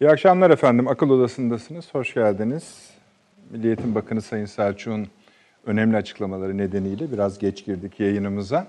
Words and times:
İyi 0.00 0.10
akşamlar 0.10 0.50
efendim. 0.50 0.88
Akıl 0.88 1.10
Odası'ndasınız. 1.10 1.94
Hoş 1.94 2.14
geldiniz. 2.14 2.90
Milli 3.50 3.66
Eğitim 3.66 3.94
Bakanı 3.94 4.22
Sayın 4.22 4.46
Selçuk'un 4.46 5.08
önemli 5.66 5.96
açıklamaları 5.96 6.58
nedeniyle 6.58 7.12
biraz 7.12 7.38
geç 7.38 7.64
girdik 7.64 8.00
yayınımıza. 8.00 8.66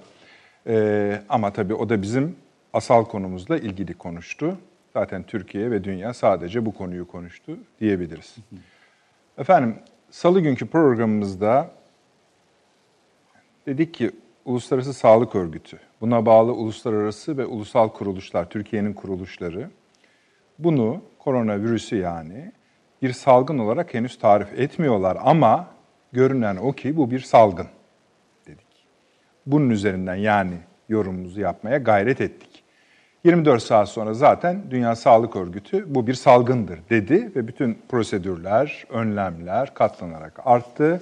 Ee, 0.67 1.21
ama 1.29 1.53
tabii 1.53 1.73
o 1.73 1.89
da 1.89 2.01
bizim 2.01 2.35
asal 2.73 3.05
konumuzla 3.05 3.57
ilgili 3.57 3.93
konuştu. 3.93 4.57
Zaten 4.93 5.23
Türkiye 5.23 5.71
ve 5.71 5.83
dünya 5.83 6.13
sadece 6.13 6.65
bu 6.65 6.73
konuyu 6.73 7.07
konuştu 7.07 7.57
diyebiliriz. 7.79 8.35
Efendim, 9.37 9.75
salı 10.09 10.41
günkü 10.41 10.67
programımızda 10.67 11.71
dedik 13.67 13.93
ki 13.93 14.11
Uluslararası 14.45 14.93
Sağlık 14.93 15.35
Örgütü, 15.35 15.79
buna 16.01 16.25
bağlı 16.25 16.53
uluslararası 16.53 17.37
ve 17.37 17.45
ulusal 17.45 17.89
kuruluşlar, 17.89 18.49
Türkiye'nin 18.49 18.93
kuruluşları 18.93 19.69
bunu, 20.59 21.01
koronavirüsü 21.25 21.95
yani, 21.95 22.51
bir 23.01 23.13
salgın 23.13 23.57
olarak 23.57 23.93
henüz 23.93 24.19
tarif 24.19 24.59
etmiyorlar 24.59 25.17
ama 25.21 25.67
görünen 26.11 26.55
o 26.55 26.71
ki 26.71 26.97
bu 26.97 27.11
bir 27.11 27.19
salgın 27.19 27.67
dedik. 28.47 28.87
Bunun 29.45 29.69
üzerinden 29.69 30.15
yani 30.15 30.55
yorumumuzu 30.89 31.41
yapmaya 31.41 31.77
gayret 31.77 32.21
ettik. 32.21 32.63
24 33.23 33.63
saat 33.63 33.89
sonra 33.89 34.13
zaten 34.13 34.63
Dünya 34.71 34.95
Sağlık 34.95 35.35
Örgütü 35.35 35.95
bu 35.95 36.07
bir 36.07 36.13
salgındır 36.13 36.79
dedi 36.89 37.31
ve 37.35 37.47
bütün 37.47 37.79
prosedürler, 37.89 38.85
önlemler 38.89 39.73
katlanarak 39.73 40.39
arttı. 40.45 41.01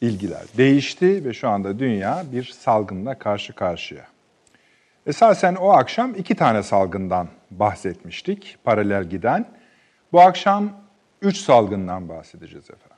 ilgiler 0.00 0.42
değişti 0.56 1.24
ve 1.24 1.32
şu 1.32 1.48
anda 1.48 1.78
dünya 1.78 2.24
bir 2.32 2.44
salgınla 2.44 3.18
karşı 3.18 3.52
karşıya. 3.52 4.11
Esasen 5.06 5.54
o 5.54 5.70
akşam 5.70 6.14
iki 6.14 6.34
tane 6.34 6.62
salgından 6.62 7.28
bahsetmiştik, 7.50 8.56
paralel 8.64 9.04
giden. 9.04 9.48
Bu 10.12 10.20
akşam 10.20 10.72
üç 11.22 11.36
salgından 11.36 12.08
bahsedeceğiz 12.08 12.64
efendim. 12.64 12.96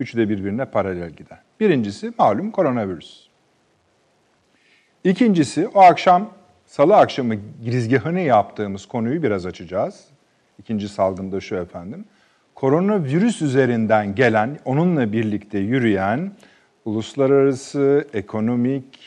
Üçü 0.00 0.18
de 0.18 0.28
birbirine 0.28 0.64
paralel 0.64 1.10
giden. 1.10 1.38
Birincisi 1.60 2.12
malum 2.18 2.50
koronavirüs. 2.50 3.28
İkincisi 5.04 5.68
o 5.68 5.80
akşam 5.80 6.30
salı 6.66 6.96
akşamı 6.96 7.34
girizgahını 7.64 8.20
yaptığımız 8.20 8.86
konuyu 8.86 9.22
biraz 9.22 9.46
açacağız. 9.46 10.04
İkinci 10.58 10.88
salgında 10.88 11.40
şu 11.40 11.56
efendim. 11.56 12.04
Koronavirüs 12.54 13.42
üzerinden 13.42 14.14
gelen, 14.14 14.58
onunla 14.64 15.12
birlikte 15.12 15.58
yürüyen 15.58 16.32
uluslararası, 16.84 18.08
ekonomik, 18.14 18.98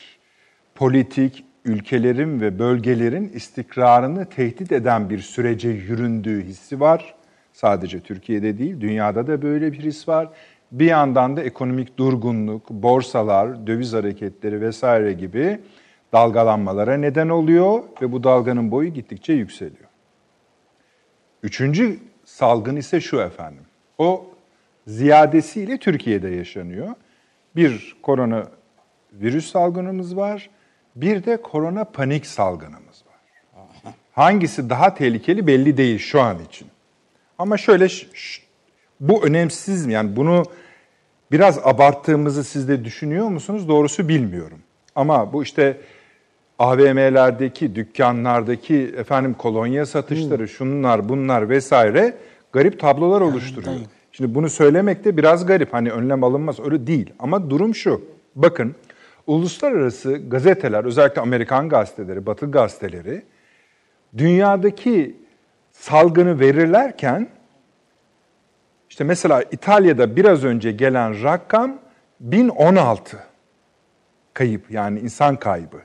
politik, 0.74 1.44
ülkelerin 1.64 2.40
ve 2.40 2.58
bölgelerin 2.58 3.28
istikrarını 3.28 4.26
tehdit 4.26 4.72
eden 4.72 5.10
bir 5.10 5.18
sürece 5.18 5.68
yüründüğü 5.68 6.44
hissi 6.44 6.80
var. 6.80 7.14
Sadece 7.52 8.00
Türkiye'de 8.00 8.58
değil, 8.58 8.80
dünyada 8.80 9.26
da 9.26 9.42
böyle 9.42 9.72
bir 9.72 9.80
his 9.80 10.08
var. 10.08 10.28
Bir 10.72 10.86
yandan 10.86 11.36
da 11.36 11.42
ekonomik 11.42 11.98
durgunluk, 11.98 12.70
borsalar, 12.70 13.66
döviz 13.66 13.92
hareketleri 13.92 14.60
vesaire 14.60 15.12
gibi 15.12 15.60
dalgalanmalara 16.12 16.96
neden 16.96 17.28
oluyor 17.28 17.82
ve 18.02 18.12
bu 18.12 18.24
dalganın 18.24 18.70
boyu 18.70 18.88
gittikçe 18.88 19.32
yükseliyor. 19.32 19.88
Üçüncü 21.42 21.98
salgın 22.24 22.76
ise 22.76 23.00
şu 23.00 23.20
efendim. 23.20 23.64
O 23.98 24.26
ziyadesiyle 24.86 25.78
Türkiye'de 25.78 26.28
yaşanıyor. 26.28 26.88
Bir 27.56 27.96
korona 28.02 28.46
virüs 29.12 29.50
salgınımız 29.50 30.16
var. 30.16 30.50
Bir 30.96 31.24
de 31.24 31.42
korona 31.42 31.84
panik 31.84 32.26
salgınımız 32.26 33.04
var. 33.06 33.14
Hangisi 34.12 34.70
daha 34.70 34.94
tehlikeli 34.94 35.46
belli 35.46 35.76
değil 35.76 35.98
şu 35.98 36.20
an 36.20 36.38
için. 36.48 36.68
Ama 37.38 37.56
şöyle 37.56 37.86
bu 39.00 39.26
önemsiz 39.26 39.86
mi? 39.86 39.92
Yani 39.92 40.16
bunu 40.16 40.42
biraz 41.32 41.58
abarttığımızı 41.64 42.44
siz 42.44 42.68
de 42.68 42.84
düşünüyor 42.84 43.28
musunuz? 43.28 43.68
Doğrusu 43.68 44.08
bilmiyorum. 44.08 44.58
Ama 44.94 45.32
bu 45.32 45.42
işte 45.42 45.76
AVM'lerdeki, 46.58 47.74
dükkanlardaki 47.74 48.94
efendim 48.96 49.34
kolonya 49.34 49.86
satışları, 49.86 50.38
hmm. 50.38 50.48
şunlar, 50.48 51.08
bunlar 51.08 51.48
vesaire 51.48 52.14
garip 52.52 52.80
tablolar 52.80 53.20
oluşturuyor. 53.20 53.76
Şimdi 54.12 54.34
bunu 54.34 54.50
söylemek 54.50 55.04
de 55.04 55.16
biraz 55.16 55.46
garip. 55.46 55.72
Hani 55.72 55.90
önlem 55.90 56.24
alınmaz 56.24 56.60
öyle 56.60 56.86
değil. 56.86 57.12
Ama 57.18 57.50
durum 57.50 57.74
şu. 57.74 58.04
Bakın 58.34 58.74
uluslararası 59.26 60.28
gazeteler, 60.28 60.84
özellikle 60.84 61.20
Amerikan 61.20 61.68
gazeteleri, 61.68 62.26
Batı 62.26 62.50
gazeteleri 62.50 63.22
dünyadaki 64.16 65.16
salgını 65.72 66.40
verirlerken 66.40 67.28
işte 68.90 69.04
mesela 69.04 69.42
İtalya'da 69.42 70.16
biraz 70.16 70.44
önce 70.44 70.72
gelen 70.72 71.22
rakam 71.22 71.78
1016 72.20 73.18
kayıp 74.34 74.70
yani 74.70 75.00
insan 75.00 75.36
kaybı. 75.36 75.76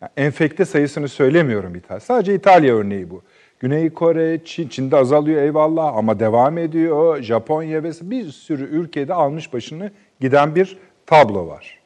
Yani 0.00 0.10
enfekte 0.16 0.64
sayısını 0.64 1.08
söylemiyorum 1.08 1.74
İtalya. 1.74 2.00
Sadece 2.00 2.34
İtalya 2.34 2.76
örneği 2.76 3.10
bu. 3.10 3.22
Güney 3.60 3.90
Kore, 3.90 4.44
Çin, 4.44 4.68
Çin'de 4.68 4.96
azalıyor 4.96 5.42
eyvallah 5.42 5.96
ama 5.96 6.20
devam 6.20 6.58
ediyor. 6.58 7.22
Japonya 7.22 7.82
ve 7.82 7.90
bir 8.02 8.30
sürü 8.30 8.64
ülkede 8.64 9.14
almış 9.14 9.52
başını 9.52 9.90
giden 10.20 10.54
bir 10.54 10.78
tablo 11.06 11.46
var. 11.46 11.83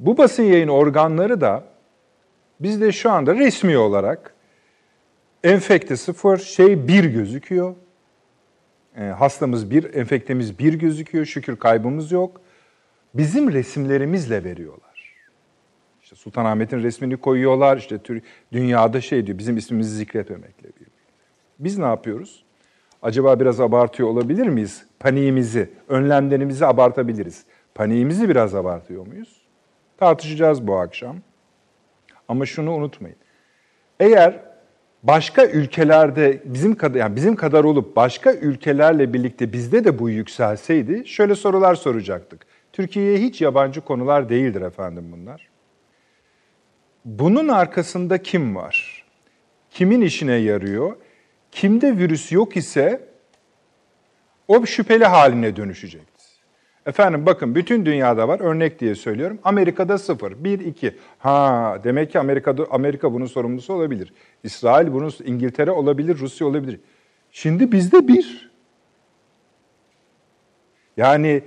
Bu 0.00 0.18
basın 0.18 0.42
yayın 0.42 0.68
organları 0.68 1.40
da 1.40 1.64
bizde 2.60 2.92
şu 2.92 3.10
anda 3.10 3.34
resmi 3.34 3.78
olarak 3.78 4.34
enfekte 5.44 5.96
sıfır, 5.96 6.38
şey 6.38 6.88
bir 6.88 7.04
gözüküyor. 7.04 7.74
E, 8.96 9.02
hastamız 9.02 9.70
bir, 9.70 9.94
enfektemiz 9.94 10.58
bir 10.58 10.74
gözüküyor. 10.74 11.24
Şükür 11.24 11.56
kaybımız 11.56 12.12
yok. 12.12 12.40
Bizim 13.14 13.52
resimlerimizle 13.52 14.44
veriyorlar. 14.44 15.16
İşte 16.02 16.16
Sultanahmet'in 16.16 16.82
resmini 16.82 17.16
koyuyorlar. 17.16 17.76
İşte 17.76 17.98
tür, 17.98 18.22
dünyada 18.52 19.00
şey 19.00 19.26
diyor, 19.26 19.38
bizim 19.38 19.56
ismimizi 19.56 19.96
zikretmemekle 19.96 20.62
diyor. 20.78 20.90
Biz 21.58 21.78
ne 21.78 21.84
yapıyoruz? 21.84 22.44
Acaba 23.02 23.40
biraz 23.40 23.60
abartıyor 23.60 24.08
olabilir 24.08 24.46
miyiz? 24.46 24.86
Paniğimizi, 25.00 25.70
önlemlerimizi 25.88 26.66
abartabiliriz. 26.66 27.44
Paniğimizi 27.74 28.28
biraz 28.28 28.54
abartıyor 28.54 29.06
muyuz? 29.06 29.39
Tartışacağız 30.00 30.66
bu 30.66 30.76
akşam. 30.76 31.16
Ama 32.28 32.46
şunu 32.46 32.72
unutmayın. 32.72 33.16
Eğer 34.00 34.40
başka 35.02 35.46
ülkelerde 35.46 36.42
bizim 36.44 36.74
kadar 36.74 36.98
yani 36.98 37.16
bizim 37.16 37.36
kadar 37.36 37.64
olup 37.64 37.96
başka 37.96 38.32
ülkelerle 38.32 39.12
birlikte 39.12 39.52
bizde 39.52 39.84
de 39.84 39.98
bu 39.98 40.10
yükselseydi 40.10 41.08
şöyle 41.08 41.34
sorular 41.34 41.74
soracaktık. 41.74 42.46
Türkiye'ye 42.72 43.18
hiç 43.18 43.40
yabancı 43.40 43.80
konular 43.80 44.28
değildir 44.28 44.62
efendim 44.62 45.12
bunlar. 45.12 45.48
Bunun 47.04 47.48
arkasında 47.48 48.22
kim 48.22 48.56
var? 48.56 49.06
Kimin 49.70 50.00
işine 50.00 50.34
yarıyor? 50.34 50.96
Kimde 51.50 51.98
virüs 51.98 52.32
yok 52.32 52.56
ise 52.56 53.08
o 54.48 54.66
şüpheli 54.66 55.04
haline 55.04 55.56
dönüşecek. 55.56 56.02
Efendim 56.86 57.26
bakın 57.26 57.54
bütün 57.54 57.86
dünyada 57.86 58.28
var. 58.28 58.40
Örnek 58.40 58.80
diye 58.80 58.94
söylüyorum. 58.94 59.38
Amerika'da 59.44 59.98
sıfır. 59.98 60.44
Bir, 60.44 60.60
iki. 60.60 60.96
Ha 61.18 61.78
demek 61.84 62.12
ki 62.12 62.18
Amerika'da 62.18 62.66
Amerika 62.70 63.12
bunun 63.12 63.26
sorumlusu 63.26 63.74
olabilir. 63.74 64.12
İsrail 64.44 64.92
bunun, 64.92 65.12
İngiltere 65.24 65.70
olabilir, 65.70 66.18
Rusya 66.18 66.46
olabilir. 66.46 66.80
Şimdi 67.30 67.72
bizde 67.72 68.08
bir. 68.08 68.50
Yani 70.96 71.42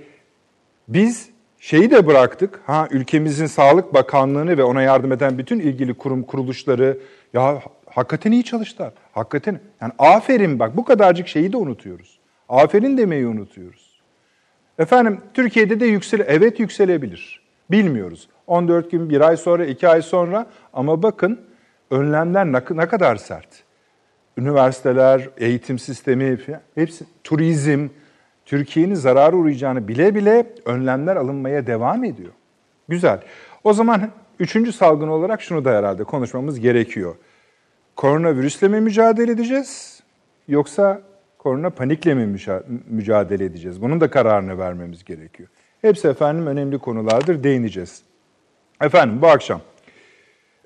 biz 0.88 1.30
şeyi 1.58 1.90
de 1.90 2.06
bıraktık. 2.06 2.60
Ha 2.66 2.88
ülkemizin 2.90 3.46
Sağlık 3.46 3.94
Bakanlığı'nı 3.94 4.58
ve 4.58 4.64
ona 4.64 4.82
yardım 4.82 5.12
eden 5.12 5.38
bütün 5.38 5.60
ilgili 5.60 5.94
kurum 5.94 6.22
kuruluşları 6.22 6.98
ya 7.32 7.62
hakikaten 7.86 8.32
iyi 8.32 8.44
çalıştılar. 8.44 8.92
Hakikaten 9.12 9.60
yani 9.80 9.92
aferin 9.98 10.58
bak 10.58 10.76
bu 10.76 10.84
kadarcık 10.84 11.28
şeyi 11.28 11.52
de 11.52 11.56
unutuyoruz. 11.56 12.18
Aferin 12.48 12.98
demeyi 12.98 13.26
unutuyoruz. 13.26 13.83
Efendim 14.78 15.20
Türkiye'de 15.34 15.80
de 15.80 15.86
yüksel 15.86 16.20
evet 16.26 16.60
yükselebilir. 16.60 17.40
Bilmiyoruz. 17.70 18.28
14 18.46 18.90
gün, 18.90 19.10
bir 19.10 19.20
ay 19.20 19.36
sonra, 19.36 19.64
iki 19.64 19.88
ay 19.88 20.02
sonra 20.02 20.46
ama 20.72 21.02
bakın 21.02 21.40
önlemler 21.90 22.52
ne 22.70 22.88
kadar 22.88 23.16
sert. 23.16 23.48
Üniversiteler, 24.36 25.28
eğitim 25.36 25.78
sistemi, 25.78 26.38
hepsi 26.74 27.04
turizm, 27.24 27.88
Türkiye'nin 28.44 28.94
zararı 28.94 29.36
uğrayacağını 29.36 29.88
bile 29.88 30.14
bile 30.14 30.46
önlemler 30.64 31.16
alınmaya 31.16 31.66
devam 31.66 32.04
ediyor. 32.04 32.32
Güzel. 32.88 33.20
O 33.64 33.72
zaman 33.72 34.10
üçüncü 34.38 34.72
salgın 34.72 35.08
olarak 35.08 35.42
şunu 35.42 35.64
da 35.64 35.70
herhalde 35.70 36.04
konuşmamız 36.04 36.60
gerekiyor. 36.60 37.14
Koronavirüsle 37.96 38.68
mi 38.68 38.80
mücadele 38.80 39.32
edeceğiz? 39.32 40.00
Yoksa 40.48 41.00
korona 41.44 41.70
panikle 41.70 42.14
mi 42.14 42.38
mücadele 42.90 43.44
edeceğiz? 43.44 43.82
Bunun 43.82 44.00
da 44.00 44.10
kararını 44.10 44.58
vermemiz 44.58 45.04
gerekiyor. 45.04 45.48
Hepsi 45.82 46.08
efendim 46.08 46.46
önemli 46.46 46.78
konulardır, 46.78 47.44
değineceğiz. 47.44 48.02
Efendim 48.80 49.22
bu 49.22 49.26
akşam 49.26 49.60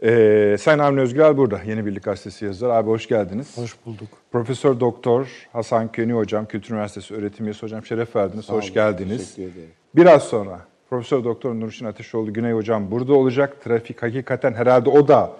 Ee, 0.02 0.56
Sayın 0.60 0.78
Avni 0.78 1.00
Özgürel 1.00 1.36
burada. 1.36 1.60
Yeni 1.66 1.86
Birlik 1.86 2.02
Gazetesi 2.02 2.44
yazarı. 2.44 2.72
Abi 2.72 2.88
hoş 2.88 3.08
geldiniz. 3.08 3.58
Hoş 3.58 3.76
bulduk. 3.86 4.08
Profesör 4.32 4.80
Doktor 4.80 5.28
Hasan 5.52 5.92
Köni 5.92 6.12
Hocam, 6.12 6.46
Kültür 6.46 6.74
Üniversitesi 6.74 7.14
öğretim 7.14 7.46
üyesi 7.46 7.62
hocam 7.62 7.84
şeref 7.84 8.16
verdiniz. 8.16 8.44
Sağ 8.44 8.52
hoş 8.52 8.64
olun, 8.64 8.74
geldiniz. 8.74 9.34
teşekkür 9.34 9.52
ederim. 9.52 9.70
Biraz 9.96 10.22
sonra 10.22 10.60
Profesör 10.90 11.24
Doktor 11.24 11.54
Nurşin 11.54 11.86
Ateşoğlu 11.86 12.32
Güney 12.32 12.52
Hocam 12.52 12.90
burada 12.90 13.14
olacak. 13.14 13.64
Trafik 13.64 14.02
hakikaten 14.02 14.54
herhalde 14.54 14.90
o 14.90 15.08
da 15.08 15.32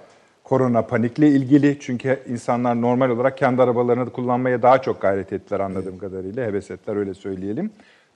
korona 0.49 0.83
panikle 0.83 1.29
ilgili. 1.29 1.77
Çünkü 1.81 2.21
insanlar 2.29 2.83
normal 2.83 3.11
olarak 3.11 3.39
kendi 3.39 3.63
arabalarını 3.63 4.07
da 4.07 4.11
kullanmaya 4.13 4.63
daha 4.63 4.83
çok 4.83 5.01
gayret 5.03 5.33
ettiler 5.33 5.61
anladığım 5.61 5.99
kadarıyla. 5.99 6.47
Heves 6.47 6.71
ettiler 6.71 6.97
öyle 6.97 7.15
söyleyelim. 7.15 7.71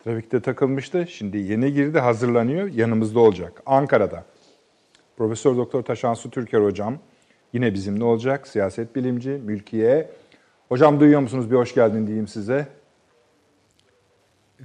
Trafikte 0.04 0.40
takılmıştı. 0.40 1.06
Şimdi 1.08 1.38
yeni 1.38 1.72
girdi 1.72 1.98
hazırlanıyor. 1.98 2.66
Yanımızda 2.68 3.20
olacak. 3.20 3.62
Ankara'da. 3.66 4.24
Profesör 5.16 5.56
Doktor 5.56 5.82
Taşansu 5.82 6.30
Türker 6.30 6.60
hocam 6.60 6.98
yine 7.52 7.74
bizimle 7.74 8.04
olacak. 8.04 8.48
Siyaset 8.48 8.96
bilimci, 8.96 9.30
mülkiye. 9.30 10.10
Hocam 10.68 11.00
duyuyor 11.00 11.20
musunuz? 11.20 11.50
Bir 11.50 11.56
hoş 11.56 11.74
geldin 11.74 12.06
diyeyim 12.06 12.28
size. 12.28 12.66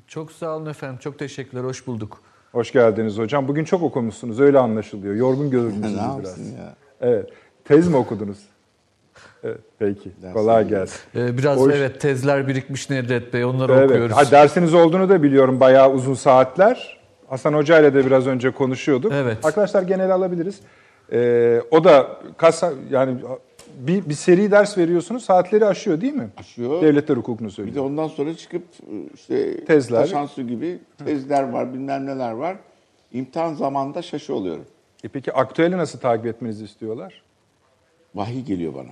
Çok 0.07 0.31
sağ 0.31 0.55
olun 0.55 0.65
efendim. 0.65 0.97
Çok 0.99 1.19
teşekkürler. 1.19 1.63
Hoş 1.63 1.87
bulduk. 1.87 2.21
Hoş 2.51 2.71
geldiniz 2.71 3.17
hocam. 3.17 3.47
Bugün 3.47 3.63
çok 3.63 3.83
okumuşsunuz. 3.83 4.39
Öyle 4.39 4.59
anlaşılıyor. 4.59 5.15
Yorgun 5.15 5.49
görünüyorsunuz 5.51 6.19
biraz. 6.19 6.39
ya? 6.39 6.75
Evet. 7.01 7.29
Tez 7.67 7.87
mi 7.87 7.97
okudunuz? 7.97 8.37
Evet, 9.43 9.57
peki. 9.79 10.11
Dersler 10.15 10.33
Kolay 10.33 10.67
gelsin. 10.67 10.99
Ee, 11.15 11.37
biraz 11.37 11.59
Hoş- 11.59 11.73
evet 11.75 12.01
tezler 12.01 12.47
birikmiş 12.47 12.89
Nedret 12.89 13.33
Bey. 13.33 13.45
Onları 13.45 13.73
Evet. 13.73 13.89
okuyoruz. 13.89 14.15
Ha, 14.17 14.31
dersiniz 14.31 14.73
olduğunu 14.73 15.09
da 15.09 15.23
biliyorum. 15.23 15.59
Bayağı 15.59 15.91
uzun 15.93 16.13
saatler. 16.13 16.97
Hasan 17.29 17.53
Hoca 17.53 17.79
ile 17.79 17.93
de 17.93 18.05
biraz 18.05 18.27
önce 18.27 18.51
konuşuyorduk. 18.51 19.11
Evet. 19.15 19.45
Arkadaşlar 19.45 19.81
genel 19.83 20.11
alabiliriz. 20.11 20.59
Ee, 21.11 21.61
o 21.71 21.83
da 21.83 22.07
kasa 22.37 22.73
yani 22.89 23.17
bir, 23.79 24.09
bir 24.09 24.13
seri 24.13 24.51
ders 24.51 24.77
veriyorsunuz. 24.77 25.23
Saatleri 25.25 25.65
aşıyor 25.65 26.01
değil 26.01 26.13
mi? 26.13 26.29
Aşıyor. 26.37 26.81
Devletler 26.81 27.17
hukukunu 27.17 27.47
Bir 27.47 27.51
de 27.51 27.55
söylüyor. 27.55 27.85
ondan 27.85 28.07
sonra 28.07 28.33
çıkıp 28.37 28.63
işte 29.15 29.65
Tezler. 29.65 30.01
Taşansu 30.01 30.47
gibi 30.47 30.79
tezler 31.05 31.49
var, 31.49 31.73
bilmem 31.73 32.05
neler 32.05 32.31
var. 32.31 32.55
İmtihan 33.13 33.53
zamanında 33.53 34.01
şaşı 34.01 34.33
oluyorum. 34.35 34.65
E 35.03 35.07
peki 35.07 35.33
aktüeli 35.33 35.77
nasıl 35.77 35.99
takip 35.99 36.25
etmenizi 36.25 36.65
istiyorlar? 36.65 37.21
Vahiy 38.17 38.41
geliyor 38.43 38.73
bana. 38.75 38.89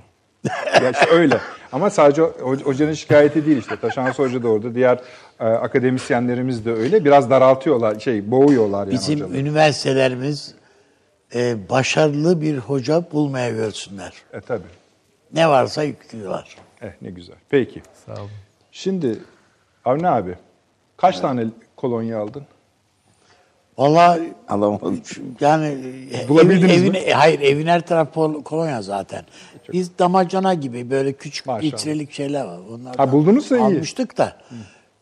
Ya 0.83 0.89
işte 0.91 1.09
öyle. 1.11 1.39
Ama 1.71 1.89
sadece 1.89 2.21
ho- 2.21 2.63
hocanın 2.63 2.93
şikayeti 2.93 3.45
değil 3.45 3.57
işte. 3.57 3.75
Taşansı 3.79 4.23
Hoca 4.23 4.43
da 4.43 4.47
orada. 4.47 4.75
Diğer 4.75 4.99
e, 5.39 5.43
akademisyenlerimiz 5.45 6.65
de 6.65 6.71
öyle. 6.71 7.05
Biraz 7.05 7.29
daraltıyorlar, 7.29 7.99
şey 7.99 8.31
boğuyorlar 8.31 8.79
yani 8.87 8.91
Bizim 8.91 9.35
üniversitelerimiz 9.35 10.55
e, 11.35 11.69
başarılı 11.69 12.41
bir 12.41 12.57
hoca 12.57 13.03
bulmaya 13.11 13.49
görsünler. 13.49 14.13
E 14.33 14.41
tabii. 14.41 14.63
Ne 15.33 15.49
varsa 15.49 15.83
yüklüyorlar. 15.83 16.55
Eh 16.81 16.89
ne 17.01 17.09
güzel. 17.09 17.35
Peki. 17.49 17.81
Sağ 18.05 18.13
olun. 18.13 18.29
Şimdi 18.71 19.19
Avni 19.85 20.09
abi 20.09 20.35
kaç 20.97 21.19
tane 21.19 21.45
kolonya 21.75 22.19
aldın? 22.19 22.43
Vallahi 23.77 24.33
Alamadım. 24.49 25.01
yani 25.39 25.77
e, 26.13 26.29
Bulabildiniz 26.29 26.71
evin, 26.81 26.91
mi? 26.91 26.97
evin- 26.97 27.11
hayır 27.11 27.39
evin 27.39 27.67
her 27.67 27.85
tarafı 27.87 28.11
pol- 28.19 28.43
kolonya 28.43 28.81
zaten. 28.81 29.25
Biz 29.73 29.99
damacana 29.99 30.53
gibi 30.53 30.89
böyle 30.89 31.13
küçük 31.13 31.45
Maşallah. 31.45 31.63
litrelik 31.73 32.11
şeyler 32.11 32.45
var. 32.45 32.59
Onlardan 32.71 32.97
Ha, 33.05 33.11
buldunuzsa 33.11 33.57
iyi. 33.57 33.61
Almıştık 33.61 34.17
da. 34.17 34.37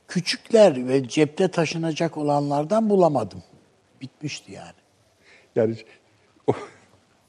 Küçükler 0.07 0.87
ve 0.87 1.07
cepte 1.07 1.47
taşınacak 1.47 2.17
olanlardan 2.17 2.89
bulamadım. 2.89 3.43
Bitmişti 4.01 4.51
yani. 4.51 4.73
Yani 5.55 5.75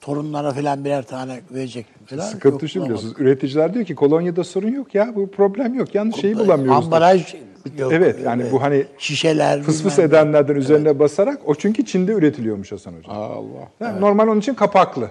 Torunlara 0.04 0.52
falan 0.52 0.84
birer 0.84 1.02
tane 1.02 1.40
verecek 1.50 1.86
falan. 2.06 2.22
sıkıntı 2.22 2.64
yok, 2.64 2.70
şu 2.70 2.82
biliyorsunuz. 2.82 3.14
Üreticiler 3.18 3.74
diyor 3.74 3.84
ki 3.84 3.94
kolonyada 3.94 4.44
sorun 4.44 4.68
yok 4.68 4.94
ya 4.94 5.12
bu 5.16 5.30
problem 5.30 5.74
yok. 5.74 5.94
Yalnız 5.94 6.16
şeyi 6.16 6.38
bulamıyoruz. 6.38 6.84
Ambalaj 6.84 7.34
yok. 7.78 7.92
Evet 7.92 8.20
yani 8.24 8.44
bu 8.52 8.62
hani 8.62 8.84
şişeler 8.98 9.62
fıs 9.62 9.82
fıs 9.82 9.98
edenlerden 9.98 10.54
üzerine 10.54 10.98
basarak 10.98 11.48
o 11.48 11.54
çünkü 11.54 11.84
Çin'de 11.84 12.12
üretiliyormuş 12.12 12.72
Hasan 12.72 12.92
Hoca. 12.92 13.12
Allah. 13.12 13.68
Yani 13.80 14.00
Normal 14.00 14.28
onun 14.28 14.40
için 14.40 14.54
kapaklı. 14.54 15.10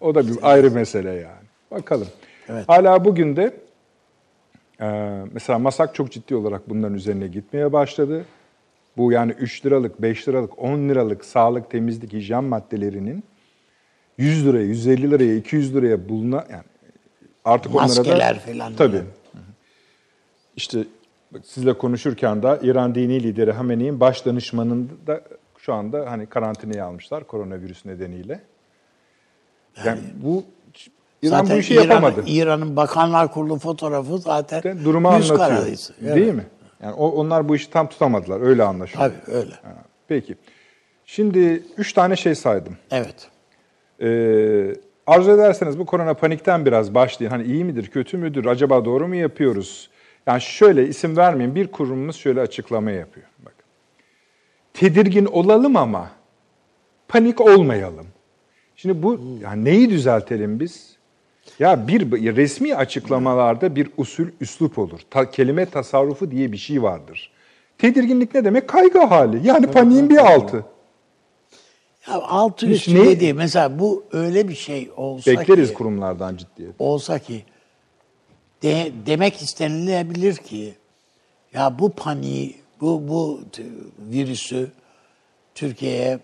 O 0.00 0.14
da 0.14 0.28
bir 0.28 0.36
ayrı 0.42 0.70
mesele 0.70 1.10
yani. 1.10 1.46
Bakalım. 1.70 2.08
Evet. 2.48 2.68
Hala 2.68 3.04
bugün 3.04 3.36
de 3.36 3.54
e, 4.80 4.86
mesela 5.32 5.58
Masak 5.58 5.94
çok 5.94 6.12
ciddi 6.12 6.36
olarak 6.36 6.70
bunların 6.70 6.94
üzerine 6.94 7.26
gitmeye 7.26 7.72
başladı. 7.72 8.24
Bu 8.96 9.12
yani 9.12 9.32
3 9.32 9.66
liralık, 9.66 10.02
5 10.02 10.28
liralık, 10.28 10.58
10 10.58 10.88
liralık 10.88 11.24
sağlık, 11.24 11.70
temizlik, 11.70 12.12
hijyen 12.12 12.44
maddelerinin 12.44 13.24
100 14.18 14.46
liraya, 14.46 14.64
150 14.64 15.10
liraya, 15.10 15.36
200 15.36 15.74
liraya 15.74 16.08
bulunan 16.08 16.44
yani 16.50 16.62
artık 17.44 17.74
onlara 17.74 17.82
da 17.82 17.86
Maskeler 17.96 18.38
falan 18.40 18.74
Tabii. 18.74 18.92
böyle. 18.92 19.04
İşte 20.56 20.84
sizle 21.42 21.78
konuşurken 21.78 22.42
de 22.42 22.58
İran 22.62 22.94
dini 22.94 23.22
lideri 23.22 23.52
Hamene'in 23.52 24.00
baş 24.00 24.26
danışmanını 24.26 24.86
da 25.06 25.20
şu 25.58 25.74
anda 25.74 26.10
hani 26.10 26.26
karantinaya 26.26 26.84
almışlar 26.86 27.24
koronavirüs 27.24 27.84
nedeniyle. 27.84 28.40
Yani, 29.84 30.00
bu 30.22 30.44
İran 31.22 31.30
Zaten 31.40 31.56
bu 31.56 31.60
işi 31.60 31.74
İran'ın- 31.74 31.88
yapamadı. 31.88 32.22
İran'ın 32.26 32.76
Bakanlar 32.76 33.32
Kurulu 33.32 33.58
fotoğrafı 33.58 34.18
zaten 34.18 34.56
İşte 34.56 34.84
durumu 34.84 35.16
yüz 35.16 35.30
anlatıyor. 35.30 35.38
kararıydı. 35.58 35.80
Evet. 36.02 36.16
Değil 36.16 36.32
mi? 36.34 36.46
Yani 36.82 36.94
o, 36.94 37.08
onlar 37.08 37.48
bu 37.48 37.56
işi 37.56 37.70
tam 37.70 37.88
tutamadılar. 37.88 38.40
Öyle 38.40 38.62
anlaşılıyor. 38.62 39.10
Tabii 39.26 39.36
öyle. 39.36 39.50
Ha, 39.62 39.74
Peki. 40.08 40.34
Şimdi 41.06 41.62
üç 41.76 41.92
tane 41.92 42.16
şey 42.16 42.34
saydım. 42.34 42.76
Evet. 42.90 43.28
Ee, 44.04 44.74
arzu 45.06 45.30
ederseniz 45.30 45.78
bu 45.78 45.86
korona 45.86 46.14
panikten 46.14 46.66
biraz 46.66 46.94
başlayın. 46.94 47.30
Hani 47.30 47.44
iyi 47.44 47.64
midir, 47.64 47.86
kötü 47.86 48.16
müdür, 48.16 48.46
acaba 48.46 48.84
doğru 48.84 49.08
mu 49.08 49.14
yapıyoruz? 49.14 49.90
Yani 50.26 50.40
şöyle 50.40 50.88
isim 50.88 51.16
vermeyin. 51.16 51.54
Bir 51.54 51.66
kurumumuz 51.66 52.16
şöyle 52.16 52.40
açıklama 52.40 52.90
yapıyor. 52.90 53.26
Bak. 53.44 53.54
Tedirgin 54.74 55.24
olalım 55.26 55.76
ama 55.76 56.10
panik 57.08 57.40
olmayalım. 57.40 58.06
Şimdi 58.76 59.02
bu 59.02 59.20
yani 59.42 59.64
neyi 59.64 59.90
düzeltelim 59.90 60.60
biz? 60.60 60.96
Ya 61.58 61.88
bir 61.88 62.10
resmi 62.36 62.74
açıklamalarda 62.74 63.76
bir 63.76 63.88
usul, 63.96 64.26
üslup 64.40 64.78
olur. 64.78 65.00
Ta- 65.10 65.30
kelime 65.30 65.66
tasarrufu 65.66 66.30
diye 66.30 66.52
bir 66.52 66.56
şey 66.56 66.82
vardır. 66.82 67.30
Tedirginlik 67.78 68.34
ne 68.34 68.44
demek? 68.44 68.68
Kaygı 68.68 68.98
hali. 68.98 69.46
Yani 69.46 69.66
paniğin 69.66 70.10
bir 70.10 70.16
altı. 70.34 70.64
Ya 72.08 72.14
altı 72.22 72.66
Hiç 72.66 72.76
üstü 72.88 72.94
ne- 73.02 73.04
dediği 73.08 73.34
mesela 73.34 73.78
bu 73.78 74.04
öyle 74.12 74.48
bir 74.48 74.54
şey 74.54 74.90
olsa 74.96 75.30
Bekleriz 75.30 75.68
ki 75.68 75.74
kurumlardan 75.74 76.36
ciddiyet. 76.36 76.74
olsa 76.78 77.18
ki 77.18 77.44
de, 78.62 78.92
demek 79.06 79.42
istenilebilir 79.42 80.36
ki 80.36 80.74
ya 81.54 81.78
bu 81.78 81.90
paniği 81.90 82.56
bu 82.80 83.08
bu 83.08 83.40
virüsü 83.98 84.70
Türkiye'ye 85.54 86.18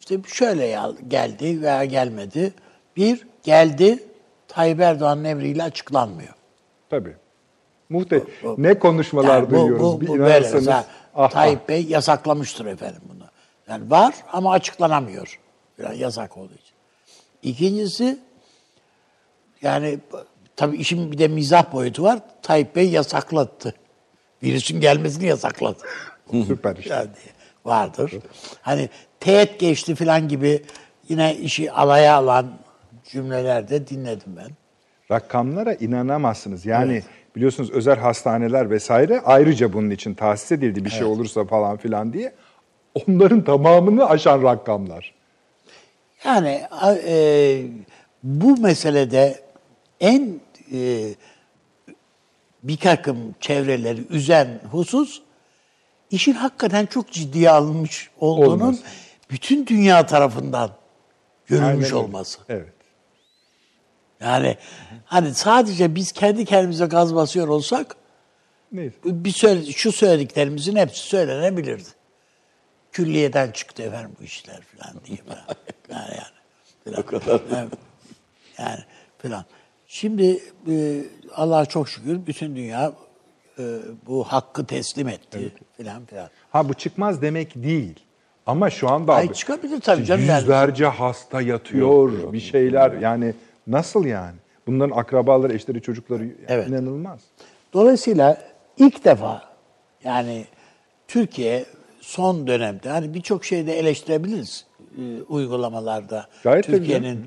işte 0.00 0.18
şöyle 0.26 0.78
geldi 1.08 1.62
veya 1.62 1.84
gelmedi. 1.84 2.52
Bir 2.96 3.26
geldi 3.42 3.98
Tayyip 4.48 4.80
Erdoğan'ın 4.80 5.24
emriyle 5.24 5.62
açıklanmıyor. 5.62 6.34
Tabii. 6.90 7.14
Muhte 7.88 8.22
ne 8.58 8.78
konuşmalar 8.78 9.34
Yani 9.34 9.46
bu, 9.46 9.50
duyuyoruz. 9.54 9.82
bu, 9.82 10.00
bir 10.00 10.06
bu 10.08 10.18
böyle 10.18 10.22
inanırsanız. 10.24 10.54
mesela 10.54 10.86
ah, 11.14 11.30
Tayyip 11.30 11.68
Bey 11.68 11.84
yasaklamıştır 11.84 12.66
efendim 12.66 13.00
bunu. 13.14 13.21
Yani 13.68 13.90
var 13.90 14.14
ama 14.32 14.52
açıklanamıyor. 14.52 15.38
Yani 15.82 15.98
yasak 15.98 16.36
olduğu 16.36 16.54
için. 16.54 16.74
İkincisi 17.42 18.18
yani 19.62 19.98
tabii 20.56 20.76
işin 20.76 21.12
bir 21.12 21.18
de 21.18 21.28
mizah 21.28 21.72
boyutu 21.72 22.02
var. 22.02 22.18
Tayyip 22.42 22.76
Bey 22.76 22.90
yasaklattı. 22.90 23.74
Virüsün 24.42 24.80
gelmesini 24.80 25.26
yasakladı. 25.26 25.78
süper 26.46 26.76
işte. 26.76 26.94
Yani 26.94 27.08
vardır. 27.64 28.12
Hani 28.62 28.88
teğet 29.20 29.60
geçti 29.60 29.94
falan 29.94 30.28
gibi 30.28 30.62
yine 31.08 31.36
işi 31.36 31.72
alaya 31.72 32.14
alan 32.14 32.52
cümlelerde 33.04 33.86
dinledim 33.86 34.36
ben. 34.36 34.50
Rakamlara 35.10 35.74
inanamazsınız. 35.74 36.66
Yani 36.66 37.02
biliyorsunuz 37.36 37.70
özel 37.70 37.98
hastaneler 37.98 38.70
vesaire 38.70 39.20
ayrıca 39.24 39.72
bunun 39.72 39.90
için 39.90 40.14
tahsis 40.14 40.52
edildi 40.52 40.84
bir 40.84 40.90
şey 40.90 41.04
olursa 41.04 41.44
falan 41.44 41.76
filan 41.76 42.12
diye. 42.12 42.32
Onların 42.94 43.44
tamamını 43.44 44.08
aşan 44.08 44.42
rakamlar. 44.42 45.14
Yani 46.24 46.62
e, 47.06 47.62
bu 48.22 48.56
meselede 48.56 49.40
en 50.00 50.40
e, 50.72 51.08
bir 52.62 52.76
takım 52.76 53.34
çevreleri 53.40 54.06
üzen 54.10 54.60
husus 54.70 55.22
işin 56.10 56.32
hakikaten 56.32 56.86
çok 56.86 57.12
ciddiye 57.12 57.50
alınmış 57.50 58.10
olduğunun 58.20 58.60
Olmaz. 58.60 58.78
bütün 59.30 59.66
dünya 59.66 60.06
tarafından 60.06 60.70
görülmüş 61.46 61.92
Aynen 61.92 62.04
olması. 62.04 62.38
Evet. 62.48 62.72
Yani 64.20 64.56
hani 65.04 65.34
sadece 65.34 65.94
biz 65.94 66.12
kendi 66.12 66.44
kendimize 66.44 66.86
gaz 66.86 67.14
basıyor 67.14 67.48
olsak 67.48 67.96
Neyse. 68.72 68.96
bir 69.04 69.30
söyle, 69.30 69.72
şu 69.72 69.92
söylediklerimizin 69.92 70.76
hepsi 70.76 71.00
söylenebilirdi. 71.00 71.88
Külliyeden 72.92 73.50
çıktı 73.50 73.82
efendim 73.82 74.10
bu 74.20 74.24
işler 74.24 74.60
falan 74.60 74.94
diye. 75.04 75.16
falan. 75.16 75.44
yani, 75.90 76.16
yani. 76.16 77.04
Evet. 77.50 77.68
Yani 78.58 78.80
falan. 79.18 79.44
Şimdi 79.86 80.40
e, 80.70 81.04
Allah'a 81.34 81.66
çok 81.66 81.88
şükür 81.88 82.26
bütün 82.26 82.56
dünya 82.56 82.92
e, 83.58 83.62
bu 84.06 84.24
hakkı 84.24 84.66
teslim 84.66 85.08
etti 85.08 85.52
filan 85.76 86.04
filan. 86.06 86.28
Ha 86.50 86.68
bu 86.68 86.74
çıkmaz 86.74 87.22
demek 87.22 87.54
değil. 87.62 88.00
Ama 88.46 88.70
şu 88.70 88.90
anda 88.90 89.14
Ay 89.14 89.26
abi, 89.26 89.34
çıkabilir 89.34 89.80
tabii 89.80 90.04
canım. 90.04 90.24
yani. 90.26 90.40
yüzlerce 90.40 90.86
hasta 90.86 91.40
yatıyor, 91.40 92.32
bir 92.32 92.40
şeyler 92.40 92.92
yani 92.92 93.34
nasıl 93.66 94.04
yani? 94.04 94.36
Bunların 94.66 94.96
akrabaları, 94.96 95.52
eşleri, 95.52 95.82
çocukları 95.82 96.28
Evet. 96.48 96.68
inanılmaz. 96.68 97.20
Dolayısıyla 97.72 98.42
ilk 98.76 99.04
defa 99.04 99.42
yani 100.04 100.44
Türkiye 101.08 101.64
son 102.02 102.46
dönemde 102.46 102.88
hani 102.88 103.14
birçok 103.14 103.44
şeyde 103.44 103.78
eleştirebiliriz 103.78 104.66
e, 104.98 105.22
uygulamalarda. 105.22 106.26
Gayet 106.42 106.64
Türkiye'nin 106.64 107.26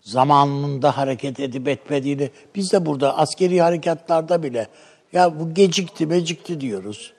zamanında 0.00 0.96
hareket 0.96 1.40
edip 1.40 1.68
etmediğini 1.68 2.30
biz 2.54 2.72
de 2.72 2.86
burada 2.86 3.18
askeri 3.18 3.60
harekatlarda 3.60 4.42
bile 4.42 4.68
ya 5.12 5.40
bu 5.40 5.54
gecikti 5.54 6.06
mecikti 6.06 6.60
diyoruz. 6.60 7.12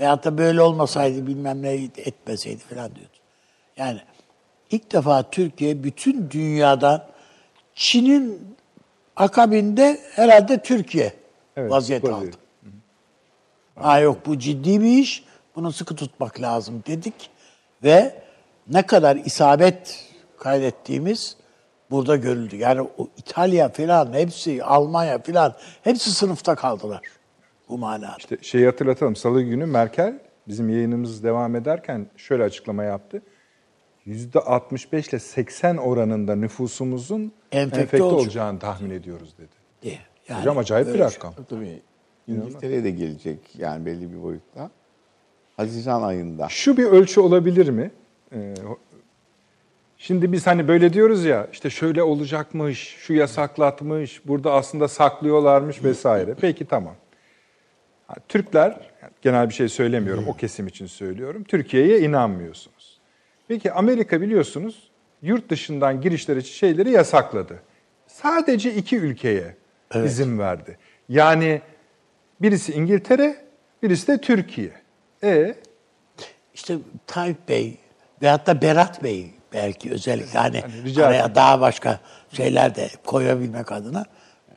Veyahut 0.00 0.24
da 0.24 0.38
böyle 0.38 0.62
olmasaydı 0.62 1.26
bilmem 1.26 1.62
ne 1.62 1.72
etmeseydi 1.96 2.58
falan 2.58 2.94
diyoruz. 2.94 3.20
Yani 3.76 4.00
ilk 4.70 4.92
defa 4.92 5.30
Türkiye 5.30 5.84
bütün 5.84 6.30
dünyadan 6.30 7.04
Çin'in 7.74 8.56
akabinde 9.16 10.00
herhalde 10.14 10.62
Türkiye 10.62 11.12
Evet, 11.56 11.70
vaziyet 11.70 12.04
aldı. 12.04 12.30
Ha 13.74 14.00
yok 14.00 14.26
bu 14.26 14.38
ciddi 14.38 14.80
bir 14.80 14.98
iş. 14.98 15.24
Bunu 15.58 15.72
sıkı 15.72 15.94
tutmak 15.94 16.40
lazım 16.40 16.82
dedik. 16.86 17.30
Ve 17.84 18.22
ne 18.68 18.86
kadar 18.86 19.16
isabet 19.16 20.04
kaydettiğimiz 20.38 21.36
burada 21.90 22.16
görüldü. 22.16 22.56
Yani 22.56 22.80
o 22.82 23.08
İtalya 23.16 23.68
filan 23.68 24.12
hepsi 24.12 24.64
Almanya 24.64 25.22
filan 25.22 25.54
hepsi 25.82 26.10
sınıfta 26.10 26.54
kaldılar 26.54 27.00
bu 27.68 27.78
manada. 27.78 28.14
İşte 28.18 28.38
şeyi 28.42 28.66
hatırlatalım. 28.66 29.16
Salı 29.16 29.42
günü 29.42 29.66
Merkel 29.66 30.18
bizim 30.48 30.68
yayınımız 30.68 31.24
devam 31.24 31.56
ederken 31.56 32.06
şöyle 32.16 32.42
açıklama 32.42 32.84
yaptı. 32.84 33.22
%65 34.06 35.10
ile 35.10 35.18
80 35.18 35.76
oranında 35.76 36.36
nüfusumuzun 36.36 37.32
Enfekte 37.52 37.80
enfekte, 37.80 38.02
olacak. 38.02 38.20
olacağını 38.20 38.58
tahmin 38.58 38.90
ediyoruz 38.90 39.34
dedi. 39.38 39.98
Yani 40.28 40.40
Hocam 40.40 40.58
acayip 40.58 40.86
bir 40.88 40.92
böyle 40.92 41.04
rakam. 41.04 41.34
Tabii. 41.48 41.82
İngiltere'ye 42.28 42.84
de 42.84 42.90
gelecek 42.90 43.38
yani 43.56 43.86
belli 43.86 44.12
bir 44.12 44.22
boyutta. 44.22 44.70
Haziran 45.58 46.02
ayında. 46.02 46.48
Şu 46.48 46.76
bir 46.76 46.84
ölçü 46.84 47.20
olabilir 47.20 47.68
mi? 47.68 47.90
Ee, 48.32 48.54
şimdi 49.96 50.32
biz 50.32 50.46
hani 50.46 50.68
böyle 50.68 50.92
diyoruz 50.92 51.24
ya 51.24 51.48
işte 51.52 51.70
şöyle 51.70 52.02
olacakmış, 52.02 52.96
şu 52.98 53.12
yasaklatmış, 53.12 54.26
burada 54.26 54.52
aslında 54.52 54.88
saklıyorlarmış 54.88 55.84
vesaire. 55.84 56.34
Peki 56.40 56.64
tamam. 56.64 56.94
Türkler, 58.28 58.90
genel 59.22 59.48
bir 59.48 59.54
şey 59.54 59.68
söylemiyorum, 59.68 60.24
o 60.28 60.36
kesim 60.36 60.66
için 60.66 60.86
söylüyorum. 60.86 61.44
Türkiye'ye 61.44 62.00
inanmıyorsunuz. 62.00 63.00
Peki 63.48 63.72
Amerika 63.72 64.20
biliyorsunuz 64.20 64.90
yurt 65.22 65.50
dışından 65.50 66.00
girişler 66.00 66.36
için 66.36 66.52
şeyleri 66.52 66.90
yasakladı. 66.90 67.62
Sadece 68.06 68.74
iki 68.74 68.96
ülkeye 68.98 69.56
izin 70.04 70.38
verdi. 70.38 70.78
Yani 71.08 71.62
birisi 72.40 72.72
İngiltere, 72.72 73.36
birisi 73.82 74.08
de 74.08 74.20
Türkiye. 74.20 74.87
E 75.22 75.54
İşte 76.54 76.78
Tayyip 77.06 77.48
Bey 77.48 77.76
ve 78.22 78.28
hatta 78.28 78.62
Berat 78.62 79.02
Bey 79.02 79.30
belki 79.52 79.90
özellikle 79.90 80.38
hani 80.38 80.62
rica 80.84 81.06
araya 81.06 81.20
ederim. 81.20 81.34
daha 81.34 81.60
başka 81.60 82.00
şeyler 82.32 82.74
de 82.74 82.88
koyabilmek 83.06 83.72
adına 83.72 84.04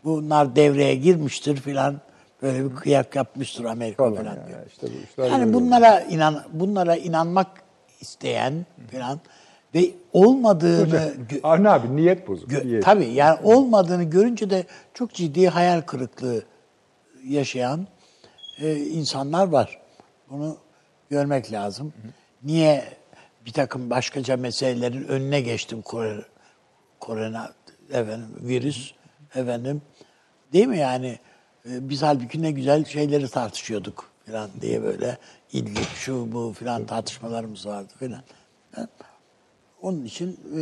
bunlar 0.04 0.56
devreye 0.56 0.96
girmiştir 0.96 1.58
filan 1.58 2.02
böyle 2.42 2.66
bir 2.66 2.76
kıyak 2.76 3.16
yapmıştır 3.16 3.66
Amerika 3.66 4.04
Falan 4.04 4.16
falan 4.16 4.36
ya, 4.36 4.48
diyor. 4.48 4.60
işte 4.68 4.88
bu 5.18 5.22
yani 5.26 5.54
bunlara 5.54 6.00
inan 6.00 6.44
bunlara 6.54 6.96
inanmak 6.96 7.48
isteyen 8.02 8.66
filan 8.88 9.20
ve 9.76 9.92
olmadığını 10.14 11.14
Avni 11.44 11.70
abi 11.70 11.96
niyet 11.96 12.28
bozuk. 12.28 12.52
Gö- 12.52 12.68
niyet. 12.68 12.84
Tabii 12.84 13.06
yani 13.14 13.40
olmadığını 13.44 14.04
görünce 14.04 14.50
de 14.50 14.66
çok 14.94 15.14
ciddi 15.14 15.48
hayal 15.48 15.82
kırıklığı 15.82 16.44
yaşayan 17.28 17.88
e, 18.60 18.76
insanlar 18.76 19.48
var. 19.48 19.81
Bunu 20.32 20.58
görmek 21.10 21.52
lazım. 21.52 21.94
Niye 22.44 22.98
bir 23.46 23.54
takım 23.54 23.90
başkaca 23.90 24.38
meselelerin 24.38 25.08
önüne 25.08 25.42
geçtim 25.42 25.82
korona, 25.82 26.24
korona 27.00 27.54
efendim, 27.90 28.28
virüs 28.42 28.94
efendim 29.36 29.82
değil 30.54 30.68
mi 30.68 30.78
yani 30.78 31.20
e, 31.66 31.90
biz 31.90 32.02
halbuki 32.02 32.42
ne 32.42 32.52
güzel 32.52 32.86
şeyleri 32.86 33.30
tartışıyorduk 33.30 34.12
falan 34.26 34.50
diye 34.62 34.84
böyle 34.84 35.18
İdlib 35.54 35.96
şu 35.96 36.32
bu 36.32 36.54
filan 36.54 36.86
tartışmalarımız 36.86 37.66
vardı. 37.66 37.94
Yani 38.02 38.16
onun 39.82 40.06
için 40.06 40.40
e, 40.56 40.62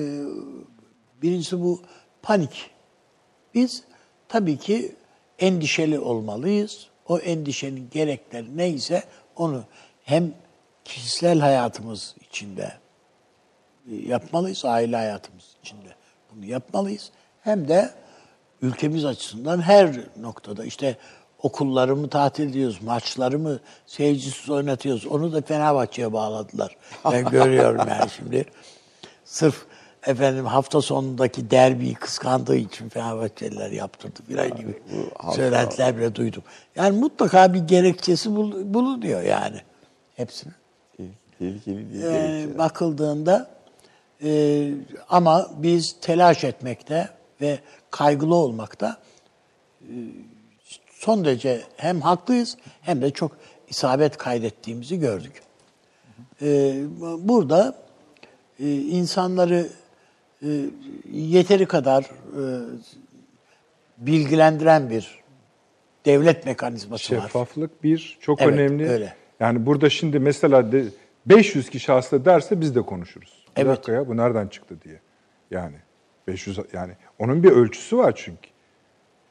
birincisi 1.22 1.62
bu 1.62 1.82
panik. 2.22 2.70
Biz 3.54 3.84
tabii 4.28 4.58
ki 4.58 4.96
endişeli 5.40 6.00
olmalıyız. 6.00 6.88
O 7.08 7.20
endişenin 7.20 7.90
gerekleri 7.92 8.58
neyse 8.58 9.04
onu 9.40 9.64
hem 10.04 10.34
kişisel 10.86 11.40
hayatımız 11.40 12.16
içinde 12.30 12.74
e, 13.92 13.96
yapmalıyız, 13.96 14.66
aile 14.66 14.96
hayatımız 14.96 15.44
içinde 15.64 15.90
bunu 16.32 16.46
yapmalıyız. 16.46 17.12
Hem 17.42 17.68
de 17.68 17.90
ülkemiz 18.62 19.06
açısından 19.06 19.62
her 19.62 20.00
noktada 20.22 20.66
işte 20.66 20.98
okulları 21.44 21.96
mı 21.96 22.10
tatil 22.10 22.50
ediyoruz, 22.50 22.82
maçları 22.82 23.40
mı 23.40 23.60
seyircisiz 23.86 24.50
oynatıyoruz. 24.50 25.06
Onu 25.06 25.34
da 25.34 25.42
Fenerbahçe'ye 25.42 26.14
bağladılar. 26.14 26.78
Ben 27.06 27.26
görüyorum 27.30 27.88
yani 27.88 28.10
şimdi. 28.10 28.46
Sırf 29.26 29.66
efendim 30.06 30.46
hafta 30.46 30.82
sonundaki 30.82 31.52
derbiyi 31.52 31.94
kıskandığı 31.94 32.56
için 32.56 32.90
Fenerbahçeliler 32.90 33.72
yaptırdı 33.72 34.20
filan 34.28 34.56
gibi 34.56 34.74
söylentiler 35.36 35.98
bile 35.98 36.16
duydum. 36.16 36.44
Yani 36.76 37.00
mutlaka 37.00 37.54
bir 37.54 37.60
gerekçesi 37.60 38.36
bul- 38.36 38.74
bulunuyor 38.74 39.22
yani 39.22 39.62
hepsinin. 40.16 40.54
Tehlikeli 41.40 41.94
diye 41.94 42.12
gerekçe. 42.12 42.58
bakıldığında 42.58 43.50
e, 44.24 44.72
ama 45.10 45.50
biz 45.58 45.96
telaş 46.02 46.44
etmekte 46.44 47.10
ve 47.42 47.60
kaygılı 47.92 48.36
olmakta 48.36 48.98
e, 49.82 49.94
son 50.94 51.26
derece 51.26 51.62
hem 51.78 52.02
haklıyız 52.02 52.58
hem 52.82 53.02
de 53.02 53.12
çok 53.12 53.32
isabet 53.70 54.18
kaydettiğimizi 54.18 55.00
gördük. 55.00 55.42
E, 56.42 56.82
burada 57.20 57.76
e, 58.60 58.76
insanları 58.76 59.70
e, 60.44 60.48
yeteri 61.12 61.66
kadar 61.66 62.04
e, 62.04 62.42
bilgilendiren 63.98 64.90
bir 64.90 65.20
devlet 66.06 66.46
mekanizması 66.46 67.16
var. 67.18 67.22
Şeffaflık 67.22 67.84
bir 67.84 68.18
çok 68.22 68.42
Evet, 68.42 68.54
önemli. 68.54 68.90
öyle. 68.90 69.14
Yani 69.40 69.66
burada 69.66 69.90
şimdi 69.90 70.20
mesela 70.20 70.72
de 70.72 70.84
500 71.26 71.70
kişi 71.70 71.92
hasta 71.92 72.26
derse 72.26 72.62
biz 72.62 72.76
de 72.76 72.82
konuşuruz. 72.82 73.46
Bir 73.58 73.62
Evet. 73.62 73.72
dakika 73.78 73.92
ya 73.92 74.08
bu 74.08 74.18
nereden 74.18 74.48
çıktı 74.48 74.76
diye. 74.84 75.00
Yani 75.52 75.76
500 76.28 76.60
yani 76.74 76.94
onun 77.20 77.44
bir 77.44 77.52
ölçüsü 77.52 77.98
var 77.98 78.14
çünkü. 78.16 78.50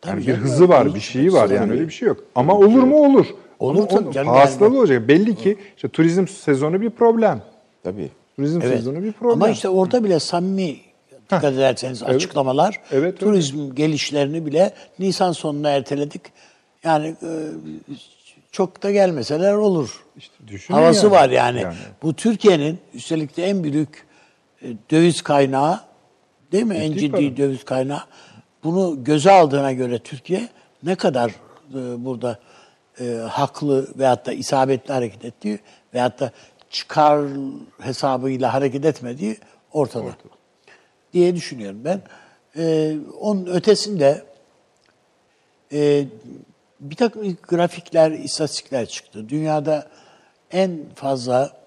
Tabii 0.01 0.11
Yani 0.13 0.21
bir 0.21 0.27
canım, 0.27 0.41
hızı 0.45 0.69
var, 0.69 0.95
bir 0.95 1.01
şeyi 1.01 1.33
var 1.33 1.49
yani 1.51 1.59
tabii. 1.59 1.73
öyle 1.73 1.87
bir 1.89 1.93
şey 1.93 2.09
yok. 2.09 2.25
Ama 2.35 2.55
olur 2.59 2.83
mu 2.83 2.97
olur. 3.07 3.27
Olur 3.59 3.79
Ama 3.79 3.89
tabii 3.89 4.13
canım, 4.13 4.29
Hastalığı 4.29 4.69
yani- 4.69 4.79
olacak. 4.79 5.09
Belli 5.09 5.35
ki 5.37 5.57
işte 5.77 5.89
turizm 5.89 6.27
sezonu 6.27 6.81
bir 6.81 6.91
problem. 6.91 7.43
Tabii. 7.83 8.11
Turizm 8.37 8.61
Evet. 8.63 8.77
sezonu 8.77 9.03
bir 9.03 9.13
problem. 9.13 9.33
Ama 9.43 9.49
işte 9.49 9.69
orada 9.69 10.05
bile 10.05 10.21
samimi 10.21 10.77
dikkat 11.31 11.53
ederseniz 11.55 12.03
açıklamalar 12.03 12.81
Evet, 12.91 13.21
turizm 13.21 13.75
gelişlerini 13.75 14.47
bile 14.47 14.75
Nisan 14.99 15.33
sonuna 15.33 15.71
erteledik. 15.71 16.23
Yani 16.85 17.07
e, 17.07 17.31
çok 18.53 18.83
da 18.83 18.91
gelmeseler 18.91 19.55
olur. 19.55 20.05
İşte 20.17 20.35
Havası 20.75 21.07
yani. 21.07 21.15
var 21.15 21.31
yani. 21.31 21.61
Yani. 21.61 21.75
Bu 22.03 22.15
Türkiye'nin 22.15 22.79
üstelik 22.95 23.37
de 23.37 23.45
en 23.45 23.65
büyük 23.65 24.07
e, 24.63 24.67
döviz 24.91 25.23
kaynağı 25.23 25.81
değil 26.53 26.65
mi? 26.65 26.75
en 26.75 26.93
Ciddi 26.93 27.01
ciddi 27.01 27.11
para. 27.11 27.37
döviz 27.37 27.65
kaynağı. 27.65 28.03
Bunu 28.65 29.05
göze 29.05 29.31
aldığına 29.31 29.73
göre 29.73 29.99
Türkiye 29.99 30.49
ne 30.83 30.95
kadar 30.95 31.31
e, 31.31 32.05
burada 32.05 32.39
e, 33.01 33.05
haklı 33.31 33.89
veyahut 33.99 34.27
da 34.27 34.33
isabetli 34.33 34.93
hareket 34.93 35.25
ettiği 35.25 35.59
veyahut 35.95 36.21
da 36.21 36.31
çıkar 36.71 37.21
hesabıyla 37.81 38.55
hareket 38.55 38.85
etmediği 38.85 39.37
ortada. 39.73 40.17
Diye 41.13 41.37
düşünüyorum 41.37 41.81
ben. 41.85 42.03
E, 42.57 42.97
onun 43.21 43.47
ötesinde 43.47 44.25
e, 45.73 46.07
bir 46.81 46.97
takım 46.97 47.37
grafikler, 47.49 48.11
istatistikler 48.11 48.87
çıktı. 48.87 49.29
Dünyada 49.29 49.89
en 50.51 50.81
fazla 50.95 51.61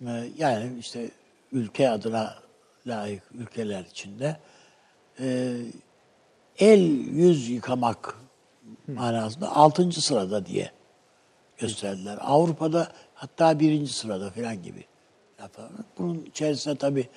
e, 0.00 0.10
yani 0.38 0.78
işte 0.78 1.10
ülke 1.52 1.90
adına 1.90 2.34
layık 2.86 3.22
ülkeler 3.34 3.84
içinde 3.90 4.36
e, 5.20 5.56
el 6.58 6.80
yüz 7.12 7.48
yıkamak 7.48 8.18
manasında 8.86 9.56
6. 9.56 9.92
sırada 9.92 10.46
diye 10.46 10.70
gösterdiler. 11.58 12.18
Avrupa'da 12.20 12.92
hatta 13.14 13.60
birinci 13.60 13.92
sırada 13.92 14.30
falan 14.30 14.62
gibi. 14.62 14.84
Bunun 15.98 16.24
içerisinde 16.24 16.76
tabii 16.76 17.08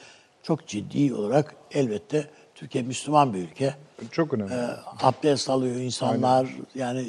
çok 0.43 0.67
ciddi 0.67 1.13
olarak 1.13 1.55
elbette 1.71 2.25
Türkiye 2.55 2.83
Müslüman 2.83 3.33
bir 3.33 3.39
ülke. 3.39 3.73
Çok 4.11 4.33
önemli. 4.33 4.53
E, 4.53 4.67
abdest 5.01 5.49
alıyor 5.49 5.75
insanlar 5.75 6.47
yani 6.75 7.05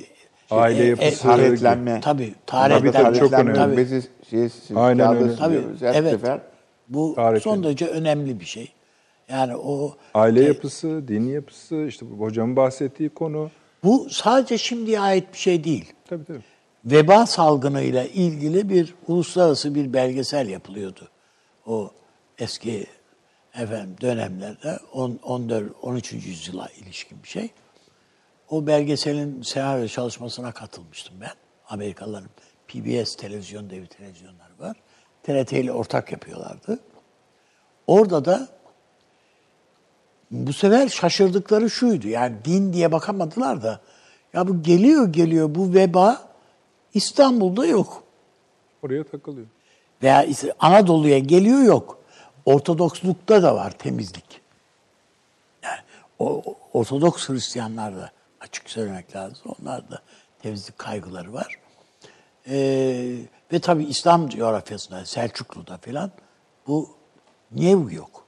Aile 0.50 0.82
e, 0.82 0.84
e, 0.84 0.88
yapısı, 0.88 1.22
Taharetlenme. 1.22 2.00
Tabii 2.00 2.24
Tabii, 2.24 2.34
taharetlenme. 2.46 2.92
tabii, 2.92 3.18
çok 3.18 3.32
önemli. 3.32 3.72
nöbeti 3.72 4.08
şeysi, 4.30 4.74
Aynen 4.78 5.06
kağıda 5.06 5.24
öyle. 5.24 5.36
Tabii, 5.36 5.62
Her 5.80 5.94
evet. 5.94 6.10
sefer 6.12 6.40
Bu 6.88 7.14
Tarih 7.14 7.40
son 7.40 7.52
önemli. 7.52 7.64
derece 7.66 7.86
önemli 7.86 8.40
bir 8.40 8.44
şey. 8.44 8.72
Yani 9.28 9.56
o 9.56 9.96
Aile 10.14 10.44
yapısı, 10.44 11.08
din 11.08 11.28
yapısı, 11.28 11.76
işte 11.88 12.06
bu 12.10 12.24
hocamın 12.24 12.56
bahsettiği 12.56 13.08
konu. 13.08 13.50
bu 13.84 14.06
sadece 14.10 14.58
şimdiye 14.58 15.00
ait 15.00 15.32
bir 15.32 15.38
şey 15.38 15.64
değil. 15.64 15.92
Tabii 16.08 16.24
tabii. 16.24 16.40
Veba 16.84 17.26
salgınıyla 17.26 18.04
ilgili 18.04 18.68
bir 18.68 18.94
uluslararası 19.08 19.74
bir 19.74 19.92
belgesel 19.92 20.48
yapılıyordu. 20.48 21.08
O 21.66 21.90
eski 22.38 22.86
efendim 23.54 23.96
dönemlerde 24.00 24.78
10 24.92 25.18
14 25.22 25.72
13. 25.82 26.12
yüzyıla 26.12 26.68
ilişkin 26.68 27.22
bir 27.22 27.28
şey. 27.28 27.50
O 28.50 28.66
belgeselin 28.66 29.42
senaryo 29.42 29.88
çalışmasına 29.88 30.52
katılmıştım 30.52 31.14
ben. 31.20 31.32
Amerikalıların 31.68 32.30
PBS 32.68 33.16
televizyon 33.16 33.70
devi 33.70 33.86
televizyonları 33.86 34.58
var. 34.58 34.76
TRT 35.22 35.52
ile 35.52 35.72
ortak 35.72 36.12
yapıyorlardı. 36.12 36.78
Orada 37.86 38.24
da 38.24 38.48
bu 40.30 40.52
sefer 40.52 40.88
şaşırdıkları 40.88 41.70
şuydu. 41.70 42.08
Yani 42.08 42.36
din 42.44 42.72
diye 42.72 42.92
bakamadılar 42.92 43.62
da 43.62 43.80
ya 44.32 44.48
bu 44.48 44.62
geliyor 44.62 45.12
geliyor 45.12 45.54
bu 45.54 45.74
veba 45.74 46.28
İstanbul'da 46.94 47.66
yok. 47.66 48.02
Oraya 48.82 49.04
takılıyor. 49.04 49.46
Veya 50.02 50.26
Anadolu'ya 50.58 51.18
geliyor 51.18 51.62
yok. 51.62 52.01
Ortodokslukta 52.46 53.42
da 53.42 53.54
var 53.54 53.70
temizlik. 53.70 54.40
Yani 55.62 55.80
o, 56.18 56.42
Ortodoks 56.72 57.28
Hristiyanlar 57.28 57.96
da 57.96 58.10
açık 58.40 58.70
söylemek 58.70 59.16
lazım. 59.16 59.54
Onlar 59.60 59.90
da 59.90 60.02
temizlik 60.42 60.78
kaygıları 60.78 61.32
var. 61.32 61.58
Ee, 62.48 63.16
ve 63.52 63.58
tabii 63.60 63.84
İslam 63.84 64.28
coğrafyasında, 64.28 65.04
Selçuklu'da 65.04 65.78
falan 65.78 66.10
bu 66.66 66.96
bu 67.50 67.90
yok? 67.92 68.24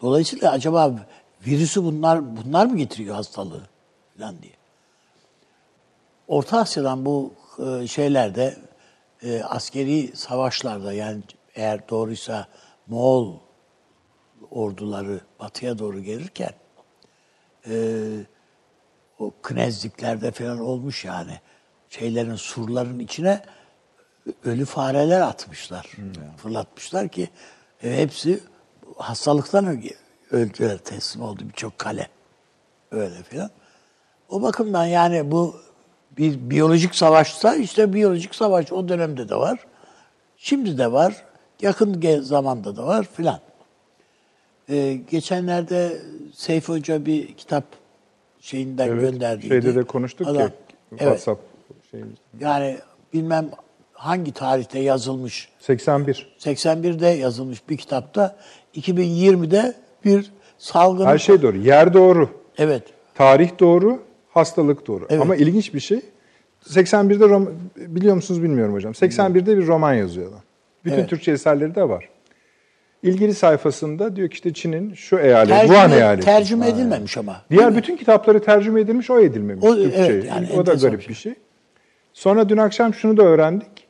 Dolayısıyla 0.00 0.52
acaba 0.52 1.06
virüsü 1.46 1.84
bunlar 1.84 2.36
bunlar 2.36 2.66
mı 2.66 2.76
getiriyor 2.76 3.14
hastalığı 3.14 3.62
falan 4.18 4.42
diye. 4.42 4.52
Orta 6.28 6.58
Asya'dan 6.58 7.04
bu 7.04 7.34
e, 7.58 7.86
şeylerde 7.86 8.56
e, 9.22 9.42
askeri 9.42 10.16
savaşlarda 10.16 10.92
yani 10.92 11.22
eğer 11.56 11.88
doğruysa 11.88 12.48
Moğol 12.86 13.34
orduları 14.50 15.20
batıya 15.40 15.78
doğru 15.78 16.00
gelirken 16.00 16.52
e, 17.68 17.74
o 19.18 19.32
knezliklerde 19.42 20.30
falan 20.30 20.60
olmuş 20.60 21.04
yani 21.04 21.40
şeylerin 21.90 22.34
surların 22.34 22.98
içine 22.98 23.42
ölü 24.44 24.64
fareler 24.64 25.20
atmışlar. 25.20 25.90
Fırlatmışlar 26.36 27.08
ki 27.08 27.28
e, 27.82 27.96
hepsi 27.96 28.40
hastalıktan 28.96 29.82
öldüler, 30.30 30.78
teslim 30.78 31.22
oldu 31.22 31.42
birçok 31.48 31.78
kale. 31.78 32.08
Öyle 32.90 33.22
filan. 33.22 33.50
O 34.28 34.42
bakımdan 34.42 34.86
yani 34.86 35.30
bu 35.30 35.56
bir 36.10 36.50
biyolojik 36.50 36.94
savaşsa 36.94 37.54
işte 37.54 37.92
biyolojik 37.92 38.34
savaş 38.34 38.72
o 38.72 38.88
dönemde 38.88 39.28
de 39.28 39.36
var. 39.36 39.58
Şimdi 40.36 40.78
de 40.78 40.92
var. 40.92 41.25
Yakın 41.62 42.20
zamanda 42.22 42.76
da 42.76 42.86
var 42.86 43.06
filan. 43.16 43.40
Ee, 44.70 44.98
geçenlerde 45.10 45.98
Seyfi 46.34 46.72
Hoca 46.72 47.06
bir 47.06 47.34
kitap 47.34 47.64
şeyinden 48.40 48.88
Evet. 48.88 49.00
gönderdi. 49.00 49.48
Şeyde 49.48 49.74
de 49.74 49.82
konuştuk 49.82 50.26
ya. 50.26 50.34
Evet. 50.34 50.52
WhatsApp 50.90 51.40
şeyimizde. 51.90 52.20
Yani 52.40 52.78
bilmem 53.12 53.50
hangi 53.92 54.32
tarihte 54.32 54.78
yazılmış 54.78 55.48
81. 55.58 56.36
81'de 56.38 57.06
yazılmış 57.06 57.68
bir 57.68 57.76
kitapta 57.76 58.36
2020'de 58.74 59.74
bir 60.04 60.32
salgın 60.58 61.06
Her 61.06 61.18
şey 61.18 61.42
doğru. 61.42 61.56
Yer 61.56 61.94
doğru. 61.94 62.30
Evet. 62.58 62.82
Tarih 63.14 63.50
doğru, 63.60 64.02
hastalık 64.30 64.86
doğru. 64.86 65.06
Evet. 65.10 65.22
Ama 65.22 65.36
ilginç 65.36 65.74
bir 65.74 65.80
şey. 65.80 66.00
81'de 66.66 67.24
rom- 67.24 67.50
biliyor 67.76 68.14
musunuz 68.14 68.42
bilmiyorum 68.42 68.74
hocam. 68.74 68.92
81'de 68.92 69.58
bir 69.58 69.66
roman 69.66 69.94
yazıyor 69.94 70.28
adam. 70.30 70.40
Bütün 70.86 70.96
Evet. 70.96 71.08
Türkçe 71.10 71.32
eserleri 71.32 71.74
de 71.74 71.88
var. 71.88 72.08
İlgili 73.02 73.34
sayfasında 73.34 74.16
diyor 74.16 74.28
ki 74.28 74.34
işte 74.34 74.52
Çin'in 74.52 74.94
şu 74.94 75.18
eyaleti, 75.18 75.48
Tercüme, 75.50 75.68
Wuhan 75.74 75.90
eyaleti. 75.92 76.24
tercüme 76.24 76.68
edilmemiş 76.68 77.18
ama. 77.18 77.42
Diğer 77.50 77.76
bütün 77.76 77.96
kitapları 77.96 78.42
tercüme 78.42 78.80
edilmiş, 78.80 79.10
o 79.10 79.20
edilmemiş 79.20 79.64
O- 79.64 79.74
Türkçe. 79.74 79.98
evet, 80.02 80.24
yani 80.24 80.48
o 80.56 80.66
da 80.66 80.74
garip 80.74 81.00
bir 81.00 81.08
bir 81.08 81.14
şey. 81.14 81.34
Sonra 82.12 82.48
dün 82.48 82.56
akşam 82.56 82.94
şunu 82.94 83.16
da 83.16 83.22
öğrendik. 83.22 83.86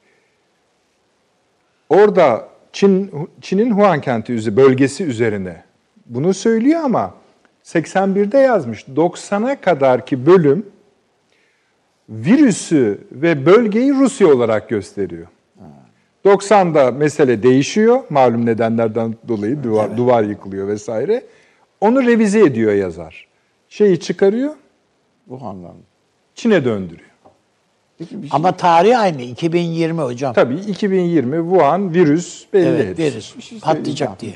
Orada 1.89 2.49
Çin 2.73 3.11
Çin'in 3.41 3.69
Wuhan 3.69 4.01
kenti 4.01 4.57
bölgesi 4.57 5.05
üzerine 5.05 5.63
bunu 6.07 6.35
söylüyor 6.35 6.81
ama 6.85 7.15
81'de 7.65 8.39
yazmış. 8.39 8.85
90'a 8.97 9.61
kadarki 9.61 10.27
bölüm 10.27 10.67
virüsü 12.09 12.99
ve 13.13 13.47
bölgeyi 13.47 13.95
Rusya 13.95 14.29
olarak 14.29 14.69
gösteriyor. 14.69 15.27
90'da 16.27 16.91
mesele 16.91 17.43
değişiyor 17.43 18.01
malum 18.11 18.47
nedenlerden 18.47 19.15
dolayı 19.29 19.63
duvar, 19.63 19.97
duvar 19.97 20.23
yıkılıyor 20.23 20.69
vesaire. 20.69 21.23
Onu 21.81 22.03
revize 22.07 22.41
ediyor 22.41 22.73
yazar. 22.73 23.27
Şeyi 23.69 24.01
çıkarıyor, 24.01 24.55
bu 25.27 25.35
anlamda. 25.47 25.83
Çin'e 26.35 26.65
döndürüyor. 26.65 27.11
Peki 27.99 28.23
bir 28.23 28.29
şey, 28.29 28.37
Ama 28.37 28.53
tarih 28.53 29.01
aynı 29.01 29.23
2020 29.23 30.01
hocam. 30.01 30.35
Tabii 30.35 30.55
2020 30.55 31.37
Wuhan 31.37 31.95
virüs 31.95 32.47
belli 32.53 32.69
evet, 32.69 32.89
hepsi. 32.89 33.03
virüs 33.03 33.37
Bir 33.37 33.43
şey 33.43 33.61
patlayacak 33.61 34.21
diye. 34.21 34.35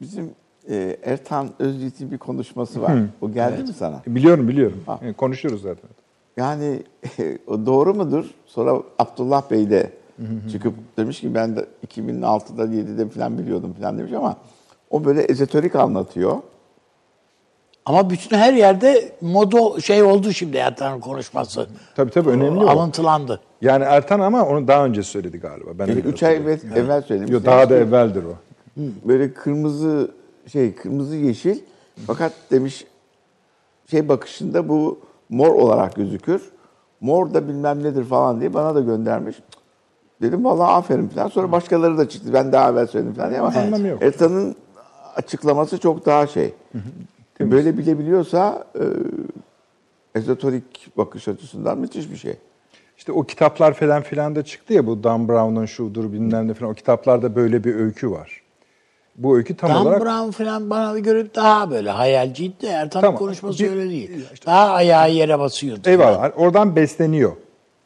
bizim 0.00 0.30
e, 0.70 0.96
Ertan 1.04 1.50
Özyiğit'in 1.58 2.10
bir 2.10 2.18
konuşması 2.18 2.82
var. 2.82 2.98
O 3.20 3.32
geldi 3.32 3.62
mi 3.62 3.72
sana? 3.78 4.02
Biliyorum 4.06 4.48
biliyorum. 4.48 4.82
Ha. 4.86 4.98
Yani 5.02 5.14
konuşuyoruz 5.14 5.62
zaten. 5.62 5.90
Yani 6.36 6.82
o 7.46 7.66
doğru 7.66 7.94
mudur? 7.94 8.24
Sonra 8.46 8.82
Abdullah 8.98 9.50
Bey 9.50 9.70
de 9.70 9.90
çıkıp 10.52 10.74
demiş 10.96 11.20
ki 11.20 11.34
ben 11.34 11.56
de 11.56 11.66
2006'da 11.86 12.64
7'de 12.64 13.08
falan 13.08 13.38
biliyordum 13.38 13.74
falan 13.80 13.98
demiş 13.98 14.12
ama 14.12 14.36
o 14.90 15.04
böyle 15.04 15.22
ezoterik 15.22 15.74
anlatıyor. 15.74 16.36
Ama 17.84 18.10
bütün 18.10 18.36
her 18.36 18.52
yerde 18.52 19.12
modo 19.20 19.80
şey 19.80 20.02
oldu 20.02 20.32
şimdi 20.32 20.56
Ertan'ın 20.56 21.00
konuşması. 21.00 21.66
Tabii 21.96 22.10
tabii 22.10 22.30
önemli 22.30 22.64
o. 22.64 22.68
Alıntılandı. 22.68 23.40
Yani 23.60 23.84
Ertan 23.84 24.20
ama 24.20 24.46
onu 24.46 24.68
daha 24.68 24.84
önce 24.84 25.02
söyledi 25.02 25.38
galiba. 25.38 25.70
Ben 25.78 25.88
öyle 25.90 26.00
3 26.00 26.22
ay 26.22 26.32
hatırlıyorum. 26.32 26.68
evvel, 26.72 26.84
evvel 26.84 27.02
söylemiş. 27.02 27.30
Yok, 27.32 27.44
daha 27.44 27.70
da 27.70 27.76
evveldir 27.76 28.24
o. 28.24 28.34
Böyle 29.04 29.34
kırmızı 29.34 30.10
şey 30.46 30.74
kırmızı 30.74 31.16
yeşil 31.16 31.58
fakat 32.06 32.32
demiş 32.50 32.84
şey 33.90 34.08
bakışında 34.08 34.68
bu 34.68 35.00
mor 35.28 35.54
olarak 35.54 35.94
gözükür. 35.96 36.42
Mor 37.00 37.34
da 37.34 37.48
bilmem 37.48 37.82
nedir 37.82 38.04
falan 38.04 38.40
diye 38.40 38.54
bana 38.54 38.74
da 38.74 38.80
göndermiş. 38.80 39.36
Dedim 40.22 40.44
vallahi 40.44 40.70
aferin 40.72 41.08
falan. 41.08 41.28
Sonra 41.28 41.52
başkaları 41.52 41.98
da 41.98 42.08
çıktı. 42.08 42.32
Ben 42.32 42.52
daha 42.52 42.70
evvel 42.70 42.86
söyledim 42.86 43.14
falan 43.14 43.34
ama 43.34 43.48
Anlamı 43.60 43.86
yok. 43.88 44.02
Ertan'ın 44.02 44.54
açıklaması 45.16 45.78
çok 45.78 46.06
daha 46.06 46.26
şey. 46.26 46.54
Böyle 47.40 47.78
bilebiliyorsa 47.78 48.64
e, 48.74 48.84
ezoterik 50.14 50.96
bakış 50.96 51.28
açısından 51.28 51.78
müthiş 51.78 52.10
bir 52.10 52.16
şey. 52.16 52.36
İşte 52.98 53.12
o 53.12 53.22
kitaplar 53.22 53.72
falan 53.72 54.02
filan 54.02 54.36
da 54.36 54.44
çıktı 54.44 54.72
ya 54.74 54.86
bu 54.86 55.04
Dan 55.04 55.28
Brown'un 55.28 55.66
şudur 55.66 56.12
bilmem 56.12 56.48
ne 56.48 56.54
falan. 56.54 56.72
O 56.72 56.74
kitaplarda 56.74 57.34
böyle 57.34 57.64
bir 57.64 57.74
öykü 57.74 58.10
var. 58.10 58.40
Bu 59.16 59.36
öykü 59.36 59.56
tam 59.56 59.70
Dan 59.70 59.82
olarak 59.82 60.00
Brown 60.02 60.30
falan 60.30 60.70
bana 60.70 60.98
göre 60.98 61.26
daha 61.34 61.70
böyle 61.70 61.90
hayalciydi 61.90 62.60
de 62.62 62.66
Ertan'ın 62.66 63.02
Tamam. 63.02 63.18
konuşması 63.18 63.58
Bir- 63.64 63.70
öyle 63.70 63.90
değil. 63.90 64.26
Daha 64.46 64.70
ayağı 64.70 65.10
yere 65.12 65.38
basıyordu. 65.38 65.80
Eyvallah. 65.90 66.30
Oradan 66.36 66.76
besleniyor. 66.76 67.32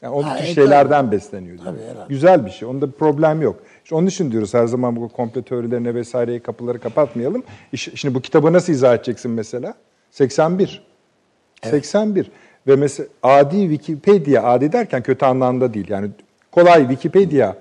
Yani 0.04 0.14
o 0.14 0.22
Ha, 0.24 0.36
tür 0.36 0.44
e, 0.44 0.54
şeylerden 0.54 1.12
besleniyor. 1.12 1.58
diyor. 1.58 1.64
Tabii, 1.74 1.82
herhalde. 1.90 2.06
Güzel 2.08 2.46
bir 2.46 2.50
şey. 2.50 2.68
Onda 2.68 2.86
bir 2.86 2.92
problem 2.92 3.42
yok. 3.42 3.56
İşte 3.84 3.94
onun 3.94 4.06
için 4.06 4.30
diyoruz 4.32 4.54
her 4.54 4.66
zaman 4.66 4.96
bu 4.96 5.08
komplo 5.08 5.42
teorilerine 5.42 5.94
vesaireye 5.94 6.38
kapıları 6.42 6.78
kapatmayalım. 6.80 7.42
Şimdi 7.76 8.14
bu 8.14 8.20
kitabı 8.20 8.52
nasıl 8.52 8.72
izah 8.72 8.94
edeceksin 8.94 9.30
mesela? 9.30 9.74
81. 10.10 10.82
81. 11.64 12.30
Ve 12.66 12.76
mesela 12.76 13.08
adi 13.22 13.56
Wikipedia, 13.76 14.42
adi 14.42 14.72
derken 14.72 15.02
kötü 15.02 15.24
anlamda 15.26 15.74
değil. 15.74 15.86
Yani 15.88 16.08
kolay 16.52 16.80
Wikipedia 16.88 17.54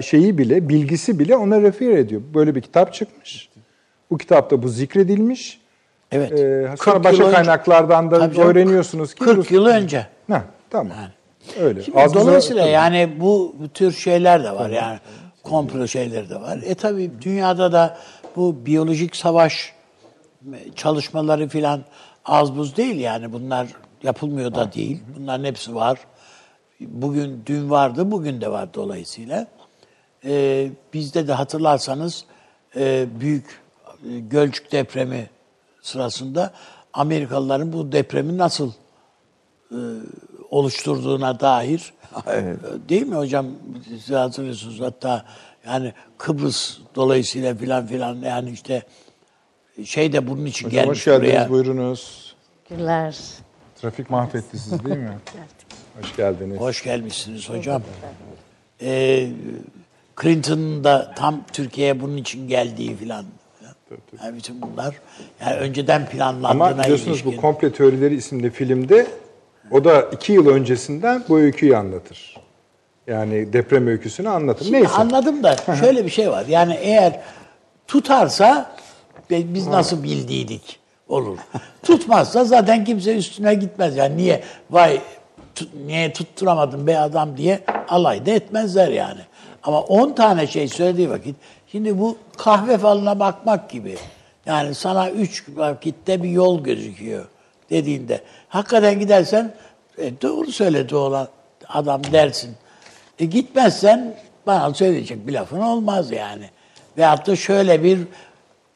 şeyi 0.00 0.38
bile, 0.38 0.68
bilgisi 0.68 1.18
bile 1.18 1.36
ona 1.36 1.60
refer 1.62 1.90
ediyor. 1.90 2.20
Böyle 2.34 2.54
bir 2.54 2.60
kitap 2.60 2.94
çıkmış. 2.94 3.48
Bu 4.10 4.18
kitapta 4.18 4.62
bu 4.62 4.68
zikredilmiş. 4.68 5.60
Evet. 6.12 6.32
Ee, 6.32 6.66
40 6.70 6.82
sonra 6.84 7.04
başka 7.04 7.24
önce- 7.24 7.34
kaynaklardan 7.36 8.10
da 8.10 8.18
Tabii 8.18 8.40
öğreniyorsunuz 8.40 9.14
ki 9.14 9.24
40 9.24 9.50
bu- 9.50 9.54
yıl 9.54 9.66
önce. 9.66 10.06
Heh, 10.26 10.40
tamam. 10.70 10.92
Öyle. 11.60 11.82
Şimdi 11.82 11.98
Az 11.98 12.14
buza- 12.14 12.20
dolayısıyla 12.20 12.66
yani 12.66 13.10
bu 13.20 13.54
tür 13.74 13.92
şeyler 13.92 14.44
de 14.44 14.52
var 14.52 14.70
yani 14.70 14.98
komplo 15.42 15.86
şeyleri 15.88 16.30
de 16.30 16.40
var. 16.40 16.58
E 16.64 16.74
tabi 16.74 17.10
dünyada 17.22 17.72
da 17.72 17.98
bu 18.36 18.66
biyolojik 18.66 19.16
savaş 19.16 19.72
çalışmaları 20.76 21.48
filan 21.48 21.80
az 22.24 22.56
buz 22.56 22.76
değil 22.76 22.96
yani 23.00 23.32
bunlar 23.32 23.66
yapılmıyor 24.02 24.54
da 24.54 24.72
değil. 24.72 25.00
Bunların 25.18 25.44
hepsi 25.44 25.74
var. 25.74 25.98
Bugün 26.80 27.42
dün 27.46 27.70
vardı, 27.70 28.10
bugün 28.10 28.40
de 28.40 28.50
var 28.50 28.74
dolayısıyla. 28.74 29.46
Ee, 30.24 30.68
bizde 30.94 31.28
de 31.28 31.32
hatırlarsanız 31.32 32.24
e, 32.76 33.06
büyük 33.20 33.60
e, 34.10 34.18
Gölcük 34.18 34.72
depremi 34.72 35.30
sırasında 35.82 36.52
Amerikalıların 36.92 37.72
bu 37.72 37.92
depremi 37.92 38.38
nasıl 38.38 38.72
e, 39.70 39.78
oluşturduğuna 40.50 41.40
dair 41.40 41.92
değil 42.88 43.06
mi 43.06 43.14
hocam 43.14 43.46
siz 43.88 44.10
hatırlıyorsunuz 44.10 44.80
hatta 44.80 45.24
yani 45.66 45.92
Kıbrıs 46.18 46.78
dolayısıyla 46.94 47.54
filan 47.54 47.86
filan 47.86 48.14
yani 48.16 48.50
işte 48.50 48.82
şey 49.84 50.12
de 50.12 50.26
bunun 50.28 50.44
için 50.46 50.66
Hocam 50.66 50.82
gelmiş 50.84 50.98
hoş 50.98 51.04
geldiniz, 51.04 51.30
buraya. 51.32 51.50
buyurunuz. 51.50 52.34
Teşekkürler. 52.64 53.16
Trafik 53.80 54.10
mahvetti 54.10 54.58
siz 54.58 54.84
değil 54.84 54.96
mi? 54.96 55.18
hoş 56.00 56.16
geldiniz. 56.16 56.60
Hoş 56.60 56.84
gelmişsiniz 56.84 57.50
hocam. 57.50 57.82
Ee, 58.82 59.28
Clinton'ın 60.22 60.84
da 60.84 61.14
tam 61.16 61.44
Türkiye'ye 61.52 62.00
bunun 62.00 62.16
için 62.16 62.48
geldiği 62.48 62.96
filan. 62.96 63.24
Yani 64.22 64.36
bütün 64.36 64.62
bunlar 64.62 64.94
yani 65.40 65.54
önceden 65.56 66.06
planlandığına 66.08 66.64
Ama 66.64 66.82
biliyorsunuz 66.82 67.24
bu 67.24 67.28
ilişkin. 67.28 67.40
Komple 67.40 67.72
Teorileri 67.72 68.14
isimli 68.16 68.50
filmde 68.50 69.06
o 69.70 69.84
da 69.84 70.02
iki 70.02 70.32
yıl 70.32 70.46
öncesinden 70.48 71.24
bu 71.28 71.38
öyküyü 71.38 71.76
anlatır. 71.76 72.36
Yani 73.06 73.52
deprem 73.52 73.86
öyküsünü 73.86 74.28
anlatır. 74.28 74.64
Şimdi 74.64 74.76
Neyse. 74.78 74.92
anladım 74.94 75.42
da 75.42 75.56
şöyle 75.80 76.04
bir 76.04 76.10
şey 76.10 76.30
var. 76.30 76.44
Yani 76.48 76.74
eğer 76.80 77.20
tutarsa 77.86 78.70
biz 79.30 79.66
nasıl 79.66 80.02
bildiydik 80.02 80.78
olur. 81.08 81.38
Tutmazsa 81.82 82.44
zaten 82.44 82.84
kimse 82.84 83.16
üstüne 83.16 83.54
gitmez. 83.54 83.96
Yani 83.96 84.16
niye 84.16 84.42
vay 84.70 85.00
tut- 85.54 85.74
niye 85.86 86.12
tutturamadın 86.12 86.86
be 86.86 86.98
adam 86.98 87.36
diye 87.36 87.60
alay 87.88 88.26
da 88.26 88.30
etmezler 88.30 88.88
yani. 88.88 89.20
Ama 89.62 89.80
10 89.80 90.12
tane 90.12 90.46
şey 90.46 90.68
söylediği 90.68 91.10
vakit 91.10 91.36
şimdi 91.72 91.98
bu 91.98 92.16
kahve 92.36 92.78
falına 92.78 93.20
bakmak 93.20 93.70
gibi. 93.70 93.96
Yani 94.46 94.74
sana 94.74 95.10
üç 95.10 95.44
vakitte 95.56 96.22
bir 96.22 96.30
yol 96.30 96.64
gözüküyor 96.64 97.24
dediğinde. 97.70 98.20
Hakikaten 98.48 99.00
gidersen 99.00 99.54
e, 99.98 100.20
doğru 100.22 100.52
söyledi 100.52 100.96
olan 100.96 101.28
adam 101.68 102.02
dersin. 102.12 102.56
E 103.18 103.24
gitmezsen 103.24 104.16
bana 104.46 104.74
söyleyecek 104.74 105.26
bir 105.26 105.32
lafın 105.32 105.60
olmaz 105.60 106.10
yani. 106.10 106.50
Veyahut 106.98 107.26
da 107.26 107.36
şöyle 107.36 107.82
bir 107.82 107.98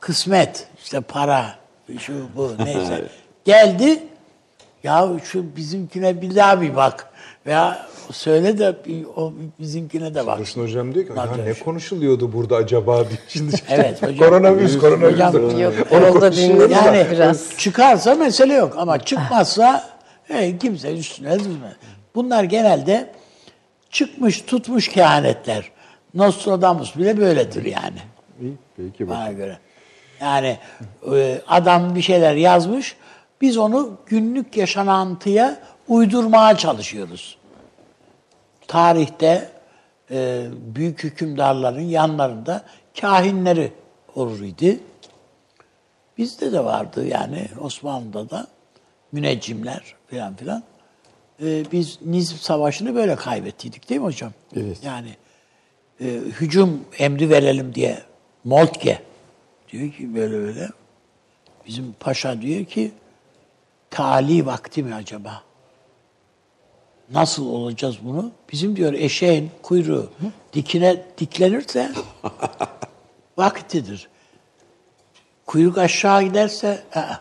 kısmet, 0.00 0.68
işte 0.82 1.00
para, 1.00 1.54
şu 1.98 2.28
bu 2.36 2.54
neyse. 2.64 3.04
Geldi, 3.44 4.02
ya 4.82 5.08
şu 5.24 5.56
bizimkine 5.56 6.22
bir 6.22 6.36
daha 6.36 6.60
bir 6.60 6.76
bak. 6.76 7.10
Veya 7.46 7.86
söyle 8.12 8.58
de 8.58 8.76
o 9.16 9.32
bizimkine 9.58 10.14
de 10.14 10.26
bak. 10.26 10.38
Dursun 10.38 10.62
Hocam 10.62 10.94
diyor 10.94 11.06
ki 11.06 11.12
ya 11.16 11.44
ne 11.44 11.54
konuşuluyordu 11.54 12.32
burada 12.32 12.56
acaba 12.56 13.08
diye. 13.08 13.18
Şimdi 13.28 13.56
Evet 13.68 14.02
hocam. 14.02 14.16
koronavirüs, 14.18 14.78
koronavirüs. 14.78 15.14
Hocam, 15.20 15.60
Yok, 15.60 15.74
yolda 15.92 16.32
dinledim 16.32 16.70
yani 16.70 17.06
biraz. 17.12 17.56
çıkarsa 17.58 18.14
mesele 18.14 18.54
yok 18.54 18.74
ama 18.78 18.98
çıkmazsa 18.98 19.90
e, 20.28 20.58
kimse 20.58 20.98
üstüne 20.98 21.38
düşmez. 21.38 21.72
Bunlar 22.14 22.44
genelde 22.44 23.12
çıkmış 23.90 24.40
tutmuş 24.42 24.88
kehanetler. 24.88 25.70
Nostradamus 26.14 26.96
bile 26.96 27.18
böyledir 27.18 27.64
yani 27.64 27.98
İyi, 28.42 28.52
peki 28.76 29.08
bak. 29.08 29.16
bana 29.16 29.32
göre. 29.32 29.58
Yani 30.20 30.58
e, 31.14 31.40
adam 31.48 31.94
bir 31.94 32.02
şeyler 32.02 32.34
yazmış, 32.34 32.96
biz 33.40 33.56
onu 33.58 33.90
günlük 34.06 34.56
yaşanantıya 34.56 35.56
uydurmaya 35.88 36.56
çalışıyoruz. 36.56 37.36
Tarihte 38.70 39.48
e, 40.10 40.46
büyük 40.74 41.04
hükümdarların 41.04 41.80
yanlarında 41.80 42.64
kahinleri 43.00 43.72
olur 44.14 44.40
idi. 44.40 44.80
Bizde 46.18 46.52
de 46.52 46.64
vardı 46.64 47.06
yani 47.06 47.48
Osmanlı'da 47.60 48.30
da 48.30 48.46
müneccimler 49.12 49.94
filan 50.06 50.36
filan. 50.36 50.62
E, 51.42 51.72
biz 51.72 51.98
Nizip 52.02 52.38
Savaşı'nı 52.38 52.94
böyle 52.94 53.16
kaybettiydik 53.16 53.88
değil 53.88 54.00
mi 54.00 54.06
hocam? 54.06 54.32
Evet. 54.56 54.78
Yani 54.84 55.16
e, 56.00 56.06
hücum 56.40 56.84
emri 56.98 57.30
verelim 57.30 57.74
diye 57.74 57.98
Moltke 58.44 59.02
diyor 59.72 59.92
ki 59.92 60.14
böyle 60.14 60.34
böyle. 60.34 60.68
Bizim 61.66 61.94
paşa 62.00 62.42
diyor 62.42 62.64
ki 62.64 62.92
tali 63.90 64.46
vakti 64.46 64.82
mi 64.82 64.94
acaba? 64.94 65.42
Nasıl 67.10 67.46
olacağız 67.46 67.96
bunu? 68.02 68.30
Bizim 68.52 68.76
diyor 68.76 68.92
eşeğin 68.92 69.50
kuyruğu 69.62 70.10
dikine 70.52 71.02
diklenirse 71.18 71.92
vaktidir. 73.38 74.08
Kuyruk 75.46 75.78
aşağı 75.78 76.22
giderse 76.22 76.82
aa. 76.94 77.14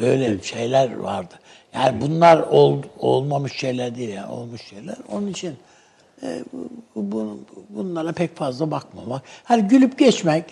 böyle 0.00 0.42
şeyler 0.42 0.96
vardı. 0.96 1.34
Yani 1.74 2.00
bunlar 2.00 2.38
ol, 2.38 2.82
olmamış 2.98 3.52
şeyler 3.56 3.94
değil 3.94 4.08
yani 4.08 4.32
olmuş 4.32 4.62
şeyler. 4.62 4.96
Onun 5.12 5.26
için 5.26 5.56
e, 6.22 6.44
bu, 6.96 7.12
bu- 7.12 7.38
bunlara 7.68 8.12
pek 8.12 8.36
fazla 8.36 8.70
bakmamak. 8.70 9.22
Hani 9.44 9.62
gülüp 9.68 9.98
geçmek 9.98 10.44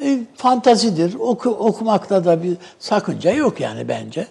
e, 0.00 0.18
fantazidir. 0.36 1.14
Oku, 1.14 1.50
okumakta 1.50 2.24
da 2.24 2.42
bir 2.42 2.56
sakınca 2.78 3.32
yok 3.32 3.60
yani 3.60 3.88
bence. 3.88 4.26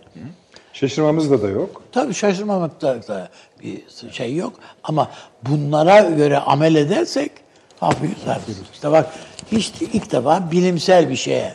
Şaşırmamızda 0.80 1.42
da 1.42 1.48
yok. 1.48 1.82
Tabii 1.92 2.14
şaşırmamakta 2.14 3.08
da 3.08 3.30
bir 3.64 3.82
şey 4.12 4.36
yok. 4.36 4.54
Ama 4.84 5.12
bunlara 5.50 6.00
göre 6.00 6.38
amel 6.38 6.76
edersek 6.76 7.32
hafifler. 7.80 8.38
İşte 8.74 8.92
bak 8.92 9.10
hiç 9.52 9.74
ilk 9.82 10.12
defa 10.12 10.52
bilimsel 10.52 11.10
bir 11.10 11.16
şeye 11.16 11.54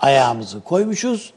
ayağımızı 0.00 0.60
koymuşuz. 0.60 1.32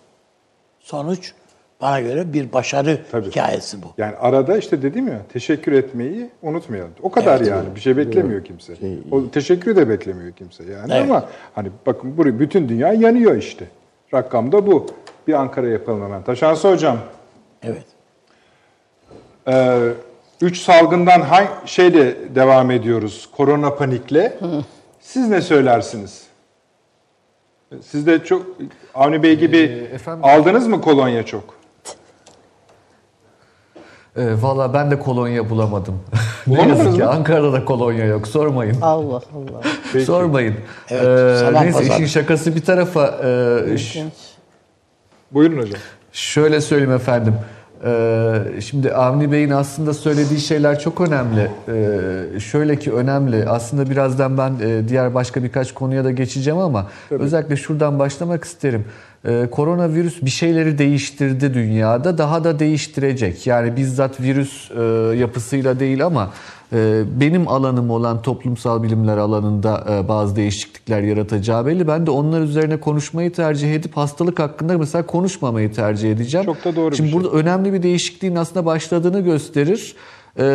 Sonuç 0.79 1.33
bana 1.81 1.99
göre 1.99 2.33
bir 2.33 2.53
başarı 2.53 2.99
Tabii. 3.11 3.27
hikayesi 3.27 3.83
bu. 3.83 3.87
Yani 3.97 4.15
arada 4.15 4.57
işte 4.57 4.81
dedim 4.81 5.07
ya 5.07 5.21
teşekkür 5.33 5.71
etmeyi 5.71 6.29
unutmayalım. 6.41 6.91
O 7.01 7.11
kadar 7.11 7.41
yani. 7.41 7.75
Bir 7.75 7.79
şey 7.79 7.97
beklemiyor 7.97 8.43
kimse. 8.45 8.73
O 9.11 9.31
teşekkürü 9.31 9.75
de 9.75 9.89
beklemiyor 9.89 10.31
kimse 10.31 10.63
yani 10.63 10.93
Evet. 10.93 11.03
ama 11.03 11.25
hani 11.55 11.69
bakın 11.85 12.17
buraya 12.17 12.39
bütün 12.39 12.69
dünya 12.69 12.93
yanıyor 12.93 13.35
işte. 13.35 13.65
Rakam 14.13 14.51
da 14.51 14.67
bu. 14.67 14.85
Bir 15.29 15.33
Ankara 15.33 15.67
yapalım 15.67 16.01
hemen. 16.03 16.23
Taşansı 16.23 16.71
hocam. 16.71 16.97
Evet. 17.63 17.83
Ee, 19.47 19.79
üç 20.41 20.57
salgından 20.61 21.21
hangi 21.21 21.49
şeyle 21.65 22.35
devam 22.35 22.71
ediyoruz? 22.71 23.29
Korona 23.37 23.75
panikle. 23.75 24.37
Siz 25.01 25.29
ne 25.29 25.41
söylersiniz? 25.41 26.23
Siz 27.81 28.07
de 28.07 28.23
çok 28.23 28.45
Avni 28.95 29.23
Bey 29.23 29.35
gibi 29.39 29.57
Ee, 29.57 29.95
efendim- 29.95 30.23
aldınız 30.25 30.67
mı 30.67 30.81
kolonya 30.81 31.25
çok? 31.25 31.43
E, 34.17 34.41
Valla 34.41 34.73
ben 34.73 34.91
de 34.91 34.99
kolonya 34.99 35.49
bulamadım. 35.49 35.99
ne 36.47 36.67
yazık 36.67 36.95
ki? 36.95 37.05
Ankara'da 37.05 37.53
da 37.53 37.65
kolonya 37.65 38.05
yok. 38.05 38.27
Sormayın. 38.27 38.81
Allah 38.81 39.15
Allah. 39.15 39.61
Peki. 39.93 40.05
Sormayın. 40.05 40.55
Evet, 40.89 41.41
Ee, 41.41 41.53
neyse 41.63 41.79
pazar. 41.79 41.93
işin 41.95 42.05
şakası 42.05 42.55
bir 42.55 42.61
tarafa. 42.65 43.05
e. 43.23 43.73
Buyurun 45.31 45.57
hocam. 45.57 45.79
Şöyle 46.11 46.61
söyleyeyim 46.61 46.93
efendim. 46.93 47.33
Ee, 47.85 48.41
şimdi 48.61 48.93
Avni 48.93 49.31
Bey'in 49.31 49.49
aslında 49.49 49.93
söylediği 49.93 50.39
şeyler 50.39 50.79
çok 50.79 51.01
önemli. 51.01 51.51
Ee, 51.67 52.39
şöyle 52.39 52.79
ki 52.79 52.93
önemli. 52.93 53.45
Aslında 53.49 53.89
birazdan 53.89 54.37
ben 54.37 54.53
e, 54.61 54.87
diğer 54.87 55.13
başka 55.13 55.43
birkaç 55.43 55.73
konuya 55.73 56.03
da 56.03 56.11
geçeceğim 56.11 56.59
ama 56.59 56.87
özellikle 57.09 57.55
şuradan 57.55 57.99
başlamak 57.99 58.43
isterim. 58.43 58.85
Ee, 59.25 59.47
koronavirüs 59.51 60.21
bir 60.21 60.29
şeyleri 60.29 60.77
değiştirdi 60.77 61.53
dünyada. 61.53 62.17
Daha 62.17 62.43
da 62.43 62.59
değiştirecek. 62.59 63.47
Yani 63.47 63.75
bizzat 63.75 64.21
virüs 64.21 64.71
e, 64.71 64.81
yapısıyla 65.17 65.79
değil 65.79 66.05
ama 66.05 66.29
e, 66.73 67.03
benim 67.19 67.47
alanım 67.47 67.89
olan 67.89 68.21
toplumsal 68.21 68.83
bilimler 68.83 69.17
alanında 69.17 69.85
e, 69.89 70.07
bazı 70.07 70.35
değişiklikler 70.35 71.01
yaratacağı 71.01 71.65
belli. 71.65 71.87
Ben 71.87 72.05
de 72.05 72.11
onlar 72.11 72.41
üzerine 72.41 72.79
konuşmayı 72.79 73.33
tercih 73.33 73.73
edip 73.73 73.97
hastalık 73.97 74.39
hakkında 74.39 74.77
mesela 74.77 75.05
konuşmamayı 75.05 75.73
tercih 75.73 76.11
edeceğim. 76.11 76.45
Çok 76.45 76.65
da 76.65 76.75
doğru 76.75 76.91
bir 76.91 76.95
Şimdi 76.95 77.09
şey. 77.09 77.19
burada 77.19 77.37
önemli 77.37 77.73
bir 77.73 77.83
değişikliğin 77.83 78.35
aslında 78.35 78.65
başladığını 78.65 79.19
gösterir. 79.19 79.95
Ee, 80.37 80.45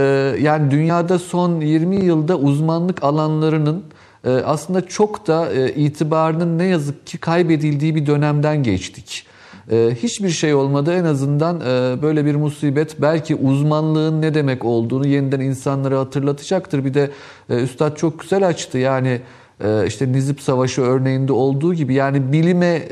yani 0.40 0.70
dünyada 0.70 1.18
son 1.18 1.60
20 1.60 2.04
yılda 2.04 2.38
uzmanlık 2.38 3.04
alanlarının 3.04 3.76
e, 3.76 3.93
aslında 4.30 4.86
çok 4.86 5.26
da 5.26 5.52
e, 5.52 5.74
itibarının 5.74 6.58
ne 6.58 6.64
yazık 6.64 7.06
ki 7.06 7.18
kaybedildiği 7.18 7.94
bir 7.94 8.06
dönemden 8.06 8.62
geçtik. 8.62 9.26
E, 9.70 9.90
hiçbir 10.02 10.30
şey 10.30 10.54
olmadı 10.54 10.92
en 10.92 11.04
azından 11.04 11.60
e, 11.60 12.02
böyle 12.02 12.24
bir 12.24 12.34
musibet 12.34 13.02
belki 13.02 13.34
uzmanlığın 13.34 14.22
ne 14.22 14.34
demek 14.34 14.64
olduğunu 14.64 15.06
yeniden 15.06 15.40
insanlara 15.40 15.98
hatırlatacaktır. 15.98 16.84
Bir 16.84 16.94
de 16.94 17.10
e, 17.50 17.62
Üstad 17.62 17.96
çok 17.96 18.20
güzel 18.20 18.46
açtı 18.46 18.78
yani 18.78 19.20
işte 19.86 20.12
Nizip 20.12 20.40
Savaşı 20.40 20.82
örneğinde 20.82 21.32
olduğu 21.32 21.74
gibi 21.74 21.94
yani 21.94 22.32
bilime 22.32 22.82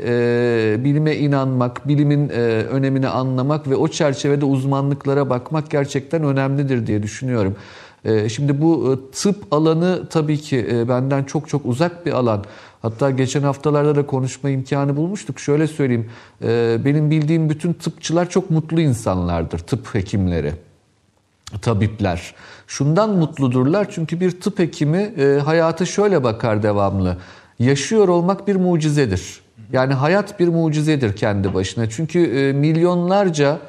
bilime 0.83 1.15
inanmak, 1.15 1.87
bilimin 1.87 2.29
önemini 2.69 3.07
anlamak 3.07 3.69
ve 3.69 3.75
o 3.75 3.87
çerçevede 3.87 4.45
uzmanlıklara 4.45 5.29
bakmak 5.29 5.69
gerçekten 5.69 6.23
önemlidir 6.23 6.87
diye 6.87 7.03
düşünüyorum. 7.03 7.55
E, 8.05 8.29
şimdi 8.29 8.61
bu 8.61 8.93
e, 8.93 9.11
tıp 9.11 9.53
alanı 9.53 10.03
tabii 10.09 10.37
ki 10.37 10.67
e, 10.71 10.89
benden 10.89 11.23
çok 11.23 11.49
çok 11.49 11.65
uzak 11.65 12.05
bir 12.05 12.11
alan. 12.11 12.43
Hatta 12.81 13.11
geçen 13.11 13.41
haftalarda 13.41 13.95
da 13.95 14.05
konuşma 14.05 14.49
imkanı 14.49 14.97
bulmuştuk. 14.97 15.39
Şöyle 15.39 15.67
söyleyeyim, 15.67 16.09
e, 16.43 16.77
benim 16.85 17.11
bildiğim 17.11 17.49
bütün 17.49 17.73
tıpçılar 17.73 18.29
çok 18.29 18.51
mutlu 18.51 18.81
insanlardır, 18.81 19.59
tıp 19.59 19.95
hekimleri 19.95 20.53
tabipler. 21.61 22.35
Şundan 22.67 23.09
mutludurlar 23.09 23.91
çünkü 23.91 24.19
bir 24.19 24.41
tıp 24.41 24.59
hekimi 24.59 24.97
e, 24.97 25.39
hayata 25.45 25.85
şöyle 25.85 26.23
bakar 26.23 26.63
devamlı. 26.63 27.17
Yaşıyor 27.59 28.07
olmak 28.07 28.47
bir 28.47 28.55
mucizedir. 28.55 29.41
Yani 29.71 29.93
hayat 29.93 30.39
bir 30.39 30.47
mucizedir 30.47 31.15
kendi 31.15 31.53
başına. 31.53 31.89
Çünkü 31.89 32.53
milyonlarca 32.55 33.59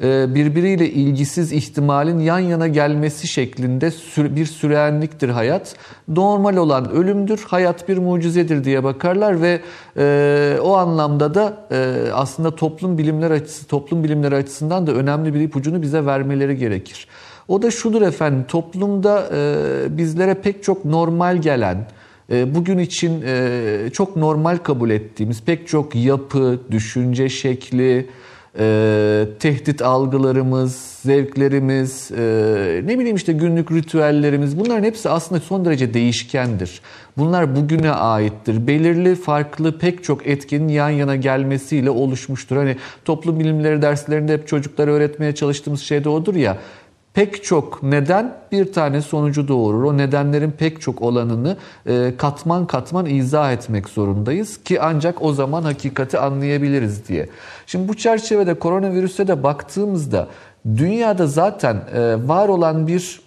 birbiriyle 0.00 0.90
ilgisiz 0.90 1.52
ihtimalin 1.52 2.18
yan 2.18 2.38
yana 2.38 2.68
gelmesi 2.68 3.28
şeklinde 3.28 3.90
bir 4.36 4.46
sürenliktir 4.46 5.28
hayat. 5.28 5.76
Normal 6.08 6.56
olan 6.56 6.90
ölümdür, 6.90 7.44
hayat 7.48 7.88
bir 7.88 7.98
mucizedir 7.98 8.64
diye 8.64 8.84
bakarlar 8.84 9.42
ve 9.42 9.60
e, 9.96 10.58
o 10.62 10.76
anlamda 10.76 11.34
da 11.34 11.66
e, 11.70 12.10
aslında 12.12 12.56
toplum 12.56 12.98
bilimler 12.98 13.30
açısı, 13.30 13.66
toplum 13.66 14.04
bilimleri 14.04 14.34
açısından 14.34 14.86
da 14.86 14.92
önemli 14.92 15.34
bir 15.34 15.40
ipucunu 15.40 15.82
bize 15.82 16.06
vermeleri 16.06 16.56
gerekir. 16.56 17.08
O 17.48 17.62
da 17.62 17.70
şudur 17.70 18.02
efendim, 18.02 18.44
toplumda 18.48 19.28
e, 19.34 19.96
bizlere 19.96 20.34
pek 20.34 20.62
çok 20.62 20.84
normal 20.84 21.36
gelen, 21.36 21.86
e, 22.32 22.54
bugün 22.54 22.78
için 22.78 23.22
e, 23.26 23.90
çok 23.92 24.16
normal 24.16 24.56
kabul 24.56 24.90
ettiğimiz 24.90 25.42
pek 25.42 25.68
çok 25.68 25.94
yapı, 25.94 26.60
düşünce 26.70 27.28
şekli, 27.28 28.06
e, 28.58 29.26
tehdit 29.38 29.82
algılarımız, 29.82 30.76
zevklerimiz, 31.02 32.10
e, 32.12 32.82
ne 32.84 32.98
bileyim 32.98 33.16
işte 33.16 33.32
günlük 33.32 33.72
ritüellerimiz 33.72 34.58
bunların 34.58 34.84
hepsi 34.84 35.08
aslında 35.08 35.40
son 35.40 35.64
derece 35.64 35.94
değişkendir. 35.94 36.80
Bunlar 37.16 37.56
bugüne 37.56 37.90
aittir. 37.90 38.66
Belirli 38.66 39.14
farklı 39.14 39.78
pek 39.78 40.04
çok 40.04 40.26
etkinin 40.26 40.68
yan 40.68 40.90
yana 40.90 41.16
gelmesiyle 41.16 41.90
oluşmuştur. 41.90 42.56
Hani 42.56 42.76
toplum 43.04 43.40
bilimleri 43.40 43.82
derslerinde 43.82 44.32
hep 44.32 44.48
çocuklara 44.48 44.90
öğretmeye 44.90 45.34
çalıştığımız 45.34 45.80
şey 45.80 46.04
de 46.04 46.08
odur 46.08 46.34
ya 46.34 46.58
pek 47.18 47.44
çok 47.44 47.82
neden 47.82 48.34
bir 48.52 48.72
tane 48.72 49.02
sonucu 49.02 49.48
doğurur. 49.48 49.82
O 49.82 49.96
nedenlerin 49.96 50.50
pek 50.50 50.80
çok 50.80 51.02
olanını 51.02 51.56
e, 51.86 52.14
katman 52.18 52.66
katman 52.66 53.06
izah 53.06 53.52
etmek 53.52 53.88
zorundayız 53.88 54.62
ki 54.62 54.80
ancak 54.80 55.22
o 55.22 55.32
zaman 55.32 55.62
hakikati 55.62 56.18
anlayabiliriz 56.18 57.08
diye. 57.08 57.28
Şimdi 57.66 57.88
bu 57.88 57.96
çerçevede 57.96 58.54
koronavirüse 58.54 59.28
de 59.28 59.42
baktığımızda 59.42 60.28
dünyada 60.76 61.26
zaten 61.26 61.76
e, 61.94 62.28
var 62.28 62.48
olan 62.48 62.86
bir 62.86 63.20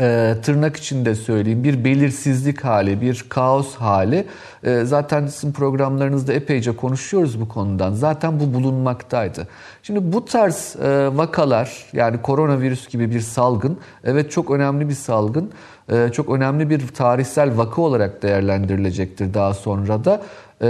e, 0.00 0.34
tırnak 0.42 0.76
içinde 0.76 1.14
söyleyeyim 1.14 1.64
bir 1.64 1.84
belirsizlik 1.84 2.64
hali, 2.64 3.00
bir 3.00 3.26
kaos 3.28 3.74
hali. 3.74 4.26
E, 4.64 4.84
zaten 4.84 5.26
sizin 5.26 5.52
programlarınızda 5.52 6.32
epeyce 6.32 6.76
konuşuyoruz 6.76 7.40
bu 7.40 7.48
konudan. 7.48 7.92
Zaten 7.92 8.40
bu 8.40 8.54
bulunmaktaydı. 8.54 9.48
Şimdi 9.82 10.12
bu 10.12 10.24
tarz 10.24 10.76
e, 10.82 11.16
vakalar 11.16 11.86
yani 11.92 12.22
koronavirüs 12.22 12.88
gibi 12.88 13.10
bir 13.10 13.20
salgın 13.20 13.78
evet 14.04 14.30
çok 14.30 14.50
önemli 14.50 14.88
bir 14.88 14.94
salgın. 14.94 15.50
E, 15.92 16.08
çok 16.12 16.30
önemli 16.30 16.70
bir 16.70 16.88
tarihsel 16.88 17.58
vaka 17.58 17.82
olarak 17.82 18.22
değerlendirilecektir 18.22 19.34
daha 19.34 19.54
sonra 19.54 20.04
da. 20.04 20.22
E, 20.62 20.66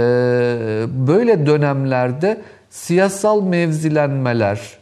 böyle 1.07 1.45
dönemlerde 1.45 2.41
siyasal 2.69 3.43
mevzilenmeler, 3.43 4.77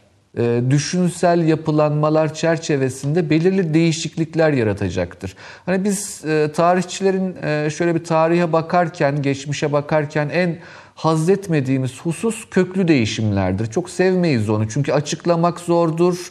düşünsel 0.70 1.48
yapılanmalar 1.48 2.34
çerçevesinde 2.34 3.30
belirli 3.30 3.74
değişiklikler 3.74 4.52
yaratacaktır. 4.52 5.36
Hani 5.66 5.84
biz 5.84 6.24
e, 6.24 6.52
tarihçilerin 6.56 7.36
e, 7.42 7.70
şöyle 7.70 7.94
bir 7.94 8.04
tarihe 8.04 8.52
bakarken, 8.52 9.22
geçmişe 9.22 9.72
bakarken 9.72 10.28
en 10.28 10.58
haz 10.94 11.28
etmediğimiz 11.28 12.00
husus 12.00 12.50
köklü 12.50 12.88
değişimlerdir. 12.88 13.66
Çok 13.66 13.90
sevmeyiz 13.90 14.50
onu 14.50 14.68
çünkü 14.68 14.92
açıklamak 14.92 15.60
zordur, 15.60 16.30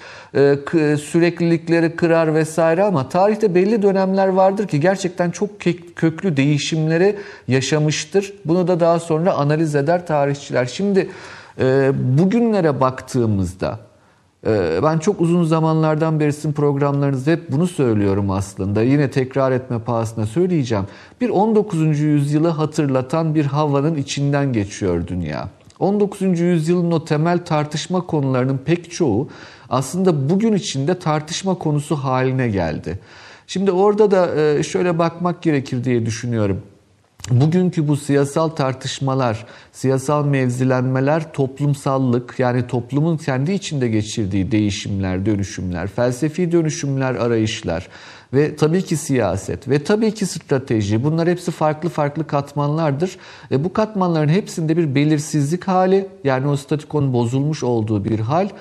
süreklilikleri 0.97 1.95
kırar 1.95 2.35
vesaire 2.35 2.83
ama 2.83 3.09
tarihte 3.09 3.55
belli 3.55 3.81
dönemler 3.81 4.27
vardır 4.27 4.67
ki 4.67 4.79
gerçekten 4.79 5.31
çok 5.31 5.49
köklü 5.95 6.37
değişimleri 6.37 7.15
yaşamıştır. 7.47 8.33
Bunu 8.45 8.67
da 8.67 8.79
daha 8.79 8.99
sonra 8.99 9.33
analiz 9.33 9.75
eder 9.75 10.07
tarihçiler. 10.07 10.65
Şimdi 10.65 11.09
bugünlere 12.17 12.81
baktığımızda 12.81 13.79
ben 14.83 14.97
çok 14.99 15.21
uzun 15.21 15.43
zamanlardan 15.43 16.19
beri 16.19 16.33
sizin 16.33 16.53
programlarınızda 16.53 17.31
hep 17.31 17.51
bunu 17.51 17.67
söylüyorum 17.67 18.31
aslında. 18.31 18.81
Yine 18.81 19.11
tekrar 19.11 19.51
etme 19.51 19.79
pahasına 19.79 20.25
söyleyeceğim. 20.25 20.85
Bir 21.21 21.29
19. 21.29 21.99
yüzyılı 21.99 22.47
hatırlatan 22.47 23.35
bir 23.35 23.45
havanın 23.45 23.95
içinden 23.95 24.53
geçiyor 24.53 25.07
dünya. 25.07 25.49
19. 25.79 26.39
yüzyılın 26.39 26.91
o 26.91 27.05
temel 27.05 27.45
tartışma 27.45 28.01
konularının 28.01 28.57
pek 28.57 28.91
çoğu 28.91 29.29
aslında 29.69 30.29
bugün 30.29 30.53
içinde 30.53 30.99
tartışma 30.99 31.55
konusu 31.55 31.95
haline 31.95 32.47
geldi. 32.47 32.99
Şimdi 33.47 33.71
orada 33.71 34.11
da 34.11 34.41
e, 34.41 34.63
şöyle 34.63 34.99
bakmak 34.99 35.41
gerekir 35.41 35.83
diye 35.83 36.05
düşünüyorum. 36.05 36.61
Bugünkü 37.31 37.87
bu 37.87 37.97
siyasal 37.97 38.49
tartışmalar, 38.49 39.45
siyasal 39.71 40.25
mevzilenmeler 40.25 41.33
toplumsallık 41.33 42.39
yani 42.39 42.67
toplumun 42.67 43.17
kendi 43.17 43.51
içinde 43.51 43.87
geçirdiği 43.87 44.51
değişimler, 44.51 45.25
dönüşümler, 45.25 45.87
felsefi 45.87 46.51
dönüşümler, 46.51 47.15
arayışlar 47.15 47.87
ve 48.33 48.55
tabii 48.55 48.81
ki 48.81 48.97
siyaset 48.97 49.69
ve 49.69 49.83
tabii 49.83 50.13
ki 50.13 50.25
strateji 50.25 51.03
bunlar 51.03 51.27
hepsi 51.27 51.51
farklı 51.51 51.89
farklı 51.89 52.27
katmanlardır. 52.27 53.17
E 53.51 53.63
bu 53.63 53.73
katmanların 53.73 54.29
hepsinde 54.29 54.77
bir 54.77 54.95
belirsizlik 54.95 55.67
hali 55.67 56.07
yani 56.23 56.47
o 56.47 56.55
statikon 56.55 57.13
bozulmuş 57.13 57.63
olduğu 57.63 58.05
bir 58.05 58.19
hal 58.19 58.45
e, 58.45 58.51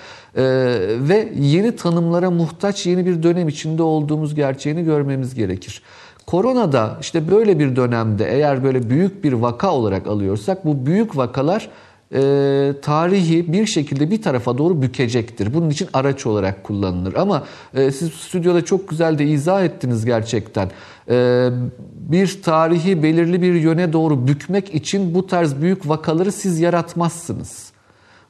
ve 0.98 1.32
yeni 1.38 1.76
tanımlara 1.76 2.30
muhtaç 2.30 2.86
yeni 2.86 3.06
bir 3.06 3.22
dönem 3.22 3.48
içinde 3.48 3.82
olduğumuz 3.82 4.34
gerçeğini 4.34 4.84
görmemiz 4.84 5.34
gerekir. 5.34 5.82
Korona 6.26 6.72
da 6.72 6.96
işte 7.00 7.30
böyle 7.30 7.58
bir 7.58 7.76
dönemde 7.76 8.30
eğer 8.30 8.64
böyle 8.64 8.90
büyük 8.90 9.24
bir 9.24 9.32
vaka 9.32 9.72
olarak 9.72 10.06
alıyorsak 10.06 10.64
bu 10.64 10.86
büyük 10.86 11.16
vakalar 11.16 11.68
e, 12.14 12.72
tarihi 12.82 13.52
bir 13.52 13.66
şekilde 13.66 14.10
bir 14.10 14.22
tarafa 14.22 14.58
doğru 14.58 14.82
bükecektir. 14.82 15.54
Bunun 15.54 15.70
için 15.70 15.88
araç 15.92 16.26
olarak 16.26 16.64
kullanılır. 16.64 17.14
Ama 17.14 17.44
e, 17.74 17.90
siz 17.90 18.12
stüdyoda 18.12 18.64
çok 18.64 18.88
güzel 18.88 19.18
de 19.18 19.24
izah 19.24 19.64
ettiniz 19.64 20.04
gerçekten. 20.04 20.70
E, 21.10 21.48
bir 21.96 22.42
tarihi 22.42 23.02
belirli 23.02 23.42
bir 23.42 23.54
yöne 23.54 23.92
doğru 23.92 24.26
bükmek 24.26 24.74
için 24.74 25.14
bu 25.14 25.26
tarz 25.26 25.62
büyük 25.62 25.88
vakaları 25.88 26.32
siz 26.32 26.60
yaratmazsınız. 26.60 27.74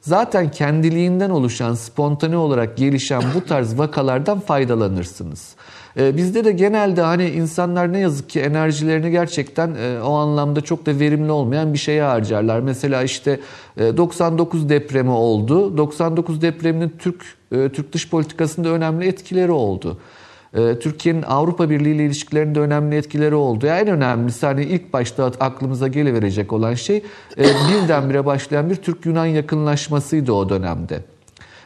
Zaten 0.01 0.51
kendiliğinden 0.51 1.31
oluşan, 1.31 1.75
spontane 1.75 2.37
olarak 2.37 2.77
gelişen 2.77 3.23
bu 3.35 3.45
tarz 3.45 3.79
vakalardan 3.79 4.41
faydalanırsınız. 4.41 5.55
Ee, 5.97 6.17
bizde 6.17 6.45
de 6.45 6.53
genelde 6.53 7.03
hani 7.03 7.31
insanlar 7.31 7.93
ne 7.93 7.99
yazık 7.99 8.29
ki 8.31 8.41
enerjilerini 8.41 9.11
gerçekten 9.11 9.75
e, 9.75 10.03
o 10.03 10.13
anlamda 10.15 10.61
çok 10.61 10.87
da 10.87 10.99
verimli 11.01 11.33
olmayan 11.33 11.73
bir 11.73 11.79
şeye 11.79 12.03
harcarlar. 12.03 12.61
Mesela 12.61 13.03
işte 13.03 13.41
99 13.79 14.65
e, 14.65 14.69
depremi 14.69 15.11
oldu. 15.11 15.77
99 15.77 16.43
depreminin 16.43 16.93
Türk 16.99 17.25
e, 17.53 17.69
Türk 17.69 17.93
dış 17.93 18.11
politikasında 18.11 18.69
önemli 18.69 19.07
etkileri 19.07 19.53
oldu. 19.53 19.99
Türkiye'nin 20.81 21.23
Avrupa 21.23 21.71
Birliği 21.71 21.95
ile 21.95 22.05
ilişkilerinde 22.05 22.61
önemli 22.61 22.97
etkileri 22.97 23.35
oldu. 23.35 23.67
Yani 23.67 23.81
en 23.81 23.89
önemlisi 23.89 24.47
hani 24.47 24.65
ilk 24.65 24.93
başta 24.93 25.25
aklımıza 25.25 25.89
geliverecek 25.89 26.53
olan 26.53 26.75
şey 26.75 27.03
birdenbire 27.39 28.27
başlayan 28.27 28.71
bir 28.71 28.77
Türk-Yunan 28.77 29.27
yakınlaşmasıydı 29.27 30.33
o 30.33 30.49
dönemde. 30.49 31.01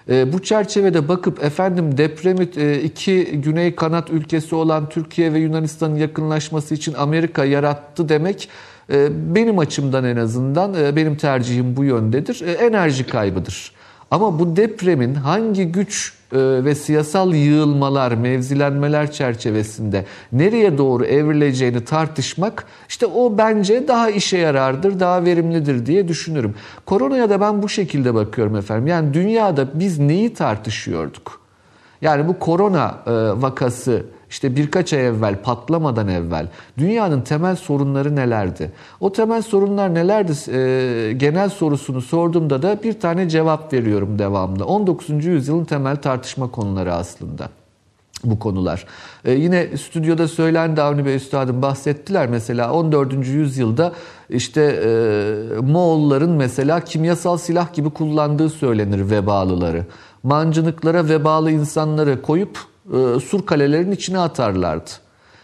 E, 0.08 0.32
bu 0.32 0.42
çerçevede 0.42 1.08
bakıp 1.08 1.44
efendim 1.44 1.98
depremi 1.98 2.48
e, 2.56 2.80
iki 2.82 3.24
güney 3.24 3.74
kanat 3.74 4.10
ülkesi 4.10 4.54
olan 4.54 4.88
Türkiye 4.88 5.32
ve 5.32 5.38
Yunanistan'ın 5.38 5.96
yakınlaşması 5.96 6.74
için 6.74 6.94
Amerika 6.94 7.44
yarattı 7.44 8.08
demek 8.08 8.48
e, 8.92 9.08
benim 9.34 9.58
açımdan 9.58 10.04
en 10.04 10.16
azından 10.16 10.96
benim 10.96 11.16
tercihim 11.16 11.76
bu 11.76 11.84
yöndedir. 11.84 12.42
Enerji 12.60 13.06
kaybıdır. 13.06 13.77
Ama 14.10 14.38
bu 14.38 14.56
depremin 14.56 15.14
hangi 15.14 15.64
güç 15.72 16.12
e, 16.32 16.38
ve 16.38 16.74
siyasal 16.74 17.34
yığılmalar, 17.34 18.12
mevzilenmeler 18.12 19.12
çerçevesinde 19.12 20.04
nereye 20.32 20.78
doğru 20.78 21.04
evrileceğini 21.04 21.84
tartışmak 21.84 22.64
işte 22.88 23.06
o 23.06 23.38
bence 23.38 23.88
daha 23.88 24.10
işe 24.10 24.38
yarardır, 24.38 25.00
daha 25.00 25.24
verimlidir 25.24 25.86
diye 25.86 26.08
düşünürüm. 26.08 26.54
Koronaya 26.86 27.30
da 27.30 27.40
ben 27.40 27.62
bu 27.62 27.68
şekilde 27.68 28.14
bakıyorum 28.14 28.56
efendim. 28.56 28.86
Yani 28.86 29.14
dünyada 29.14 29.68
biz 29.74 29.98
neyi 29.98 30.34
tartışıyorduk? 30.34 31.40
Yani 32.02 32.28
bu 32.28 32.38
korona 32.38 32.98
e, 33.06 33.12
vakası 33.42 34.02
işte 34.30 34.56
birkaç 34.56 34.92
ay 34.92 35.06
evvel 35.06 35.42
patlamadan 35.42 36.08
evvel 36.08 36.48
dünyanın 36.78 37.20
temel 37.20 37.56
sorunları 37.56 38.16
nelerdi? 38.16 38.72
O 39.00 39.12
temel 39.12 39.42
sorunlar 39.42 39.94
nelerdi? 39.94 40.32
E, 40.52 41.12
genel 41.12 41.48
sorusunu 41.48 42.02
sorduğumda 42.02 42.62
da 42.62 42.82
bir 42.82 43.00
tane 43.00 43.28
cevap 43.28 43.72
veriyorum 43.72 44.18
devamlı. 44.18 44.64
19. 44.66 45.24
yüzyılın 45.24 45.64
temel 45.64 45.96
tartışma 45.96 46.50
konuları 46.50 46.94
aslında 46.94 47.48
bu 48.24 48.38
konular. 48.38 48.84
Ee, 49.24 49.32
yine 49.32 49.76
stüdyoda 49.76 50.28
söylendi 50.28 50.82
Avni 50.82 51.06
Bey 51.06 51.14
Üstad'ın 51.14 51.62
bahsettiler 51.62 52.28
mesela 52.28 52.72
14. 52.72 53.26
yüzyılda 53.26 53.92
işte 54.30 54.62
e, 54.84 55.60
Moğolların 55.60 56.30
mesela 56.30 56.80
kimyasal 56.80 57.36
silah 57.36 57.72
gibi 57.72 57.90
kullandığı 57.90 58.50
söylenir 58.50 59.10
vebalıları. 59.10 59.86
Mancınıklara 60.22 61.08
vebalı 61.08 61.50
insanları 61.50 62.22
koyup 62.22 62.58
e, 62.92 63.20
sur 63.20 63.46
kalelerin 63.46 63.90
içine 63.90 64.18
atarlardı. 64.18 64.90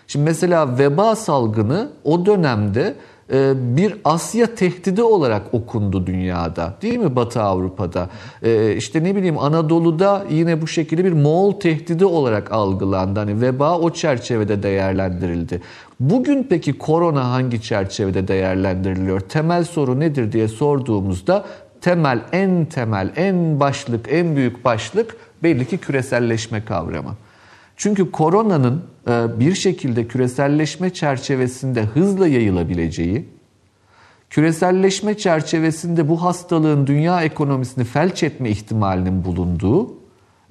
Şimdi 0.06 0.24
mesela 0.24 0.78
veba 0.78 1.16
salgını 1.16 1.90
o 2.04 2.26
dönemde 2.26 2.94
e, 3.32 3.52
bir 3.76 3.96
Asya 4.04 4.54
tehdidi 4.54 5.02
olarak 5.02 5.54
okundu 5.54 6.06
dünyada. 6.06 6.74
Değil 6.82 6.98
mi 6.98 7.16
Batı 7.16 7.42
Avrupa'da? 7.42 8.08
E, 8.42 8.76
işte 8.76 9.04
ne 9.04 9.16
bileyim 9.16 9.38
Anadolu'da 9.38 10.24
yine 10.30 10.62
bu 10.62 10.66
şekilde 10.66 11.04
bir 11.04 11.12
Moğol 11.12 11.52
tehdidi 11.52 12.04
olarak 12.04 12.52
algılandı. 12.52 13.20
Hani 13.20 13.40
veba 13.40 13.78
o 13.78 13.90
çerçevede 13.90 14.62
değerlendirildi. 14.62 15.62
Bugün 16.00 16.46
peki 16.50 16.78
korona 16.78 17.30
hangi 17.30 17.62
çerçevede 17.62 18.28
değerlendiriliyor? 18.28 19.20
Temel 19.20 19.64
soru 19.64 20.00
nedir 20.00 20.32
diye 20.32 20.48
sorduğumuzda 20.48 21.44
temel, 21.80 22.20
en 22.32 22.64
temel, 22.64 23.10
en 23.16 23.60
başlık, 23.60 24.06
en 24.10 24.36
büyük 24.36 24.64
başlık 24.64 25.16
belli 25.42 25.66
ki 25.68 25.78
küreselleşme 25.78 26.64
kavramı. 26.64 27.16
Çünkü 27.76 28.10
koronanın 28.10 28.82
e, 29.08 29.40
bir 29.40 29.54
şekilde 29.54 30.06
küreselleşme 30.06 30.90
çerçevesinde 30.90 31.82
hızla 31.82 32.28
yayılabileceği, 32.28 33.28
küreselleşme 34.30 35.16
çerçevesinde 35.16 36.08
bu 36.08 36.22
hastalığın 36.22 36.86
dünya 36.86 37.22
ekonomisini 37.22 37.84
felç 37.84 38.22
etme 38.22 38.50
ihtimalinin 38.50 39.24
bulunduğu 39.24 39.94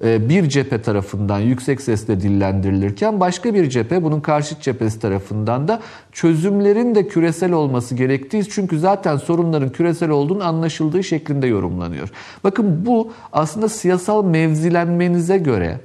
e, 0.04 0.28
bir 0.28 0.48
cephe 0.48 0.82
tarafından 0.82 1.38
yüksek 1.38 1.80
sesle 1.80 2.20
dillendirilirken 2.20 3.20
başka 3.20 3.54
bir 3.54 3.70
cephe 3.70 4.02
bunun 4.02 4.20
karşıt 4.20 4.60
cephesi 4.60 5.00
tarafından 5.00 5.68
da 5.68 5.80
çözümlerin 6.12 6.94
de 6.94 7.08
küresel 7.08 7.52
olması 7.52 7.94
gerektiği 7.94 8.48
çünkü 8.48 8.78
zaten 8.78 9.16
sorunların 9.16 9.72
küresel 9.72 10.10
olduğunu 10.10 10.44
anlaşıldığı 10.44 11.04
şeklinde 11.04 11.46
yorumlanıyor. 11.46 12.10
Bakın 12.44 12.86
bu 12.86 13.12
aslında 13.32 13.68
siyasal 13.68 14.24
mevzilenmenize 14.24 15.38
göre 15.38 15.80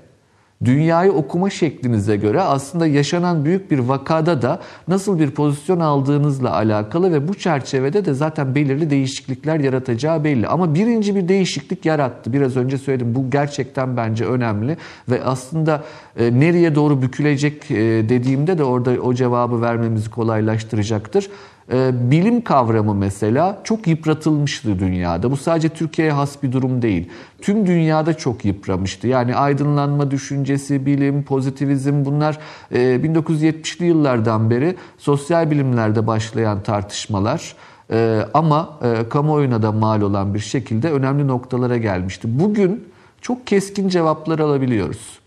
dünyayı 0.66 1.12
okuma 1.12 1.50
şeklinize 1.50 2.16
göre 2.16 2.42
aslında 2.42 2.88
yaşanan 2.88 3.46
büyük 3.46 3.72
bir 3.72 3.80
vakada 3.80 4.42
da 4.42 4.60
nasıl 4.88 5.20
bir 5.20 5.32
pozisyon 5.32 5.80
aldığınızla 5.80 6.54
alakalı 6.54 7.12
ve 7.12 7.28
bu 7.28 7.34
çerçevede 7.34 8.06
de 8.06 8.14
zaten 8.14 8.56
belirli 8.56 8.90
değişiklikler 8.90 9.60
yaratacağı 9.60 10.24
belli. 10.24 10.48
Ama 10.48 10.76
birinci 10.76 11.16
bir 11.16 11.28
değişiklik 11.28 11.86
yarattı. 11.86 12.34
Biraz 12.34 12.58
önce 12.58 12.78
söyledim 12.78 13.16
bu 13.16 13.30
gerçekten 13.30 13.98
bence 13.98 14.26
önemli 14.26 14.78
ve 15.10 15.24
aslında 15.24 15.84
e, 16.18 16.40
nereye 16.40 16.76
doğru 16.76 17.02
bükülecek 17.02 17.72
e, 17.72 17.76
dediğimde 18.10 18.58
de 18.58 18.64
orada 18.64 18.92
o 18.92 19.14
cevabı 19.14 19.62
vermemizi 19.62 20.10
kolaylaştıracaktır. 20.10 21.30
Ee, 21.72 22.12
bilim 22.12 22.42
kavramı 22.42 22.96
mesela 22.96 23.62
çok 23.64 23.88
yıpratılmıştı 23.88 24.80
dünyada. 24.80 25.32
Bu 25.32 25.38
sadece 25.38 25.70
Türkiye'ye 25.70 26.12
has 26.14 26.44
bir 26.44 26.52
durum 26.52 26.82
değil. 26.82 27.10
Tüm 27.42 27.66
dünyada 27.66 28.14
çok 28.14 28.46
yıpramıştı. 28.46 29.08
Yani 29.08 29.36
aydınlanma 29.36 30.12
düşüncesi, 30.12 30.86
bilim, 30.86 31.24
pozitivizm 31.24 32.06
bunlar 32.06 32.40
1970'li 32.72 33.86
e, 33.86 33.88
yıllardan 33.88 34.50
beri 34.50 34.76
sosyal 34.98 35.52
bilimlerde 35.52 36.08
başlayan 36.08 36.64
tartışmalar 36.64 37.56
e, 37.92 38.22
ama 38.34 38.80
e, 38.84 39.10
kamuoyuna 39.10 39.62
da 39.62 39.72
mal 39.72 40.02
olan 40.02 40.34
bir 40.34 40.40
şekilde 40.40 40.92
önemli 40.92 41.28
noktalara 41.28 41.78
gelmişti. 41.78 42.40
Bugün 42.40 42.88
çok 43.22 43.48
keskin 43.48 43.90
cevaplar 43.90 44.40
alabiliyoruz. 44.40 45.20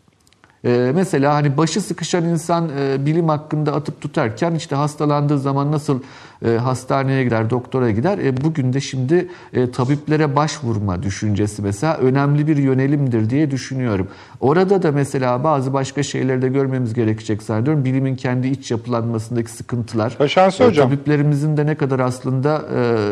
Ee, 0.64 0.92
mesela 0.94 1.34
hani 1.34 1.56
başı 1.56 1.80
sıkışan 1.80 2.24
insan 2.24 2.70
e, 2.78 3.06
bilim 3.06 3.28
hakkında 3.28 3.72
atıp 3.72 4.00
tutarken 4.00 4.54
işte 4.54 4.76
hastalandığı 4.76 5.38
zaman 5.38 5.72
nasıl 5.72 6.00
e, 6.44 6.48
hastaneye 6.50 7.24
gider, 7.24 7.50
doktora 7.50 7.90
gider. 7.90 8.18
E, 8.18 8.36
bugün 8.44 8.72
de 8.72 8.80
şimdi 8.80 9.28
e, 9.52 9.70
tabiplere 9.70 10.36
başvurma 10.36 11.02
düşüncesi 11.02 11.62
mesela 11.62 11.96
önemli 11.96 12.46
bir 12.46 12.56
yönelimdir 12.56 13.30
diye 13.30 13.50
düşünüyorum. 13.50 14.08
Orada 14.40 14.82
da 14.82 14.92
mesela 14.92 15.44
bazı 15.44 15.72
başka 15.72 16.02
şeyleri 16.02 16.42
de 16.42 16.48
görmemiz 16.48 16.94
gerekecek 16.94 17.42
zannediyorum. 17.42 17.84
Bilimin 17.84 18.16
kendi 18.16 18.48
iç 18.48 18.70
yapılanmasındaki 18.70 19.50
sıkıntılar. 19.50 20.16
Başansı 20.20 20.62
e, 20.62 20.66
hocam. 20.66 20.88
Tabiplerimizin 20.88 21.56
de 21.56 21.66
ne 21.66 21.74
kadar 21.74 22.00
aslında 22.00 22.62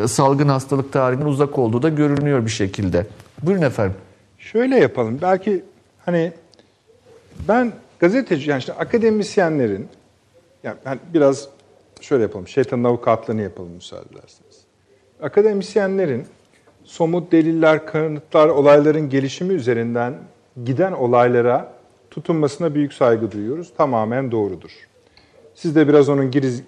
e, 0.04 0.08
salgın 0.08 0.48
hastalık 0.48 0.92
tarihinden 0.92 1.26
uzak 1.26 1.58
olduğu 1.58 1.82
da 1.82 1.88
görünüyor 1.88 2.44
bir 2.44 2.50
şekilde. 2.50 3.06
Buyurun 3.42 3.62
efendim. 3.62 3.94
Şöyle 4.38 4.76
yapalım. 4.76 5.18
Belki 5.22 5.64
hani 6.06 6.32
ben 7.48 7.72
gazeteci 7.98 8.50
yani 8.50 8.58
işte 8.58 8.72
akademisyenlerin 8.72 9.88
yani 10.62 10.76
ben 10.84 10.98
biraz 11.14 11.48
şöyle 12.00 12.22
yapalım. 12.22 12.48
Şeytanın 12.48 12.84
avukatlığını 12.84 13.42
yapalım 13.42 13.70
müsaade 13.70 14.04
ederseniz. 14.12 14.60
Akademisyenlerin 15.22 16.26
somut 16.84 17.32
deliller, 17.32 17.86
kanıtlar, 17.86 18.48
olayların 18.48 19.08
gelişimi 19.08 19.54
üzerinden 19.54 20.14
giden 20.64 20.92
olaylara 20.92 21.72
tutunmasına 22.10 22.74
büyük 22.74 22.92
saygı 22.92 23.32
duyuyoruz. 23.32 23.72
Tamamen 23.76 24.30
doğrudur. 24.30 24.70
Siz 25.54 25.76
de 25.76 25.88
biraz 25.88 26.08
onun 26.08 26.30
giriz, 26.30 26.62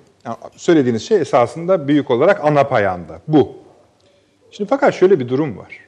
söylediğiniz 0.57 1.03
şey 1.03 1.21
esasında 1.21 1.89
büyük 1.89 2.11
olarak 2.11 2.45
ana 2.45 2.65
payanda. 2.65 3.21
Bu. 3.29 3.53
Şimdi 4.51 4.71
fakat 4.71 4.95
şöyle 4.95 5.21
bir 5.21 5.29
durum 5.29 5.59
var. 5.59 5.79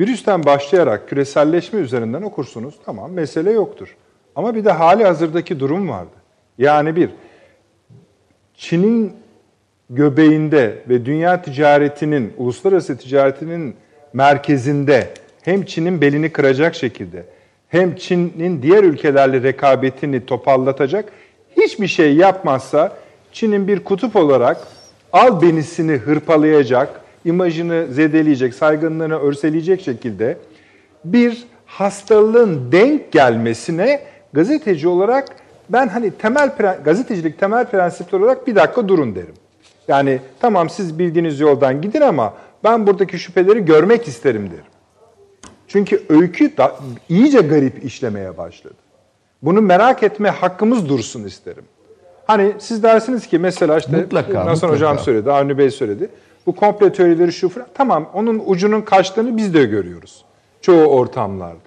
Virüsten 0.00 0.44
başlayarak 0.44 1.08
küreselleşme 1.08 1.80
üzerinden 1.80 2.22
okursunuz. 2.22 2.74
Tamam 2.84 3.12
mesele 3.12 3.50
yoktur. 3.50 3.96
Ama 4.36 4.54
bir 4.54 4.64
de 4.64 4.70
hali 4.70 5.04
hazırdaki 5.04 5.60
durum 5.60 5.88
vardı. 5.88 6.16
Yani 6.58 6.96
bir, 6.96 7.10
Çin'in 8.54 9.12
göbeğinde 9.90 10.78
ve 10.88 11.04
dünya 11.04 11.42
ticaretinin, 11.42 12.32
uluslararası 12.36 12.98
ticaretinin 12.98 13.76
merkezinde 14.12 15.08
hem 15.42 15.64
Çin'in 15.64 16.00
belini 16.00 16.32
kıracak 16.32 16.74
şekilde 16.74 17.24
hem 17.68 17.96
Çin'in 17.96 18.62
diğer 18.62 18.84
ülkelerle 18.84 19.42
rekabetini 19.42 20.26
topallatacak 20.26 21.12
hiçbir 21.56 21.86
şey 21.86 22.16
yapmazsa 22.16 22.96
Çin'in 23.32 23.68
bir 23.68 23.80
kutup 23.80 24.16
olarak 24.16 24.68
al 25.12 25.42
benisini 25.42 25.92
hırpalayacak, 25.92 27.00
imajını 27.24 27.86
zedeleyecek, 27.90 28.54
saygınlığını 28.54 29.18
örseleyecek 29.18 29.80
şekilde 29.80 30.38
bir 31.04 31.44
hastalığın 31.66 32.72
denk 32.72 33.12
gelmesine 33.12 34.00
gazeteci 34.34 34.88
olarak 34.88 35.28
ben 35.68 35.88
hani 35.88 36.10
temel 36.10 36.50
gazetecilik 36.84 37.40
temel 37.40 37.64
prensipler 37.66 38.20
olarak 38.20 38.46
bir 38.46 38.54
dakika 38.54 38.88
durun 38.88 39.14
derim. 39.14 39.34
Yani 39.88 40.20
tamam 40.40 40.70
siz 40.70 40.98
bildiğiniz 40.98 41.40
yoldan 41.40 41.80
gidin 41.80 42.00
ama 42.00 42.34
ben 42.64 42.86
buradaki 42.86 43.18
şüpheleri 43.18 43.64
görmek 43.64 44.08
isterim 44.08 44.50
derim. 44.50 44.64
Çünkü 45.68 46.02
öykü 46.08 46.56
da 46.56 46.76
iyice 47.08 47.40
garip 47.40 47.84
işlemeye 47.84 48.36
başladı. 48.36 48.74
Bunu 49.42 49.60
merak 49.60 50.02
etme 50.02 50.30
hakkımız 50.30 50.88
dursun 50.88 51.24
isterim. 51.24 51.64
Hani 52.26 52.52
siz 52.58 52.82
dersiniz 52.82 53.26
ki 53.26 53.38
mesela 53.38 53.78
işte 53.78 53.96
mutlaka, 53.96 54.46
Nasıl 54.46 54.68
Hocam 54.68 54.98
söyledi, 54.98 55.32
Avni 55.32 55.58
Bey 55.58 55.70
söyledi. 55.70 56.08
Bu 56.46 56.56
komple 56.56 56.92
teorileri 56.92 57.32
şu 57.32 57.48
falan. 57.48 57.66
Tamam 57.74 58.10
onun 58.14 58.42
ucunun 58.46 58.80
kaçtığını 58.80 59.36
biz 59.36 59.54
de 59.54 59.64
görüyoruz. 59.64 60.24
Çoğu 60.60 60.84
ortamlarda. 60.84 61.58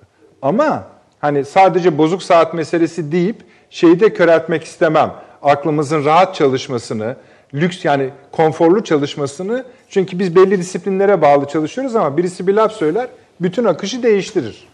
Ama 0.41 0.83
hani 1.19 1.45
sadece 1.45 1.97
bozuk 1.97 2.23
saat 2.23 2.53
meselesi 2.53 3.11
deyip 3.11 3.35
şeyi 3.69 3.99
de 3.99 4.13
köreltmek 4.13 4.63
istemem. 4.63 5.13
Aklımızın 5.41 6.05
rahat 6.05 6.35
çalışmasını, 6.35 7.15
lüks 7.53 7.85
yani 7.85 8.09
konforlu 8.31 8.83
çalışmasını 8.83 9.65
çünkü 9.89 10.19
biz 10.19 10.35
belli 10.35 10.57
disiplinlere 10.57 11.21
bağlı 11.21 11.47
çalışıyoruz 11.47 11.95
ama 11.95 12.17
birisi 12.17 12.47
bir 12.47 12.53
laf 12.53 12.71
söyler 12.71 13.07
bütün 13.41 13.65
akışı 13.65 14.03
değiştirir. 14.03 14.67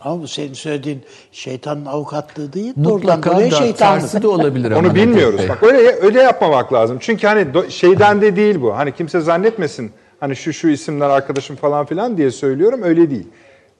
Ama 0.00 0.22
bu 0.22 0.28
senin 0.28 0.52
söylediğin 0.52 1.02
şeytanın 1.32 1.86
avukatlığı 1.86 2.52
değil. 2.52 2.72
Mutlaka 2.76 3.30
da 3.30 3.74
tersi 3.74 4.22
de 4.22 4.28
olabilir. 4.28 4.70
Onu 4.70 4.94
bilmiyoruz. 4.94 5.40
Bak 5.48 5.62
öyle 5.62 5.96
öyle 6.02 6.22
yapmamak 6.22 6.72
lazım. 6.72 6.98
Çünkü 7.00 7.26
hani 7.26 7.54
do, 7.54 7.70
şeyden 7.70 8.20
de 8.20 8.36
değil 8.36 8.60
bu. 8.60 8.76
Hani 8.76 8.92
kimse 8.92 9.20
zannetmesin. 9.20 9.92
Hani 10.20 10.36
şu 10.36 10.52
şu 10.52 10.68
isimler 10.68 11.10
arkadaşım 11.10 11.56
falan 11.56 11.86
filan 11.86 12.16
diye 12.16 12.30
söylüyorum. 12.30 12.80
Öyle 12.82 13.10
değil. 13.10 13.26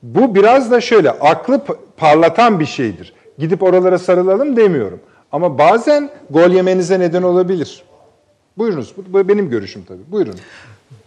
Bu 0.03 0.35
biraz 0.35 0.71
da 0.71 0.81
şöyle 0.81 1.11
aklı 1.11 1.61
parlatan 1.97 2.61
bir 2.61 2.67
şeydir. 2.67 3.13
Gidip 3.39 3.63
oralara 3.63 3.99
sarılalım 3.99 4.57
demiyorum. 4.57 5.01
Ama 5.33 5.59
bazen 5.59 6.11
gol 6.31 6.51
yemenize 6.51 7.01
neden 7.01 7.23
olabilir. 7.23 7.83
Buyurunuz. 8.59 8.95
Bu, 8.97 9.29
benim 9.29 9.51
görüşüm 9.51 9.85
tabii. 9.85 10.13
Buyurun. 10.13 10.35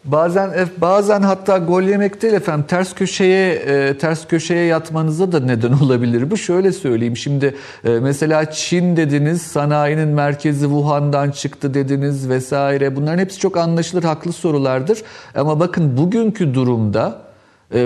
Bazen 0.06 0.50
e, 0.50 0.66
bazen 0.78 1.22
hatta 1.22 1.58
gol 1.58 1.82
yemek 1.82 2.22
değil 2.22 2.34
efendim 2.34 2.66
ters 2.68 2.96
köşeye 2.96 3.54
e, 3.54 3.98
ters 3.98 4.28
köşeye 4.28 4.66
yatmanıza 4.66 5.32
da 5.32 5.40
neden 5.40 5.72
olabilir. 5.84 6.32
Bu 6.32 6.38
şöyle 6.38 6.72
söyleyeyim. 6.72 7.18
Şimdi 7.18 7.56
e, 7.84 7.90
mesela 7.90 8.52
Çin 8.52 8.98
dediniz, 8.98 9.42
sanayinin 9.42 10.08
merkezi 10.08 10.66
Wuhan'dan 10.66 11.32
çıktı 11.32 11.74
dediniz 11.74 12.30
vesaire. 12.30 12.96
Bunların 12.96 13.18
hepsi 13.18 13.40
çok 13.40 13.58
anlaşılır, 13.58 14.04
haklı 14.04 14.34
sorulardır. 14.34 15.04
Ama 15.36 15.60
bakın 15.60 15.98
bugünkü 15.98 16.54
durumda 16.54 17.25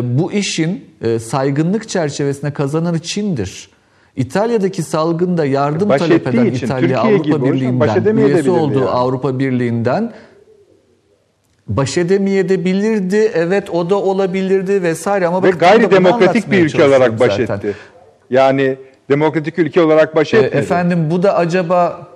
bu 0.04 0.32
işin 0.32 0.86
e, 1.02 1.20
saygınlık 1.20 1.90
çerçevesinde 1.90 2.54
kazananı 2.54 3.00
Çin'dir. 3.00 3.70
İtalya'daki 4.16 4.84
salgında 4.84 5.46
yardım 5.46 5.90
Baş 5.90 6.02
talep 6.02 6.28
eden 6.28 6.46
için, 6.46 6.66
İtalya 6.66 7.02
Türkiye 7.02 7.18
gibi 7.18 7.36
Avrupa 7.36 7.46
baş 7.80 7.96
Birliği'nden 7.96 8.18
üyesi 8.18 8.52
olduğu 8.52 8.80
yani. 8.80 8.90
Avrupa 8.90 9.40
Birliği'nden 9.40 10.14
baş 11.68 11.98
edemeyebilirdi. 11.98 13.32
Evet 13.34 13.70
o 13.70 13.90
da 13.90 13.96
olabilirdi 13.96 14.84
vesaire 14.84 15.28
ama 15.28 15.44
Ve 15.44 15.50
gayri 15.50 15.92
demokratik 15.92 16.52
bir 16.52 16.66
ülke 16.66 16.86
olarak 16.86 17.20
baş 17.20 17.36
zaten. 17.36 17.58
etti. 17.58 17.76
Yani 18.30 18.76
demokratik 19.10 19.60
ülke 19.60 19.82
olarak 19.82 20.16
baş 20.16 20.34
E, 20.34 20.38
etmedi. 20.38 20.56
efendim 20.56 21.08
bu 21.12 21.24
da 21.24 21.36
acaba 21.36 22.08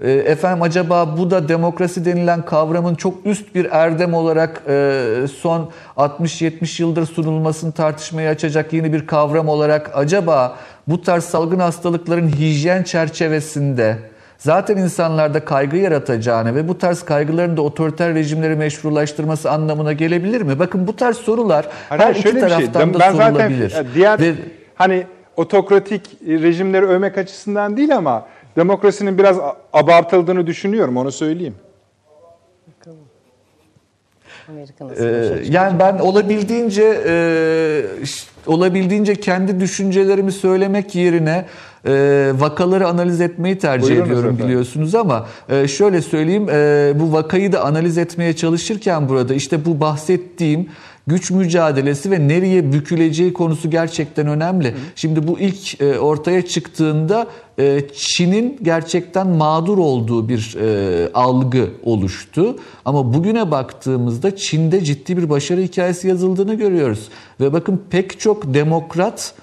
e, 0.00 0.10
efendim 0.12 0.62
acaba 0.62 1.16
bu 1.18 1.30
da 1.30 1.48
demokrasi 1.48 2.04
denilen 2.04 2.42
kavramın 2.44 2.94
çok 2.94 3.26
üst 3.26 3.54
bir 3.54 3.68
erdem 3.70 4.14
olarak 4.14 4.62
e, 4.68 5.26
son 5.40 5.70
60-70 5.96 6.82
yıldır 6.82 7.06
sunulmasını 7.06 7.72
tartışmaya 7.72 8.30
açacak 8.30 8.72
yeni 8.72 8.92
bir 8.92 9.06
kavram 9.06 9.48
olarak 9.48 9.90
acaba 9.94 10.56
bu 10.88 11.02
tarz 11.02 11.24
salgın 11.24 11.58
hastalıkların 11.58 12.28
hijyen 12.28 12.82
çerçevesinde 12.82 13.98
zaten 14.38 14.76
insanlarda 14.76 15.44
kaygı 15.44 15.76
yaratacağını 15.76 16.54
ve 16.54 16.68
bu 16.68 16.78
tarz 16.78 17.02
kaygıların 17.02 17.56
da 17.56 17.62
otoriter 17.62 18.14
rejimleri 18.14 18.56
meşrulaştırması 18.56 19.50
anlamına 19.50 19.92
gelebilir 19.92 20.42
mi? 20.42 20.58
Bakın 20.58 20.86
bu 20.86 20.96
tarz 20.96 21.16
sorular 21.16 21.66
Hayır, 21.88 22.02
her 22.02 22.10
iki 22.10 22.22
şöyle 22.22 22.36
bir 22.36 22.40
şey, 22.40 22.56
taraftan 22.58 22.94
da 22.94 22.98
ben 22.98 23.12
zaten 23.12 23.32
sorulabilir. 23.32 23.72
e, 23.72 23.84
diğer 23.94 24.20
Ve- 24.20 24.34
hani 24.74 25.06
otokratik 25.36 26.02
rejimleri 26.26 26.86
övmek 26.86 27.18
açısından 27.18 27.76
değil 27.76 27.96
ama 27.96 28.26
demokrasinin 28.56 29.18
biraz 29.18 29.36
abartıldığını 29.72 30.46
düşünüyorum 30.46 30.96
onu 30.96 31.12
söyleyeyim. 31.12 31.54
Ee, 35.00 35.42
yani 35.50 35.78
ben 35.78 35.98
olabildiğince 35.98 36.82
e, 37.06 38.06
ş- 38.06 38.26
olabildiğince 38.46 39.14
kendi 39.14 39.60
düşüncelerimi 39.60 40.32
söylemek 40.32 40.94
yerine 40.94 41.44
e, 41.86 42.32
vakaları 42.34 42.86
analiz 42.88 43.20
etmeyi 43.20 43.58
tercih 43.58 43.86
Buyurunuz 43.88 44.06
ediyorum 44.08 44.28
efendim. 44.28 44.46
biliyorsunuz 44.46 44.94
ama 44.94 45.26
e, 45.48 45.68
şöyle 45.68 46.02
söyleyeyim 46.02 46.48
e, 46.50 46.92
bu 47.00 47.12
vakayı 47.12 47.52
da 47.52 47.64
analiz 47.64 47.98
etmeye 47.98 48.36
çalışırken 48.36 49.08
burada 49.08 49.34
işte 49.34 49.64
bu 49.64 49.80
bahsettiğim 49.80 50.68
güç 51.06 51.30
mücadelesi 51.30 52.10
ve 52.10 52.28
nereye 52.28 52.72
büküleceği 52.72 53.32
konusu 53.32 53.70
gerçekten 53.70 54.26
önemli. 54.26 54.74
Şimdi 54.96 55.28
bu 55.28 55.38
ilk 55.38 55.80
e, 55.80 55.98
ortaya 55.98 56.46
çıktığında 56.46 57.26
e, 57.58 57.80
Çin'in 57.94 58.58
gerçekten 58.62 59.28
mağdur 59.28 59.78
olduğu 59.78 60.28
bir 60.28 60.56
e, 60.60 61.12
algı 61.14 61.68
oluştu. 61.82 62.56
Ama 62.84 63.14
bugüne 63.14 63.50
baktığımızda 63.50 64.36
Çin'de 64.36 64.84
ciddi 64.84 65.16
bir 65.16 65.30
başarı 65.30 65.60
hikayesi 65.60 66.08
yazıldığını 66.08 66.54
görüyoruz. 66.54 67.08
Ve 67.40 67.52
bakın 67.52 67.82
pek 67.90 68.20
çok 68.20 68.54
demokrat 68.54 69.34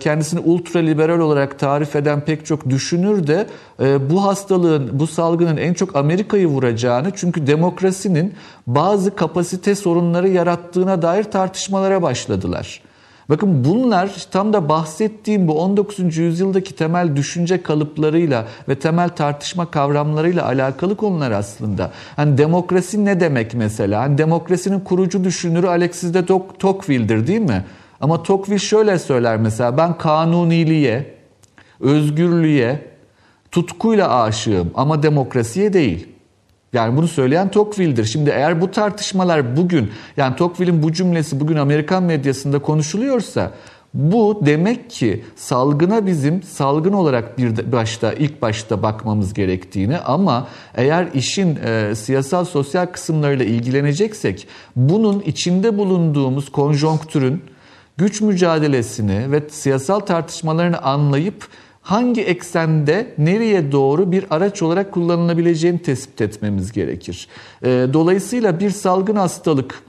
kendisini 0.00 0.40
ultraliberal 0.40 1.20
olarak 1.20 1.58
tarif 1.58 1.96
eden 1.96 2.20
pek 2.20 2.46
çok 2.46 2.70
düşünür 2.70 3.26
de 3.26 3.46
e, 3.80 4.10
bu 4.10 4.24
hastalığın, 4.24 4.90
bu 4.92 5.06
salgının 5.06 5.56
en 5.56 5.74
çok 5.74 5.96
Amerika'yı 5.96 6.46
vuracağını 6.46 7.10
çünkü 7.14 7.46
demokrasinin 7.46 8.34
bazı 8.66 9.16
kapasite 9.16 9.74
sorunları 9.74 10.28
yarattığına 10.28 11.02
dair 11.02 11.24
tartışmalara 11.24 12.02
başladılar. 12.02 12.82
Bakın 13.28 13.64
bunlar 13.64 14.10
tam 14.30 14.52
da 14.52 14.68
bahsettiğim 14.68 15.48
bu 15.48 15.60
19. 15.60 16.16
yüzyıldaki 16.16 16.76
temel 16.76 17.16
düşünce 17.16 17.62
kalıplarıyla 17.62 18.46
ve 18.68 18.74
temel 18.78 19.08
tartışma 19.08 19.70
kavramlarıyla 19.70 20.46
alakalı 20.46 20.96
konular 20.96 21.30
aslında. 21.30 21.90
Hani 22.16 22.38
demokrasi 22.38 23.04
ne 23.04 23.20
demek 23.20 23.54
mesela? 23.54 24.00
Hani 24.00 24.18
demokrasinin 24.18 24.80
kurucu 24.80 25.24
düşünürü 25.24 25.66
Alexis 25.66 26.14
de 26.14 26.18
Tocqueville- 26.18 26.58
Tocqueville'dir 26.58 27.26
değil 27.26 27.40
mi? 27.40 27.64
Ama 28.02 28.22
Tocqueville 28.22 28.58
şöyle 28.58 28.98
söyler 28.98 29.36
mesela 29.36 29.76
ben 29.76 29.98
kanuniliğe, 29.98 31.14
özgürlüğe, 31.80 32.86
tutkuyla 33.50 34.22
aşığım 34.22 34.70
ama 34.74 35.02
demokrasiye 35.02 35.72
değil. 35.72 36.08
Yani 36.72 36.96
bunu 36.96 37.08
söyleyen 37.08 37.50
Tocqueville'dir. 37.50 38.04
Şimdi 38.04 38.30
eğer 38.30 38.60
bu 38.60 38.70
tartışmalar 38.70 39.56
bugün, 39.56 39.90
yani 40.16 40.36
Tocqueville'in 40.36 40.82
bu 40.82 40.92
cümlesi 40.92 41.40
bugün 41.40 41.56
Amerikan 41.56 42.02
medyasında 42.02 42.58
konuşuluyorsa 42.58 43.50
bu 43.94 44.42
demek 44.46 44.90
ki 44.90 45.24
salgına 45.36 46.06
bizim 46.06 46.42
salgın 46.42 46.92
olarak 46.92 47.38
bir 47.38 47.72
başta 47.72 48.12
ilk 48.12 48.42
başta 48.42 48.82
bakmamız 48.82 49.34
gerektiğini 49.34 49.98
ama 49.98 50.48
eğer 50.74 51.08
işin 51.14 51.56
e, 51.56 51.94
siyasal 51.94 52.44
sosyal 52.44 52.86
kısımlarıyla 52.86 53.44
ilgileneceksek 53.44 54.48
bunun 54.76 55.20
içinde 55.20 55.78
bulunduğumuz 55.78 56.52
konjonktürün 56.52 57.51
güç 58.02 58.20
mücadelesini 58.20 59.32
ve 59.32 59.42
siyasal 59.50 60.00
tartışmalarını 60.00 60.78
anlayıp 60.78 61.48
hangi 61.82 62.22
eksende 62.22 63.14
nereye 63.18 63.72
doğru 63.72 64.12
bir 64.12 64.24
araç 64.30 64.62
olarak 64.62 64.92
kullanılabileceğini 64.92 65.82
tespit 65.82 66.20
etmemiz 66.20 66.72
gerekir. 66.72 67.28
Ee, 67.64 67.86
Dolayısıyla 67.92 68.60
bir 68.60 68.70
salgın 68.70 69.16
hastalık 69.16 69.82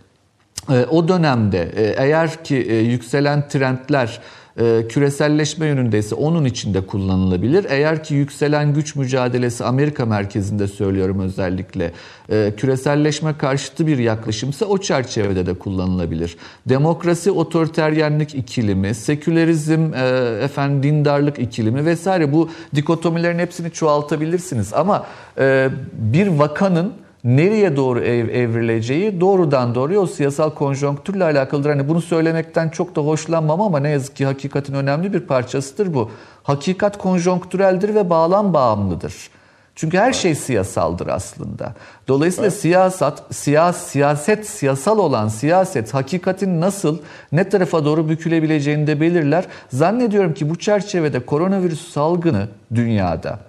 e, 0.69 0.85
o 0.85 1.07
dönemde 1.07 1.71
e, 1.75 1.95
eğer 2.03 2.43
ki 2.43 2.55
e, 2.55 2.75
yükselen 2.75 3.47
trendler 3.47 4.21
e, 4.59 4.87
küreselleşme 4.89 5.67
yönündeyse 5.67 6.15
onun 6.15 6.45
içinde 6.45 6.81
kullanılabilir. 6.81 7.65
Eğer 7.69 8.03
ki 8.03 8.13
yükselen 8.13 8.73
güç 8.73 8.95
mücadelesi 8.95 9.65
Amerika 9.65 10.05
merkezinde 10.05 10.67
söylüyorum 10.67 11.19
özellikle 11.19 11.91
e, 12.29 12.53
küreselleşme 12.57 13.37
karşıtı 13.37 13.87
bir 13.87 13.97
yaklaşımsa 13.97 14.65
o 14.65 14.77
çerçevede 14.77 15.45
de 15.45 15.53
kullanılabilir. 15.53 16.37
Demokrasi 16.69 17.31
otoriteryenlik 17.31 18.35
ikilimi, 18.35 18.95
sekülerizm 18.95 19.93
e, 19.93 19.99
efendim 20.43 20.83
dindarlık 20.83 21.39
ikilimi 21.39 21.85
vesaire 21.85 22.33
bu 22.33 22.49
dikotomilerin 22.75 23.39
hepsini 23.39 23.71
çoğaltabilirsiniz 23.71 24.73
ama 24.73 25.05
e, 25.37 25.69
bir 25.93 26.27
vakanın 26.27 26.93
nereye 27.23 27.75
doğru 27.75 27.99
ev, 27.99 28.29
evrileceği 28.29 29.21
doğrudan 29.21 29.75
doğruya 29.75 29.99
o 29.99 30.07
siyasal 30.07 30.49
konjonktürle 30.49 31.23
alakalıdır. 31.23 31.69
Hani 31.69 31.87
bunu 31.87 32.01
söylemekten 32.01 32.69
çok 32.69 32.95
da 32.95 33.01
hoşlanmam 33.01 33.61
ama 33.61 33.79
ne 33.79 33.89
yazık 33.89 34.15
ki 34.15 34.25
hakikatin 34.25 34.73
önemli 34.73 35.13
bir 35.13 35.19
parçasıdır 35.19 35.93
bu. 35.93 36.11
Hakikat 36.43 36.97
konjonktüreldir 36.97 37.95
ve 37.95 38.09
bağlam 38.09 38.53
bağımlıdır. 38.53 39.29
Çünkü 39.75 39.97
her 39.97 40.13
şey 40.13 40.35
siyasaldır 40.35 41.07
aslında. 41.07 41.73
Dolayısıyla 42.07 42.51
siyasat, 42.51 43.23
siyas, 43.31 43.87
siyaset, 43.87 44.47
siyasal 44.47 44.99
olan 44.99 45.27
siyaset 45.27 45.93
hakikatin 45.93 46.61
nasıl, 46.61 46.97
ne 47.31 47.49
tarafa 47.49 47.85
doğru 47.85 48.09
bükülebileceğini 48.09 48.87
de 48.87 49.01
belirler. 49.01 49.45
Zannediyorum 49.69 50.33
ki 50.33 50.49
bu 50.49 50.55
çerçevede 50.55 51.19
koronavirüs 51.19 51.91
salgını 51.91 52.47
dünyada 52.75 53.39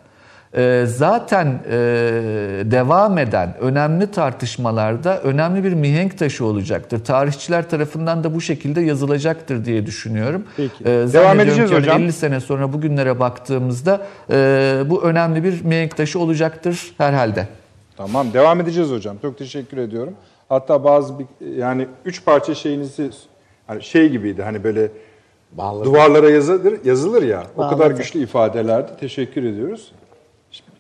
zaten 0.87 1.47
e, 1.71 1.77
devam 2.65 3.19
eden 3.19 3.55
önemli 3.61 4.11
tartışmalarda 4.11 5.21
önemli 5.21 5.65
bir 5.65 5.73
mihenk 5.73 6.19
taşı 6.19 6.45
olacaktır. 6.45 7.05
Tarihçiler 7.05 7.71
tarafından 7.71 8.25
da 8.25 8.35
bu 8.35 8.41
şekilde 8.41 8.81
yazılacaktır 8.81 9.65
diye 9.65 9.87
düşünüyorum. 9.87 10.45
Peki. 10.57 10.85
E, 10.85 10.87
Devam 10.87 11.41
edeceğiz 11.41 11.71
ki 11.71 11.77
hocam. 11.77 12.03
50 12.03 12.13
sene 12.13 12.41
sonra 12.41 12.73
bugünlere 12.73 13.21
baktığımızda 13.21 14.07
e, 14.31 14.37
bu 14.87 15.03
önemli 15.03 15.45
bir 15.45 15.65
mihenk 15.65 15.97
taşı 15.97 16.19
olacaktır 16.19 16.95
herhalde. 16.99 17.49
Tamam 17.97 18.33
devam 18.33 18.61
edeceğiz 18.61 18.91
hocam. 18.91 19.17
Çok 19.23 19.39
teşekkür 19.39 19.77
ediyorum. 19.77 20.15
Hatta 20.49 20.85
bazı 20.85 21.19
bir, 21.19 21.27
yani 21.57 21.87
üç 22.05 22.25
parça 22.25 22.55
şeyinizi 22.55 23.11
hani 23.67 23.83
şey 23.83 24.09
gibiydi 24.09 24.43
hani 24.43 24.65
böyle 24.65 24.89
Bağladı. 25.53 25.85
duvarlara 25.85 26.31
yazılır, 26.31 26.75
yazılır 26.85 27.23
ya. 27.23 27.43
O 27.57 27.69
kadar 27.69 27.91
güçlü 27.91 28.21
ifadelerdi. 28.23 28.93
Teşekkür 29.01 29.45
ediyoruz. 29.45 29.93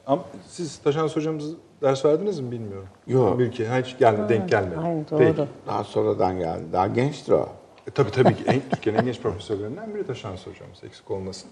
Ama 0.06 0.24
siz 0.48 0.78
Taşans 0.78 1.16
hocamız 1.16 1.54
ders 1.82 2.04
verdiniz 2.04 2.40
mi 2.40 2.50
bilmiyorum. 2.50 2.88
Yok. 3.06 3.38
Mülki 3.38 3.68
hiç 3.68 3.98
gelmedi, 3.98 4.28
denk 4.28 4.48
gelmedi. 4.48 4.76
Aynen 4.84 5.06
doğru. 5.10 5.18
Peki. 5.18 5.48
Daha 5.66 5.84
sonradan 5.84 6.38
geldi. 6.38 6.64
Daha 6.72 6.86
gençtir 6.86 7.32
o. 7.32 7.48
E, 7.86 7.90
tabii 7.90 8.10
tabii 8.10 8.36
ki 8.36 8.44
en, 8.46 8.60
Türkiye'nin 8.70 8.98
en 8.98 9.04
genç 9.04 9.20
profesörlerinden 9.20 9.94
biri 9.94 10.06
Taşans 10.06 10.46
hocamız 10.46 10.84
eksik 10.84 11.10
olmasın. 11.10 11.50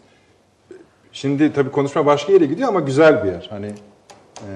Şimdi 1.12 1.52
tabii 1.52 1.70
konuşma 1.70 2.06
başka 2.06 2.32
yere 2.32 2.46
gidiyor 2.46 2.68
ama 2.68 2.80
güzel 2.80 3.24
bir 3.24 3.28
yer. 3.28 3.46
Hani 3.50 3.66
e, 4.48 4.50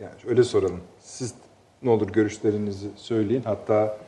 yani 0.00 0.12
öyle 0.28 0.44
soralım. 0.44 0.80
Siz 0.98 1.34
ne 1.82 1.90
olur 1.90 2.08
görüşlerinizi 2.08 2.88
söyleyin. 2.96 3.42
Hatta 3.42 3.98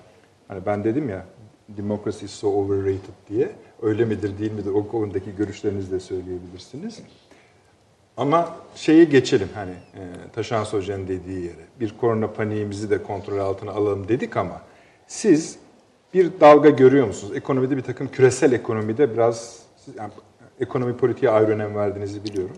hani 0.48 0.66
ben 0.66 0.84
dedim 0.84 1.09
ya 1.09 1.24
Democracy 1.68 2.24
is 2.24 2.30
so 2.30 2.48
overrated 2.48 3.14
diye. 3.28 3.53
Öyle 3.82 4.05
midir 4.05 4.38
değil 4.38 4.53
midir 4.53 4.70
o 4.70 4.88
konudaki 4.88 5.36
görüşlerinizi 5.36 5.92
de 5.92 6.00
söyleyebilirsiniz. 6.00 7.03
Ama 8.16 8.54
şeyi 8.74 9.08
geçelim 9.08 9.48
hani 9.54 9.70
e, 9.70 10.00
Taşan 10.32 10.64
Hoca'nın 10.64 11.08
dediği 11.08 11.44
yere. 11.44 11.64
Bir 11.80 11.96
korona 11.98 12.32
paniğimizi 12.32 12.90
de 12.90 13.02
kontrol 13.02 13.38
altına 13.38 13.70
alalım 13.70 14.08
dedik 14.08 14.36
ama 14.36 14.60
siz 15.06 15.58
bir 16.14 16.40
dalga 16.40 16.70
görüyor 16.70 17.06
musunuz? 17.06 17.36
Ekonomide 17.36 17.76
bir 17.76 17.82
takım 17.82 18.08
küresel 18.08 18.52
ekonomide 18.52 19.12
biraz 19.14 19.58
siz- 19.76 19.96
yani 19.96 20.12
ekonomi 20.60 20.96
politiğe 20.96 21.32
ayrı 21.32 21.50
önem 21.52 21.74
verdiğinizi 21.76 22.24
biliyorum. 22.24 22.56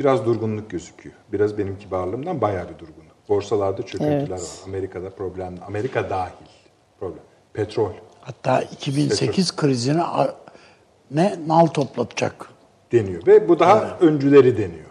Biraz 0.00 0.26
durgunluk 0.26 0.70
gözüküyor. 0.70 1.16
Biraz 1.32 1.58
benim 1.58 1.78
kibarlığımdan 1.78 2.40
bayağı 2.40 2.64
bir 2.68 2.78
durgunluk. 2.78 3.16
Borsalarda 3.28 3.82
çöküntüler 3.82 4.16
Evet. 4.18 4.30
var. 4.30 4.40
Amerika'da 4.68 5.10
problem, 5.10 5.54
Amerika 5.66 6.10
dahil 6.10 6.32
problem. 7.00 7.22
Petrol 7.52 7.90
Hatta 8.20 8.62
2008 8.62 9.56
krizini 9.56 10.02
a- 10.02 10.34
ne 11.10 11.38
nal 11.46 11.66
toplatacak. 11.66 12.46
Deniyor 12.92 13.26
ve 13.26 13.48
bu 13.48 13.58
daha 13.58 13.98
öncüleri 14.00 14.56
deniyor. 14.58 14.86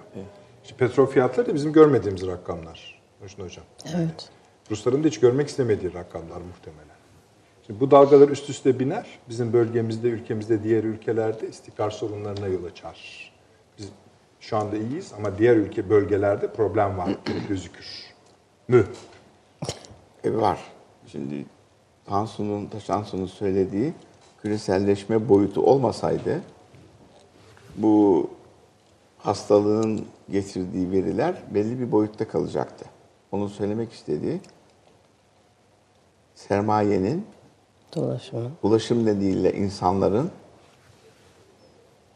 İşte 0.63 0.77
petrol 0.77 1.05
fiyatları 1.05 1.47
da 1.47 1.53
bizim 1.53 1.73
görmediğimiz 1.73 2.27
rakamlar. 2.27 3.01
Hoşun 3.21 3.43
hocam. 3.43 3.65
Evet. 3.95 4.29
Rusların 4.71 5.03
da 5.03 5.07
hiç 5.07 5.19
görmek 5.19 5.47
istemediği 5.47 5.93
rakamlar 5.93 6.41
muhtemelen. 6.41 6.95
Şimdi 7.67 7.79
bu 7.79 7.91
dalgalar 7.91 8.29
üst 8.29 8.49
üste 8.49 8.79
biner. 8.79 9.05
Bizim 9.29 9.53
bölgemizde, 9.53 10.07
ülkemizde, 10.07 10.63
diğer 10.63 10.83
ülkelerde 10.83 11.47
istikrar 11.49 11.89
sorunlarına 11.89 12.47
yol 12.47 12.63
açar. 12.63 13.31
Biz 13.77 13.89
şu 14.39 14.57
anda 14.57 14.77
iyiyiz 14.77 15.13
ama 15.17 15.37
diğer 15.37 15.55
ülke 15.55 15.89
bölgelerde 15.89 16.53
problem 16.53 16.97
var 16.97 17.09
gözükür. 17.49 17.85
Mü? 18.67 18.85
E 20.23 20.33
var. 20.33 20.59
Şimdi 21.07 21.45
Tansu'nun, 22.05 22.65
Taşansu'nun 22.65 23.25
söylediği 23.25 23.93
küreselleşme 24.41 25.29
boyutu 25.29 25.61
olmasaydı 25.61 26.41
bu 27.77 28.29
hastalığın 29.17 30.05
getirdiği 30.29 30.91
veriler 30.91 31.35
belli 31.51 31.79
bir 31.79 31.91
boyutta 31.91 32.27
kalacaktı. 32.27 32.85
Onun 33.31 33.47
söylemek 33.47 33.93
istediği 33.93 34.41
sermayenin 36.35 37.25
Dolaşımı. 37.95 38.51
ulaşım 38.63 39.05
nedeniyle 39.05 39.53
insanların 39.53 40.31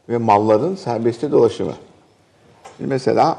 ve 0.08 0.18
malların 0.18 0.74
serbestçe 0.74 1.30
dolaşımı. 1.30 1.74
Şimdi 2.76 2.88
mesela 2.90 3.38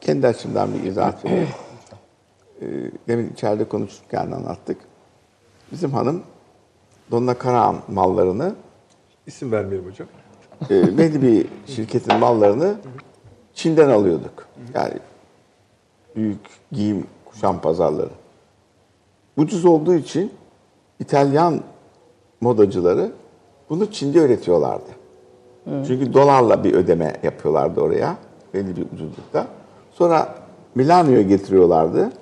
kendi 0.00 0.26
açımdan 0.26 0.74
bir 0.74 0.82
izahat 0.84 1.24
vereyim. 1.24 1.48
Ee, 2.62 2.90
Demin 3.08 3.32
içeride 3.32 3.68
konuşurken 3.68 4.30
anlattık. 4.30 4.78
Bizim 5.72 5.90
hanım 5.90 6.22
Donna 7.10 7.34
Karahan 7.38 7.76
mallarını 7.88 8.54
İsim 9.26 9.52
vermeyelim 9.52 9.90
hocam. 9.90 10.08
e, 10.70 10.98
belli 10.98 11.22
bir 11.22 11.46
şirketin 11.66 12.18
mallarını 12.18 12.74
Çin'den 13.54 13.88
alıyorduk. 13.88 14.48
Yani 14.74 14.94
büyük 16.16 16.40
giyim 16.72 17.06
kuşam 17.24 17.60
pazarları. 17.60 18.10
Ucuz 19.36 19.64
olduğu 19.64 19.94
için 19.94 20.32
İtalyan 21.00 21.60
modacıları 22.40 23.12
bunu 23.70 23.92
Çin'de 23.92 24.18
üretiyorlardı. 24.18 24.90
Çünkü 25.86 26.14
dolarla 26.14 26.64
bir 26.64 26.74
ödeme 26.74 27.16
yapıyorlardı 27.22 27.80
oraya 27.80 28.16
belli 28.54 28.76
bir 28.76 28.86
ucuzlukta. 28.92 29.46
Sonra 29.92 30.34
Milano'ya 30.74 31.22
getiriyorlardı. 31.22 32.12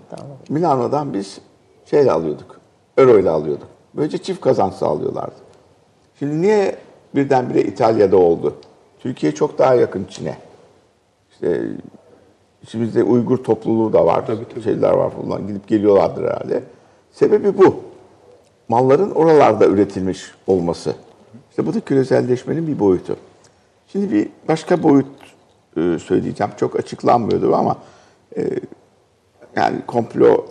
Milano'dan 0.49 1.15
biz 1.15 1.39
şeyle 1.85 2.13
alıyorduk. 2.13 2.61
Euro 2.97 3.19
ile 3.19 3.31
alıyorduk. 3.31 3.69
Böylece 3.95 4.19
çift 4.19 4.41
kazanç 4.41 4.75
sağlıyorlardı. 4.75 5.35
Şimdi 6.19 6.43
niye 6.43 6.77
birdenbire 7.15 7.63
İtalya'da 7.63 8.17
oldu? 8.17 8.55
Türkiye 8.99 9.35
çok 9.35 9.59
daha 9.59 9.75
yakın 9.75 10.05
Çin'e. 10.05 10.37
İşte 11.31 11.63
içimizde 12.63 13.03
Uygur 13.03 13.37
topluluğu 13.37 13.93
da 13.93 14.07
var. 14.07 14.25
Şeyler 14.65 14.91
var 14.91 15.11
falan. 15.11 15.47
Gidip 15.47 15.69
geliyorlardır 15.69 16.25
herhalde. 16.25 16.63
Sebebi 17.13 17.59
bu. 17.59 17.77
Malların 18.69 19.11
oralarda 19.11 19.67
üretilmiş 19.67 20.33
olması. 20.47 20.95
İşte 21.51 21.67
bu 21.67 21.75
da 21.75 21.81
küreselleşmenin 21.81 22.67
bir 22.67 22.79
boyutu. 22.79 23.17
Şimdi 23.93 24.13
bir 24.13 24.29
başka 24.49 24.83
boyut 24.83 25.07
e, 25.77 25.99
söyleyeceğim. 25.99 26.53
Çok 26.57 26.77
açıklanmıyordu 26.77 27.55
ama 27.55 27.77
e, 28.37 28.51
yani 29.57 29.77
komplo 29.87 30.47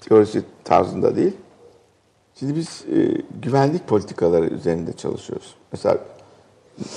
teorisi 0.00 0.42
tarzında 0.64 1.16
değil. 1.16 1.36
Şimdi 2.34 2.56
biz 2.56 2.84
e, 2.92 3.22
güvenlik 3.42 3.86
politikaları 3.86 4.46
üzerinde 4.46 4.92
çalışıyoruz. 4.92 5.57
Mesela 5.72 5.98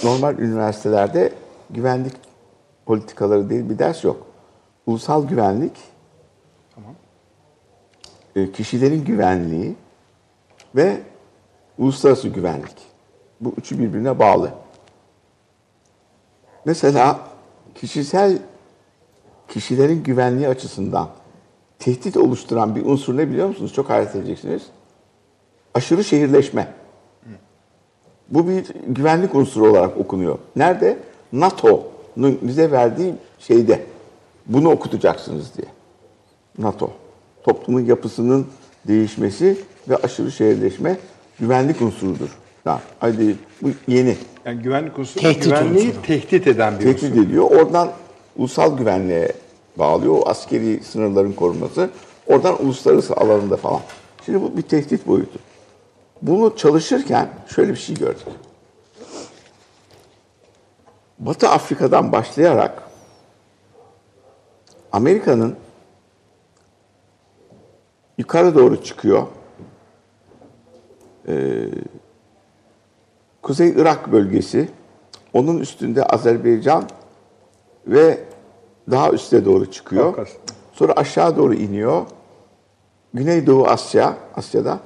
normal 0.04 0.40
üniversitelerde 0.40 1.34
güvenlik 1.70 2.14
politikaları 2.86 3.50
değil 3.50 3.70
bir 3.70 3.80
ders 3.80 4.04
yok. 4.04 4.28
Ulusal 4.86 5.28
güvenlik, 5.28 5.78
e, 8.36 8.52
kişilerin 8.52 9.06
güvenliği 9.06 9.76
ve 10.76 11.02
uluslararası 11.78 12.28
güvenlik. 12.28 12.78
Bu 13.42 13.54
üçü 13.58 13.80
birbirine 13.80 14.20
bağlı. 14.20 14.52
Mesela 16.66 17.20
kişisel 17.76 18.40
kişilerin 19.48 20.04
güvenliği 20.04 20.48
açısından 20.48 21.10
tehdit 21.80 22.18
oluşturan 22.18 22.76
bir 22.76 22.86
unsur 22.86 23.18
ne 23.18 23.30
biliyor 23.30 23.48
musunuz? 23.48 23.74
Çok 23.74 23.90
hayret 23.90 24.16
edeceksiniz. 24.16 24.64
Aşırı 25.74 26.04
şehirleşme. 26.04 26.81
Bu 28.32 28.48
bir 28.48 28.66
güvenlik 28.88 29.36
unsuru 29.36 29.70
olarak 29.70 29.98
okunuyor. 29.98 30.38
Nerede? 30.56 30.98
NATO'nun 31.34 32.40
bize 32.42 32.72
verdiği 32.72 33.14
şeyde. 33.40 33.80
Bunu 34.46 34.70
okutacaksınız 34.70 35.58
diye. 35.58 35.68
NATO. 36.58 36.92
Toplumun 37.44 37.86
yapısının 37.86 38.48
değişmesi 38.88 39.58
ve 39.90 39.96
aşırı 39.96 40.32
şehirleşme 40.32 40.98
güvenlik 41.40 41.82
unsurudur. 41.82 42.30
Ha, 42.64 42.82
hadi 43.00 43.36
bu 43.62 43.70
yeni. 43.88 44.18
Yani 44.46 44.62
güvenlik 44.62 45.00
unsuru 45.00 45.24
Tehdit 45.24 45.44
güvenliği 45.44 45.88
unsuru. 45.88 46.02
tehdit 46.02 46.48
eden 46.48 46.80
bir 46.80 46.84
Tehdit 46.84 47.04
unsur. 47.04 47.24
ediyor. 47.24 47.44
Oradan 47.52 47.90
ulusal 48.38 48.78
güvenliğe 48.78 49.32
bağlıyor. 49.78 50.14
O 50.14 50.30
askeri 50.30 50.84
sınırların 50.84 51.34
korunması. 51.34 51.90
Oradan 52.28 52.64
uluslararası 52.66 53.16
alanında 53.16 53.58
falan. 53.58 53.80
Şimdi 54.26 54.42
bu 54.42 54.58
bir 54.58 54.62
tehdit 54.62 55.08
boyutu. 55.08 55.40
Bunu 56.22 56.56
çalışırken 56.56 57.30
şöyle 57.48 57.72
bir 57.72 57.78
şey 57.78 57.96
gördük. 57.96 58.28
Batı 61.20 61.50
Afrika'dan 61.50 62.12
başlayarak 62.12 62.84
Amerika'nın 64.92 65.56
yukarı 68.18 68.56
doğru 68.56 68.84
çıkıyor. 68.84 69.28
Ee, 71.28 71.68
Kuzey 73.42 73.70
Irak 73.70 74.12
bölgesi, 74.12 74.70
onun 75.34 75.58
üstünde 75.58 76.04
Azerbaycan 76.06 76.90
ve 77.88 78.24
daha 78.92 79.12
üste 79.12 79.46
doğru 79.46 79.72
çıkıyor. 79.72 80.28
Sonra 80.74 80.94
aşağı 80.94 81.38
doğru 81.38 81.54
iniyor. 81.54 82.06
Güneydoğu 83.14 83.68
Asya, 83.68 84.18
Asya'da 84.36 84.80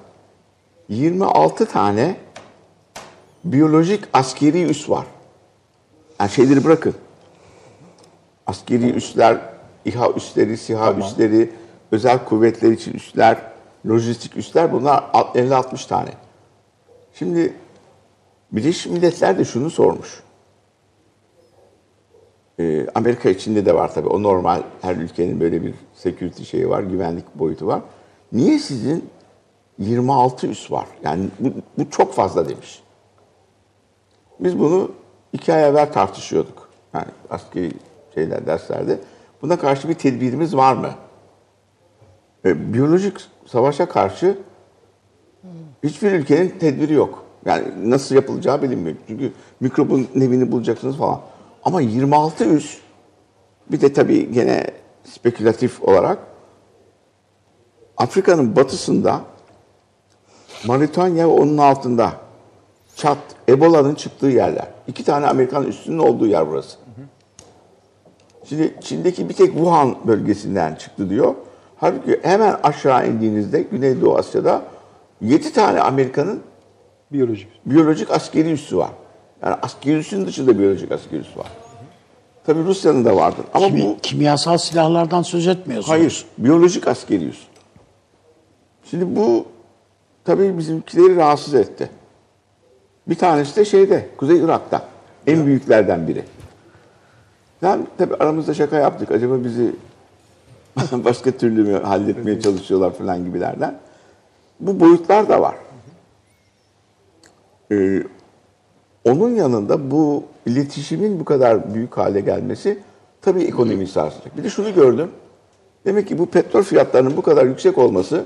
26 0.90 1.66
tane 1.66 2.18
biyolojik 3.44 4.04
askeri 4.14 4.64
üs 4.64 4.90
var. 4.90 5.06
Yani 6.20 6.30
şeyleri 6.30 6.64
bırakın. 6.64 6.96
Askeri 8.48 8.90
üsler, 8.90 9.42
İHA 9.86 10.12
üsleri, 10.12 10.58
SİHA 10.58 10.94
üsleri, 10.94 11.52
özel 11.92 12.26
kuvvetler 12.26 12.72
için 12.72 12.94
üsler, 12.94 13.38
lojistik 13.88 14.38
üsler 14.38 14.74
bunlar 14.74 15.04
50-60 15.14 15.88
tane. 15.88 16.10
Şimdi 17.14 17.54
Birleşmiş 18.52 18.86
Milletler 18.86 19.38
de 19.38 19.46
şunu 19.46 19.70
sormuş. 19.70 20.24
Ee, 22.60 22.88
Amerika 22.96 23.30
içinde 23.30 23.66
de 23.66 23.76
var 23.76 23.94
tabii. 23.94 24.08
O 24.08 24.24
normal 24.24 24.62
her 24.82 24.96
ülkenin 24.96 25.40
böyle 25.40 25.64
bir 25.64 25.74
security 25.94 26.44
şeyi 26.44 26.70
var, 26.70 26.84
güvenlik 26.84 27.36
boyutu 27.36 27.68
var. 27.68 27.82
Niye 28.32 28.60
sizin 28.60 29.10
26 29.78 30.48
üs 30.48 30.72
var? 30.72 30.88
Yani 31.04 31.28
bu, 31.40 31.50
bu 31.78 31.90
çok 31.90 32.14
fazla 32.14 32.50
demiş. 32.50 32.84
Biz 34.40 34.60
bunu 34.60 34.92
iki 35.34 35.54
ay 35.54 35.70
evvel 35.70 35.94
tartışıyorduk. 35.94 36.70
Yani 36.94 37.08
askeri 37.30 37.72
şeyler, 38.14 38.48
derslerde. 38.48 39.00
Buna 39.42 39.60
karşı 39.60 39.90
bir 39.90 39.94
tedbirimiz 39.94 40.56
var 40.56 40.74
mı? 40.74 40.90
Ee, 42.46 42.74
biyolojik 42.74 43.18
savaşa 43.46 43.90
karşı 43.90 44.38
hiçbir 45.84 46.12
ülkenin 46.12 46.50
tedbiri 46.50 46.94
yok. 46.94 47.26
Yani 47.46 47.92
nasıl 47.92 48.16
yapılacağı 48.16 48.62
bilinmiyor. 48.62 48.96
Çünkü 49.08 49.34
mikrobun 49.60 50.08
nevini 50.16 50.52
bulacaksınız 50.52 50.98
falan. 50.98 51.22
Ama 51.64 51.82
26 51.82 52.46
üs 52.46 52.78
bir 53.72 53.82
de 53.82 53.94
tabii 53.94 54.32
gene 54.32 54.68
spekülatif 55.04 55.84
olarak 55.84 56.20
Afrika'nın 57.98 58.56
batısında 58.56 59.22
Moritanya 60.68 61.24
ve 61.28 61.32
onun 61.32 61.58
altında. 61.58 62.12
Çat, 62.96 63.18
Ebola'nın 63.50 63.96
çıktığı 63.96 64.28
yerler. 64.28 64.68
İki 64.88 65.04
tane 65.04 65.28
Amerikan 65.28 65.64
üssünün 65.68 65.98
olduğu 66.00 66.28
yer 66.28 66.50
burası. 66.50 66.78
Şimdi 68.50 68.76
Çin'deki 68.82 69.30
bir 69.30 69.34
tek 69.34 69.54
Wuhan 69.54 69.96
bölgesinden 70.08 70.76
çıktı 70.76 71.10
diyor. 71.10 71.36
Halbuki 71.78 72.20
hemen 72.24 72.58
aşağı 72.64 73.08
indiğinizde 73.10 73.62
Güneydoğu 73.62 74.16
Asya'da 74.18 74.62
7 75.22 75.54
tane 75.54 75.82
Amerika'nın 75.82 76.42
Biyolojik. 77.12 77.48
biyolojik 77.66 78.12
askeri 78.12 78.52
üssü 78.52 78.78
var. 78.78 78.90
Yani 79.44 79.56
askeri 79.62 79.98
üssün 79.98 80.26
dışında 80.26 80.60
biyolojik 80.60 80.92
askeri 80.92 81.20
üssü 81.20 81.40
var. 81.40 81.48
Tabii 82.46 82.64
Rusya'nın 82.64 83.06
da 83.06 83.16
vardır. 83.16 83.46
Ama 83.54 83.68
Kimi- 83.68 83.82
bu 83.84 83.98
kimyasal 84.02 84.58
silahlardan 84.58 85.22
söz 85.22 85.48
etmiyorsunuz. 85.48 85.92
hayır, 86.00 86.26
biyolojik 86.38 86.88
askeri 86.88 87.26
üs. 87.26 87.40
Şimdi 88.92 89.16
bu 89.16 89.46
tabii 90.26 90.58
bizimkileri 90.58 91.16
rahatsız 91.16 91.54
etti. 91.54 91.90
Bir 93.08 93.16
tanesi 93.16 93.56
de 93.56 93.66
şeyde, 93.66 94.10
Kuzey 94.18 94.38
Irak'ta. 94.38 94.86
En 95.28 95.46
büyüklerden 95.46 96.08
biri. 96.08 96.24
Ben 97.62 97.88
tabii 97.98 98.16
aramızda 98.16 98.54
şaka 98.54 98.76
yaptık. 98.76 99.12
Acaba 99.12 99.44
bizi 99.44 99.76
başka 100.92 101.32
türlü 101.32 101.64
mü 101.64 101.84
halletmeye 101.84 102.40
çalışıyorlar 102.42 102.94
falan 102.94 103.26
gibilerden. 103.26 103.80
Bu 104.60 104.80
boyutlar 104.80 105.30
da 105.30 105.42
var. 105.42 105.56
Ee, 107.72 108.04
onun 109.06 109.30
yanında 109.30 109.92
bu 109.92 110.24
iletişimin 110.46 111.20
bu 111.20 111.26
kadar 111.26 111.74
büyük 111.74 111.98
hale 111.98 112.22
gelmesi 112.22 112.80
tabii 113.22 113.44
ekonomiyi 113.44 113.88
sarsacak. 113.88 114.38
Bir 114.38 114.44
de 114.44 114.50
şunu 114.50 114.74
gördüm. 114.74 115.12
Demek 115.86 116.08
ki 116.08 116.20
bu 116.20 116.26
petrol 116.26 116.64
fiyatlarının 116.64 117.18
bu 117.18 117.22
kadar 117.22 117.46
yüksek 117.46 117.78
olması 117.78 118.26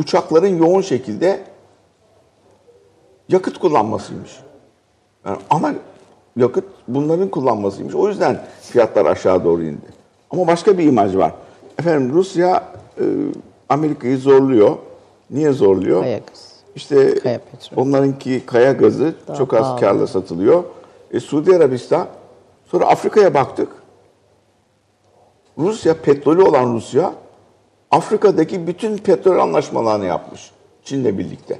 uçakların 0.00 0.58
yoğun 0.58 0.80
şekilde 0.80 1.40
yakıt 3.28 3.58
kullanmasıymış. 3.58 4.40
Yani 5.26 5.38
ana 5.50 5.74
yakıt 6.36 6.64
bunların 6.88 7.28
kullanmasıymış. 7.28 7.94
O 7.94 8.08
yüzden 8.08 8.40
fiyatlar 8.62 9.06
aşağı 9.06 9.44
doğru 9.44 9.62
indi. 9.62 9.86
Ama 10.30 10.46
başka 10.46 10.78
bir 10.78 10.84
imaj 10.84 11.16
var. 11.16 11.32
Efendim 11.78 12.12
Rusya 12.14 12.64
e, 13.00 13.04
Amerika'yı 13.68 14.18
zorluyor. 14.18 14.76
Niye 15.30 15.52
zorluyor? 15.52 16.02
Kaya 16.02 16.18
gazı. 16.18 16.50
İşte 16.74 17.14
Kaya 17.14 17.38
petrol. 17.38 17.82
onlarınki 17.82 18.46
kaya 18.46 18.72
gazı 18.72 19.14
Daha 19.28 19.36
çok 19.36 19.54
az 19.54 19.60
pahalı. 19.60 19.80
karla 19.80 20.06
satılıyor. 20.06 20.64
E, 21.12 21.20
Suudi 21.20 21.56
Arabistan, 21.56 22.06
sonra 22.66 22.86
Afrika'ya 22.86 23.34
baktık. 23.34 23.68
Rusya, 25.58 25.94
petrolü 26.02 26.42
olan 26.42 26.74
Rusya, 26.74 27.12
Afrika'daki 27.90 28.66
bütün 28.66 28.96
petrol 28.96 29.38
anlaşmalarını 29.38 30.06
yapmış. 30.06 30.50
Çin'le 30.84 31.18
birlikte. 31.18 31.58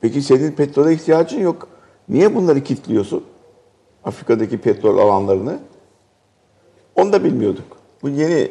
Peki 0.00 0.22
senin 0.22 0.52
petrole 0.52 0.92
ihtiyacın 0.92 1.40
yok. 1.40 1.68
Niye 2.08 2.34
bunları 2.34 2.64
kilitliyorsun? 2.64 3.24
Afrika'daki 4.04 4.58
petrol 4.58 4.98
alanlarını. 4.98 5.58
Onu 6.94 7.12
da 7.12 7.24
bilmiyorduk. 7.24 7.64
Bu 8.02 8.08
yeni 8.08 8.50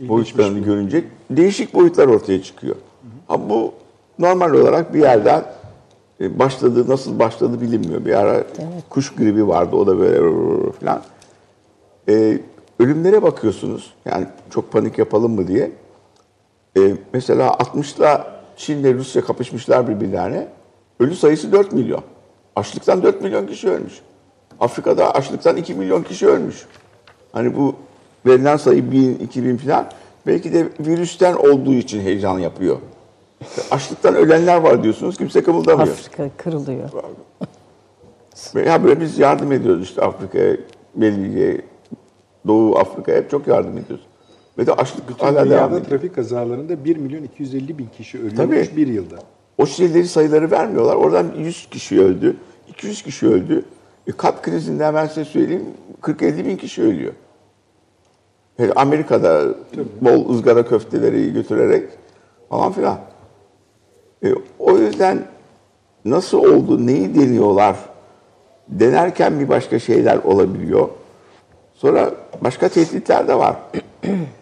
boyutlarını 0.00 0.58
görünce 0.58 1.04
değişik 1.30 1.74
boyutlar 1.74 2.06
ortaya 2.06 2.42
çıkıyor. 2.42 2.76
Ha, 3.28 3.50
bu 3.50 3.72
normal 4.18 4.54
olarak 4.54 4.94
bir 4.94 5.00
yerden 5.00 5.44
e, 6.20 6.38
başladı, 6.38 6.88
nasıl 6.88 7.18
başladı 7.18 7.60
bilinmiyor. 7.60 8.04
Bir 8.04 8.14
ara 8.14 8.44
kuş 8.88 9.14
gribi 9.14 9.48
vardı, 9.48 9.76
o 9.76 9.86
da 9.86 9.98
böyle 9.98 10.72
falan. 10.80 11.02
E, 12.08 12.38
ölümlere 12.78 13.22
bakıyorsunuz. 13.22 13.94
Yani 14.04 14.26
çok 14.50 14.72
panik 14.72 14.98
yapalım 14.98 15.34
mı 15.34 15.48
diye. 15.48 15.72
E, 16.76 16.94
mesela 17.12 17.48
60'la 17.48 18.36
Çin'le 18.56 18.94
Rusya 18.94 19.24
kapışmışlar 19.24 19.88
birbirlerine. 19.88 20.48
Ölü 21.00 21.16
sayısı 21.16 21.52
4 21.52 21.72
milyon. 21.72 22.02
Açlıktan 22.56 23.02
4 23.02 23.22
milyon 23.22 23.46
kişi 23.46 23.68
ölmüş. 23.68 24.00
Afrika'da 24.60 25.14
açlıktan 25.14 25.56
2 25.56 25.74
milyon 25.74 26.02
kişi 26.02 26.26
ölmüş. 26.26 26.66
Hani 27.32 27.56
bu 27.56 27.74
verilen 28.26 28.56
sayı 28.56 28.90
1000, 28.90 29.14
2000 29.14 29.56
falan 29.56 29.86
belki 30.26 30.52
de 30.52 30.68
virüsten 30.80 31.34
olduğu 31.34 31.74
için 31.74 32.00
heyecan 32.00 32.38
yapıyor. 32.38 32.76
Açlıktan 33.70 34.14
ölenler 34.14 34.56
var 34.56 34.82
diyorsunuz 34.82 35.16
kimse 35.16 35.42
kımıldamıyor. 35.42 35.88
Afrika 35.88 36.30
kırılıyor. 36.36 36.90
Ya 38.66 38.84
böyle 38.84 39.00
biz 39.00 39.18
yardım 39.18 39.52
ediyoruz 39.52 39.82
işte 39.82 40.02
Afrika'ya, 40.02 40.56
Belgi'ye, 40.94 41.60
Doğu 42.46 42.78
Afrika'ya 42.78 43.18
hep 43.18 43.30
çok 43.30 43.46
yardım 43.46 43.78
ediyoruz. 43.78 44.05
Ve 44.58 44.66
de 44.66 44.72
açlık 44.72 45.22
hala 45.22 45.50
devam 45.50 45.70
ediyor. 45.70 45.84
trafik 45.84 46.14
kazalarında 46.14 46.84
1 46.84 46.96
milyon 46.96 47.22
250 47.22 47.78
bin 47.78 47.86
kişi 47.86 48.18
ölüyormuş 48.18 48.36
Tabii. 48.68 48.76
bir 48.76 48.86
yılda. 48.86 49.16
O 49.58 49.66
şeyleri 49.66 50.08
sayıları 50.08 50.50
vermiyorlar. 50.50 50.94
Oradan 50.96 51.26
100 51.38 51.66
kişi 51.70 52.00
öldü, 52.00 52.36
200 52.68 53.02
kişi 53.02 53.26
öldü. 53.26 53.64
E, 54.06 54.12
kalp 54.12 54.42
krizinde 54.42 54.84
hemen 54.84 55.06
size 55.06 55.24
söyleyeyim 55.24 55.64
40-50 56.02 56.44
bin 56.46 56.56
kişi 56.56 56.82
ölüyor. 56.82 57.12
Yani 58.58 58.72
Amerika'da 58.76 59.44
bol 60.00 60.34
ızgara 60.34 60.66
köfteleri 60.66 61.32
götürerek 61.32 61.88
falan 62.48 62.72
filan. 62.72 62.98
E, 64.24 64.34
o 64.58 64.78
yüzden 64.78 65.24
nasıl 66.04 66.38
oldu, 66.38 66.86
neyi 66.86 67.14
deniyorlar? 67.14 67.76
Denerken 68.68 69.40
bir 69.40 69.48
başka 69.48 69.78
şeyler 69.78 70.18
olabiliyor. 70.18 70.88
Sonra 71.74 72.10
başka 72.40 72.68
tehditler 72.68 73.28
de 73.28 73.34
var. 73.34 73.56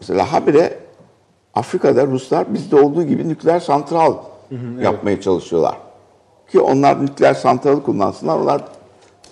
Mesela 0.00 0.32
habire 0.32 0.78
Afrika'da 1.54 2.06
Ruslar 2.06 2.54
bizde 2.54 2.76
olduğu 2.76 3.02
gibi 3.02 3.28
nükleer 3.28 3.60
santral 3.60 4.16
yapmaya 4.80 5.20
çalışıyorlar. 5.20 5.76
Ki 6.48 6.60
onlar 6.60 7.02
nükleer 7.06 7.34
santralı 7.34 7.82
kullansınlar, 7.82 8.38
onlar 8.38 8.64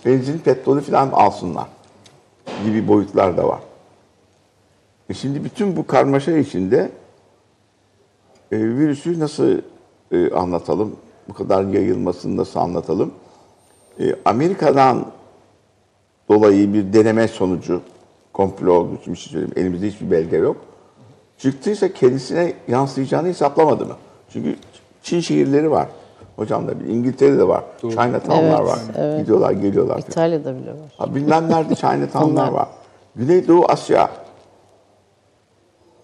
benzin, 0.07 0.39
petrolü 0.39 0.81
falan 0.81 1.11
alsınlar 1.11 1.67
gibi 2.65 2.89
boyutlar 2.89 3.37
da 3.37 3.49
var. 3.49 3.61
E 5.11 5.15
şimdi 5.15 5.45
bütün 5.45 5.77
bu 5.77 5.87
karmaşa 5.87 6.33
içinde 6.33 6.91
e, 8.53 8.59
virüsü 8.59 9.21
nasıl 9.21 9.59
e, 10.13 10.31
anlatalım? 10.31 10.97
Bu 11.29 11.35
kadar 11.35 11.65
yayılmasını 11.65 12.37
nasıl 12.37 12.61
anlatalım? 12.61 13.13
E, 14.01 14.15
Amerika'dan 14.25 15.07
dolayı 16.29 16.73
bir 16.73 16.93
deneme 16.93 17.29
sonucu 17.29 17.81
komplo 18.39 18.73
olduğu 18.73 18.95
için 18.95 19.13
bir 19.13 19.19
şey 19.19 19.33
söyleyeyim. 19.33 19.55
Elimizde 19.57 19.87
hiçbir 19.89 20.11
belge 20.11 20.37
yok. 20.37 20.57
Çıktıysa 21.39 21.93
kendisine 21.93 22.53
yansıyacağını 22.69 23.29
hesaplamadı 23.29 23.87
mı? 23.87 23.97
Çünkü 24.33 24.57
Çin 25.03 25.21
şehirleri 25.21 25.71
var. 25.71 25.89
Hocam 26.37 26.69
da 26.69 26.81
bir 26.81 26.85
İngiltere'de 26.85 27.49
var. 27.49 27.65
Chinatown'lar 27.81 28.59
Evet, 28.61 28.67
var. 28.69 28.79
evet. 28.97 29.21
Gidiyorlar, 29.21 29.51
geliyorlar. 29.53 29.99
İtalya'da 29.99 30.57
bile 30.57 30.71
var. 30.71 30.93
Ha, 30.99 31.15
bilmem 31.15 31.51
nerede 31.51 31.75
Chinatown'lar 31.75 32.49
var. 32.49 32.69
Güneydoğu 33.17 33.65
Asya. 33.69 34.11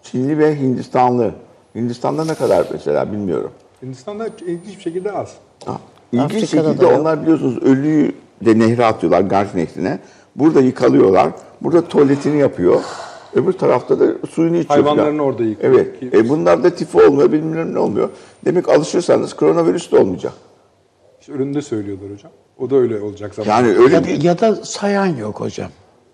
Çinli 0.03 0.37
ve 0.39 0.59
Hindistanlı. 0.59 1.31
Hindistan'da 1.75 2.25
ne 2.25 2.33
kadar 2.35 2.65
mesela 2.71 3.11
bilmiyorum. 3.11 3.51
Hindistan'da 3.83 4.27
ilginç 4.27 4.77
bir 4.77 4.81
şekilde 4.81 5.11
az. 5.11 5.33
Ha, 5.65 5.77
İlginç 6.11 6.43
Afrika'da 6.43 6.69
şekilde 6.69 6.85
onlar 6.85 7.21
biliyorsunuz 7.21 7.57
ölüyü 7.63 8.15
de 8.45 8.59
nehre 8.59 8.85
atıyorlar, 8.85 9.21
Ganj 9.21 9.53
nehrine. 9.55 9.99
Burada 10.35 10.59
yıkalıyorlar. 10.61 11.29
Burada 11.61 11.87
tuvaletini 11.87 12.39
yapıyor. 12.39 12.81
Öbür 13.33 13.53
tarafta 13.53 13.99
da 13.99 14.05
suyunu 14.29 14.57
içiyor. 14.57 14.69
Hayvanlarını 14.83 15.17
falan. 15.17 15.29
orada 15.29 15.43
yıkıyor. 15.43 15.73
Evet. 15.73 15.99
Ki- 15.99 16.09
E 16.13 16.29
bunlarda 16.29 16.69
tifo 16.75 17.01
olmuyor, 17.03 17.31
bilmem 17.31 17.73
ne 17.73 17.79
olmuyor. 17.79 18.09
Demek 18.45 18.69
alışırsanız 18.69 19.33
koronavirüs 19.33 19.91
de 19.91 19.97
olmayacak. 19.99 20.33
İşte 21.21 21.33
önünde 21.33 21.61
söylüyorlar 21.61 22.11
hocam. 22.11 22.31
O 22.59 22.69
da 22.69 22.75
öyle 22.75 23.01
olacak 23.01 23.35
zaman. 23.35 23.49
Yani 23.49 23.67
öyle 23.77 23.95
Ya, 23.95 24.03
bir... 24.03 24.23
ya 24.23 24.39
da 24.39 24.55
sayan 24.55 25.05
yok 25.15 25.39
hocam. 25.39 25.69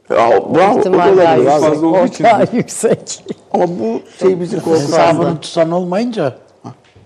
Ya, 0.09 0.15
bravo, 0.17 0.35
o 0.51 0.55
da 0.55 0.63
İhtimal 0.79 1.17
daha 1.17 1.33
olabilir. 1.35 1.49
Fazla 1.49 1.87
olduğu 1.87 1.97
O 1.97 2.05
için 2.05 2.23
daha 2.23 2.43
yüksek. 2.53 3.23
Ama 3.53 3.67
bu 3.67 3.99
şey 4.19 4.39
bizi 4.39 4.55
korkutan... 4.59 4.79
Hesabını 4.81 5.39
tutan 5.41 5.71
olmayınca 5.71 6.35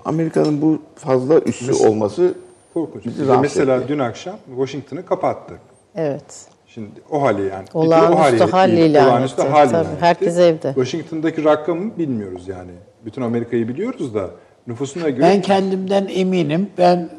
Amerika'nın 0.06 0.62
bu 0.62 0.80
fazla 0.96 1.40
üssü 1.40 1.74
olması 1.74 2.34
Korkunç. 2.74 3.06
bizi 3.06 3.28
rahatsız 3.28 3.42
mesela 3.42 3.76
etti. 3.78 3.86
dün 3.88 4.00
akşam 4.00 4.36
Washington'ı 4.48 5.06
kapattı. 5.06 5.54
Evet. 5.96 6.46
Şimdi 6.76 6.90
o 7.12 7.22
hali 7.22 7.42
yani. 7.42 7.66
Olağanüstü 7.74 8.16
o 8.16 8.20
hali 8.20 8.52
hal 8.52 8.72
ilan 8.72 9.08
olağanüstü 9.08 9.42
etti. 9.42 9.52
hal 9.52 9.70
Tabii, 9.70 9.88
herkes 10.00 10.38
evde. 10.38 10.74
Washington'daki 10.76 11.44
rakamı 11.44 11.98
bilmiyoruz 11.98 12.48
yani. 12.48 12.72
Bütün 13.06 13.22
Amerika'yı 13.22 13.68
biliyoruz 13.68 14.14
da 14.14 14.30
nüfusuna 14.68 15.10
göre 15.10 15.22
ben 15.22 15.42
kendimden 15.42 16.08
eminim. 16.14 16.70
Ben 16.78 17.10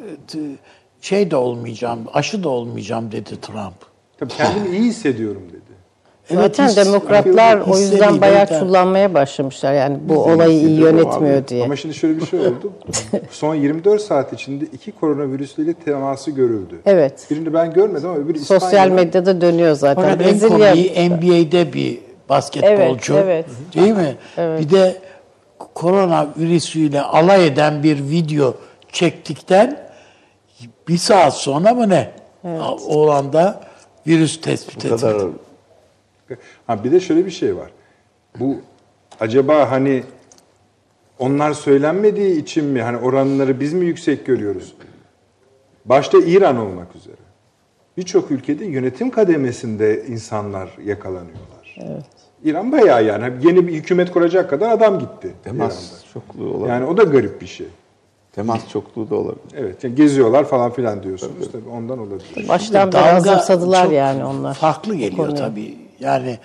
şey 1.01 1.31
de 1.31 1.37
olmayacağım, 1.37 2.01
aşı 2.13 2.45
da 2.45 2.49
olmayacağım 2.49 3.13
dedi 3.13 3.41
Trump. 3.41 3.75
tabii 4.19 4.33
kendimi 4.33 4.77
iyi 4.77 4.85
hissediyorum 4.85 5.43
dedi. 5.49 5.56
Zaten 6.31 6.69
his- 6.69 6.77
demokratlar 6.77 7.61
o 7.61 7.79
yüzden 7.79 8.21
bayağı 8.21 8.47
kullanmaya 8.47 9.15
başlamışlar. 9.15 9.75
Yani 9.75 9.99
bu 10.09 10.25
olayı 10.25 10.59
iyi 10.59 10.81
yönetmiyor 10.81 11.37
abi. 11.39 11.49
diye. 11.49 11.65
Ama 11.65 11.77
şimdi 11.77 11.95
şöyle 11.95 12.21
bir 12.21 12.27
şey 12.27 12.41
oldu. 12.41 12.73
Son 13.31 13.55
24 13.55 14.03
saat 14.03 14.33
içinde 14.33 14.65
iki 14.65 14.93
koronavirüsüyle 14.93 15.75
teması 15.75 16.31
görüldü. 16.31 16.81
Evet. 16.87 17.27
Birini 17.31 17.55
ben 17.55 17.73
görmedim 17.73 18.09
ama 18.09 18.19
öbürü 18.19 18.39
Sosyal 18.39 18.63
İspanya'da. 18.71 18.95
medyada 18.95 19.41
dönüyor 19.41 19.75
zaten. 19.75 20.03
Fakat 20.03 20.21
en 20.21 20.27
Brezilya 20.27 20.71
komiği 20.71 21.11
NBA'de 21.11 21.73
bir 21.73 21.99
basketbolcu. 22.29 23.15
Evet, 23.15 23.47
evet. 23.49 23.75
Değil 23.75 23.93
mi? 23.93 24.15
Bir 24.39 24.71
de 24.71 24.97
korona 25.75 26.27
virüsüyle 26.39 27.03
alay 27.03 27.47
eden 27.47 27.83
bir 27.83 28.11
video 28.11 28.55
çektikten 28.93 29.87
bir 30.89 30.99
saat 30.99 31.35
sonra 31.37 31.75
mı 31.75 31.89
ne? 31.89 32.11
Oğlanda 32.89 33.61
virüs 34.07 34.41
tespit 34.41 34.85
Bu 34.85 34.89
kadar 34.97 35.17
edildi. 36.31 36.41
Ha 36.67 36.85
bir 36.85 36.93
de 36.93 37.01
şöyle 37.01 37.27
bir 37.27 37.31
şey 37.31 37.57
var. 37.57 37.71
Bu 38.41 38.57
acaba 39.21 39.71
hani 39.71 40.03
onlar 41.19 41.53
söylenmediği 41.53 42.43
için 42.43 42.65
mi 42.65 42.83
hani 42.83 42.97
oranları 42.97 43.61
biz 43.61 43.73
mi 43.73 43.87
yüksek 43.87 44.27
görüyoruz? 44.27 44.75
Başta 45.85 46.19
İran 46.19 46.57
olmak 46.57 46.97
üzere. 46.97 47.17
Birçok 47.97 48.31
ülkede 48.31 48.65
yönetim 48.65 49.11
kademesinde 49.11 50.07
insanlar 50.07 50.71
yakalanıyorlar. 50.85 51.77
İran 52.45 52.73
bayağı 52.73 53.05
yani 53.05 53.33
yeni 53.43 53.69
bir 53.69 53.73
hükümet 53.73 54.13
kuracak 54.13 54.51
kadar 54.51 54.71
adam 54.71 54.99
gitti 54.99 55.33
temas 55.45 55.91
İran'da. 55.91 56.13
çokluğu 56.13 56.51
olabilir. 56.51 56.69
Yani 56.69 56.87
o 56.87 56.97
da 56.97 57.03
garip 57.03 57.41
bir 57.41 57.47
şey. 57.47 57.67
Temas 58.33 58.69
çokluğu 58.69 59.11
da 59.11 59.15
olabilir. 59.15 59.55
Evet, 59.57 59.85
yani 59.85 59.95
geziyorlar 59.95 60.45
falan 60.45 60.73
filan 60.73 61.03
diyorsunuz 61.03 61.53
tabii 61.53 61.69
ondan 61.69 61.99
olabilir. 61.99 62.49
Baştan 62.49 62.93
beri 62.93 63.47
çok 63.47 63.93
yani 63.93 64.25
onlar. 64.25 64.55
Farklı 64.55 64.95
geliyor 64.95 65.37
tabii. 65.37 65.86
Yani 66.01 66.39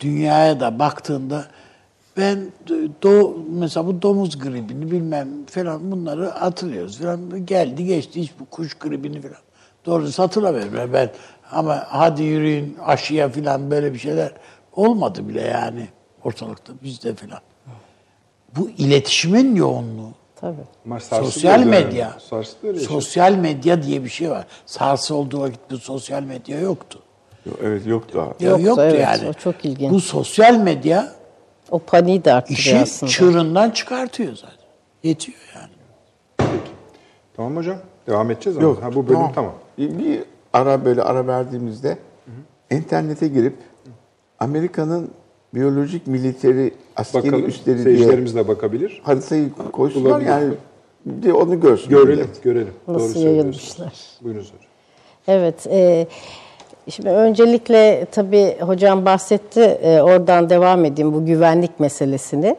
dünyaya 0.00 0.60
da 0.60 0.78
baktığında 0.78 1.46
ben 2.16 2.38
do, 3.02 3.36
mesela 3.50 3.86
bu 3.86 4.02
domuz 4.02 4.38
gribini 4.38 4.90
bilmem 4.90 5.46
falan 5.46 5.90
bunları 5.90 6.28
hatırlıyoruz 6.28 6.98
falan. 6.98 7.46
Geldi 7.46 7.84
geçti 7.84 8.20
hiç 8.20 8.32
bu 8.40 8.44
kuş 8.44 8.74
gribini 8.74 9.20
falan. 9.20 9.36
Doğrusu 9.86 10.22
hatırlamıyorum 10.22 10.74
ben. 10.76 10.92
ben. 10.92 11.10
Ama 11.52 11.84
hadi 11.88 12.22
yürüyün 12.22 12.76
aşıya 12.84 13.28
falan 13.28 13.70
böyle 13.70 13.92
bir 13.94 13.98
şeyler 13.98 14.32
olmadı 14.72 15.28
bile 15.28 15.40
yani 15.40 15.88
ortalıkta 16.24 16.72
bizde 16.82 17.14
falan. 17.14 17.40
Bu 18.56 18.70
iletişimin 18.70 19.54
yoğunluğu. 19.54 20.12
Tabii. 20.40 20.56
Ama 20.86 21.00
Sosyal 21.00 21.64
medya. 21.64 22.16
Sosyal 22.88 23.32
medya 23.32 23.82
diye 23.82 24.04
bir 24.04 24.08
şey 24.08 24.30
var. 24.30 24.46
SARS 24.66 25.10
olduğu 25.10 25.40
vakit 25.40 25.60
bu 25.70 25.78
sosyal 25.78 26.22
medya 26.22 26.60
yoktu. 26.60 27.02
Yok, 27.48 27.56
Evet 27.62 27.86
yoktu 27.86 28.20
abi. 28.20 28.44
Ya 28.44 28.50
Yoktu, 28.50 28.66
yoktu 28.66 28.82
evet, 28.84 29.00
yani. 29.00 29.28
o 29.28 29.32
çok 29.32 29.64
ilginç. 29.64 29.92
Bu 29.92 30.00
sosyal 30.00 30.54
medya 30.58 31.12
O 31.70 31.78
paniği 31.78 32.24
de 32.24 32.32
arttırıyor 32.32 32.58
işi 32.58 32.76
aslında. 32.78 33.10
çığırından 33.12 33.70
çıkartıyor 33.70 34.34
zaten. 34.36 34.58
Yetiyor 35.02 35.38
yani. 35.54 35.70
Tamam 37.36 37.56
hocam. 37.56 37.76
Devam 38.06 38.30
edeceğiz 38.30 38.58
ama. 38.58 38.66
Yok. 38.68 38.82
Ha, 38.82 38.94
bu 38.94 39.08
bölüm 39.08 39.32
tamam. 39.34 39.54
Bir, 39.78 39.98
bir 39.98 40.20
ara 40.52 40.84
böyle 40.84 41.02
ara 41.02 41.26
verdiğimizde 41.26 41.98
internete 42.70 43.28
girip 43.28 43.54
Amerika'nın 44.38 45.10
biyolojik 45.54 46.06
militeri 46.06 46.74
askeri 46.96 47.26
Bakalım. 47.26 47.46
üsleri 47.46 47.74
diye 47.76 47.84
Seyircilerimiz 47.84 48.34
de 48.34 48.48
bakabilir. 48.48 49.00
haritayı 49.04 49.50
koysunlar 49.72 50.20
yani 50.20 50.54
de 51.06 51.32
onu 51.32 51.60
görsün. 51.60 51.88
Görelim, 51.90 52.28
görelim. 52.42 52.72
Nasıl 52.88 53.14
Doğru 53.14 53.24
yayılmışlar. 53.24 53.92
Buyurunuz 54.22 54.46
hocam. 54.46 54.68
Evet. 55.28 55.66
E, 55.66 56.06
şimdi 56.90 57.08
öncelikle 57.08 58.06
tabii 58.12 58.56
hocam 58.60 59.04
bahsetti. 59.04 59.60
e, 59.60 60.00
oradan 60.00 60.50
devam 60.50 60.84
edeyim 60.84 61.14
bu 61.14 61.26
güvenlik 61.26 61.80
meselesini. 61.80 62.56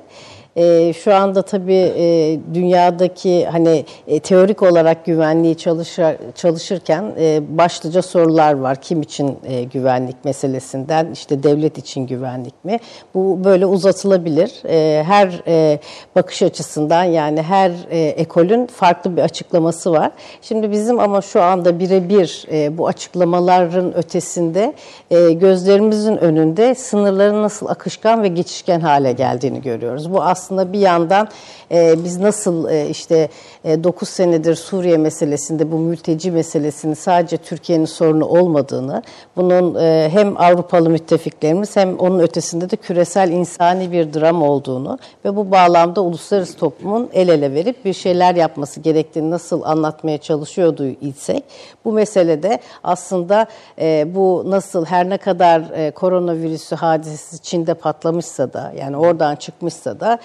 E, 0.55 0.93
şu 0.93 1.15
anda 1.15 1.41
tabii 1.41 1.93
e, 1.97 2.39
dünyadaki 2.53 3.45
hani 3.45 3.85
e, 4.07 4.19
teorik 4.19 4.63
olarak 4.63 5.05
güvenliği 5.05 5.55
çalışır, 5.55 6.15
çalışırken 6.35 7.13
e, 7.19 7.41
başlıca 7.57 8.01
sorular 8.01 8.53
var. 8.53 8.81
Kim 8.81 9.01
için 9.01 9.37
e, 9.43 9.63
güvenlik 9.63 10.25
meselesinden 10.25 11.11
işte 11.13 11.43
devlet 11.43 11.77
için 11.77 12.07
güvenlik 12.07 12.65
mi? 12.65 12.79
Bu 13.13 13.43
böyle 13.43 13.65
uzatılabilir. 13.65 14.51
E, 14.69 15.03
her 15.03 15.41
e, 15.47 15.79
bakış 16.15 16.41
açısından 16.43 17.03
yani 17.03 17.41
her 17.41 17.71
e, 17.91 17.99
ekolün 17.99 18.65
farklı 18.65 19.17
bir 19.17 19.21
açıklaması 19.21 19.91
var. 19.91 20.11
Şimdi 20.41 20.71
bizim 20.71 20.99
ama 20.99 21.21
şu 21.21 21.41
anda 21.41 21.79
birebir 21.79 22.45
e, 22.51 22.77
bu 22.77 22.87
açıklamaların 22.87 23.97
ötesinde 23.97 24.73
e, 25.11 25.31
gözlerimizin 25.31 26.17
önünde 26.17 26.75
sınırların 26.75 27.43
nasıl 27.43 27.67
akışkan 27.67 28.23
ve 28.23 28.27
geçişken 28.27 28.79
hale 28.79 29.11
geldiğini 29.11 29.61
görüyoruz. 29.61 30.13
Bu 30.13 30.23
aslında 30.23 30.38
bir 30.49 30.79
yandan 30.79 31.27
e, 31.71 32.03
biz 32.03 32.17
nasıl 32.17 32.69
e, 32.69 32.89
işte 32.89 33.29
e, 33.63 33.83
9 33.83 34.09
senedir 34.09 34.55
Suriye 34.55 34.97
meselesinde 34.97 35.71
bu 35.71 35.77
mülteci 35.77 36.31
meselesinin 36.31 36.93
sadece 36.93 37.37
Türkiye'nin 37.37 37.85
sorunu 37.85 38.25
olmadığını, 38.25 39.03
bunun 39.35 39.75
e, 39.75 40.09
hem 40.11 40.37
Avrupalı 40.37 40.89
müttefiklerimiz 40.89 41.75
hem 41.75 41.99
onun 41.99 42.19
ötesinde 42.19 42.69
de 42.69 42.75
küresel 42.75 43.31
insani 43.31 43.91
bir 43.91 44.13
dram 44.13 44.43
olduğunu 44.43 44.99
ve 45.25 45.35
bu 45.35 45.51
bağlamda 45.51 46.01
uluslararası 46.01 46.57
toplumun 46.57 47.09
el 47.13 47.27
ele 47.27 47.53
verip 47.53 47.85
bir 47.85 47.93
şeyler 47.93 48.35
yapması 48.35 48.79
gerektiğini 48.79 49.31
nasıl 49.31 49.63
anlatmaya 49.63 50.17
çalışıyordu 50.17 50.85
isek, 51.01 51.43
bu 51.85 51.91
meselede 51.91 52.59
aslında 52.83 53.47
e, 53.79 54.15
bu 54.15 54.43
nasıl 54.45 54.85
her 54.85 55.09
ne 55.09 55.17
kadar 55.17 55.61
e, 55.73 55.91
koronavirüsü 55.91 56.75
hadisesi 56.75 57.41
Çin'de 57.41 57.73
patlamışsa 57.73 58.53
da 58.53 58.73
yani 58.79 58.97
oradan 58.97 59.35
çıkmışsa 59.35 59.99
da 59.99 60.19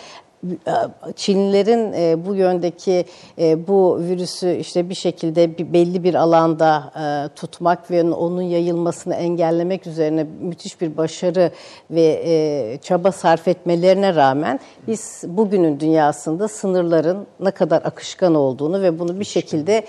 Çinlilerin 1.17 1.93
e, 1.93 2.27
bu 2.27 2.35
yöndeki 2.35 3.05
e, 3.39 3.67
bu 3.67 3.99
virüsü 4.01 4.57
işte 4.57 4.89
bir 4.89 4.95
şekilde 4.95 5.59
bir, 5.59 5.73
belli 5.73 6.05
bir 6.05 6.15
alanda 6.15 6.93
e, 6.97 7.35
tutmak 7.35 7.91
ve 7.91 8.03
onun 8.03 8.43
yayılmasını 8.43 9.15
engellemek 9.15 9.87
üzerine 9.87 10.27
müthiş 10.41 10.81
bir 10.81 10.97
başarı 10.97 11.51
ve 11.91 12.23
e, 12.25 12.79
çaba 12.83 13.13
sarf 13.13 13.49
etmelerine 13.49 14.15
rağmen 14.15 14.61
biz 14.87 15.23
bugünün 15.27 15.81
dünyasında 15.81 16.49
sınırların 16.49 17.27
ne 17.41 17.51
kadar 17.51 17.83
akışkan 17.83 18.35
olduğunu 18.35 18.83
ve 18.83 18.99
bunu 18.99 19.21
bir 19.21 19.25
şekilde 19.25 19.85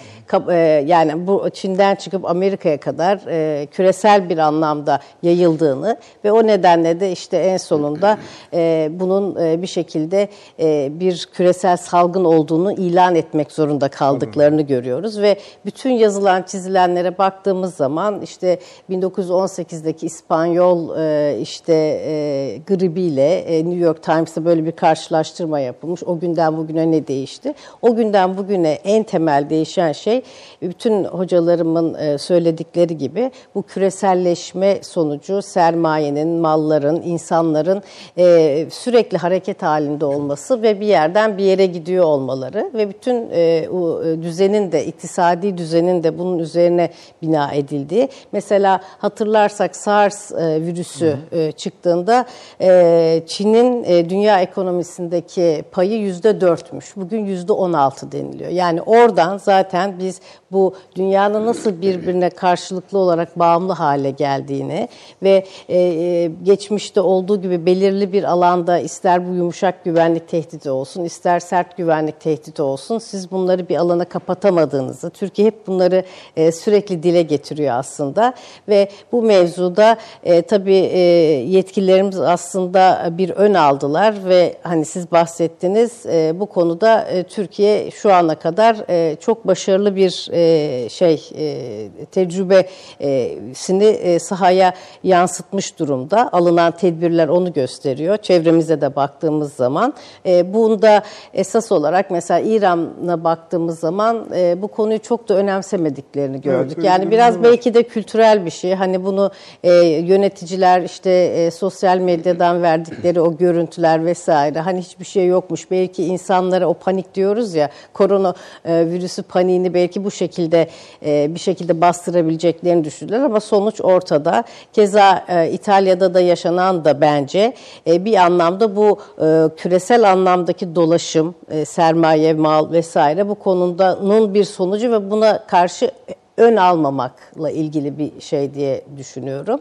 e, 0.49 0.55
yani 0.87 1.27
bu 1.27 1.49
Çin'den 1.53 1.95
çıkıp 1.95 2.25
Amerika'ya 2.25 2.79
kadar 2.79 3.19
e, 3.27 3.65
küresel 3.65 4.29
bir 4.29 4.37
anlamda 4.37 4.99
yayıldığını 5.23 5.97
ve 6.23 6.31
o 6.31 6.47
nedenle 6.47 6.99
de 6.99 7.11
işte 7.11 7.37
en 7.37 7.57
sonunda 7.57 8.17
e, 8.53 8.89
bunun 8.91 9.35
e, 9.35 9.61
bir 9.61 9.67
şekilde 9.67 10.29
e, 10.59 10.91
bir 10.99 11.27
küresel 11.33 11.77
salgın 11.77 12.25
olduğunu 12.25 12.71
ilan 12.71 13.15
etmek 13.15 13.51
zorunda 13.51 13.87
kaldıklarını 13.87 14.61
görüyoruz 14.61 15.21
ve 15.21 15.39
bütün 15.65 15.91
yazılan 15.91 16.43
çizilenlere 16.43 17.17
baktığımız 17.17 17.75
zaman 17.75 18.21
işte 18.21 18.59
1918'deki 18.89 20.05
İspanyol 20.05 20.97
e, 20.97 21.37
işte 21.41 21.73
e, 22.05 22.57
gribiyle 22.67 23.37
e, 23.37 23.65
New 23.65 23.79
York 23.79 24.03
Times'ta 24.03 24.45
böyle 24.45 24.65
bir 24.65 24.71
karşılaştırma 24.71 25.59
yapılmış. 25.59 26.03
O 26.03 26.19
günden 26.19 26.57
bugüne 26.57 26.91
ne 26.91 27.07
değişti? 27.07 27.53
O 27.81 27.95
günden 27.95 28.37
bugüne 28.37 28.71
en 28.71 29.03
temel 29.03 29.49
değişen 29.49 29.91
şey 29.91 30.21
bütün 30.61 31.03
hocalarımın 31.03 31.93
e, 31.93 32.17
söyledikleri 32.17 32.97
gibi 32.97 33.31
bu 33.55 33.61
küreselleşme 33.61 34.79
sonucu 34.81 35.41
sermayenin, 35.41 36.29
malların, 36.29 37.01
insanların 37.01 37.83
e, 38.17 38.67
sürekli 38.71 39.17
hareket 39.17 39.63
halinde 39.63 40.05
olması 40.05 40.34
ve 40.61 40.79
bir 40.79 40.85
yerden 40.85 41.37
bir 41.37 41.43
yere 41.43 41.65
gidiyor 41.65 42.05
olmaları 42.05 42.71
ve 42.73 42.89
bütün 42.89 43.29
e, 43.31 43.69
o 43.69 44.03
e, 44.03 44.21
düzenin 44.21 44.71
de 44.71 44.85
iktisadi 44.85 45.57
düzenin 45.57 46.03
de 46.03 46.19
bunun 46.19 46.39
üzerine 46.39 46.89
bina 47.21 47.51
edildiği. 47.51 48.09
Mesela 48.31 48.81
hatırlarsak 48.97 49.75
SARS 49.75 50.31
e, 50.31 50.61
virüsü 50.61 51.17
e, 51.31 51.51
çıktığında 51.51 52.25
e, 52.61 53.23
Çin'in 53.27 53.83
e, 53.83 54.09
dünya 54.09 54.41
ekonomisindeki 54.41 55.63
payı 55.71 55.97
yüzde 55.97 56.41
dörtmüş. 56.41 56.95
Bugün 56.95 57.25
yüzde 57.25 57.53
on 57.53 57.73
altı 57.73 58.11
deniliyor. 58.11 58.51
Yani 58.51 58.81
oradan 58.81 59.37
zaten 59.37 59.99
biz 59.99 60.21
bu 60.51 60.73
dünyanın 60.95 61.45
nasıl 61.45 61.81
birbirine 61.81 62.29
karşılıklı 62.29 62.97
olarak 62.97 63.39
bağımlı 63.39 63.73
hale 63.73 64.09
geldiğini 64.09 64.89
ve 65.23 65.45
e, 65.69 66.31
geçmişte 66.43 67.01
olduğu 67.01 67.41
gibi 67.41 67.65
belirli 67.65 68.13
bir 68.13 68.23
alanda 68.23 68.79
ister 68.79 69.29
bu 69.29 69.33
yumuşak 69.33 69.85
güvenlik 70.15 70.29
tehdidi 70.29 70.69
olsun, 70.69 71.03
ister 71.03 71.39
sert 71.39 71.77
güvenlik 71.77 72.19
tehdidi 72.19 72.61
olsun, 72.61 72.99
siz 72.99 73.31
bunları 73.31 73.69
bir 73.69 73.75
alana 73.75 74.05
kapatamadığınızı, 74.05 75.09
Türkiye 75.09 75.47
hep 75.47 75.67
bunları 75.67 76.03
e, 76.35 76.51
sürekli 76.51 77.03
dile 77.03 77.21
getiriyor 77.21 77.75
aslında 77.75 78.33
ve 78.67 78.89
bu 79.11 79.21
mevzuda 79.21 79.97
e, 80.23 80.41
tabii 80.41 80.75
e, 80.75 80.99
yetkililerimiz 81.47 82.19
aslında 82.19 83.09
bir 83.17 83.29
ön 83.29 83.53
aldılar 83.53 84.15
ve 84.25 84.55
hani 84.63 84.85
siz 84.85 85.11
bahsettiniz 85.11 86.05
e, 86.05 86.33
bu 86.39 86.45
konuda 86.45 87.01
e, 87.01 87.23
Türkiye 87.23 87.91
şu 87.91 88.13
ana 88.13 88.35
kadar 88.35 88.75
e, 88.89 89.15
çok 89.15 89.47
başarılı 89.47 89.95
bir 89.95 90.29
e, 90.31 90.89
şey 90.89 91.29
e, 91.37 92.05
tecrübesini 92.11 93.85
e, 93.85 94.19
sahaya 94.19 94.73
yansıtmış 95.03 95.79
durumda. 95.79 96.29
Alınan 96.31 96.71
tedbirler 96.71 97.27
onu 97.27 97.53
gösteriyor. 97.53 98.17
Çevremize 98.17 98.81
de 98.81 98.95
baktığımız 98.95 99.53
zaman 99.53 99.93
e, 100.25 100.53
bunda 100.53 101.03
esas 101.33 101.71
olarak 101.71 102.11
mesela 102.11 102.39
İran'a 102.39 103.23
baktığımız 103.23 103.79
zaman 103.79 104.25
e, 104.35 104.61
bu 104.61 104.67
konuyu 104.67 104.99
çok 104.99 105.29
da 105.29 105.33
önemsemediklerini 105.33 106.41
gördük. 106.41 106.77
öyle 106.77 106.87
yani 106.87 107.05
bir 107.05 107.11
biraz 107.11 107.35
var. 107.35 107.43
belki 107.43 107.73
de 107.73 107.83
kültürel 107.83 108.45
bir 108.45 108.51
şey. 108.51 108.73
Hani 108.73 109.05
bunu 109.05 109.31
e, 109.63 109.73
yöneticiler 109.85 110.81
işte 110.81 111.11
e, 111.11 111.51
sosyal 111.51 111.97
medyadan 111.97 112.63
verdikleri 112.63 113.21
o 113.21 113.37
görüntüler 113.37 114.05
vesaire 114.05 114.59
hani 114.59 114.81
hiçbir 114.81 115.05
şey 115.05 115.27
yokmuş. 115.27 115.71
Belki 115.71 116.03
insanlara 116.05 116.67
o 116.67 116.73
panik 116.73 117.15
diyoruz 117.15 117.55
ya 117.55 117.69
korona 117.93 118.33
e, 118.65 118.85
virüsü 118.89 119.23
paniğini 119.23 119.73
belki 119.73 120.03
bu 120.03 120.11
şekilde 120.11 120.67
e, 121.05 121.35
bir 121.35 121.39
şekilde 121.39 121.81
bastırabileceklerini 121.81 122.83
düşündüler 122.83 123.19
ama 123.19 123.39
sonuç 123.39 123.81
ortada. 123.81 124.43
Keza 124.73 125.25
e, 125.27 125.51
İtalya'da 125.51 126.13
da 126.13 126.21
yaşanan 126.21 126.85
da 126.85 127.01
bence 127.01 127.53
e, 127.87 128.05
bir 128.05 128.15
anlamda 128.15 128.75
bu 128.75 128.99
e, 129.21 129.55
küresel 129.57 129.94
anlamdaki 130.03 130.75
dolaşım, 130.75 131.35
e, 131.49 131.65
sermaye, 131.65 132.33
mal 132.33 132.71
vesaire 132.71 133.29
bu 133.29 133.35
konunun 133.35 134.33
bir 134.33 134.43
sonucu 134.43 134.91
ve 134.91 135.11
buna 135.11 135.45
karşı 135.47 135.91
ön 136.37 136.55
almamakla 136.55 137.51
ilgili 137.51 137.97
bir 137.97 138.21
şey 138.21 138.53
diye 138.53 138.85
düşünüyorum. 138.97 139.59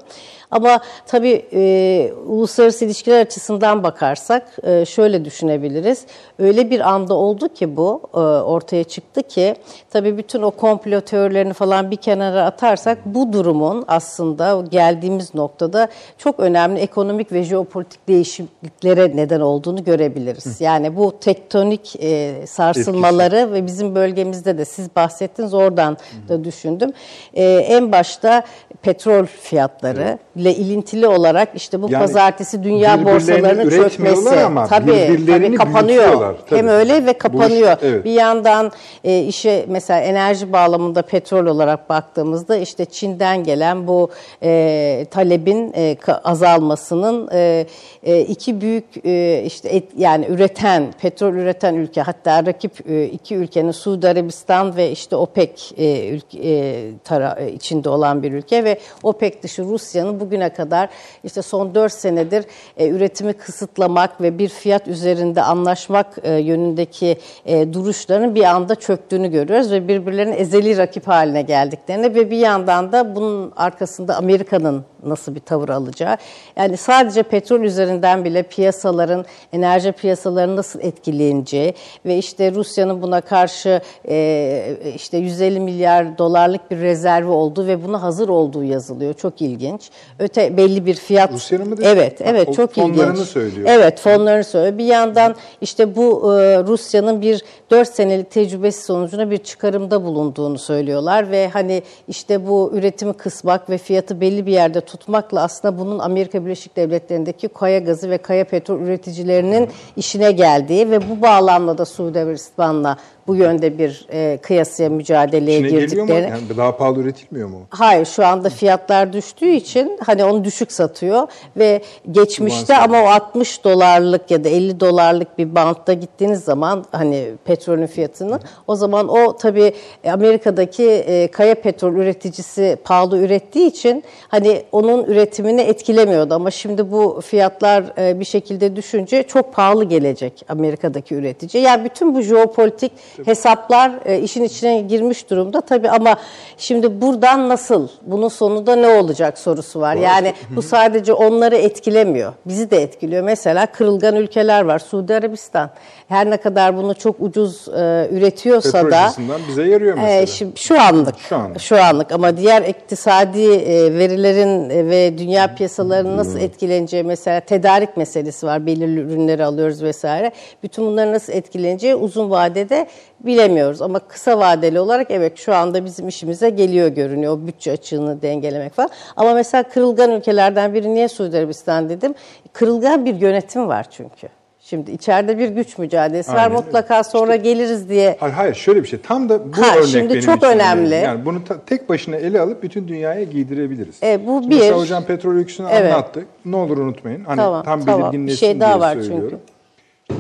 Ama 0.51 0.81
tabii 1.07 1.47
e, 1.53 2.13
uluslararası 2.27 2.85
ilişkiler 2.85 3.21
açısından 3.21 3.83
bakarsak 3.83 4.47
e, 4.63 4.85
şöyle 4.85 5.25
düşünebiliriz. 5.25 6.07
Öyle 6.39 6.71
bir 6.71 6.81
anda 6.81 7.15
oldu 7.15 7.49
ki 7.49 7.77
bu 7.77 8.01
e, 8.15 8.19
ortaya 8.19 8.85
çıktı 8.85 9.23
ki 9.23 9.57
tabii 9.91 10.19
bütün 10.19 10.43
o 10.43 10.51
komplo 10.51 11.01
teorilerini 11.01 11.53
falan 11.53 11.91
bir 11.91 11.97
kenara 11.97 12.45
atarsak 12.45 12.99
bu 13.05 13.33
durumun 13.33 13.85
aslında 13.89 14.65
geldiğimiz 14.71 15.35
noktada 15.35 15.89
çok 16.19 16.41
önemli 16.41 16.81
ekonomik 16.81 17.33
ve 17.33 17.43
jeopolitik 17.43 18.09
değişikliklere 18.09 19.17
neden 19.17 19.41
olduğunu 19.41 19.85
görebiliriz. 19.85 20.61
Yani 20.61 20.97
bu 20.97 21.19
tektonik 21.21 21.97
e, 22.03 22.35
sarsılmaları 22.47 23.53
ve 23.53 23.67
bizim 23.67 23.95
bölgemizde 23.95 24.59
de 24.59 24.65
siz 24.65 24.97
bahsettiniz 24.97 25.55
oradan 25.55 25.97
da 26.29 26.45
düşündüm. 26.45 26.93
E, 27.35 27.45
en 27.45 27.93
başta 27.93 28.43
petrol 28.83 29.27
fiyatları 29.27 30.19
ile 30.45 30.55
ilintili 30.55 31.07
olarak 31.07 31.49
işte 31.55 31.83
bu 31.83 31.91
Yani 31.91 32.01
pazartesi 32.03 32.63
dünya 32.63 33.05
borsalarının 33.05 33.71
çökmesi. 33.71 34.31
ama 34.41 34.67
tabii, 34.67 35.21
tabii 35.27 35.55
kapanıyor. 35.55 36.35
tabii. 36.49 36.59
Hem 36.59 36.69
öyle 36.69 37.07
ve 37.07 37.15
Bu 37.15 37.19
kapanıyor. 37.19 37.73
iş- 37.73 37.79
evet. 37.83 38.05
Bir 38.05 38.11
yandan 38.13 38.73
e, 39.05 39.21
işe 39.23 39.65
mesela 39.69 40.01
enerji 40.01 40.53
bağlamında 40.53 41.03
petrol 41.03 41.47
olarak 41.47 41.89
baktığımızda 41.91 42.57
işte 42.57 42.85
Çin'den 42.85 43.45
gelen 43.45 43.87
bu 43.87 44.11
e, 44.43 45.07
talebin 45.11 45.73
e, 45.77 45.97
azalmasının 46.25 47.29
e, 47.33 47.67
e, 48.03 48.21
iki 48.21 48.61
büyük 48.61 48.85
e, 49.07 49.43
işte 49.47 49.69
et, 49.69 49.85
yani 49.97 50.27
üreten 50.29 50.95
petrol 51.03 51.33
üreten 51.35 51.75
ülke 51.75 52.01
hatta 52.03 52.47
rakip 52.47 52.91
e, 52.91 53.05
iki 53.05 53.35
ülkenin 53.37 53.71
Suudi 53.71 54.09
Arabistan 54.09 54.77
ve 54.77 54.91
işte 54.91 55.17
OPEC 55.17 55.51
e, 55.79 56.09
ülke, 56.09 56.39
e, 56.49 56.91
tara, 57.05 57.41
içinde 57.41 57.89
olan 57.89 58.23
bir 58.23 58.33
ülke 58.33 58.65
ve 58.65 58.79
OPEC 59.03 59.43
dışı 59.43 59.65
Rusya'nın 59.65 60.21
bugüne 60.25 60.53
kadar 60.53 60.89
işte 61.25 61.43
son 61.43 61.75
4 61.75 61.93
senedir 61.93 62.45
e, 62.77 62.89
üretimi 62.89 63.33
kısıtlamak 63.33 64.21
ve 64.21 64.39
bir 64.39 64.49
fiyat 64.49 64.89
üzerinde 64.89 65.43
anlaşmak 65.43 66.19
e, 66.23 66.33
yönündeki 66.33 67.19
e, 67.47 67.73
duruşlarının 67.73 68.35
bir 68.35 68.45
anda 68.45 68.75
çöktüğünü 68.75 69.31
görüyoruz 69.31 69.73
ve 69.73 69.89
birbirlerinin 69.89 70.37
ezeli 70.37 70.77
rakip 70.77 71.09
haline 71.09 71.43
geldiklerini 71.43 72.15
ve 72.15 72.31
bir 72.31 72.39
yandan 72.39 72.93
da 72.93 73.17
bunun 73.17 73.53
arkasında 73.57 74.17
Amerika'nın 74.17 74.85
nasıl 75.09 75.35
bir 75.35 75.41
tavır 75.41 75.69
alacağı. 75.69 76.17
Yani 76.57 76.77
sadece 76.77 77.23
petrol 77.23 77.61
üzerinden 77.61 78.25
bile 78.25 78.43
piyasaların, 78.43 79.25
enerji 79.53 79.93
piyasalarının 79.93 80.57
nasıl 80.57 80.81
etkileneceği 80.81 81.75
ve 82.07 82.19
işte 82.19 82.53
Rusya'nın 82.53 83.03
buna 83.03 83.21
karşı 83.21 83.81
e, 84.09 84.77
işte 84.97 85.19
150 85.19 85.61
milyar 85.61 86.19
dolarlık 86.19 86.71
bir 86.71 86.79
rezervi 86.79 87.29
olduğu 87.31 87.67
ve 87.67 87.85
buna 87.85 88.03
hazır 88.03 88.29
olduğu 88.29 88.65
yazılıyor. 88.65 89.15
Çok 89.15 89.43
ilginç. 89.43 89.91
Öte 90.19 90.57
belli 90.57 90.87
bir 90.87 90.95
fiyat. 90.95 91.33
Rusya'nın 91.33 91.69
mı? 91.69 91.77
Evet, 91.83 92.21
Ha, 92.21 92.25
evet 92.29 92.55
çok 92.55 92.79
ilginç. 92.79 92.97
fonlarını 92.97 93.25
söylüyor. 93.25 93.69
Evet, 93.71 94.01
fonlarını 94.01 94.45
söylüyor. 94.45 94.79
Bir 94.79 94.85
yandan 94.85 95.35
işte 95.61 95.97
bu 95.97 96.35
e, 96.35 96.59
Rusya'nın 96.65 97.21
bir 97.23 97.45
4 97.71 97.89
senelik 97.89 98.31
tecrübesi 98.31 98.85
sonucunda 98.85 99.31
bir 99.31 99.39
çıkarımda 99.39 100.05
bulunduğunu 100.05 100.59
söylüyorlar 100.59 101.31
ve 101.31 101.49
hani 101.49 101.83
işte 102.09 102.47
bu 102.49 102.71
üretimi 102.75 103.13
kısmak 103.13 103.71
ve 103.71 103.79
fiyatı 103.79 104.21
belli 104.21 104.47
bir 104.47 104.53
yerde 104.53 104.81
tutmakla 104.97 105.43
aslında 105.43 105.79
bunun 105.79 105.99
Amerika 105.99 106.45
Birleşik 106.45 106.77
Devletleri'ndeki 106.77 107.49
kaya 107.49 107.79
gazı 107.79 108.11
ve 108.11 108.19
kaya 108.19 108.45
petrol 108.45 108.81
üreticilerinin 108.81 109.71
işine 109.97 110.33
geldiği 110.33 110.91
ve 110.91 111.11
bu 111.11 111.23
bağlamda 111.23 111.79
da 111.79 111.85
Suudi 111.85 112.19
Arabistan'la 112.19 112.97
bu 113.27 113.37
yönde 113.37 113.79
bir 113.79 114.07
e, 114.13 114.39
kıyasıya 114.43 114.89
mücadeleye 114.89 115.59
İçine 115.59 115.71
geliyor 115.71 116.03
mu? 116.03 116.09
girdikleri. 116.09 116.31
Yani 116.31 116.57
daha 116.57 116.77
pahalı 116.77 117.01
üretilmiyor 117.01 117.49
mu? 117.49 117.61
Hayır 117.71 118.07
şu 118.07 118.27
anda 118.27 118.49
fiyatlar 118.49 119.13
düştüğü 119.13 119.51
için 119.51 119.99
hani 120.07 120.25
onu 120.25 120.45
düşük 120.45 120.73
satıyor 120.73 121.29
ve 121.57 121.83
geçmişte 122.11 122.77
ama 122.77 123.03
o 123.03 123.07
60 123.07 123.65
dolarlık 123.65 124.31
ya 124.31 124.45
da 124.45 124.49
50 124.49 124.81
dolarlık 124.81 125.39
bir 125.39 125.55
bantta 125.55 125.93
gittiğiniz 125.93 126.45
zaman 126.45 126.85
hani 126.93 127.31
petrolün 127.45 127.87
fiyatının 127.87 128.41
o 128.67 128.77
zaman 128.77 129.09
o 129.09 129.37
tabii 129.37 129.73
Amerika'daki 130.11 130.85
e, 130.85 131.29
kaya 131.29 131.55
petrol 131.55 131.95
üreticisi 131.95 132.77
pahalı 132.85 133.19
ürettiği 133.19 133.67
için 133.67 134.05
hani 134.29 134.63
onun 134.73 135.05
üretimini 135.05 135.61
etkilemiyordu 135.61 136.35
ama 136.35 136.51
şimdi 136.51 136.93
bu 136.93 137.21
fiyatlar 137.27 137.85
e, 137.99 138.21
bir 138.21 138.25
şekilde 138.25 138.77
düşünce 138.77 139.23
çok 139.23 139.55
pahalı 139.55 139.85
gelecek 139.85 140.45
Amerika'daki 140.49 141.15
üretici. 141.15 141.63
Yani 141.63 141.85
bütün 141.85 142.15
bu 142.15 142.23
jeopolitik 142.23 142.93
hesaplar 143.25 143.93
e, 144.05 144.19
işin 144.21 144.45
içine 144.45 144.81
girmiş 144.81 145.31
durumda 145.31 145.61
tabii 145.61 145.91
ama 145.91 146.17
şimdi 146.59 147.01
buradan 147.01 147.49
nasıl 147.49 147.89
bunun 148.03 148.29
sonunda 148.29 148.77
ne 148.77 148.87
olacak 148.89 149.39
sorusu 149.39 149.81
var. 149.81 149.95
Yani 149.95 150.35
bu 150.57 150.63
sadece 150.63 151.13
onları 151.13 151.57
etkilemiyor. 151.57 152.33
Bizi 152.47 152.71
de 152.71 152.83
etkiliyor. 152.83 153.23
Mesela 153.23 153.67
kırılgan 153.67 154.17
ülkeler 154.17 154.63
var. 154.63 154.79
Suudi 154.79 155.15
Arabistan. 155.15 155.71
Her 156.09 156.31
ne 156.31 156.37
kadar 156.37 156.77
bunu 156.77 156.95
çok 156.95 157.17
ucuz 157.21 157.69
e, 157.69 158.09
üretiyorsa 158.13 158.73
Petrol 158.83 158.91
da 158.91 159.11
bize 159.49 159.63
yarıyor 159.69 159.95
mesela. 159.95 160.21
e, 160.21 160.27
şimdi 160.27 160.61
şu 160.61 160.81
anlık, 160.83 161.19
Şu 161.19 161.37
anlık. 161.37 161.61
şu 161.61 161.83
anlık 161.83 162.13
ama 162.13 162.37
diğer 162.37 162.63
iktisadi 162.63 163.43
e, 163.53 163.95
verilerin 163.99 164.71
e, 164.71 164.87
ve 164.91 165.19
dünya 165.19 165.55
piyasalarının 165.55 166.17
nasıl 166.17 166.39
etkileneceği 166.41 167.03
mesela 167.03 167.41
tedarik 167.41 167.97
meselesi 167.97 168.47
var. 168.47 168.67
Belirli 168.67 169.01
ürünleri 169.01 169.45
alıyoruz 169.45 169.83
vesaire. 169.83 170.33
Bütün 170.63 170.87
bunların 170.87 171.13
nasıl 171.13 171.33
etkileneceği 171.33 171.95
uzun 171.95 172.31
vadede 172.31 172.87
bilemiyoruz 173.21 173.83
ama 173.83 173.99
kısa 173.99 174.39
vadeli 174.39 174.81
olarak 174.81 175.11
evet 175.11 175.39
şu 175.39 175.55
anda 175.55 175.85
bizim 175.85 176.09
işimize 176.09 176.51
geliyor 176.51 176.89
görünüyor. 176.89 177.33
O 177.39 177.47
bütçe 177.47 177.73
açığını 177.73 178.23
dengelemek 178.23 178.73
falan. 178.73 178.91
Ama 179.17 179.35
mesela 179.35 179.63
kırılgan 179.63 180.11
ülkelerden 180.11 180.75
biri 180.75 180.95
niye 180.95 181.09
Suudi 181.09 181.39
Arabistan 181.39 181.89
dedim? 181.89 182.15
Kırılgan 182.53 183.05
bir 183.05 183.15
yönetim 183.15 183.69
var 183.69 183.87
çünkü. 183.91 184.29
Şimdi 184.61 184.91
içeride 184.91 185.39
bir 185.39 185.49
güç 185.49 185.79
mücadelesi 185.79 186.31
var. 186.33 186.37
Aynen 186.37 186.51
öyle. 186.51 186.61
Mutlaka 186.65 187.05
sonra 187.05 187.37
geliriz 187.37 187.89
diye 187.89 188.17
Hayır, 188.21 188.35
hayır 188.35 188.55
şöyle 188.55 188.83
bir 188.83 188.89
şey. 188.89 189.01
Tam 189.01 189.29
da 189.29 189.53
bu 189.53 189.63
Ha, 189.63 189.75
örnek 189.77 189.87
şimdi 189.87 190.09
benim 190.11 190.21
çok 190.21 190.37
için 190.37 190.47
önemli. 190.47 190.95
Yani 190.95 191.25
bunu 191.25 191.45
ta- 191.45 191.61
tek 191.67 191.89
başına 191.89 192.17
ele 192.17 192.41
alıp 192.41 192.63
bütün 192.63 192.89
dünyaya 192.89 193.23
giydirebiliriz. 193.25 194.03
E, 194.03 194.27
bu 194.27 194.39
Şimdi 194.41 194.51
bir. 194.55 194.61
Mesela 194.61 194.79
hocam 194.79 195.05
petrol 195.05 195.35
öyküsünü 195.35 195.67
Evet. 195.73 195.93
anlattı. 195.95 196.25
Ne 196.45 196.57
olur 196.57 196.79
unutmayın. 196.79 197.25
Hani 197.25 197.37
Tamam, 197.37 197.65
tam 197.65 197.85
tamam. 197.85 198.03
belirginleşsin 198.13 198.49
Bir 198.49 198.53
şey 198.53 198.61
daha 198.61 198.71
diye 198.73 198.81
var 198.81 198.95
söylüyorum. 198.95 199.41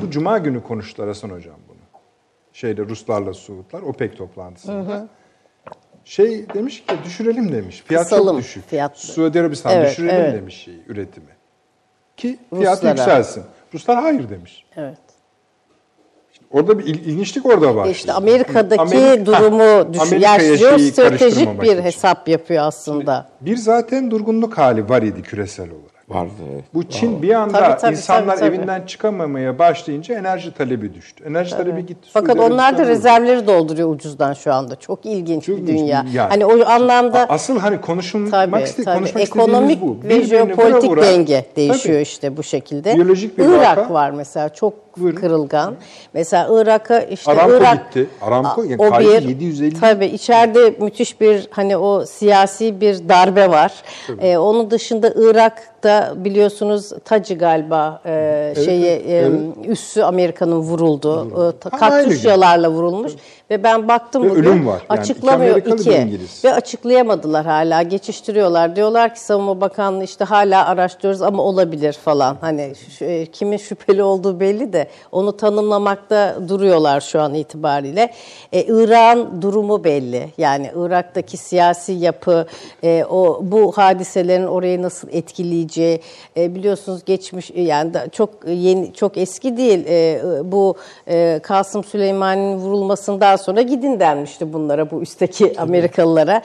Bu 0.02 0.10
cuma 0.10 0.38
günü 0.38 0.62
konuştular 0.62 1.08
Hasan 1.08 1.30
hocam 1.30 1.54
Şeyde 2.54 2.82
Ruslarla 2.82 3.34
Suudlar 3.34 3.82
OPEC 3.82 4.14
toplantısında. 4.16 5.08
Şey 6.04 6.46
demiş 6.54 6.84
ki 6.86 6.94
düşürelim 7.04 7.52
demiş. 7.52 7.82
Fiyat 7.86 8.02
Kısalım 8.02 8.26
çok 8.36 8.38
düşük. 8.38 8.68
fiyatları. 8.68 9.06
Suudi 9.06 9.40
Arabistan 9.40 9.72
Evet, 9.72 9.90
düşürelim 9.90 10.14
evet. 10.20 10.34
demiş 10.34 10.54
şeyi, 10.64 10.82
üretimi. 10.88 11.26
Ki 12.16 12.38
fiyat 12.56 12.76
Ruslara. 12.76 12.90
yükselsin. 12.90 13.42
Ruslar 13.74 14.00
hayır 14.02 14.28
demiş. 14.28 14.64
evet. 14.76 14.98
Orada 16.50 16.78
bir 16.78 16.84
il- 16.84 17.04
ilginçlik 17.06 17.46
orada 17.46 17.76
var. 17.76 17.86
İşte 17.88 18.12
Amerika'daki 18.12 18.82
Amerika- 18.82 19.26
durumu 19.26 19.94
düşün. 19.94 20.18
Şeyi 20.56 20.92
stratejik 20.92 21.62
bir 21.62 21.66
için. 21.72 21.82
hesap 21.82 22.28
yapıyor 22.28 22.64
aslında. 22.66 23.28
Bir 23.40 23.56
zaten 23.56 24.10
durgunluk 24.10 24.58
hali 24.58 24.88
var 24.88 25.02
idi 25.02 25.22
küresel 25.22 25.70
olarak. 25.70 25.93
Vardı. 26.08 26.30
evet. 26.52 26.64
Bu 26.74 26.82
Çin 26.88 27.22
bir 27.22 27.34
anda 27.34 27.58
Tabii, 27.58 27.80
tabii, 27.80 27.92
insanlar 27.92 28.36
tabii, 28.36 28.40
tabii. 28.46 28.56
evinden 28.56 28.82
çıkamamaya 28.86 29.58
başlayınca 29.58 30.14
enerji 30.14 30.54
talebi 30.54 30.94
düştü. 30.94 31.24
Enerji 31.28 31.50
talebi 31.50 31.86
gitti. 31.86 32.08
Fakat 32.12 32.38
onlar 32.40 32.78
da 32.78 32.86
rezervleri 32.86 33.46
dolduruyor 33.46 33.88
ucuzdan 33.94 34.32
şu 34.32 34.52
anda. 34.52 34.76
Çok 34.76 35.06
ilginç 35.06 35.44
Çok 35.46 35.56
bir 35.58 35.66
dünya. 35.66 36.04
Yani. 36.12 36.28
Hani 36.28 36.46
o 36.46 36.66
anlamda 36.66 37.26
Asıl 37.28 37.58
hani 37.58 37.80
konuşulmak 37.80 38.30
tabii, 38.30 38.64
tabii. 38.84 38.96
konuşmak 38.98 39.22
ekonomik 39.22 39.82
bu. 39.82 39.96
ve 40.04 40.22
jeopolitik 40.22 40.90
vura 40.90 41.00
vura- 41.00 41.02
denge 41.02 41.44
değişiyor 41.56 41.94
Tabii. 41.94 42.02
işte 42.02 42.36
bu 42.36 42.42
şekilde. 42.42 42.94
Biyolojik 42.94 43.38
bir 43.38 43.44
Irak 43.44 43.78
vaka. 43.78 43.94
var 43.94 44.10
mesela 44.10 44.48
çok 44.48 44.74
Buyurun. 44.96 45.16
kırılgan. 45.20 45.74
Mesela 46.14 46.48
Irak'a 46.62 47.00
işte 47.00 47.32
Aramco 47.32 47.56
Irak 47.56 47.92
gitti. 47.94 48.06
Aramco 48.22 48.62
yani 48.62 48.76
o 48.78 49.00
bir 49.00 49.04
750 49.22 49.80
tabii 49.80 50.06
içeride 50.06 50.70
müthiş 50.84 51.20
bir 51.20 51.48
hani 51.50 51.76
o 51.76 52.06
siyasi 52.06 52.80
bir 52.80 53.08
darbe 53.08 53.50
var. 53.50 53.72
Ee, 54.20 54.36
onun 54.38 54.70
dışında 54.70 55.12
Irak'ta 55.16 55.93
Irak'ta 55.94 56.24
biliyorsunuz 56.24 56.92
Tacı 57.04 57.34
galiba 57.34 58.00
e, 58.06 58.54
şeyi 58.64 58.86
e, 58.86 59.30
üssü 59.68 60.02
Amerika'nın 60.02 60.58
vuruldu. 60.58 61.28
E, 61.30 61.34
Ama 61.34 61.44
aynı 61.44 61.52
gün. 61.70 61.78
Katyuşyalarla 61.78 62.70
vurulmuş 62.70 63.12
ve 63.54 63.62
ben 63.62 63.88
baktım 63.88 64.22
Ve 64.24 64.30
bugün 64.30 64.42
ölüm 64.44 64.66
var. 64.66 64.82
Yani 64.90 65.00
açıklamıyor 65.00 65.56
iki 65.56 65.70
iki 65.70 65.90
İngiliz. 65.92 66.44
ve 66.44 66.54
açıklayamadılar 66.54 67.46
hala 67.46 67.82
geçiştiriyorlar. 67.82 68.76
Diyorlar 68.76 69.14
ki 69.14 69.20
Savunma 69.20 69.60
Bakanlığı 69.60 70.04
işte 70.04 70.24
hala 70.24 70.66
araştırıyoruz 70.66 71.22
ama 71.22 71.42
olabilir 71.42 71.92
falan. 71.92 72.36
Hani 72.40 72.72
şu- 72.98 73.04
e, 73.04 73.26
kimin 73.26 73.56
şüpheli 73.56 74.02
olduğu 74.02 74.40
belli 74.40 74.72
de 74.72 74.88
onu 75.12 75.36
tanımlamakta 75.36 76.36
duruyorlar 76.48 77.00
şu 77.00 77.20
an 77.20 77.34
itibariyle. 77.34 78.10
E, 78.52 78.62
Irak'ın 78.62 79.42
durumu 79.42 79.84
belli. 79.84 80.28
Yani 80.38 80.70
Irak'taki 80.76 81.36
siyasi 81.36 81.92
yapı, 81.92 82.46
e, 82.84 83.04
o 83.10 83.38
bu 83.42 83.72
hadiselerin 83.72 84.46
orayı 84.46 84.82
nasıl 84.82 85.08
etkileyeceği 85.12 86.00
e, 86.36 86.54
biliyorsunuz 86.54 87.04
geçmiş 87.06 87.50
e, 87.50 87.62
yani 87.62 87.94
da 87.94 88.08
çok 88.08 88.30
yeni 88.46 88.92
çok 88.94 89.16
eski 89.18 89.56
değil. 89.56 89.84
E, 89.88 90.20
bu 90.44 90.74
e, 91.08 91.40
Kasım 91.42 91.84
Süleyman'ın 91.84 92.56
vurulmasından 92.56 93.36
sonra 93.44 93.62
gidin 93.62 94.00
denmişti 94.00 94.52
bunlara 94.52 94.90
bu 94.90 95.02
üstteki 95.02 95.60
Amerikalılara. 95.60 96.42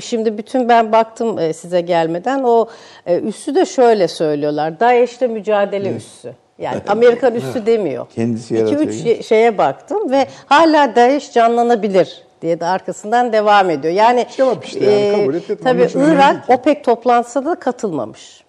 Şimdi 0.00 0.38
bütün 0.38 0.68
ben 0.68 0.92
baktım 0.92 1.38
e, 1.38 1.52
size 1.52 1.80
gelmeden 1.80 2.42
o 2.42 2.66
e, 3.06 3.20
üssü 3.20 3.54
de 3.54 3.66
şöyle 3.66 4.08
söylüyorlar. 4.08 4.80
DAEŞ'le 4.80 5.20
mücadele 5.20 5.96
üssü. 5.96 6.32
Yani 6.58 6.80
Amerikan 6.88 7.34
üssü 7.34 7.66
demiyor. 7.66 8.06
Kendisi 8.14 8.54
2-3 8.54 8.58
yaratıyor. 8.58 9.22
şeye 9.22 9.58
baktım 9.58 10.10
ve 10.10 10.26
hala 10.46 10.96
DAEŞ 10.96 11.32
canlanabilir 11.32 12.22
diye 12.42 12.60
de 12.60 12.66
arkasından 12.66 13.32
devam 13.32 13.70
ediyor. 13.70 13.94
Yani 13.94 14.26
Cevap 14.36 14.64
işte 14.64 14.90
yani, 14.90 15.20
kabul 15.20 15.34
et, 15.34 15.50
etme. 15.50 15.56
tabii 15.64 15.88
Irak 16.12 16.50
OPEC 16.50 16.82
toplantısına 16.82 17.44
da 17.44 17.54
katılmamış. 17.54 18.41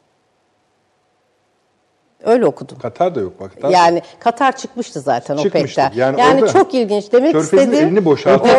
Öyle 2.24 2.46
okudum. 2.46 2.78
Katar 2.80 3.16
da 3.16 3.20
yok 3.20 3.40
bak. 3.40 3.52
Katar 3.56 3.70
da 3.72 3.74
Yani 3.78 4.02
Katar 4.20 4.56
çıkmıştı 4.58 5.00
zaten 5.00 5.38
Çıkmıştı. 5.38 5.82
OPEC'ten. 5.82 5.92
Yani 5.96 6.20
Yani, 6.20 6.42
orada 6.44 6.54
çok 6.54 6.74
ilginç. 6.74 7.12
Demek 7.12 7.32
Körfez'in 7.34 7.58
istediğim 7.58 7.86
elini 7.88 8.06
boşaltıyor. 8.06 8.56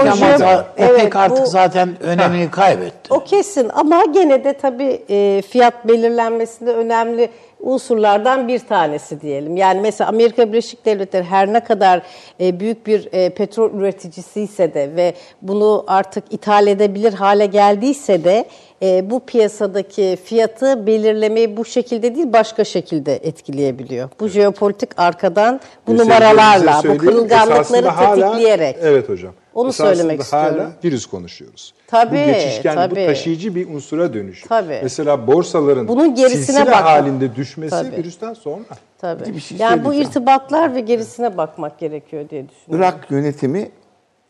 Evet, 0.76 0.90
OPEC 1.00 1.16
artık 1.18 1.44
bu- 1.44 1.50
zaten 1.50 1.96
önemini 2.02 2.50
kaybetti. 2.50 3.14
o 3.14 3.24
kesin 3.24 3.68
ama 3.74 4.04
gene 4.04 4.44
de 4.44 4.52
tabii 4.52 5.02
e, 5.10 5.42
fiyat 5.42 5.88
belirlenmesinde 5.88 6.72
önemli 6.72 7.30
unsurlardan 7.64 8.48
bir 8.48 8.58
tanesi 8.58 9.20
diyelim. 9.20 9.56
Yani 9.56 9.80
mesela 9.80 10.08
Amerika 10.08 10.48
Birleşik 10.48 10.84
Devletleri 10.86 11.24
her 11.24 11.52
ne 11.52 11.64
kadar 11.64 12.02
e, 12.40 12.60
büyük 12.60 12.86
bir 12.86 13.08
e, 13.12 13.30
petrol 13.30 13.70
üreticisi 13.74 14.40
ise 14.40 14.74
de 14.74 14.90
ve 14.96 15.14
bunu 15.42 15.84
artık 15.86 16.24
ithal 16.30 16.66
edebilir 16.66 17.12
hale 17.12 17.46
geldiyse 17.46 18.24
de 18.24 18.44
e, 18.82 19.10
bu 19.10 19.20
piyasadaki 19.20 20.18
fiyatı 20.24 20.86
belirlemeyi 20.86 21.56
bu 21.56 21.64
şekilde 21.64 22.14
değil 22.14 22.32
başka 22.32 22.64
şekilde 22.64 23.16
etkileyebiliyor. 23.16 24.08
Bu 24.20 24.28
jeopolitik 24.28 24.90
arkadan 24.96 25.60
bu 25.86 25.92
Bir 25.92 25.98
numaralarla, 25.98 26.72
sevgili 26.82 26.98
bu 26.98 27.06
kırılganlıkları 27.06 27.88
hala- 27.88 28.14
tetikleyerek. 28.32 28.76
Evet 28.80 29.08
hocam. 29.08 29.32
Onu 29.54 29.68
Esasında 29.68 29.94
söylemek 29.94 30.32
hala 30.32 30.46
istiyorum. 30.48 30.72
virüs 30.84 31.06
konuşuyoruz. 31.06 31.74
Tabii, 31.94 32.16
bu 32.28 32.32
geçişken, 32.32 32.74
tabii. 32.74 32.90
bu 32.90 33.06
taşıyıcı 33.06 33.54
bir 33.54 33.68
unsura 33.74 34.14
dönüşüyor. 34.14 34.48
Tabii. 34.48 34.80
Mesela 34.82 35.26
borsaların 35.26 35.88
Bunun 35.88 36.14
gerisine 36.14 36.42
silsile 36.42 36.66
bakmak. 36.66 36.84
halinde 36.84 37.34
düşmesi 37.36 37.70
Tabii. 37.70 37.96
virüsten 37.96 38.34
sonra. 38.34 38.64
Tabii. 38.98 39.34
bir 39.34 39.40
şey 39.40 39.58
yani 39.58 39.84
bu 39.84 39.94
irtibatlar 39.94 40.74
ve 40.74 40.80
gerisine 40.80 41.36
bakmak 41.36 41.78
gerekiyor 41.78 42.28
diye 42.30 42.44
düşünüyorum. 42.48 42.76
Irak 42.96 43.10
yönetimi 43.10 43.70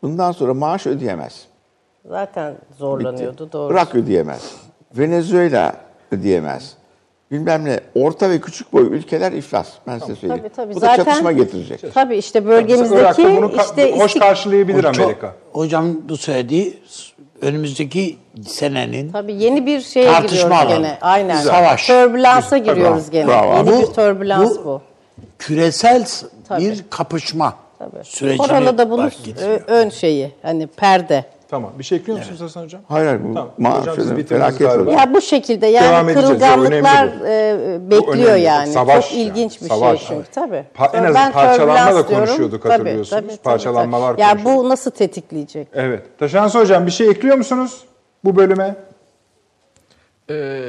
bundan 0.03 0.31
sonra 0.31 0.53
maaş 0.53 0.87
ödeyemez. 0.87 1.45
Zaten 2.09 2.53
zorlanıyordu 2.77 3.49
doğru. 3.51 3.73
Irak 3.73 3.95
ödeyemez. 3.95 4.51
Venezuela 4.97 5.73
ödeyemez. 6.11 6.73
Bilmem 7.31 7.65
ne. 7.65 7.79
Orta 7.95 8.29
ve 8.29 8.41
küçük 8.41 8.73
boy 8.73 8.83
ülkeler 8.83 9.31
iflas. 9.31 9.67
Ben 9.87 9.99
size 9.99 10.15
söyleyeyim. 10.15 10.43
Tabii 10.43 10.53
tabii. 10.55 10.75
Bu 10.75 10.81
da 10.81 10.85
Zaten 10.85 11.03
çatışma 11.03 11.31
getirecek. 11.31 11.93
Tabii 11.93 12.17
işte 12.17 12.45
bölgemizdeki 12.45 13.01
Irak'ta 13.01 13.23
bunu 13.23 13.45
ka- 13.45 13.65
işte 13.65 13.91
hoş 13.97 14.11
istik- 14.11 14.19
karşılayabilir 14.21 14.83
O 14.83 14.91
çok- 14.91 15.05
Amerika. 15.05 15.33
hocam 15.51 15.85
bu 16.09 16.17
söylediği 16.17 16.77
önümüzdeki 17.45 18.17
senenin 18.47 19.11
Tabii 19.11 19.33
yeni 19.33 19.65
bir 19.65 19.81
şeye 19.81 20.05
Tartışma 20.07 20.35
giriyoruz 20.37 20.71
alanı. 20.71 20.77
gene. 20.87 20.97
Aynen. 21.01 21.37
Güzel. 21.37 21.51
Savaş. 21.53 21.87
Türbülansa 21.87 22.57
Güzel. 22.57 22.73
giriyoruz 22.75 23.09
gene. 23.11 23.27
Bravo. 23.27 23.55
Yeni 23.57 23.67
Bu- 23.67 23.81
bir 23.81 23.93
türbülans 23.93 24.57
bu. 24.57 24.65
bu- 24.65 24.81
küresel 25.39 26.03
s- 26.05 26.25
Tabii. 26.47 26.61
bir 26.65 26.85
kapışma 26.89 27.53
Tabii. 27.79 28.03
sürecini 28.03 28.47
Korona 28.47 28.77
da 28.77 28.89
bunun 28.91 29.11
ö- 29.41 29.59
ön 29.67 29.89
şeyi. 29.89 30.31
Hani 30.41 30.67
perde. 30.67 31.25
Tamam. 31.49 31.71
Bir 31.79 31.83
şey 31.83 31.97
ekliyor 31.97 32.19
musunuz 32.19 32.41
Hasan 32.41 32.63
Hocam? 32.63 32.81
Hayır 32.87 33.05
hayır 33.07 33.19
bu 33.23 33.33
Tamam. 33.33 33.79
Hocam 33.81 33.95
siz 33.95 34.27
felaket 34.27 34.59
galiba. 34.59 34.91
Ya 34.91 35.13
bu 35.13 35.21
şekilde 35.21 35.73
Devam 35.73 35.83
yani 35.83 36.11
edeceğiz. 36.11 36.27
kırılganlıklar 36.27 37.07
e, 37.27 37.91
bekliyor 37.91 38.35
yani. 38.35 38.71
Savaş 38.71 39.09
Çok 39.09 39.17
yani. 39.17 39.21
ilginç 39.29 39.61
bir 39.61 39.67
Savaş. 39.67 39.99
şey 39.99 40.07
çünkü 40.17 40.31
tabii. 40.31 40.63
Pa- 40.77 40.97
en 40.97 41.03
azından 41.03 41.13
ben 41.15 41.31
parçalanma 41.31 41.95
da 41.95 42.05
konuşuyorduk, 42.05 42.63
Tabii, 42.63 42.71
hatırlıyorsunuz. 42.71 43.09
tabii, 43.09 43.27
tabii, 43.27 43.37
Parçalanmalar 43.43 44.11
tabii. 44.11 44.21
Ya 44.21 44.29
konuşuyorduk. 44.29 44.63
bu 44.65 44.69
nasıl 44.69 44.91
tetikleyecek? 44.91 45.67
Evet. 45.73 46.03
Taşansı 46.19 46.59
Hocam 46.59 46.85
bir 46.85 46.91
şey 46.91 47.09
ekliyor 47.09 47.37
musunuz 47.37 47.81
bu 48.23 48.35
bölüme? 48.35 48.75
Ee, 50.29 50.61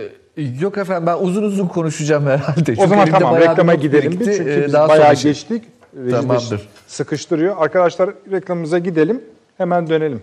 yok 0.61 0.79
efendim 0.79 1.07
ben 1.07 1.17
uzun 1.21 1.43
uzun 1.43 1.67
konuşacağım 1.69 2.27
herhalde. 2.27 2.61
O 2.61 2.65
Çünkü 2.65 2.81
zaman 2.81 2.99
elimde 2.99 3.19
tamam 3.19 3.37
bir 3.37 3.41
reklama 3.41 3.75
gidelim. 3.75 4.11
birikti. 4.13 4.31
Biz 4.31 4.37
çünkü 4.37 4.51
Ee, 4.61 4.65
biz 4.67 4.73
daha 4.73 4.89
bayağı 4.89 5.05
sonra 5.05 5.17
şey- 5.17 5.31
geçtik. 5.33 5.65
Tamamdır. 6.11 6.69
Sıkıştırıyor. 6.87 7.55
Arkadaşlar 7.59 8.11
reklamımıza 8.33 8.79
gidelim. 8.79 9.25
Hemen 9.59 9.89
dönelim. 9.89 10.23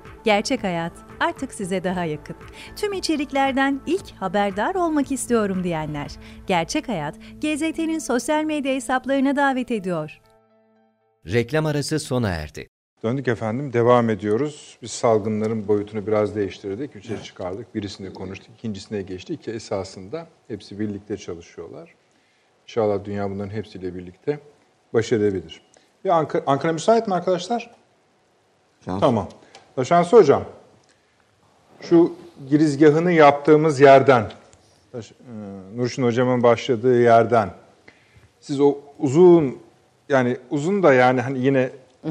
Gerçek 0.23 0.63
Hayat 0.63 0.93
artık 1.19 1.53
size 1.53 1.83
daha 1.83 2.05
yakın. 2.05 2.35
Tüm 2.75 2.93
içeriklerden 2.93 3.81
ilk 3.85 4.11
haberdar 4.11 4.75
olmak 4.75 5.11
istiyorum 5.11 5.63
diyenler. 5.63 6.11
Gerçek 6.47 6.89
Hayat, 6.89 7.15
GZT'nin 7.41 7.99
sosyal 7.99 8.43
medya 8.43 8.73
hesaplarına 8.73 9.35
davet 9.35 9.71
ediyor. 9.71 10.21
Reklam 11.25 11.65
arası 11.65 11.99
sona 11.99 12.29
erdi. 12.29 12.67
Döndük 13.03 13.27
efendim. 13.27 13.73
Devam 13.73 14.09
ediyoruz. 14.09 14.77
Biz 14.81 14.91
salgınların 14.91 15.67
boyutunu 15.67 16.07
biraz 16.07 16.35
değiştirdik. 16.35 16.95
Üçe 16.95 17.23
çıkardık. 17.23 17.75
Birisini 17.75 18.13
konuştuk. 18.13 18.49
ikincisine 18.57 19.01
geçtik 19.01 19.43
ki 19.43 19.51
esasında 19.51 20.27
hepsi 20.47 20.79
birlikte 20.79 21.17
çalışıyorlar. 21.17 21.95
İnşallah 22.63 23.05
dünya 23.05 23.29
bunların 23.29 23.49
hepsiyle 23.49 23.95
birlikte 23.95 24.39
baş 24.93 25.11
edebilir. 25.11 25.61
Bir 26.05 26.09
Ankara, 26.09 26.43
Ankara 26.47 26.73
müsait 26.73 27.07
mi 27.07 27.13
arkadaşlar? 27.13 27.71
Şans. 28.85 28.99
Tamam. 28.99 29.29
Taşansı 29.75 30.17
Hocam, 30.17 30.43
şu 31.81 32.13
girizgahını 32.49 33.11
yaptığımız 33.11 33.79
yerden, 33.79 34.31
e, 34.93 34.99
Nurşin 35.75 36.03
Hocam'ın 36.03 36.43
başladığı 36.43 37.01
yerden, 37.01 37.49
siz 38.39 38.59
o 38.59 38.75
uzun, 38.99 39.57
yani 40.09 40.37
uzun 40.49 40.83
da 40.83 40.93
yani 40.93 41.21
hani 41.21 41.39
yine 41.39 41.69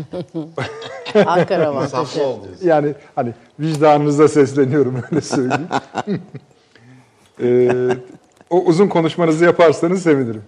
Ankara 1.27 1.69
avantajı. 1.69 2.21
yani 2.63 2.95
hani 3.15 3.35
vicdanınıza 3.61 4.29
sesleniyorum 4.29 5.03
öyle 5.11 5.21
söyleyeyim. 5.21 5.69
Ee, 7.43 7.97
o 8.51 8.63
uzun 8.63 8.89
konuşmanızı 8.89 9.45
yaparsanız 9.45 10.03
sevinirim. 10.03 10.43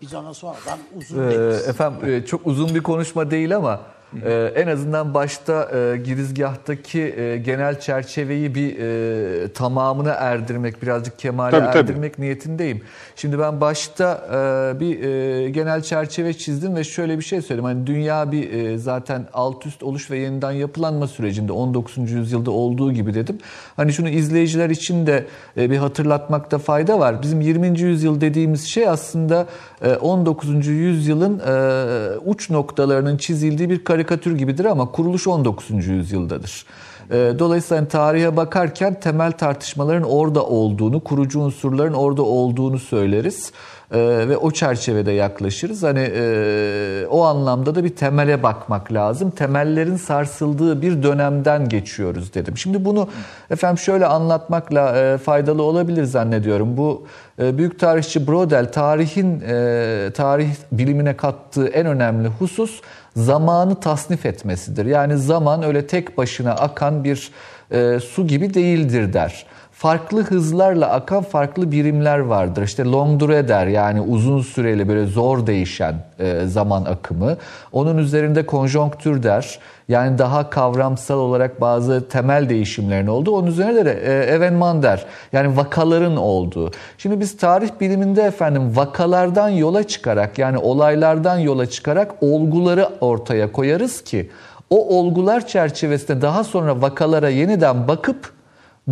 Biz 0.00 0.14
ona 0.14 0.34
sonradan 0.34 0.78
uzun 0.96 1.30
Ee, 1.30 1.54
efendim 1.68 2.14
e, 2.14 2.26
çok 2.26 2.46
uzun 2.46 2.74
bir 2.74 2.82
konuşma 2.82 3.30
değil 3.30 3.56
ama 3.56 3.80
e, 4.26 4.52
en 4.56 4.66
azından 4.66 5.14
başta 5.14 5.70
e, 5.74 5.96
girizgahtaki 5.96 7.00
e, 7.00 7.36
genel 7.36 7.80
çerçeveyi 7.80 8.54
bir 8.54 8.78
e, 8.78 9.48
tamamına 9.48 10.12
erdirmek, 10.12 10.82
birazcık 10.82 11.18
kemale 11.18 11.50
Tabii, 11.50 11.66
tabii. 11.66 11.78
erdirmek 11.78 12.18
niyetindeyim. 12.18 12.82
Şimdi 13.16 13.38
ben 13.38 13.60
başta 13.60 14.26
e, 14.28 14.80
bir 14.80 15.02
e, 15.02 15.50
genel 15.50 15.82
çerçeve 15.82 16.34
çizdim 16.34 16.76
ve 16.76 16.84
şöyle 16.84 17.18
bir 17.18 17.24
şey 17.24 17.42
söyledim. 17.42 17.64
Hani 17.64 17.86
dünya 17.86 18.32
bir 18.32 18.52
e, 18.52 18.78
zaten 18.78 19.26
alt 19.32 19.66
üst 19.66 19.82
oluş 19.82 20.10
ve 20.10 20.18
yeniden 20.18 20.52
yapılanma 20.52 21.06
sürecinde 21.06 21.52
19. 21.52 22.10
yüzyılda 22.10 22.50
olduğu 22.50 22.92
gibi 22.92 23.14
dedim. 23.14 23.38
Hani 23.76 23.92
şunu 23.92 24.08
izleyiciler 24.08 24.70
için 24.70 25.06
de 25.06 25.26
e, 25.56 25.70
bir 25.70 25.76
hatırlatmakta 25.76 26.58
fayda 26.58 26.98
var. 26.98 27.22
Bizim 27.22 27.40
20. 27.40 27.80
yüzyıl 27.80 28.20
dediğimiz 28.20 28.64
şey 28.64 28.88
aslında 28.88 29.46
e, 29.82 29.94
19. 29.94 30.66
yüzyılın 30.66 31.38
e, 31.38 32.18
uç 32.18 32.50
noktalarının 32.50 33.16
çizildiği 33.16 33.70
bir 33.70 33.84
karikatür 33.84 34.03
gibidir 34.38 34.64
ama 34.64 34.92
kuruluş 34.92 35.26
19. 35.26 35.86
yüzyıldadır. 35.86 36.66
E, 37.10 37.14
dolayısıyla 37.38 37.80
hani 37.80 37.88
tarihe 37.88 38.36
bakarken 38.36 39.00
temel 39.00 39.32
tartışmaların 39.32 40.02
orada 40.02 40.46
olduğunu, 40.46 41.04
kurucu 41.04 41.40
unsurların 41.40 41.94
orada 41.94 42.22
olduğunu 42.22 42.78
söyleriz. 42.78 43.52
Ee, 43.94 44.28
ve 44.28 44.36
o 44.36 44.50
çerçevede 44.50 45.12
yaklaşırız. 45.12 45.82
Hani 45.82 46.10
e, 46.14 47.06
o 47.10 47.24
anlamda 47.24 47.74
da 47.74 47.84
bir 47.84 47.96
temele 47.96 48.42
bakmak 48.42 48.92
lazım. 48.92 49.30
Temellerin 49.30 49.96
sarsıldığı 49.96 50.82
bir 50.82 51.02
dönemden 51.02 51.68
geçiyoruz 51.68 52.34
dedim. 52.34 52.56
Şimdi 52.56 52.84
bunu 52.84 53.08
efendim 53.50 53.78
şöyle 53.78 54.06
anlatmakla 54.06 54.96
e, 54.96 55.18
faydalı 55.18 55.62
olabilir 55.62 56.04
zannediyorum. 56.04 56.76
Bu 56.76 57.06
büyük 57.38 57.78
tarihçi 57.78 58.26
Brodel 58.26 58.72
tarihin 58.72 59.40
e, 59.40 60.10
tarih 60.14 60.48
bilimine 60.72 61.16
kattığı 61.16 61.68
en 61.68 61.86
önemli 61.86 62.28
husus 62.28 62.80
zamanı 63.16 63.80
tasnif 63.80 64.26
etmesidir. 64.26 64.86
Yani 64.86 65.18
zaman 65.18 65.62
öyle 65.62 65.86
tek 65.86 66.18
başına 66.18 66.52
akan 66.52 67.04
bir 67.04 67.30
e, 67.70 68.00
su 68.00 68.26
gibi 68.26 68.54
değildir 68.54 69.12
der 69.12 69.46
farklı 69.84 70.22
hızlarla 70.22 70.90
akan 70.90 71.22
farklı 71.22 71.72
birimler 71.72 72.18
vardır. 72.18 72.62
İşte 72.62 72.84
long 72.84 73.22
durée 73.22 73.48
der 73.48 73.66
yani 73.66 74.00
uzun 74.00 74.40
süreli 74.40 74.88
böyle 74.88 75.06
zor 75.06 75.46
değişen 75.46 75.94
e, 76.18 76.46
zaman 76.46 76.84
akımı. 76.84 77.36
Onun 77.72 77.98
üzerinde 77.98 78.46
konjonktür 78.46 79.22
der. 79.22 79.58
Yani 79.88 80.18
daha 80.18 80.50
kavramsal 80.50 81.18
olarak 81.18 81.60
bazı 81.60 82.08
temel 82.08 82.48
değişimlerin 82.48 83.06
olduğu. 83.06 83.36
Onun 83.36 83.46
üzerine 83.46 83.84
de 83.84 83.92
e, 83.92 84.34
evenman 84.34 84.82
der. 84.82 85.04
Yani 85.32 85.56
vakaların 85.56 86.16
olduğu. 86.16 86.70
Şimdi 86.98 87.20
biz 87.20 87.36
tarih 87.36 87.70
biliminde 87.80 88.22
efendim 88.22 88.76
vakalardan 88.76 89.48
yola 89.48 89.82
çıkarak 89.82 90.38
yani 90.38 90.58
olaylardan 90.58 91.38
yola 91.38 91.66
çıkarak 91.66 92.12
olguları 92.20 92.88
ortaya 93.00 93.52
koyarız 93.52 94.04
ki 94.04 94.30
o 94.70 94.98
olgular 94.98 95.46
çerçevesinde 95.46 96.22
daha 96.22 96.44
sonra 96.44 96.82
vakalara 96.82 97.28
yeniden 97.28 97.88
bakıp 97.88 98.34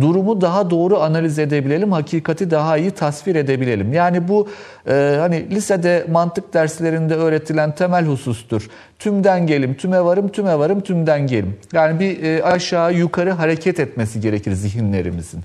durumu 0.01 0.41
daha 0.41 0.69
doğru 0.69 0.99
analiz 0.99 1.39
edebilelim, 1.39 1.91
hakikati 1.91 2.51
daha 2.51 2.77
iyi 2.77 2.91
tasvir 2.91 3.35
edebilelim. 3.35 3.93
Yani 3.93 4.27
bu 4.27 4.47
e, 4.87 5.17
hani 5.19 5.49
lisede 5.49 6.05
mantık 6.11 6.53
derslerinde 6.53 7.15
öğretilen 7.15 7.75
temel 7.75 8.05
husustur. 8.05 8.69
Tümden 8.99 9.47
gelim, 9.47 9.73
tüme 9.73 10.01
varım, 10.01 10.27
tüme 10.27 10.59
varım, 10.59 10.81
tümden 10.81 11.27
gelim. 11.27 11.57
Yani 11.73 11.99
bir 11.99 12.23
e, 12.23 12.43
aşağı 12.43 12.93
yukarı 12.93 13.31
hareket 13.31 13.79
etmesi 13.79 14.19
gerekir 14.19 14.51
zihinlerimizin. 14.51 15.41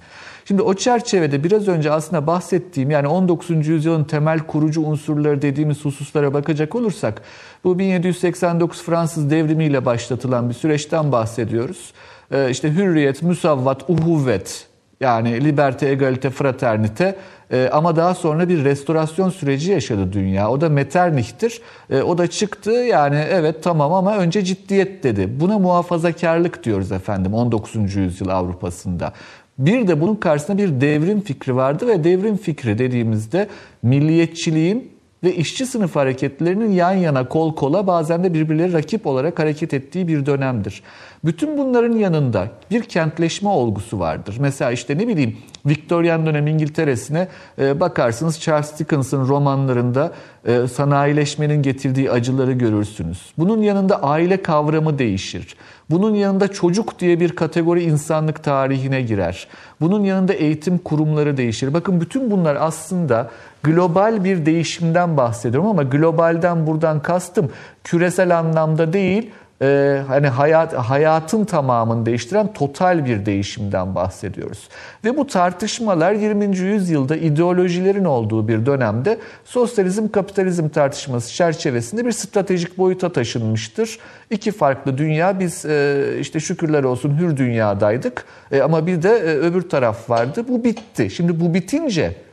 Şimdi 0.49 0.63
o 0.63 0.75
çerçevede 0.75 1.45
biraz 1.45 1.69
önce 1.69 1.91
aslında 1.91 2.27
bahsettiğim 2.27 2.91
yani 2.91 3.09
19. 3.09 3.69
yüzyılın 3.69 4.05
temel 4.05 4.39
kurucu 4.39 4.83
unsurları 4.83 5.43
dediğimiz 5.43 5.85
hususlara 5.85 6.35
bakacak 6.35 6.75
olursak 6.75 7.23
bu 7.65 7.79
1789 7.79 8.83
Fransız 8.83 9.31
devrimiyle 9.31 9.85
başlatılan 9.85 10.49
bir 10.49 10.55
süreçten 10.55 11.13
bahsediyoruz. 11.13 11.93
Ee, 12.33 12.51
işte 12.51 12.71
hürriyet, 12.71 13.23
müsavvat, 13.23 13.91
uhuvvet 13.91 14.67
yani 15.01 15.45
liberte, 15.45 15.89
egalite, 15.89 16.31
fraternite 16.31 17.17
ee, 17.53 17.69
ama 17.73 17.97
daha 17.97 18.15
sonra 18.15 18.49
bir 18.49 18.65
restorasyon 18.65 19.31
süreci 19.31 19.73
yaşadı 19.73 20.13
dünya. 20.13 20.51
O 20.51 20.61
da 20.61 20.69
Metternich'tir. 20.69 21.61
Ee, 21.91 22.03
o 22.03 22.19
da 22.19 22.27
çıktı 22.27 22.71
yani 22.71 23.25
evet 23.31 23.63
tamam 23.63 23.93
ama 23.93 24.17
önce 24.17 24.45
ciddiyet 24.45 25.05
dedi. 25.05 25.41
Buna 25.41 25.59
muhafazakarlık 25.59 26.65
diyoruz 26.65 26.93
efendim 26.93 27.35
19. 27.35 27.97
yüzyıl 27.97 28.29
Avrupa'sında. 28.29 29.13
Bir 29.59 29.89
de 29.89 30.01
bunun 30.01 30.15
karşısında 30.15 30.59
bir 30.59 30.81
devrim 30.81 31.21
fikri 31.21 31.57
vardı 31.57 31.87
ve 31.87 32.05
devrim 32.05 32.37
fikri 32.37 32.79
dediğimizde 32.79 33.49
milliyetçiliğin 33.83 34.98
ve 35.23 35.35
işçi 35.35 35.67
sınıf 35.67 35.97
hareketlerinin 35.97 36.71
yan 36.71 36.93
yana 36.93 37.29
kol 37.29 37.55
kola 37.55 37.87
bazen 37.87 38.25
de 38.25 38.35
birbirleri 38.35 38.73
rakip 38.73 39.07
olarak 39.07 39.39
hareket 39.39 39.75
ettiği 39.75 40.09
bir 40.09 40.27
dönemdir. 40.27 40.83
Bütün 41.25 41.59
bunların 41.59 41.93
yanında 41.93 42.49
bir 42.71 42.83
kentleşme 42.83 43.49
olgusu 43.49 43.99
vardır. 43.99 44.37
Mesela 44.41 44.71
işte 44.71 44.99
ne 44.99 45.09
bileyim 45.09 45.37
Victorian 45.67 46.27
dönem 46.27 46.47
İngiltere'sine 46.47 47.29
e, 47.59 47.81
bakarsınız 47.81 48.41
Charles 48.41 48.79
Dickens'ın 48.79 49.29
romanlarında 49.29 50.13
e, 50.45 50.67
sanayileşmenin 50.69 51.63
getirdiği 51.63 52.11
acıları 52.11 52.53
görürsünüz. 52.53 53.33
Bunun 53.39 53.63
yanında 53.63 54.03
aile 54.03 54.43
kavramı 54.43 54.99
değişir. 54.99 55.57
Bunun 55.91 56.15
yanında 56.15 56.49
çocuk 56.49 56.99
diye 56.99 57.21
bir 57.21 57.37
kategori 57.37 57.83
insanlık 57.83 58.45
tarihine 58.45 59.03
girer. 59.03 59.49
Bunun 59.81 60.05
yanında 60.05 60.33
eğitim 60.33 60.79
kurumları 60.79 61.37
değişir. 61.37 61.75
Bakın 61.75 62.01
bütün 62.01 62.31
bunlar 62.31 62.57
aslında 62.61 63.31
global 63.63 64.25
bir 64.25 64.47
değişimden 64.47 65.17
bahsediyorum 65.17 65.69
ama 65.69 65.83
globalden 65.83 66.67
buradan 66.67 67.03
kastım 67.03 67.51
küresel 67.85 68.39
anlamda 68.39 68.93
değil, 68.93 69.31
e, 69.63 70.01
hani 70.09 70.29
hayat 70.29 70.75
hayatın 70.75 71.45
tamamını 71.45 72.07
değiştiren 72.07 72.53
total 72.53 73.05
bir 73.07 73.27
değişimden 73.27 73.95
bahsediyoruz. 73.95 74.69
Ve 75.05 75.17
bu 75.17 75.27
tartışmalar 75.27 76.13
20. 76.13 76.57
yüzyılda 76.57 77.17
ideolojilerin 77.17 78.05
olduğu 78.05 78.49
bir 78.49 78.67
dönemde 78.67 79.19
sosyalizm 79.45 80.09
kapitalizm 80.09 80.69
tartışması 80.69 81.35
çerçevesinde 81.35 82.07
bir 82.07 82.13
stratejik 82.13 82.79
boyuta 82.79 83.13
taşınmıştır. 83.13 83.99
İki 84.31 84.53
farklı 84.53 84.99
dünya 84.99 85.41
biz 85.41 85.65
e, 85.65 86.05
işte 86.21 86.41
şükürler 86.41 86.85
olsun 86.85 87.19
hür 87.19 87.37
dünyadaydık 87.37 88.25
e, 88.53 88.63
ama 88.63 88.87
bir 88.87 89.03
de 89.03 89.11
e, 89.11 89.37
öbür 89.37 89.63
taraf 89.63 90.11
vardı. 90.11 90.45
Bu 90.49 90.65
bitti. 90.65 91.11
Şimdi 91.11 91.41
bu 91.41 91.55
bitince 91.55 92.28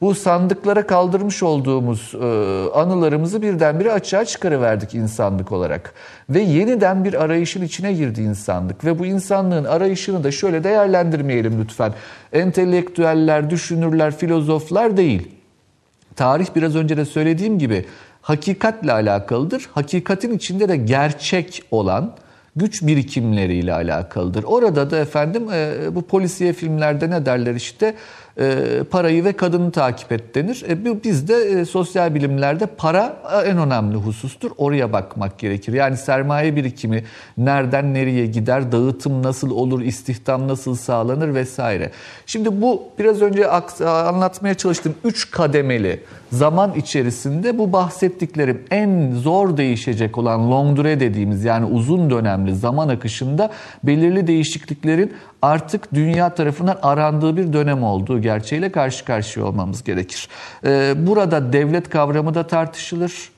bu 0.00 0.14
sandıklara 0.14 0.86
kaldırmış 0.86 1.42
olduğumuz 1.42 2.14
e, 2.14 2.26
anılarımızı 2.74 3.42
birdenbire 3.42 3.92
açığa 3.92 4.24
çıkarıverdik 4.24 4.94
insanlık 4.94 5.52
olarak. 5.52 5.94
Ve 6.30 6.40
yeniden 6.40 7.04
bir 7.04 7.22
arayışın 7.22 7.62
içine 7.62 7.92
girdi 7.92 8.20
insanlık. 8.20 8.84
Ve 8.84 8.98
bu 8.98 9.06
insanlığın 9.06 9.64
arayışını 9.64 10.24
da 10.24 10.30
şöyle 10.30 10.64
değerlendirmeyelim 10.64 11.60
lütfen. 11.62 11.92
Entelektüeller, 12.32 13.50
düşünürler, 13.50 14.16
filozoflar 14.16 14.96
değil. 14.96 15.28
Tarih 16.16 16.46
biraz 16.56 16.76
önce 16.76 16.96
de 16.96 17.04
söylediğim 17.04 17.58
gibi 17.58 17.86
hakikatle 18.22 18.92
alakalıdır. 18.92 19.68
Hakikatin 19.74 20.32
içinde 20.32 20.68
de 20.68 20.76
gerçek 20.76 21.62
olan 21.70 22.14
güç 22.56 22.82
birikimleriyle 22.82 23.74
alakalıdır. 23.74 24.44
Orada 24.44 24.90
da 24.90 24.98
efendim 24.98 25.48
e, 25.52 25.74
bu 25.94 26.02
polisiye 26.02 26.52
filmlerde 26.52 27.10
ne 27.10 27.26
derler 27.26 27.54
işte 27.54 27.94
parayı 28.90 29.24
ve 29.24 29.32
kadını 29.32 29.72
takip 29.72 30.12
et 30.12 30.34
denir. 30.34 30.64
E, 30.68 31.04
bizde 31.04 31.34
e, 31.34 31.64
sosyal 31.64 32.14
bilimlerde 32.14 32.66
para 32.66 33.16
en 33.46 33.58
önemli 33.58 33.96
husustur. 33.96 34.50
Oraya 34.58 34.92
bakmak 34.92 35.38
gerekir. 35.38 35.72
Yani 35.72 35.96
sermaye 35.96 36.56
birikimi 36.56 37.04
nereden 37.38 37.94
nereye 37.94 38.26
gider, 38.26 38.72
dağıtım 38.72 39.22
nasıl 39.22 39.50
olur, 39.50 39.80
istihdam 39.80 40.48
nasıl 40.48 40.74
sağlanır 40.74 41.34
vesaire. 41.34 41.90
Şimdi 42.26 42.62
bu 42.62 42.82
biraz 42.98 43.22
önce 43.22 43.48
anlatmaya 43.86 44.54
çalıştığım 44.54 44.94
üç 45.04 45.30
kademeli 45.30 46.00
zaman 46.32 46.74
içerisinde 46.74 47.58
bu 47.58 47.72
bahsettiklerim 47.72 48.62
en 48.70 49.12
zor 49.14 49.56
değişecek 49.56 50.18
olan 50.18 50.50
long 50.50 50.78
durée 50.78 51.00
dediğimiz 51.00 51.44
yani 51.44 51.66
uzun 51.66 52.10
dönemli 52.10 52.54
zaman 52.54 52.88
akışında 52.88 53.50
belirli 53.84 54.26
değişikliklerin 54.26 55.12
artık 55.42 55.94
dünya 55.94 56.34
tarafından 56.34 56.78
arandığı 56.82 57.36
bir 57.36 57.52
dönem 57.52 57.82
olduğu 57.82 58.20
gerçeğiyle 58.20 58.72
karşı 58.72 59.04
karşıya 59.04 59.46
olmamız 59.46 59.84
gerekir. 59.84 60.28
Ee, 60.64 60.94
burada 60.96 61.52
devlet 61.52 61.88
kavramı 61.88 62.34
da 62.34 62.46
tartışılır. 62.46 63.30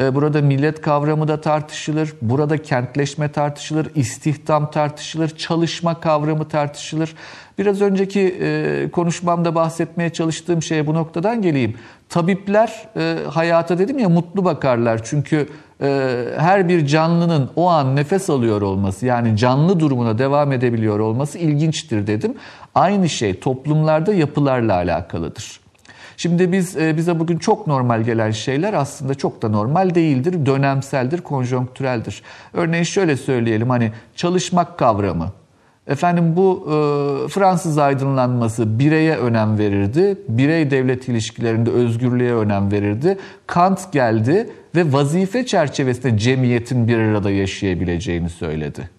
Ee, 0.00 0.14
burada 0.14 0.42
millet 0.42 0.80
kavramı 0.80 1.28
da 1.28 1.40
tartışılır. 1.40 2.12
Burada 2.22 2.62
kentleşme 2.62 3.32
tartışılır, 3.32 3.90
istihdam 3.94 4.70
tartışılır, 4.70 5.28
çalışma 5.28 6.00
kavramı 6.00 6.48
tartışılır. 6.48 7.14
Biraz 7.58 7.80
önceki 7.80 8.38
e, 8.40 8.90
konuşmamda 8.92 9.54
bahsetmeye 9.54 10.10
çalıştığım 10.10 10.62
şeye 10.62 10.86
bu 10.86 10.94
noktadan 10.94 11.42
geleyim. 11.42 11.74
Tabipler 12.08 12.88
e, 12.96 13.16
hayata 13.30 13.78
dedim 13.78 13.98
ya 13.98 14.08
mutlu 14.08 14.44
bakarlar. 14.44 15.04
Çünkü 15.04 15.48
her 16.38 16.68
bir 16.68 16.86
canlının 16.86 17.50
o 17.56 17.68
an 17.68 17.96
nefes 17.96 18.30
alıyor 18.30 18.62
olması 18.62 19.06
yani 19.06 19.36
canlı 19.36 19.80
durumuna 19.80 20.18
devam 20.18 20.52
edebiliyor 20.52 20.98
olması 20.98 21.38
ilginçtir 21.38 22.06
dedim. 22.06 22.34
Aynı 22.74 23.08
şey 23.08 23.40
toplumlarda 23.40 24.14
yapılarla 24.14 24.74
alakalıdır. 24.74 25.60
Şimdi 26.16 26.52
biz 26.52 26.76
e, 26.76 26.96
bize 26.96 27.18
bugün 27.18 27.38
çok 27.38 27.66
normal 27.66 28.02
gelen 28.02 28.30
şeyler 28.30 28.74
aslında 28.74 29.14
çok 29.14 29.42
da 29.42 29.48
normal 29.48 29.94
değildir, 29.94 30.46
dönemseldir, 30.46 31.20
konjonktüreldir. 31.20 32.22
Örneğin 32.52 32.84
şöyle 32.84 33.16
söyleyelim 33.16 33.70
hani 33.70 33.92
çalışmak 34.16 34.78
kavramı. 34.78 35.32
Efendim 35.86 36.36
bu 36.36 36.66
e, 36.66 37.28
Fransız 37.28 37.78
aydınlanması 37.78 38.78
bireye 38.78 39.16
önem 39.16 39.58
verirdi. 39.58 40.18
Birey 40.28 40.70
devlet 40.70 41.08
ilişkilerinde 41.08 41.70
özgürlüğe 41.70 42.34
önem 42.34 42.72
verirdi. 42.72 43.18
Kant 43.46 43.92
geldi 43.92 44.50
ve 44.74 44.92
vazife 44.92 45.46
çerçevesinde 45.46 46.18
cemiyetin 46.18 46.88
bir 46.88 46.98
arada 46.98 47.30
yaşayabileceğini 47.30 48.30
söyledi. 48.30 48.90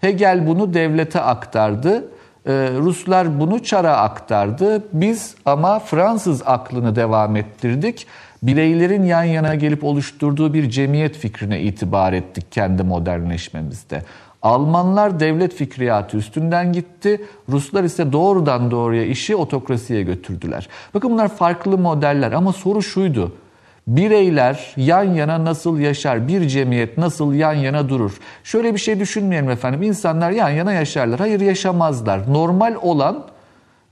Hegel 0.00 0.46
bunu 0.46 0.74
devlete 0.74 1.20
aktardı. 1.20 2.08
Ee, 2.46 2.52
Ruslar 2.78 3.40
bunu 3.40 3.62
Çar'a 3.62 3.96
aktardı. 3.96 4.84
Biz 4.92 5.34
ama 5.44 5.78
Fransız 5.78 6.42
aklını 6.46 6.96
devam 6.96 7.36
ettirdik. 7.36 8.06
Bireylerin 8.42 9.04
yan 9.04 9.24
yana 9.24 9.54
gelip 9.54 9.84
oluşturduğu 9.84 10.54
bir 10.54 10.70
cemiyet 10.70 11.16
fikrine 11.16 11.60
itibar 11.60 12.12
ettik 12.12 12.52
kendi 12.52 12.82
modernleşmemizde. 12.82 14.02
Almanlar 14.42 15.20
devlet 15.20 15.54
fikriyatı 15.54 16.16
üstünden 16.16 16.72
gitti. 16.72 17.24
Ruslar 17.48 17.84
ise 17.84 18.12
doğrudan 18.12 18.70
doğruya 18.70 19.04
işi 19.04 19.36
otokrasiye 19.36 20.02
götürdüler. 20.02 20.68
Bakın 20.94 21.10
bunlar 21.10 21.28
farklı 21.28 21.78
modeller 21.78 22.32
ama 22.32 22.52
soru 22.52 22.82
şuydu. 22.82 23.32
Bireyler 23.86 24.72
yan 24.76 25.04
yana 25.04 25.44
nasıl 25.44 25.78
yaşar? 25.78 26.28
Bir 26.28 26.48
cemiyet 26.48 26.98
nasıl 26.98 27.34
yan 27.34 27.52
yana 27.52 27.88
durur? 27.88 28.18
Şöyle 28.44 28.74
bir 28.74 28.78
şey 28.78 29.00
düşünmeyelim 29.00 29.50
efendim. 29.50 29.82
İnsanlar 29.82 30.30
yan 30.30 30.48
yana 30.48 30.72
yaşarlar. 30.72 31.20
Hayır 31.20 31.40
yaşamazlar. 31.40 32.32
Normal 32.32 32.74
olan 32.82 33.24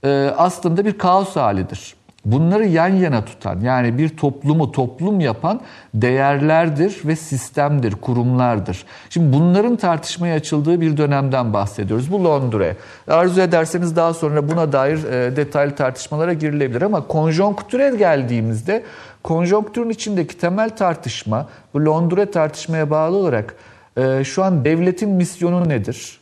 e, 0.03 0.31
aslında 0.37 0.85
bir 0.85 0.97
kaos 0.97 1.35
halidir. 1.35 1.95
Bunları 2.25 2.65
yan 2.65 2.87
yana 2.87 3.25
tutan 3.25 3.59
yani 3.59 3.97
bir 3.97 4.09
toplumu 4.09 4.71
toplum 4.71 5.19
yapan 5.19 5.61
değerlerdir 5.93 7.01
ve 7.05 7.15
sistemdir, 7.15 7.91
kurumlardır. 7.91 8.85
Şimdi 9.09 9.37
bunların 9.37 9.75
tartışmaya 9.75 10.35
açıldığı 10.35 10.81
bir 10.81 10.97
dönemden 10.97 11.53
bahsediyoruz. 11.53 12.11
Bu 12.11 12.23
Londra. 12.23 12.75
Arzu 13.07 13.41
ederseniz 13.41 13.95
daha 13.95 14.13
sonra 14.13 14.49
buna 14.49 14.71
dair 14.71 15.03
e, 15.03 15.35
detaylı 15.35 15.75
tartışmalara 15.75 16.33
girilebilir 16.33 16.81
ama 16.81 17.07
konjonktüre 17.07 17.95
geldiğimizde 17.97 18.83
konjonktürün 19.23 19.89
içindeki 19.89 20.37
temel 20.37 20.69
tartışma 20.69 21.49
bu 21.73 21.85
Londra 21.85 22.31
tartışmaya 22.31 22.89
bağlı 22.89 23.17
olarak 23.17 23.55
e, 23.97 24.23
şu 24.23 24.43
an 24.43 24.65
devletin 24.65 25.09
misyonu 25.09 25.69
nedir? 25.69 26.19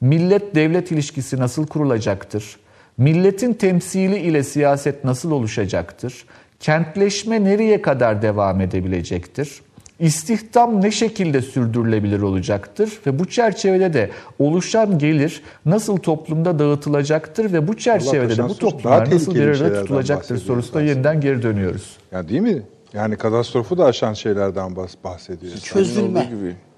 Millet 0.00 0.54
devlet 0.54 0.90
ilişkisi 0.90 1.38
nasıl 1.38 1.66
kurulacaktır? 1.66 2.56
Milletin 2.98 3.52
temsili 3.52 4.18
ile 4.18 4.42
siyaset 4.42 5.04
nasıl 5.04 5.30
oluşacaktır? 5.30 6.24
Kentleşme 6.60 7.44
nereye 7.44 7.82
kadar 7.82 8.22
devam 8.22 8.60
edebilecektir? 8.60 9.60
İstihdam 10.00 10.82
ne 10.82 10.90
şekilde 10.90 11.42
sürdürülebilir 11.42 12.20
olacaktır 12.20 12.92
ve 13.06 13.18
bu 13.18 13.24
çerçevede 13.28 13.92
de 13.92 14.10
oluşan 14.38 14.98
gelir 14.98 15.42
nasıl 15.66 15.96
toplumda 15.96 16.58
dağıtılacaktır 16.58 17.52
ve 17.52 17.68
bu 17.68 17.76
çerçevede 17.76 18.36
de 18.36 18.48
bu 18.48 18.58
toplumlar 18.58 19.10
nasıl 19.10 19.34
bir 19.34 19.40
arada 19.48 19.80
tutulacaktır 19.82 20.36
sorusuna 20.38 20.82
yeniden 20.82 21.20
geri 21.20 21.42
dönüyoruz. 21.42 21.96
Ya 22.12 22.28
değil 22.28 22.40
mi? 22.40 22.62
Yani 22.92 23.16
katastrofu 23.16 23.78
da 23.78 23.84
aşan 23.84 24.12
şeylerden 24.12 24.70
bahs- 24.72 25.04
bahsediyoruz. 25.04 25.64
Çözülme. 25.64 26.28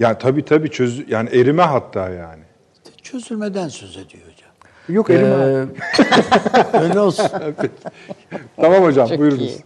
Yani 0.01 0.17
tabii 0.21 0.45
tabii 0.45 0.71
çöz 0.71 1.05
yani 1.09 1.29
erime 1.31 1.63
hatta 1.63 2.09
yani. 2.09 2.43
Çözülmeden 3.03 3.69
söz 3.69 3.97
ediyor. 3.97 4.25
Yok 4.89 5.11
erime. 5.11 5.29
Ee, 5.29 6.79
Öyle 6.83 7.01
olsun. 7.01 7.27
tamam 8.61 8.83
hocam 8.83 9.09
buyurunuz. 9.19 9.57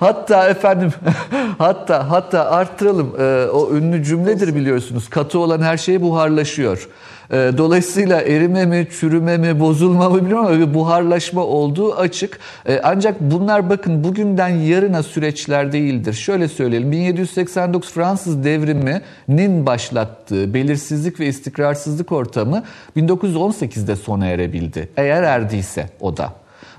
Hatta 0.00 0.48
efendim 0.48 0.92
hatta 1.58 2.10
hatta 2.10 2.50
arttıralım 2.50 3.14
Ee, 3.18 3.46
o 3.52 3.70
ünlü 3.74 4.04
cümledir 4.04 4.54
biliyorsunuz 4.54 5.08
katı 5.10 5.38
olan 5.38 5.60
her 5.60 5.76
şey 5.76 6.02
buharlaşıyor. 6.02 6.88
Ee, 7.32 7.52
dolayısıyla 7.58 8.20
erime 8.20 8.66
mi, 8.66 8.88
çürüme 9.00 9.36
mi, 9.36 9.60
bozulma 9.60 10.10
mı 10.10 10.16
bilmiyorum 10.16 10.46
ama 10.46 10.58
bir 10.58 10.74
buharlaşma 10.74 11.44
olduğu 11.44 11.94
açık. 11.94 12.38
Ee, 12.66 12.80
ancak 12.84 13.20
bunlar 13.20 13.70
bakın 13.70 14.04
bugünden 14.04 14.48
yarına 14.48 15.02
süreçler 15.02 15.72
değildir. 15.72 16.12
Şöyle 16.12 16.48
söyleyelim 16.48 16.92
1789 16.92 17.92
Fransız 17.92 18.44
devriminin 18.44 19.66
başlattığı 19.66 20.54
belirsizlik 20.54 21.20
ve 21.20 21.26
istikrarsızlık 21.26 22.12
ortamı 22.12 22.64
1918'de 22.96 23.96
sona 23.96 24.26
erebildi. 24.26 24.88
Eğer 24.96 25.22
erdiyse 25.22 25.86
o 26.00 26.16
da. 26.16 26.32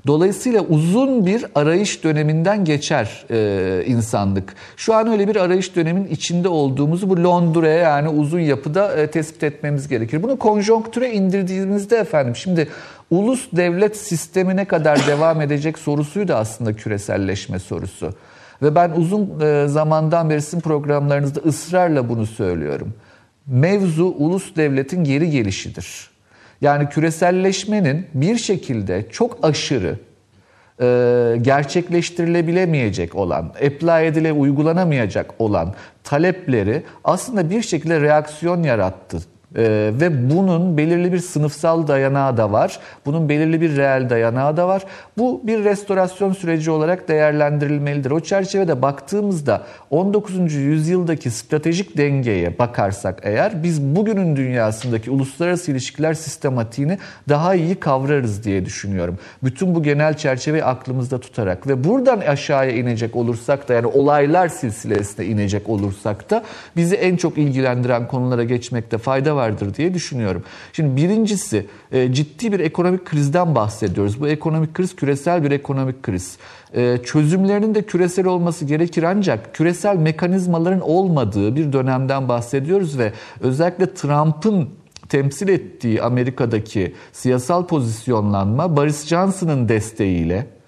Dolayısıyla 0.08 0.62
uzun 0.62 1.26
bir 1.26 1.46
arayış 1.56 2.04
döneminden 2.04 2.66
geçer 2.66 3.26
e, 3.32 3.84
insanlık. 3.86 4.56
Şu 4.78 4.94
an 4.94 5.08
öyle 5.08 5.28
bir 5.28 5.36
arayış 5.36 5.76
dönemin 5.76 6.08
içinde 6.08 6.48
olduğumuzu 6.48 7.10
bu 7.10 7.24
Londra'ya 7.24 7.78
yani 7.78 8.10
uzun 8.10 8.40
yapıda 8.40 8.94
e, 8.96 9.12
tespit 9.12 9.44
etmemiz 9.44 9.88
gerekir. 9.88 10.24
Bunu 10.24 10.40
konjonktüre 10.40 11.12
indirdiğimizde 11.14 11.98
efendim 11.98 12.36
şimdi 12.36 12.68
ulus 13.12 13.48
devlet 13.52 13.98
sistemi 13.98 14.56
ne 14.56 14.66
kadar 14.66 15.00
devam 15.08 15.42
edecek 15.42 15.80
sorusuydu 15.80 16.34
aslında 16.34 16.74
küreselleşme 16.74 17.60
sorusu. 17.60 18.14
Ve 18.62 18.76
ben 18.76 18.92
uzun 18.92 19.40
e, 19.42 19.68
zamandan 19.68 20.30
beri 20.30 20.42
sizin 20.42 20.60
programlarınızda 20.60 21.40
ısrarla 21.40 22.10
bunu 22.10 22.26
söylüyorum. 22.26 22.94
Mevzu 23.48 24.06
ulus 24.06 24.56
devletin 24.56 25.04
geri 25.04 25.30
gelişidir. 25.30 26.09
Yani 26.62 26.90
küreselleşmenin 26.90 28.08
bir 28.14 28.38
şekilde 28.38 29.10
çok 29.10 29.38
aşırı 29.44 30.00
e, 30.82 31.38
gerçekleştirilebilemeyecek 31.42 33.16
olan, 33.16 33.46
apply 33.46 34.08
edile 34.08 34.34
uygulanamayacak 34.34 35.34
olan 35.40 35.74
talepleri 36.04 36.84
aslında 37.04 37.50
bir 37.50 37.62
şekilde 37.62 38.02
reaksiyon 38.02 38.64
yarattı. 38.64 39.18
E, 39.56 39.92
ve 39.94 40.30
bunun 40.30 40.78
belirli 40.78 41.14
bir 41.14 41.20
sınıfsal 41.20 41.88
dayanağı 41.88 42.38
da 42.38 42.52
var. 42.52 42.80
Bunun 43.06 43.30
belirli 43.30 43.62
bir 43.62 43.78
reel 43.78 44.10
dayanağı 44.10 44.58
da 44.58 44.68
var. 44.68 44.84
Bu 45.18 45.42
bir 45.44 45.64
restorasyon 45.64 46.34
süreci 46.34 46.72
olarak 46.72 47.08
değerlendirilmelidir. 47.08 48.12
O 48.12 48.20
çerçevede 48.20 48.82
baktığımızda 48.82 49.64
19. 49.90 50.54
yüzyıldaki 50.54 51.32
stratejik 51.32 51.98
dengeye 51.98 52.60
bakarsak 52.60 53.20
eğer 53.24 53.64
biz 53.64 53.82
bugünün 53.82 54.36
dünyasındaki 54.36 55.12
uluslararası 55.12 55.72
ilişkiler 55.72 56.14
sistematiğini 56.14 56.98
daha 57.30 57.56
iyi 57.56 57.76
kavrarız 57.76 58.44
diye 58.44 58.66
düşünüyorum. 58.66 59.18
Bütün 59.44 59.76
bu 59.76 59.84
genel 59.84 60.18
çerçeveyi 60.18 60.64
aklımızda 60.64 61.20
tutarak 61.20 61.68
ve 61.68 61.84
buradan 61.84 62.20
aşağıya 62.20 62.72
inecek 62.72 63.16
olursak 63.16 63.70
da 63.70 63.74
yani 63.74 63.88
olaylar 63.88 64.48
silsilesine 64.48 65.26
inecek 65.26 65.70
olursak 65.70 66.30
da 66.30 66.44
bizi 66.76 66.96
en 66.96 67.16
çok 67.18 67.38
ilgilendiren 67.38 68.08
konulara 68.08 68.44
geçmekte 68.44 68.98
fayda 68.98 69.39
vardır 69.40 69.74
diye 69.74 69.94
düşünüyorum. 69.94 70.44
Şimdi 70.74 70.96
birincisi 71.02 71.66
e, 71.92 72.14
ciddi 72.14 72.52
bir 72.52 72.60
ekonomik 72.60 73.06
krizden 73.06 73.56
bahsediyoruz. 73.56 74.22
Bu 74.22 74.28
ekonomik 74.28 74.74
kriz 74.74 74.96
küresel 74.96 75.44
bir 75.44 75.52
ekonomik 75.52 76.04
kriz. 76.04 76.38
E, 76.74 76.98
çözümlerinin 77.04 77.76
de 77.76 77.82
küresel 77.82 78.26
olması 78.26 78.66
gerekir 78.66 79.04
ancak 79.04 79.56
küresel 79.56 79.98
mekanizmaların 79.98 80.82
olmadığı 80.82 81.56
bir 81.56 81.74
dönemden 81.74 82.30
bahsediyoruz 82.30 82.98
ve 82.98 83.14
özellikle 83.42 83.94
Trump'ın 83.94 84.70
temsil 85.10 85.48
ettiği 85.48 86.02
Amerika'daki 86.02 86.94
siyasal 87.12 87.68
pozisyonlanma 87.68 88.78
Boris 88.78 89.08
Johnson'ın 89.08 89.70
desteğiyle 89.70 90.59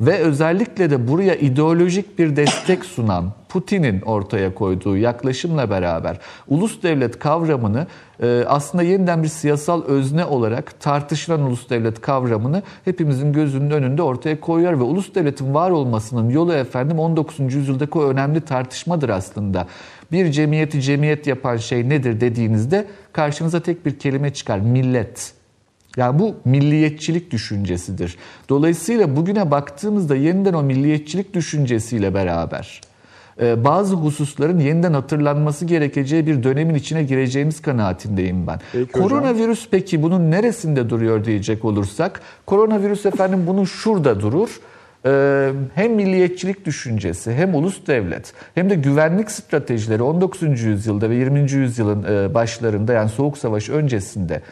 ve 0.00 0.18
özellikle 0.18 0.90
de 0.90 1.08
buraya 1.08 1.34
ideolojik 1.34 2.18
bir 2.18 2.36
destek 2.36 2.84
sunan 2.84 3.32
Putin'in 3.48 4.00
ortaya 4.00 4.54
koyduğu 4.54 4.96
yaklaşımla 4.96 5.70
beraber 5.70 6.18
ulus 6.48 6.82
devlet 6.82 7.18
kavramını 7.18 7.86
e, 8.22 8.44
aslında 8.46 8.82
yeniden 8.82 9.22
bir 9.22 9.28
siyasal 9.28 9.84
özne 9.84 10.24
olarak 10.24 10.80
tartışılan 10.80 11.40
ulus 11.40 11.70
devlet 11.70 12.00
kavramını 12.00 12.62
hepimizin 12.84 13.32
gözünün 13.32 13.70
önünde 13.70 14.02
ortaya 14.02 14.40
koyuyor 14.40 14.72
ve 14.72 14.82
ulus 14.82 15.14
devletin 15.14 15.54
var 15.54 15.70
olmasının 15.70 16.30
yolu 16.30 16.52
efendim 16.52 16.98
19. 16.98 17.54
yüzyıldaki 17.54 17.98
o 17.98 18.04
önemli 18.04 18.40
tartışmadır 18.40 19.08
aslında. 19.08 19.66
Bir 20.12 20.32
cemiyeti 20.32 20.82
cemiyet 20.82 21.26
yapan 21.26 21.56
şey 21.56 21.88
nedir 21.88 22.20
dediğinizde 22.20 22.86
karşınıza 23.12 23.60
tek 23.60 23.86
bir 23.86 23.98
kelime 23.98 24.32
çıkar 24.32 24.58
millet. 24.58 25.39
Yani 25.96 26.18
bu 26.18 26.34
milliyetçilik 26.44 27.30
düşüncesidir. 27.30 28.16
Dolayısıyla 28.48 29.16
bugüne 29.16 29.50
baktığımızda 29.50 30.16
yeniden 30.16 30.52
o 30.52 30.62
milliyetçilik 30.62 31.34
düşüncesiyle 31.34 32.14
beraber 32.14 32.80
e, 33.40 33.64
bazı 33.64 33.94
hususların 33.94 34.58
yeniden 34.58 34.92
hatırlanması 34.92 35.64
gerekeceği 35.64 36.26
bir 36.26 36.42
dönemin 36.42 36.74
içine 36.74 37.02
gireceğimiz 37.02 37.62
kanaatindeyim 37.62 38.46
ben. 38.46 38.60
Peki 38.72 38.92
hocam. 38.92 39.08
Koronavirüs 39.08 39.68
peki 39.70 40.02
bunun 40.02 40.30
neresinde 40.30 40.90
duruyor 40.90 41.24
diyecek 41.24 41.64
olursak, 41.64 42.20
koronavirüs 42.46 43.06
efendim 43.06 43.44
bunun 43.46 43.64
şurada 43.64 44.20
durur. 44.20 44.60
Ee, 45.06 45.50
hem 45.74 45.94
milliyetçilik 45.94 46.64
düşüncesi 46.64 47.32
hem 47.32 47.54
ulus 47.54 47.86
devlet 47.86 48.32
hem 48.54 48.70
de 48.70 48.74
güvenlik 48.74 49.30
stratejileri 49.30 50.02
19. 50.02 50.62
yüzyılda 50.62 51.10
ve 51.10 51.14
20. 51.14 51.52
yüzyılın 51.52 52.02
e, 52.02 52.34
başlarında 52.34 52.92
yani 52.92 53.08
Soğuk 53.08 53.38
Savaş 53.38 53.68
öncesinde 53.68 54.42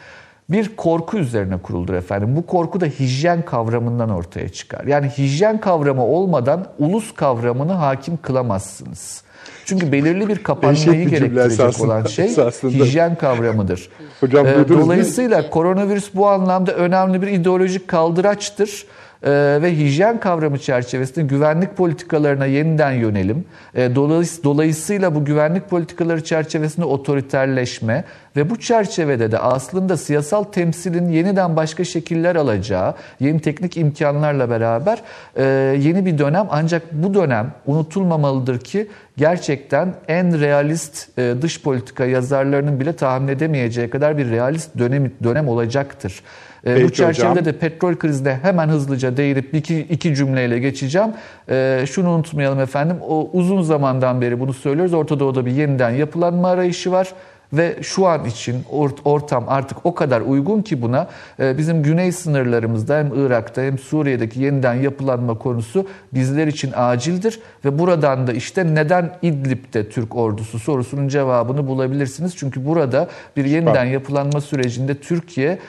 bir 0.49 0.75
korku 0.75 1.17
üzerine 1.17 1.57
kuruldur 1.57 1.93
efendim. 1.93 2.35
Bu 2.35 2.45
korku 2.45 2.81
da 2.81 2.85
hijyen 2.85 3.45
kavramından 3.45 4.09
ortaya 4.09 4.49
çıkar. 4.49 4.85
Yani 4.85 5.07
hijyen 5.09 5.59
kavramı 5.59 6.05
olmadan 6.05 6.65
ulus 6.79 7.13
kavramını 7.13 7.73
hakim 7.73 8.17
kılamazsınız. 8.17 9.23
Çünkü 9.65 9.91
belirli 9.91 10.27
bir 10.27 10.43
kapanmayı 10.43 10.91
bir 11.05 11.09
gerektirecek 11.09 11.51
esasında- 11.59 11.85
olan 11.85 12.05
şey 12.05 12.25
esasında. 12.25 12.71
hijyen 12.71 13.15
kavramıdır. 13.15 13.89
Hocam 14.19 14.47
Ee? 14.47 14.69
Dolayısıyla 14.69 15.49
koronavirüs 15.49 16.09
bu 16.15 16.27
anlamda 16.27 16.71
önemli 16.73 17.21
bir 17.21 17.27
ideolojik 17.27 17.87
kaldıraçtır. 17.87 18.85
E, 19.23 19.31
ve 19.61 19.77
hijyen 19.77 20.19
kavramı 20.19 20.57
çerçevesinde 20.57 21.25
güvenlik 21.25 21.77
politikalarına 21.77 22.45
yeniden 22.45 22.91
yönelim. 22.91 23.45
E, 23.75 23.85
dolayıs- 23.85 24.43
dolayısıyla 24.43 25.15
bu 25.15 25.25
güvenlik 25.25 25.69
politikaları 25.69 26.23
çerçevesinde 26.23 26.85
otoriterleşme 26.85 28.03
ve 28.35 28.49
bu 28.49 28.59
çerçevede 28.59 29.31
de 29.31 29.39
aslında 29.39 29.97
siyasal 29.97 30.43
temsilin 30.43 31.09
yeniden 31.09 31.55
başka 31.55 31.83
şekiller 31.83 32.35
alacağı, 32.35 32.95
yeni 33.19 33.39
teknik 33.39 33.77
imkanlarla 33.77 34.49
beraber 34.49 35.01
e, 35.35 35.43
yeni 35.79 36.05
bir 36.05 36.17
dönem 36.17 36.47
ancak 36.49 36.93
bu 36.93 37.13
dönem 37.13 37.51
unutulmamalıdır 37.65 38.59
ki 38.59 38.87
gerçekten 39.17 39.93
en 40.07 40.39
realist 40.39 41.19
e, 41.19 41.33
dış 41.41 41.61
politika 41.61 42.05
yazarlarının 42.05 42.79
bile 42.79 42.93
tahmin 42.93 43.27
edemeyeceği 43.27 43.89
kadar 43.89 44.17
bir 44.17 44.29
realist 44.29 44.77
dönem 44.77 45.11
dönem 45.23 45.47
olacaktır. 45.47 46.23
E, 46.65 46.73
Peki 46.73 46.83
bu 46.85 46.89
çerçevede 46.93 47.31
hocam. 47.31 47.45
de 47.45 47.51
petrol 47.51 47.95
krizine 47.95 48.39
hemen 48.41 48.67
hızlıca 48.69 49.17
değinip 49.17 49.53
iki, 49.53 49.79
iki 49.79 50.15
cümleyle 50.15 50.59
geçeceğim. 50.59 51.09
E, 51.49 51.83
şunu 51.91 52.09
unutmayalım 52.09 52.59
efendim, 52.59 52.97
o 53.09 53.29
uzun 53.33 53.61
zamandan 53.61 54.21
beri 54.21 54.39
bunu 54.39 54.53
söylüyoruz. 54.53 54.93
Orta 54.93 55.19
Doğu'da 55.19 55.45
bir 55.45 55.51
yeniden 55.51 55.89
yapılanma 55.89 56.49
arayışı 56.49 56.91
var. 56.91 57.07
Ve 57.53 57.75
şu 57.81 58.07
an 58.07 58.25
için 58.25 58.63
ort- 58.71 58.99
ortam 59.05 59.45
artık 59.47 59.77
o 59.85 59.95
kadar 59.95 60.21
uygun 60.21 60.61
ki 60.61 60.81
buna 60.81 61.07
e, 61.39 61.57
bizim 61.57 61.83
güney 61.83 62.11
sınırlarımızda 62.11 62.97
hem 62.97 63.11
Irak'ta 63.15 63.61
hem 63.61 63.77
Suriye'deki 63.77 64.39
yeniden 64.41 64.73
yapılanma 64.73 65.37
konusu 65.37 65.87
bizler 66.13 66.47
için 66.47 66.71
acildir. 66.75 67.39
Ve 67.65 67.79
buradan 67.79 68.27
da 68.27 68.33
işte 68.33 68.75
neden 68.75 69.11
İdlib'de 69.21 69.89
Türk 69.89 70.15
ordusu 70.15 70.59
sorusunun 70.59 71.07
cevabını 71.07 71.67
bulabilirsiniz. 71.67 72.37
Çünkü 72.37 72.65
burada 72.65 73.07
bir 73.37 73.45
yeniden 73.45 73.85
yapılanma 73.85 74.41
sürecinde 74.41 74.95
Türkiye 74.95 75.59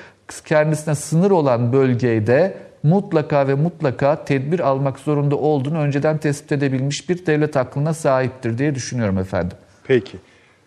kendisine 0.44 0.94
sınır 0.94 1.30
olan 1.30 1.72
bölgede 1.72 2.54
mutlaka 2.82 3.48
ve 3.48 3.54
mutlaka 3.54 4.24
tedbir 4.24 4.60
almak 4.60 4.98
zorunda 4.98 5.36
olduğunu 5.36 5.78
önceden 5.78 6.18
tespit 6.18 6.52
edebilmiş 6.52 7.08
bir 7.08 7.26
devlet 7.26 7.56
aklına 7.56 7.94
sahiptir 7.94 8.58
diye 8.58 8.74
düşünüyorum 8.74 9.18
efendim. 9.18 9.56
Peki. 9.84 10.18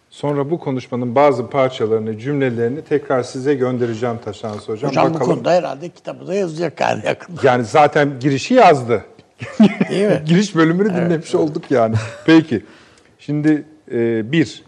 Sonra 0.09 0.51
bu 0.51 0.59
konuşmanın 0.59 1.15
bazı 1.15 1.49
parçalarını, 1.49 2.19
cümlelerini 2.19 2.81
tekrar 2.81 3.23
size 3.23 3.53
göndereceğim 3.53 4.15
Taşansı 4.25 4.71
Hocam. 4.71 4.89
Hocam 4.89 5.09
bu 5.09 5.13
Bakalım. 5.13 5.31
konuda 5.33 5.51
herhalde 5.51 5.89
kitabı 5.89 6.27
da 6.27 6.33
yazacak 6.33 6.81
yani 6.81 7.05
yakında. 7.05 7.41
Yani 7.43 7.65
zaten 7.65 8.19
girişi 8.19 8.53
yazdı. 8.53 9.05
Değil 9.89 10.07
mi? 10.07 10.21
Giriş 10.25 10.55
bölümünü 10.55 10.89
dinlemiş 10.89 11.35
olduk 11.35 11.71
yani. 11.71 11.95
Peki. 12.25 12.65
Şimdi 13.19 13.63
e, 13.91 14.31
bir, 14.31 14.63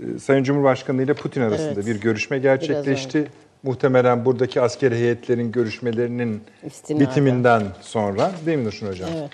e, 0.00 0.18
Sayın 0.18 0.44
Cumhurbaşkanı 0.44 1.02
ile 1.02 1.14
Putin 1.14 1.40
arasında 1.40 1.72
Evet. 1.72 1.86
bir 1.86 2.00
görüşme 2.00 2.38
gerçekleşti. 2.38 3.28
Muhtemelen 3.62 4.24
buradaki 4.24 4.60
askeri 4.60 4.94
heyetlerin 4.94 5.52
görüşmelerinin 5.52 6.42
İstinaden. 6.66 7.06
bitiminden 7.06 7.62
sonra 7.80 8.30
değil 8.46 8.58
mi 8.58 8.64
Nurşin 8.64 8.86
Hocam? 8.86 9.10
Evet. 9.18 9.30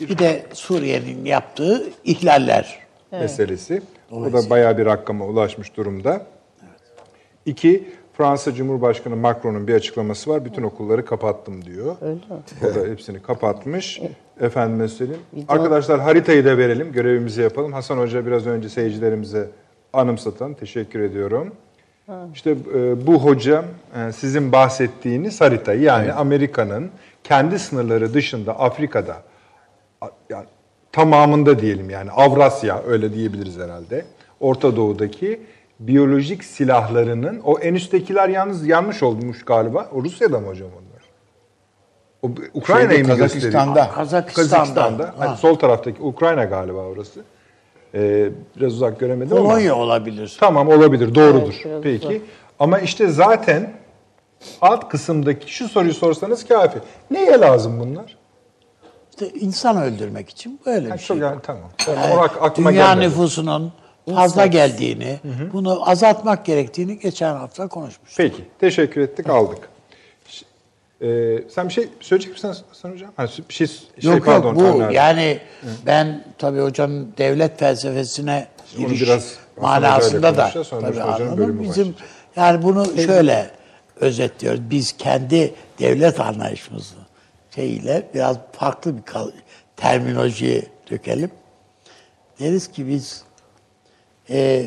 Bir 0.00 0.18
de 0.18 0.42
Suriye'nin 0.52 1.24
yaptığı 1.24 1.84
ihlaller. 2.04 2.78
meselesi. 3.12 3.82
O 4.10 4.32
da 4.32 4.50
bayağı 4.50 4.78
bir 4.78 4.86
rakama 4.86 5.26
ulaşmış 5.26 5.76
durumda. 5.76 6.26
İki, 7.46 7.88
Fransa 8.16 8.54
Cumhurbaşkanı 8.54 9.16
Macron'un 9.16 9.68
bir 9.68 9.74
açıklaması 9.74 10.30
var. 10.30 10.44
Bütün 10.44 10.62
okulları 10.62 11.04
kapattım 11.04 11.64
diyor. 11.64 11.96
Öyle 12.00 12.14
mi? 12.14 12.20
O 12.62 12.74
da 12.74 12.90
hepsini 12.90 13.22
kapatmış. 13.22 14.00
Efendime 14.40 14.88
söyleyeyim. 14.88 15.22
Arkadaşlar 15.48 16.00
haritayı 16.00 16.44
da 16.44 16.58
verelim, 16.58 16.92
görevimizi 16.92 17.42
yapalım. 17.42 17.72
Hasan 17.72 17.98
Hoca 17.98 18.26
biraz 18.26 18.46
önce 18.46 18.68
seyircilerimize 18.68 19.48
anımsatan. 19.92 20.54
Teşekkür 20.54 21.00
ediyorum. 21.00 21.52
İşte 22.34 22.50
e, 22.50 23.06
bu 23.06 23.24
hocam 23.24 23.64
e, 23.96 24.12
sizin 24.12 24.52
bahsettiğiniz 24.52 25.40
haritayı 25.40 25.80
yani 25.80 26.12
Amerika'nın 26.12 26.90
kendi 27.24 27.58
sınırları 27.58 28.14
dışında 28.14 28.58
Afrika'da 28.58 29.16
yani 30.30 30.46
tamamında 30.92 31.58
diyelim 31.58 31.90
yani 31.90 32.10
Avrasya 32.10 32.82
öyle 32.86 33.14
diyebiliriz 33.14 33.58
herhalde. 33.58 34.04
Orta 34.40 34.76
Doğu'daki 34.76 35.40
biyolojik 35.80 36.44
silahlarının 36.44 37.40
o 37.44 37.58
en 37.58 37.74
üsttekiler 37.74 38.28
yalnız 38.28 38.66
yanlış 38.66 39.02
olmuş 39.02 39.44
galiba. 39.44 39.88
O 39.92 40.04
Rusya'da 40.04 40.40
mı 40.40 40.46
hocam 40.46 40.68
onlar? 40.68 41.02
O 42.22 42.30
Ukrayna'yı 42.54 43.02
mı? 43.02 43.08
Kazakistan'da. 43.08 43.90
Kazakistan'da. 43.90 44.48
Kazakistan'da. 44.48 45.04
Ha. 45.04 45.14
Hani 45.18 45.36
sol 45.36 45.54
taraftaki 45.54 46.02
Ukrayna 46.02 46.44
galiba 46.44 46.78
orası. 46.78 47.24
Ee, 47.94 48.30
biraz 48.56 48.72
uzak 48.74 49.00
göremedim 49.00 49.36
ama. 49.36 49.48
Polonya 49.48 49.74
olabilir. 49.76 50.36
Tamam 50.40 50.68
olabilir 50.68 51.14
doğrudur. 51.14 51.54
Evet, 51.66 51.82
Peki. 51.82 52.06
uzak. 52.08 52.20
Ama 52.58 52.78
işte 52.78 53.08
zaten 53.08 53.72
alt 54.60 54.88
kısımdaki 54.88 55.54
şu 55.54 55.68
soruyu 55.68 55.94
sorsanız 55.94 56.48
kafi. 56.48 56.78
Neye 57.10 57.40
lazım 57.40 57.80
bunlar? 57.80 58.16
İşte 59.10 59.28
insan 59.28 59.76
öldürmek 59.82 60.28
için 60.30 60.60
böyle 60.66 60.88
Ha, 60.88 60.94
bir 60.94 60.98
çok 60.98 61.06
şey. 61.16 61.16
yani 61.26 61.40
tamam. 61.42 61.70
Yani 61.88 62.14
O 62.14 62.18
ak- 62.18 62.42
aklıma 62.42 62.70
dünya 62.72 62.86
gelmedi. 62.86 63.08
nüfusunun 63.08 63.72
fazla 64.14 64.46
geldiğini, 64.46 65.20
bunu 65.52 65.90
azaltmak 65.90 66.44
gerektiğini 66.46 66.98
geçen 66.98 67.34
hafta 67.34 67.68
konuşmuştuk. 67.68 68.16
Peki. 68.16 68.44
Teşekkür 68.60 69.00
ettik 69.00 69.30
aldık. 69.30 69.68
Ee, 71.02 71.38
sen 71.48 71.68
bir 71.68 71.72
şey 71.72 71.88
söyleyecek 72.00 72.32
misin 72.32 72.54
Hasan 72.68 72.90
Hocam? 72.90 73.12
Ha, 73.16 73.26
bir 73.48 73.54
şey, 73.54 73.66
şey 73.66 73.80
yok 74.02 74.24
pardon. 74.24 74.54
yok 74.54 74.80
bu 74.80 74.92
yani 74.92 75.38
ben 75.86 76.24
tabii 76.38 76.60
hocanın 76.60 77.14
devlet 77.18 77.58
felsefesine 77.58 78.46
giriş 78.76 79.02
biraz 79.02 79.36
manasında 79.60 80.36
da 80.36 80.52
tabii 80.70 81.02
anladım. 81.02 81.62
Bizim 81.62 81.94
yani 82.36 82.62
bunu 82.62 82.86
şöyle 82.96 83.50
özetliyoruz. 84.00 84.60
Biz 84.70 84.92
kendi 84.96 85.54
devlet 85.78 86.20
anlayışımızı 86.20 86.94
şeyiyle 87.54 88.08
biraz 88.14 88.36
farklı 88.52 88.96
bir 88.96 89.02
kal- 89.02 89.32
terminoloji 89.76 90.66
dökelim. 90.90 91.30
Deriz 92.40 92.68
ki 92.72 92.88
biz 92.88 93.24
e, 94.30 94.66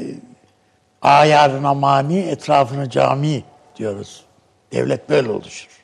ayarına 1.02 1.74
mani, 1.74 2.20
etrafını 2.20 2.90
cami 2.90 3.44
diyoruz. 3.76 4.26
Devlet 4.72 5.10
böyle 5.10 5.30
oluşur. 5.30 5.75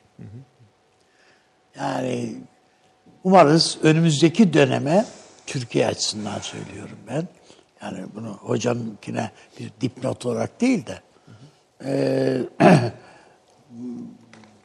Yani 1.82 2.34
umarız 3.24 3.78
önümüzdeki 3.82 4.52
döneme 4.52 5.04
Türkiye 5.46 5.86
açısından 5.86 6.38
söylüyorum 6.38 6.98
ben. 7.08 7.28
Yani 7.82 8.04
bunu 8.14 8.28
hocamkine 8.28 9.30
bir 9.60 9.70
dipnot 9.80 10.26
olarak 10.26 10.60
değil 10.60 10.84
de 10.86 10.98
eee, 11.84 12.40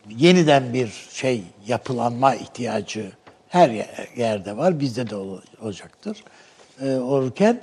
yeniden 0.10 0.74
bir 0.74 1.08
şey 1.12 1.44
yapılanma 1.68 2.36
ihtiyacı 2.36 3.12
her 3.50 3.70
yer- 3.70 4.08
yerde 4.18 4.58
var. 4.58 4.80
Bizde 4.80 5.10
de 5.10 5.16
ol- 5.16 5.42
olacaktır. 5.62 6.24
Ee, 6.82 6.96
olurken 6.96 7.62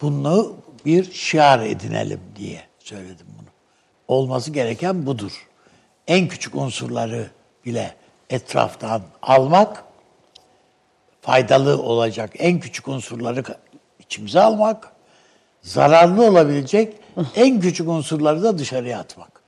bunu 0.00 0.56
bir 0.84 1.12
şiar 1.12 1.60
edinelim 1.60 2.20
diye 2.36 2.60
söyledim 2.78 3.26
bunu. 3.38 3.46
Olması 4.08 4.50
gereken 4.50 5.06
budur. 5.06 5.46
En 6.08 6.28
küçük 6.28 6.54
unsurları 6.54 7.30
bile 7.64 7.94
etraftan 8.30 9.02
almak, 9.22 9.84
faydalı 11.20 11.82
olacak 11.82 12.30
en 12.38 12.60
küçük 12.60 12.88
unsurları 12.88 13.42
içimize 14.00 14.40
almak, 14.40 14.92
zararlı 15.62 16.26
olabilecek 16.26 16.96
en 17.36 17.60
küçük 17.60 17.88
unsurları 17.88 18.42
da 18.42 18.58
dışarıya 18.58 18.98
atmak. 19.00 19.42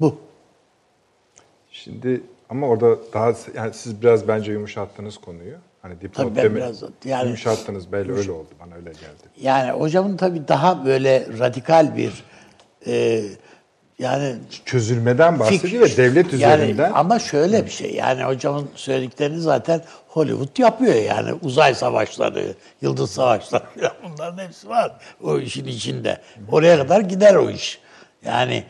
Bu. 0.00 0.20
Şimdi 1.70 2.22
ama 2.50 2.68
orada 2.68 3.12
daha 3.12 3.32
yani 3.54 3.74
siz 3.74 4.02
biraz 4.02 4.28
bence 4.28 4.52
yumuşattınız 4.52 5.18
konuyu. 5.18 5.56
Hani 5.82 6.00
dipnot 6.00 6.16
Tabii 6.16 6.36
ben 6.36 6.44
deme- 6.44 6.56
biraz- 6.56 6.82
yani- 7.04 7.24
yumuşattınız 7.24 7.92
belli 7.92 8.12
öyle 8.12 8.32
oldu 8.32 8.48
bana 8.60 8.74
öyle 8.74 8.90
geldi. 8.90 9.22
Yani 9.40 9.70
hocamın 9.70 10.16
tabii 10.16 10.48
daha 10.48 10.84
böyle 10.86 11.26
radikal 11.38 11.96
bir 11.96 12.24
e, 12.86 13.22
yani 14.00 14.36
Çözülmeden 14.64 15.40
bahsediyor 15.40 15.88
Fik- 15.88 15.92
ve 15.92 15.96
devlet 15.96 16.32
yani 16.32 16.62
üzerinden. 16.62 16.92
ama 16.94 17.18
şöyle 17.18 17.66
bir 17.66 17.70
şey 17.70 17.94
yani 17.94 18.22
hocamın 18.22 18.68
söylediklerini 18.74 19.40
zaten 19.40 19.82
Hollywood 20.08 20.58
yapıyor 20.58 20.94
yani 20.94 21.32
uzay 21.42 21.74
savaşları, 21.74 22.54
yıldız 22.82 23.10
savaşları 23.10 23.64
bunların 24.04 24.44
hepsi 24.46 24.68
var 24.68 24.92
o 25.22 25.38
işin 25.38 25.64
içinde. 25.66 26.20
Oraya 26.52 26.76
kadar 26.78 27.00
gider 27.00 27.34
o 27.34 27.50
iş. 27.50 27.80
Yani 28.24 28.64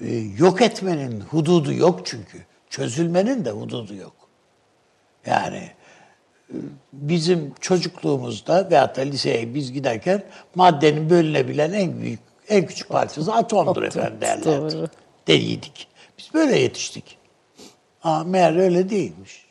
e, 0.00 0.14
yok 0.38 0.62
etmenin 0.62 1.20
hududu 1.20 1.72
yok 1.72 2.00
çünkü. 2.04 2.38
Çözülmenin 2.70 3.44
de 3.44 3.50
hududu 3.50 3.94
yok. 3.94 4.16
Yani 5.26 5.70
e, 6.50 6.56
bizim 6.92 7.54
çocukluğumuzda 7.60 8.70
veyahut 8.70 8.96
da 8.96 9.00
liseye 9.00 9.54
biz 9.54 9.72
giderken 9.72 10.22
maddenin 10.54 11.10
bölünebilen 11.10 11.72
en 11.72 12.00
büyük, 12.00 12.20
en 12.48 12.66
küçük 12.66 12.88
parçası 12.88 13.34
atomdur 13.34 13.82
efendim 13.82 14.20
derlerdi. 14.20 14.76
doğru. 14.76 14.88
Deliydik. 15.26 15.88
Biz 16.18 16.34
böyle 16.34 16.58
yetiştik. 16.58 17.18
Aa, 18.02 18.24
meğer 18.24 18.56
öyle 18.56 18.88
değilmiş. 18.88 19.46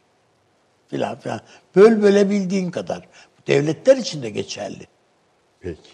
Filan 0.87 1.19
filan. 1.19 1.41
Böl 1.75 2.01
bölebildiğin 2.01 2.71
kadar. 2.71 3.07
Devletler 3.47 3.97
için 3.97 4.23
de 4.23 4.29
geçerli. 4.29 4.87
Peki. 5.59 5.89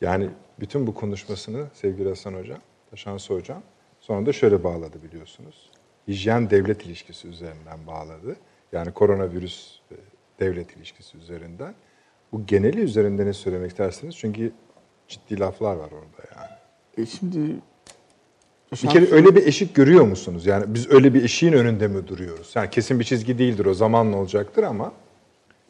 Yani 0.00 0.30
bütün 0.60 0.86
bu 0.86 0.94
konuşmasını 0.94 1.66
sevgili 1.74 2.08
Hasan 2.08 2.34
Hocam, 2.34 2.58
Taşansı 2.90 3.34
Hocam 3.34 3.62
Sonra 4.00 4.26
da 4.26 4.32
şöyle 4.32 4.64
bağladı 4.64 5.02
biliyorsunuz. 5.02 5.70
Hijyen 6.08 6.50
devlet 6.50 6.86
ilişkisi 6.86 7.28
üzerinden 7.28 7.86
bağladı. 7.86 8.36
Yani 8.72 8.92
koronavirüs 8.92 9.78
e, 9.92 9.96
devlet 10.40 10.76
ilişkisi 10.76 11.18
üzerinden. 11.18 11.74
Bu 12.32 12.46
geneli 12.46 12.80
üzerinde 12.80 13.26
ne 13.26 13.32
söylemek 13.32 13.70
istersiniz? 13.70 14.16
Çünkü 14.16 14.52
ciddi 15.10 15.40
laflar 15.40 15.76
var 15.76 15.90
orada 15.92 16.28
yani. 16.36 16.50
E 16.98 17.06
şimdi 17.06 17.56
Bir 18.72 18.88
kere 18.88 19.10
öyle 19.10 19.36
bir 19.36 19.46
eşik 19.46 19.74
görüyor 19.74 20.04
musunuz? 20.04 20.46
Yani 20.46 20.64
biz 20.74 20.90
öyle 20.90 21.14
bir 21.14 21.24
eşiğin 21.24 21.52
önünde 21.52 21.88
mi 21.88 22.08
duruyoruz? 22.08 22.52
Yani 22.54 22.70
kesin 22.70 23.00
bir 23.00 23.04
çizgi 23.04 23.38
değildir 23.38 23.66
o 23.66 23.74
zamanla 23.74 24.16
olacaktır 24.16 24.62
ama 24.62 24.92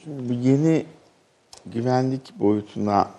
bu 0.07 0.33
yeni 0.33 0.87
güvenlik 1.67 2.39
boyutuna 2.39 3.11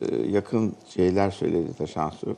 e, 0.00 0.16
yakın 0.16 0.74
şeyler 0.88 1.30
söyledi 1.30 1.74
Taşansu. 1.74 2.36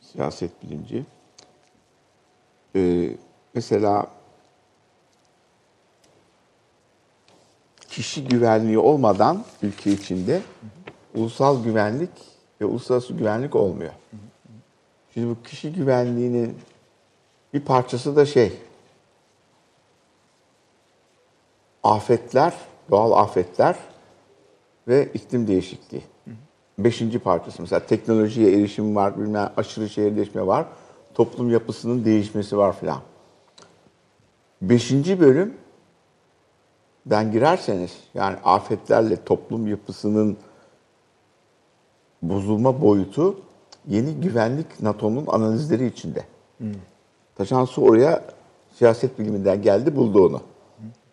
Siyaset 0.00 0.50
bilimci. 0.62 1.04
E, 2.76 3.10
mesela 3.54 4.06
kişi 7.94 8.24
güvenliği 8.24 8.78
olmadan 8.78 9.44
ülke 9.62 9.92
içinde 9.92 10.42
ulusal 11.14 11.64
güvenlik 11.64 12.10
ve 12.60 12.64
uluslararası 12.64 13.12
güvenlik 13.12 13.56
olmuyor. 13.56 13.92
Şimdi 15.14 15.28
bu 15.28 15.42
kişi 15.42 15.72
güvenliğinin 15.72 16.56
bir 17.54 17.60
parçası 17.60 18.16
da 18.16 18.26
şey, 18.26 18.52
afetler, 21.82 22.54
doğal 22.90 23.12
afetler 23.12 23.76
ve 24.88 25.08
iklim 25.14 25.46
değişikliği. 25.46 26.02
Beşinci 26.78 27.18
parçası 27.18 27.62
mesela 27.62 27.86
teknolojiye 27.86 28.58
erişim 28.58 28.96
var, 28.96 29.18
bilmem 29.18 29.52
aşırı 29.56 29.88
şehirleşme 29.88 30.46
var, 30.46 30.66
toplum 31.14 31.50
yapısının 31.50 32.04
değişmesi 32.04 32.56
var 32.56 32.76
filan. 32.80 33.00
Beşinci 34.62 35.20
bölüm 35.20 35.54
ben 37.06 37.32
girerseniz 37.32 37.96
yani 38.14 38.36
afetlerle 38.44 39.24
toplum 39.24 39.66
yapısının 39.66 40.36
bozulma 42.22 42.82
boyutu 42.82 43.36
yeni 43.88 44.14
güvenlik 44.14 44.82
NATO'nun 44.82 45.26
analizleri 45.26 45.86
içinde. 45.86 46.24
Taşansı 47.34 47.80
oraya 47.82 48.24
siyaset 48.74 49.18
biliminden 49.18 49.62
geldi 49.62 49.96
buldu 49.96 50.26
onu. 50.26 50.40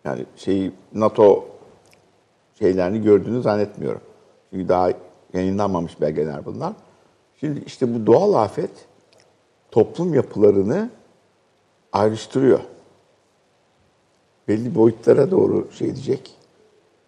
Yani 0.04 0.26
şeyi 0.36 0.72
NATO 0.94 1.44
şeylerini 2.58 3.02
gördüğünü 3.02 3.42
zannetmiyorum. 3.42 4.00
Çünkü 4.50 4.68
daha 4.68 4.90
yayınlanmamış 5.32 6.00
belgeler 6.00 6.44
bunlar. 6.44 6.72
Şimdi 7.40 7.62
işte 7.66 7.94
bu 7.94 8.06
doğal 8.06 8.34
afet 8.34 8.70
toplum 9.70 10.14
yapılarını 10.14 10.90
ayrıştırıyor. 11.92 12.60
Belli 14.48 14.74
boyutlara 14.74 15.30
doğru 15.30 15.72
şey 15.72 15.88
edecek. 15.88 16.34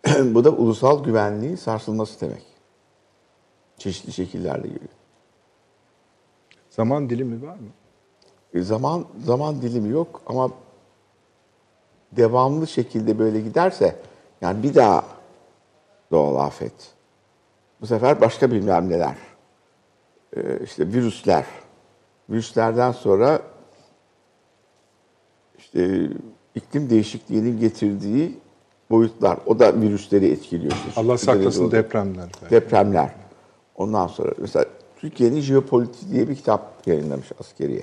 bu 0.25 0.45
da 0.45 0.51
ulusal 0.51 1.05
güvenliğin 1.05 1.57
sarsılması 1.57 2.21
demek. 2.21 2.43
Çeşitli 3.79 4.13
şekillerle 4.13 4.67
geliyor. 4.69 4.91
zaman 6.71 7.11
dilimi 7.11 7.47
var 7.47 7.55
mı? 7.55 7.69
E, 8.55 8.63
zaman 8.63 9.07
zaman 9.25 9.63
dilimi 9.63 9.89
yok 9.89 10.23
ama 10.27 10.51
devamlı 12.13 12.67
şekilde 12.67 13.19
böyle 13.19 13.41
giderse 13.41 13.97
yani 14.41 14.63
bir 14.63 14.75
daha 14.75 15.05
doğal 16.11 16.47
afet. 16.47 16.95
Bu 17.81 17.87
sefer 17.87 18.21
başka 18.21 18.51
bilmem 18.51 18.89
neler. 18.89 19.17
E, 20.37 20.65
işte 20.65 20.87
virüsler. 20.87 21.45
Virüslerden 22.31 22.93
sonra 22.93 23.43
işte 25.59 26.09
iklim 26.55 26.91
değişikliğinin 26.91 27.61
getirdiği 27.61 28.39
boyutlar. 28.91 29.39
O 29.47 29.59
da 29.59 29.81
virüsleri 29.81 30.31
etkiliyor. 30.31 30.73
İşte 30.73 31.01
Allah 31.01 31.19
saklasın 31.19 31.71
depremler. 31.71 32.29
Depremler. 32.51 33.11
Ondan 33.77 34.07
sonra 34.07 34.33
mesela 34.39 34.65
Türkiye'nin 34.97 35.41
jeopolitiği 35.41 36.13
diye 36.13 36.29
bir 36.29 36.35
kitap 36.35 36.87
yayınlamış 36.87 37.33
askeriye. 37.41 37.83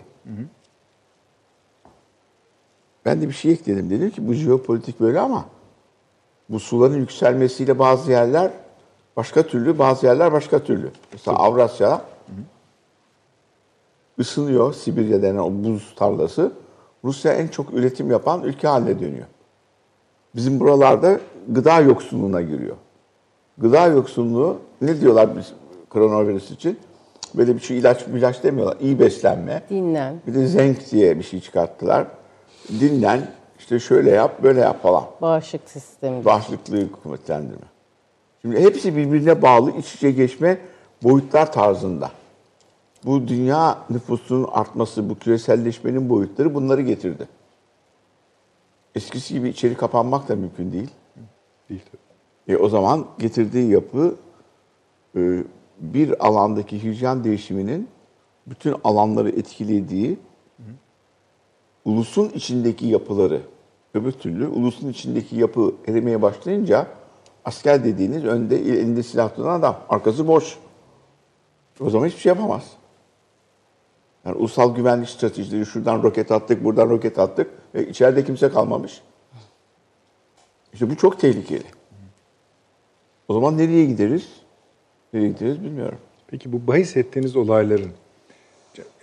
Ben 3.06 3.22
de 3.22 3.28
bir 3.28 3.34
şey 3.34 3.52
ekledim. 3.52 3.90
Dedim 3.90 4.10
ki 4.10 4.28
bu 4.28 4.34
jeopolitik 4.34 5.00
böyle 5.00 5.20
ama 5.20 5.46
bu 6.50 6.60
suların 6.60 6.98
yükselmesiyle 6.98 7.80
bazı 7.80 8.12
yerler 8.12 8.52
başka 9.18 9.44
türlü, 9.44 9.80
bazı 9.80 10.06
yerler 10.06 10.32
başka 10.32 10.60
türlü. 10.60 10.92
Mesela 11.14 11.38
Avrasya 11.38 12.02
ısınıyor 14.20 14.74
Sibirya 14.74 15.22
denen 15.22 15.40
o 15.40 15.52
buz 15.52 15.96
tarlası. 15.96 16.52
Rusya 17.04 17.34
en 17.34 17.48
çok 17.48 17.74
üretim 17.74 18.12
yapan 18.12 18.44
ülke 18.44 18.68
haline 18.68 19.00
dönüyor. 19.00 19.26
Bizim 20.36 20.60
buralarda 20.60 21.20
gıda 21.48 21.80
yoksunluğuna 21.80 22.42
giriyor. 22.42 22.76
Gıda 23.58 23.88
yoksunluğu 23.88 24.58
ne 24.82 25.02
diyorlar 25.02 25.38
biz 25.38 25.54
koronavirüs 25.90 26.52
için? 26.52 26.80
Böyle 27.36 27.56
bir 27.56 27.60
şey 27.60 27.78
ilaç 27.78 28.08
ilaç 28.08 28.44
demiyorlar. 28.44 28.78
İyi 28.82 29.00
beslenme. 29.00 29.62
Dinlen. 29.70 30.16
Bir 30.28 30.34
de 30.34 30.48
zenk 30.48 30.92
diye 30.92 31.20
bir 31.20 31.24
şey 31.24 31.40
çıkarttılar. 31.40 32.08
Dinlen, 32.80 33.28
işte 33.60 33.80
şöyle 33.80 34.12
yap, 34.12 34.44
böyle 34.44 34.60
yap 34.60 34.84
falan. 34.84 35.04
Bağışıklık 35.22 35.70
sistemi. 35.70 36.26
Bağışıklığı 36.26 36.92
kuvvetlendirme. 36.92 37.66
Şimdi 38.42 38.60
hepsi 38.60 38.96
birbirine 38.96 39.42
bağlı, 39.42 39.72
iç 39.78 39.96
içe 39.96 40.12
geçme 40.12 40.58
boyutlar 41.04 41.52
tarzında. 41.52 42.12
Bu 43.06 43.28
dünya 43.28 43.78
nüfusunun 43.90 44.48
artması, 44.52 45.10
bu 45.10 45.20
küreselleşmenin 45.20 46.10
boyutları 46.10 46.54
bunları 46.54 46.82
getirdi. 46.82 47.28
Eskisi 48.96 49.34
gibi 49.34 49.50
içeri 49.50 49.76
kapanmak 49.76 50.28
da 50.30 50.36
mümkün 50.36 50.72
değil. 50.72 50.90
Değil. 51.70 51.82
E, 52.48 52.58
o 52.58 52.70
zaman 52.70 53.06
getirdiği 53.20 53.72
yapı 53.72 54.16
e, 55.16 55.44
bir 55.80 56.28
alandaki 56.28 56.84
hijyen 56.84 57.24
değişiminin 57.24 57.88
bütün 58.48 58.76
alanları 58.84 59.30
etkilediği 59.30 60.20
ulusun 61.86 62.30
içindeki 62.30 62.88
yapıları 62.88 63.42
öbür 63.94 64.12
türlü 64.12 64.48
ulusun 64.48 64.90
içindeki 64.90 65.36
yapı 65.36 65.76
erimeye 65.88 66.22
başlayınca 66.22 66.88
asker 67.46 67.84
dediğiniz 67.84 68.26
önde 68.26 68.58
elinde 68.58 69.04
silah 69.04 69.36
tutan 69.36 69.60
adam 69.60 69.80
arkası 69.90 70.28
boş. 70.28 70.58
O 71.80 71.90
zaman 71.90 72.08
hiçbir 72.08 72.20
şey 72.20 72.30
yapamaz. 72.30 72.64
Yani 74.26 74.36
ulusal 74.36 74.76
güvenlik 74.76 75.10
stratejileri 75.10 75.66
şuradan 75.66 76.04
roket 76.04 76.32
attık, 76.32 76.64
buradan 76.64 76.90
roket 76.90 77.20
attık 77.20 77.52
ve 77.76 77.88
içeride 77.88 78.26
kimse 78.26 78.50
kalmamış. 78.50 79.02
İşte 80.74 80.90
bu 80.90 80.98
çok 80.98 81.20
tehlikeli. 81.20 81.64
O 83.28 83.34
zaman 83.34 83.58
nereye 83.58 83.86
gideriz? 83.86 84.28
Nereye 85.14 85.30
gideriz 85.30 85.64
bilmiyorum. 85.64 85.98
Peki 86.28 86.54
bu 86.54 86.68
bahis 86.68 86.98
ettiğiniz 86.98 87.36
olayların 87.36 87.92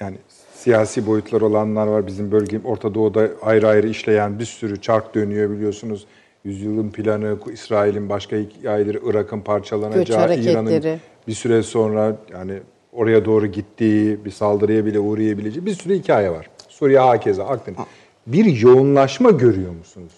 yani 0.00 0.16
siyasi 0.54 1.06
boyutlar 1.06 1.40
olanlar 1.40 1.86
var. 1.86 2.06
Bizim 2.06 2.32
bölge 2.32 2.60
Orta 2.64 2.94
Doğu'da 2.94 3.28
ayrı 3.42 3.68
ayrı 3.68 3.88
işleyen 3.88 4.38
bir 4.38 4.44
sürü 4.44 4.80
çark 4.80 5.14
dönüyor 5.14 5.50
biliyorsunuz. 5.50 6.06
Yüzyılın 6.44 6.90
planı, 6.90 7.38
İsrail'in 7.52 8.08
başka 8.08 8.36
hikayeleri, 8.36 9.00
Irak'ın 9.04 9.40
parçalanacağı. 9.40 10.34
İran'ın 10.34 11.00
bir 11.28 11.34
süre 11.34 11.62
sonra 11.62 12.16
yani 12.32 12.60
oraya 12.92 13.24
doğru 13.24 13.46
gittiği, 13.46 14.24
bir 14.24 14.30
saldırıya 14.30 14.86
bile 14.86 15.00
uğrayabileceği 15.00 15.66
bir 15.66 15.74
sürü 15.74 15.94
hikaye 15.94 16.30
var. 16.30 16.50
Suriye 16.68 16.98
hakeza, 16.98 17.44
Akdeniz. 17.44 17.78
Bir 18.26 18.44
yoğunlaşma 18.44 19.30
görüyor 19.30 19.72
musunuz? 19.72 20.12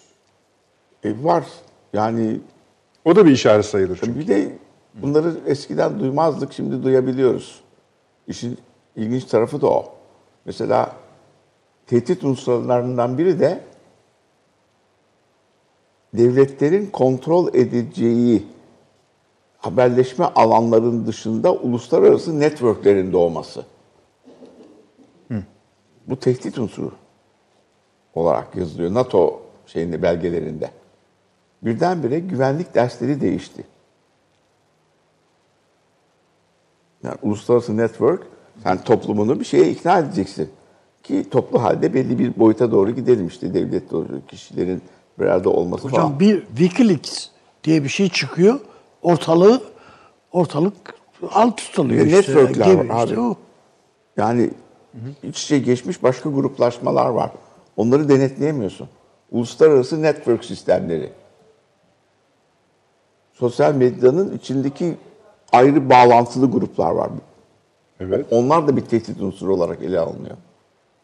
E 1.05 1.25
var. 1.25 1.45
Yani 1.93 2.41
O 3.05 3.17
da 3.17 3.27
bir 3.27 3.31
işaret 3.31 3.65
sayılır 3.65 4.01
çünkü. 4.05 4.21
bir 4.21 4.29
de 4.29 4.53
bunları 4.95 5.35
eskiden 5.47 6.01
duymazdık, 6.01 6.53
şimdi 6.53 6.83
duyabiliyoruz. 6.83 7.61
İşin 8.29 8.59
ilginç 8.97 9.25
tarafı 9.25 9.61
da 9.61 9.67
o. 9.67 9.93
Mesela 10.45 10.97
tehdit 11.87 12.25
unsurlarından 12.25 13.19
biri 13.19 13.41
de 13.41 13.61
devletlerin 16.15 16.87
kontrol 16.87 17.55
edeceği 17.55 18.47
haberleşme 19.61 20.25
alanların 20.25 21.07
dışında 21.07 21.55
uluslararası 21.55 22.41
networklerin 22.41 23.13
doğması. 23.13 23.65
Bu 26.07 26.17
tehdit 26.17 26.59
unsuru 26.59 26.93
olarak 28.15 28.57
yazılıyor 28.57 28.95
NATO 28.95 29.41
şeyinde 29.67 30.03
belgelerinde. 30.03 30.71
Birdenbire 31.63 32.19
güvenlik 32.19 32.75
dersleri 32.75 33.21
değişti. 33.21 33.65
Yani 37.03 37.17
uluslararası 37.23 37.77
network, 37.77 38.23
sen 38.63 38.85
toplumunu 38.85 39.41
bir 39.41 39.45
şeye 39.45 39.71
ikna 39.71 39.99
edeceksin. 39.99 40.51
Ki 41.03 41.31
toplu 41.31 41.63
halde 41.63 41.95
belli 41.95 42.19
bir 42.19 42.39
boyuta 42.39 42.71
doğru 42.71 42.91
gidelim 42.91 43.27
işte 43.27 43.55
devlet 43.55 43.91
doğru 43.91 44.27
kişilerin 44.29 44.83
bir 45.19 45.27
arada 45.27 45.51
olması 45.51 45.89
Hocam 45.89 46.03
falan. 46.03 46.21
bir 46.21 46.47
Wikileaks 46.47 47.29
diye 47.65 47.85
bir 47.85 47.89
şey 47.89 48.09
çıkıyor. 48.09 48.61
Ortalığı 49.03 49.63
ortalık 50.33 50.95
alt 51.33 51.57
tutuluyor 51.57 52.07
işte. 52.07 52.19
networkler 52.19 52.67
Gibi 52.67 52.89
var 52.89 53.05
işte 53.05 53.15
abi. 53.15 53.21
o. 53.21 53.37
Yani 54.17 54.51
iç 55.23 55.43
içe 55.45 55.59
geçmiş 55.59 56.03
başka 56.03 56.31
gruplaşmalar 56.31 57.07
var. 57.11 57.31
Onları 57.77 58.09
denetleyemiyorsun. 58.09 58.89
Uluslararası 59.31 60.03
network 60.03 60.45
sistemleri. 60.45 61.13
Sosyal 63.33 63.75
medyanın 63.75 64.37
içindeki 64.37 64.97
ayrı 65.53 65.91
bağlantılı 65.91 66.51
gruplar 66.51 66.91
var. 66.91 67.11
Evet. 68.01 68.27
Onlar 68.31 68.69
da 68.69 68.77
bir 68.77 68.81
tehdit 68.81 69.21
unsuru 69.21 69.55
olarak 69.55 69.83
ele 69.83 69.99
alınıyor. 70.01 70.37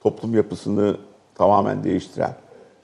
Toplum 0.00 0.34
yapısını 0.34 0.96
tamamen 1.34 1.84
değiştiren. 1.84 2.34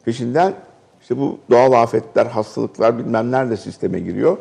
Peşinden 0.05 0.55
işte 1.01 1.19
bu 1.19 1.39
doğal 1.51 1.73
afetler, 1.73 2.27
hastalıklar 2.27 2.99
bilmem 2.99 3.31
nerede 3.33 3.57
sisteme 3.57 4.01
giriyor. 4.01 4.37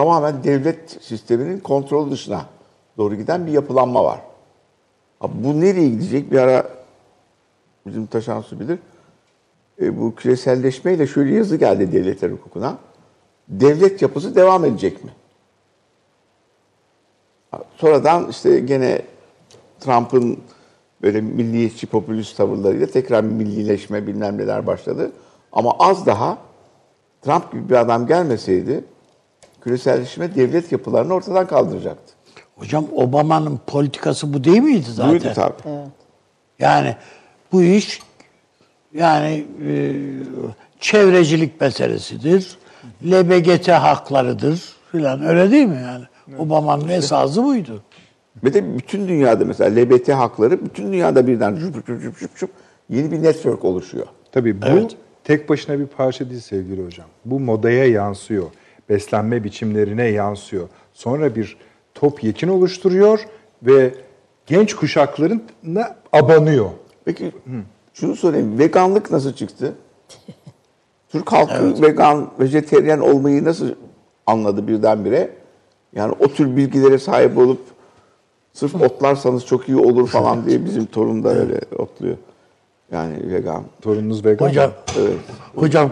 Tamamen 0.00 0.44
devlet 0.44 0.98
sisteminin 1.00 1.60
kontrol 1.60 2.10
dışına 2.10 2.46
doğru 2.98 3.14
giden 3.14 3.46
bir 3.46 3.52
yapılanma 3.52 4.04
var. 4.04 4.20
Bu 5.22 5.60
nereye 5.60 5.88
gidecek 5.88 6.32
bir 6.32 6.38
ara 6.38 6.68
bizim 7.86 8.06
Taşansu 8.06 8.60
bilir. 8.60 8.78
E, 9.80 10.00
bu 10.00 10.14
küreselleşmeyle 10.14 11.06
şöyle 11.06 11.34
yazı 11.34 11.56
geldi 11.56 11.92
devletler 11.92 12.30
hukukuna. 12.30 12.78
Devlet 13.48 14.02
yapısı 14.02 14.34
devam 14.34 14.64
edecek 14.64 15.04
mi? 15.04 15.10
Sonradan 17.76 18.28
işte 18.28 18.60
gene 18.60 19.02
Trump'ın 19.80 20.38
böyle 21.02 21.20
milliyetçi 21.20 21.86
popülist 21.86 22.36
tavırlarıyla 22.36 22.86
tekrar 22.86 23.24
millileşme 23.24 24.06
bilmem 24.06 24.38
neler 24.38 24.66
başladı. 24.66 25.12
Ama 25.52 25.72
az 25.78 26.06
daha 26.06 26.38
Trump 27.22 27.52
gibi 27.52 27.68
bir 27.68 27.74
adam 27.74 28.06
gelmeseydi 28.06 28.84
küreselleşme 29.60 30.34
devlet 30.34 30.72
yapılarını 30.72 31.14
ortadan 31.14 31.46
kaldıracaktı. 31.46 32.12
Hocam 32.56 32.86
Obama'nın 32.94 33.60
politikası 33.66 34.34
bu 34.34 34.44
değil 34.44 34.60
miydi 34.62 34.86
zaten? 34.90 35.10
Buydu 35.10 35.32
tabii. 35.34 35.52
Yani 36.58 36.96
bu 37.52 37.62
iş 37.62 38.00
yani 38.94 39.46
e, 39.66 39.92
çevrecilik 40.80 41.60
meselesidir. 41.60 42.58
LBGT 43.04 43.68
haklarıdır 43.68 44.62
filan 44.92 45.22
öyle 45.26 45.50
değil 45.50 45.66
mi 45.66 45.82
yani? 45.82 46.04
Obama'nın 46.38 46.88
esası 46.88 47.44
buydu. 47.44 47.82
Ve 48.44 48.54
de 48.54 48.78
bütün 48.78 49.08
dünyada 49.08 49.44
mesela 49.44 49.80
LBT 49.80 50.08
hakları 50.08 50.64
bütün 50.64 50.92
dünyada 50.92 51.26
birden 51.26 51.56
şup 51.56 51.74
şup 51.86 52.02
şup 52.02 52.18
şup 52.18 52.36
şup 52.36 52.50
yeni 52.88 53.12
bir 53.12 53.22
network 53.22 53.64
oluşuyor. 53.64 54.06
Tabii 54.32 54.62
bu 54.62 54.66
Evet. 54.66 54.96
tek 55.24 55.48
başına 55.48 55.78
bir 55.78 55.86
parça 55.86 56.30
değil 56.30 56.40
sevgili 56.40 56.86
hocam. 56.86 57.06
Bu 57.24 57.40
modaya 57.40 57.86
yansıyor. 57.86 58.46
Beslenme 58.90 59.44
biçimlerine 59.44 60.04
yansıyor. 60.04 60.68
Sonra 60.94 61.36
bir 61.36 61.56
topyekin 61.94 62.48
oluşturuyor 62.48 63.20
ve 63.62 63.94
genç 64.46 64.74
kuşaklarına 64.74 65.96
abanıyor. 66.12 66.70
Peki 67.04 67.32
şunu 67.94 68.16
sorayım. 68.16 68.58
Veganlık 68.58 69.10
nasıl 69.10 69.32
çıktı? 69.32 69.74
Türk 71.08 71.32
halkı 71.32 71.82
vegan, 71.82 72.30
vejeteryan 72.40 73.00
olmayı 73.00 73.44
nasıl 73.44 73.68
anladı 74.26 74.68
birdenbire? 74.68 75.30
Yani 75.92 76.14
o 76.20 76.28
tür 76.28 76.56
bilgilere 76.56 76.98
sahip 76.98 77.38
olup 77.38 77.60
sırf 78.52 78.74
otlarsanız 78.74 79.46
çok 79.46 79.68
iyi 79.68 79.76
olur 79.76 80.08
falan 80.08 80.46
diye 80.46 80.64
bizim 80.64 80.86
torun 80.86 81.24
da 81.24 81.28
öyle 81.28 81.60
otluyor. 81.78 82.16
Yani 82.92 83.32
vegan. 83.32 83.64
Torununuz 83.80 84.24
vegan. 84.24 84.48
Hocam 84.48 84.70
Evet. 84.98 85.16
hocam 85.54 85.90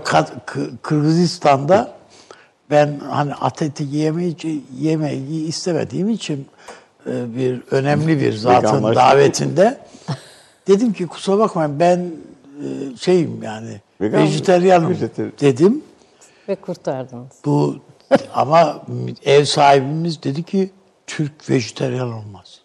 Kırgızistan'da 0.82 1.97
ben 2.70 3.00
hani 3.10 3.34
at 3.34 3.62
eti 3.62 3.84
yemeyi, 3.90 4.36
yemeyi 4.78 5.46
istemediğim 5.46 6.08
için 6.08 6.46
e, 7.06 7.36
bir 7.36 7.62
önemli 7.70 8.20
bir 8.20 8.32
zatın 8.32 8.82
davetinde 8.82 9.80
dedim 10.66 10.92
ki 10.92 11.06
kusura 11.06 11.38
bakmayın 11.38 11.80
ben 11.80 11.98
e, 11.98 12.96
şeyim 12.96 13.42
yani 13.42 13.80
Vegan 14.00 14.22
vejeteryanım 14.22 14.92
Vejeter- 14.92 15.40
dedim. 15.40 15.82
Ve 16.48 16.56
kurtardınız. 16.56 17.32
Bu 17.44 17.76
ama 18.34 18.82
ev 19.24 19.44
sahibimiz 19.44 20.22
dedi 20.22 20.42
ki 20.42 20.70
Türk 21.06 21.50
vejeteryan 21.50 22.12
olmaz. 22.12 22.60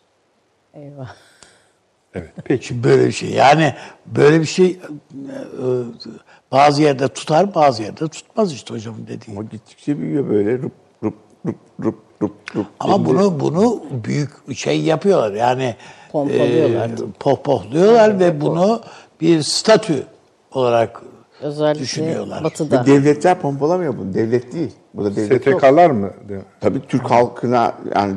Evet. 2.15 2.29
Peki. 2.45 2.83
Böyle 2.83 3.07
bir 3.07 3.11
şey 3.11 3.29
yani 3.29 3.73
böyle 4.05 4.39
bir 4.41 4.45
şey 4.45 4.65
e, 4.65 4.71
e, 4.71 4.79
bazı 6.51 6.81
yerde 6.81 7.07
tutar 7.07 7.55
bazı 7.55 7.83
yerde 7.83 8.07
tutmaz 8.07 8.53
işte 8.53 8.73
hocamın 8.73 9.07
dediği. 9.07 9.31
Ama 9.31 9.43
gittikçe 9.43 9.99
büyüyor 9.99 10.29
böyle 10.29 10.57
rup 10.57 10.71
rup 11.03 11.15
rup 11.45 11.55
rup 11.83 11.95
rup 12.21 12.55
rup. 12.55 12.67
Ama 12.79 12.93
Şimdi 12.95 13.09
bunu 13.09 13.39
bunu 13.39 13.83
büyük 13.91 14.57
şey 14.57 14.81
yapıyorlar 14.81 15.31
yani 15.33 15.75
Pompalıyorlar. 16.11 16.89
e, 16.89 16.93
pohpohluyorlar 17.19 18.19
ve 18.19 18.41
bunu 18.41 18.81
bir 19.21 19.41
statü 19.41 20.03
olarak 20.51 21.01
Özellikle 21.41 21.81
düşünüyorlar. 21.81 22.43
batıda. 22.43 22.81
ve 22.81 22.85
devletler 22.85 23.39
pompalamıyor 23.39 23.97
bunu. 23.97 24.13
Devlet 24.13 24.53
değil. 24.53 24.71
Burada 24.93 25.15
devlet 25.15 25.47
yok. 25.47 25.59
STK'lar 25.61 25.89
mı? 25.89 26.11
Tabii 26.61 26.81
Türk 26.87 27.11
halkına 27.11 27.73
yani 27.95 28.13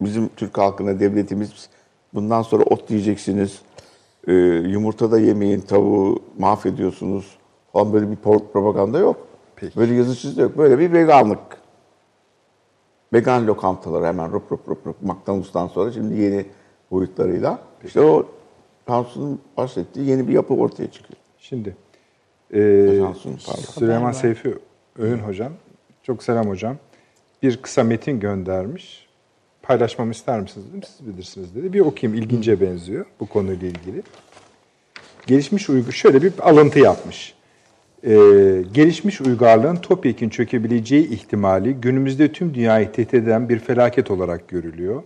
bizim 0.00 0.28
Türk 0.36 0.58
halkına 0.58 1.00
devletimiz 1.00 1.50
bundan 2.14 2.42
sonra 2.42 2.62
ot 2.64 2.88
diyeceksiniz, 2.88 3.62
e, 4.28 4.32
yumurta 4.68 5.10
da 5.10 5.18
yemeyin, 5.20 5.60
tavuğu 5.60 6.22
mahvediyorsunuz 6.38 7.38
falan 7.72 7.92
böyle 7.92 8.10
bir 8.10 8.16
pro- 8.16 8.52
propaganda 8.52 8.98
yok. 8.98 9.26
Peki. 9.56 9.76
Böyle 9.76 9.94
yazı 9.94 10.16
çizgi 10.16 10.40
yok. 10.40 10.58
Böyle 10.58 10.78
bir 10.78 10.92
veganlık. 10.92 11.38
Vegan 13.12 13.46
lokantaları 13.46 14.06
hemen 14.06 14.32
rup 14.32 14.52
rup 14.52 14.68
rup 14.68 14.86
rup 14.86 15.02
McDonald's'tan 15.02 15.66
sonra 15.66 15.92
şimdi 15.92 16.20
yeni 16.20 16.46
boyutlarıyla. 16.90 17.58
işte 17.84 18.00
o 18.00 18.26
Tansu'nun 18.86 19.40
bahsettiği 19.56 20.06
yeni 20.08 20.28
bir 20.28 20.32
yapı 20.32 20.54
ortaya 20.54 20.90
çıkıyor. 20.90 21.18
Şimdi 21.38 21.76
e, 22.54 22.58
pardon. 23.46 23.62
Süleyman 23.74 24.12
Seyfi 24.12 24.54
Öğün 24.98 25.18
hocam, 25.18 25.52
çok 26.02 26.22
selam 26.22 26.48
hocam. 26.48 26.76
Bir 27.42 27.62
kısa 27.62 27.84
metin 27.84 28.20
göndermiş. 28.20 29.07
Paylaşmamı 29.68 30.12
ister 30.12 30.40
misiniz 30.40 30.66
dedim. 30.70 30.82
Siz 30.82 31.06
bilirsiniz 31.06 31.54
dedi. 31.54 31.72
Bir 31.72 31.80
okuyayım. 31.80 32.22
ilgince 32.22 32.60
benziyor 32.60 33.06
bu 33.20 33.26
konuyla 33.26 33.68
ilgili. 33.68 34.02
Gelişmiş 35.26 35.70
uygu 35.70 35.92
şöyle 35.92 36.22
bir 36.22 36.32
alıntı 36.42 36.78
yapmış. 36.78 37.34
Ee, 38.04 38.10
gelişmiş 38.72 39.20
uygarlığın 39.20 39.76
topyekin 39.76 40.28
çökebileceği 40.28 41.10
ihtimali 41.10 41.74
günümüzde 41.74 42.32
tüm 42.32 42.54
dünyayı 42.54 42.92
tehdit 42.92 43.14
eden 43.14 43.48
bir 43.48 43.58
felaket 43.58 44.10
olarak 44.10 44.48
görülüyor. 44.48 45.02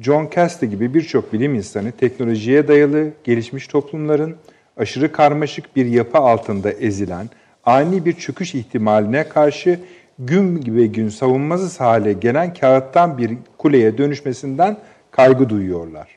John 0.00 0.30
Castle 0.34 0.66
gibi 0.66 0.94
birçok 0.94 1.32
bilim 1.32 1.54
insanı 1.54 1.92
teknolojiye 1.92 2.68
dayalı 2.68 3.10
gelişmiş 3.24 3.66
toplumların 3.66 4.36
aşırı 4.76 5.12
karmaşık 5.12 5.76
bir 5.76 5.86
yapı 5.86 6.18
altında 6.18 6.72
ezilen 6.72 7.30
ani 7.64 8.04
bir 8.04 8.12
çöküş 8.12 8.54
ihtimaline 8.54 9.28
karşı 9.28 9.80
gün 10.18 10.60
gibi 10.60 10.92
gün 10.92 11.08
savunmasız 11.08 11.80
hale 11.80 12.12
gelen 12.12 12.54
kağıttan 12.54 13.18
bir 13.18 13.30
kuleye 13.58 13.98
dönüşmesinden 13.98 14.76
kaygı 15.10 15.48
duyuyorlar. 15.48 16.16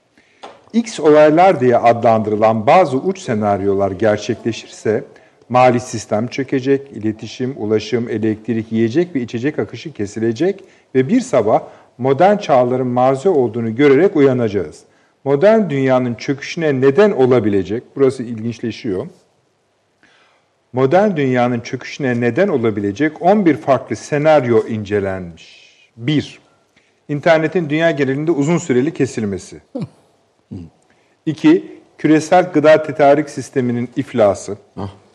X 0.73 0.99
olaylar 0.99 1.59
diye 1.59 1.77
adlandırılan 1.77 2.67
bazı 2.67 2.97
uç 2.97 3.19
senaryolar 3.19 3.91
gerçekleşirse 3.91 5.03
mali 5.49 5.79
sistem 5.79 6.27
çökecek, 6.27 6.91
iletişim, 6.91 7.55
ulaşım, 7.57 8.09
elektrik, 8.09 8.71
yiyecek 8.71 9.15
ve 9.15 9.21
içecek 9.21 9.59
akışı 9.59 9.93
kesilecek 9.93 10.63
ve 10.95 11.09
bir 11.09 11.21
sabah 11.21 11.61
modern 11.97 12.37
çağların 12.37 12.87
marzi 12.87 13.29
olduğunu 13.29 13.75
görerek 13.75 14.15
uyanacağız. 14.15 14.83
Modern 15.23 15.69
dünyanın 15.69 16.15
çöküşüne 16.15 16.81
neden 16.81 17.11
olabilecek, 17.11 17.83
burası 17.95 18.23
ilginçleşiyor. 18.23 19.07
Modern 20.73 21.15
dünyanın 21.15 21.59
çöküşüne 21.59 22.21
neden 22.21 22.47
olabilecek 22.47 23.21
11 23.21 23.57
farklı 23.57 23.95
senaryo 23.95 24.67
incelenmiş. 24.67 25.69
1. 25.97 26.39
İnternetin 27.09 27.69
dünya 27.69 27.91
genelinde 27.91 28.31
uzun 28.31 28.57
süreli 28.57 28.93
kesilmesi. 28.93 29.61
2. 31.25 31.79
Küresel 31.97 32.51
gıda 32.51 32.83
tedarik 32.83 33.29
sisteminin 33.29 33.89
iflası. 33.95 34.57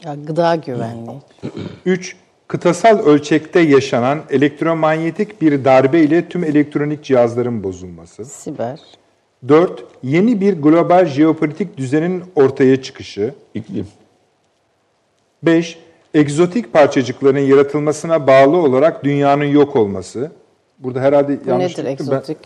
Ya, 0.05 0.15
gıda 0.27 0.55
güvenliği. 0.57 1.19
3. 1.87 2.17
Kıtasal 2.49 2.99
ölçekte 2.99 3.61
yaşanan 3.61 4.23
elektromanyetik 4.31 5.43
bir 5.43 5.65
darbe 5.65 6.01
ile 6.01 6.29
tüm 6.29 6.45
elektronik 6.45 7.05
cihazların 7.05 7.65
bozulması. 7.65 8.25
Siber. 8.25 8.81
4. 9.49 9.85
Yeni 10.03 10.41
bir 10.41 10.63
global 10.63 11.07
jeopolitik 11.07 11.77
düzenin 11.77 12.25
ortaya 12.35 12.83
çıkışı. 12.83 13.35
İklim. 13.55 13.87
5. 15.47 15.79
Egzotik 16.15 16.73
parçacıkların 16.73 17.39
yaratılmasına 17.39 18.27
bağlı 18.27 18.57
olarak 18.57 19.05
dünyanın 19.05 19.45
yok 19.45 19.77
olması. 19.77 20.31
Burada 20.79 21.01
herhalde 21.01 21.39
Bu 21.47 21.51
yanlış 21.51 21.73
nedir. 21.79 21.85
Ben- 21.87 21.93
egzotik? 21.93 22.39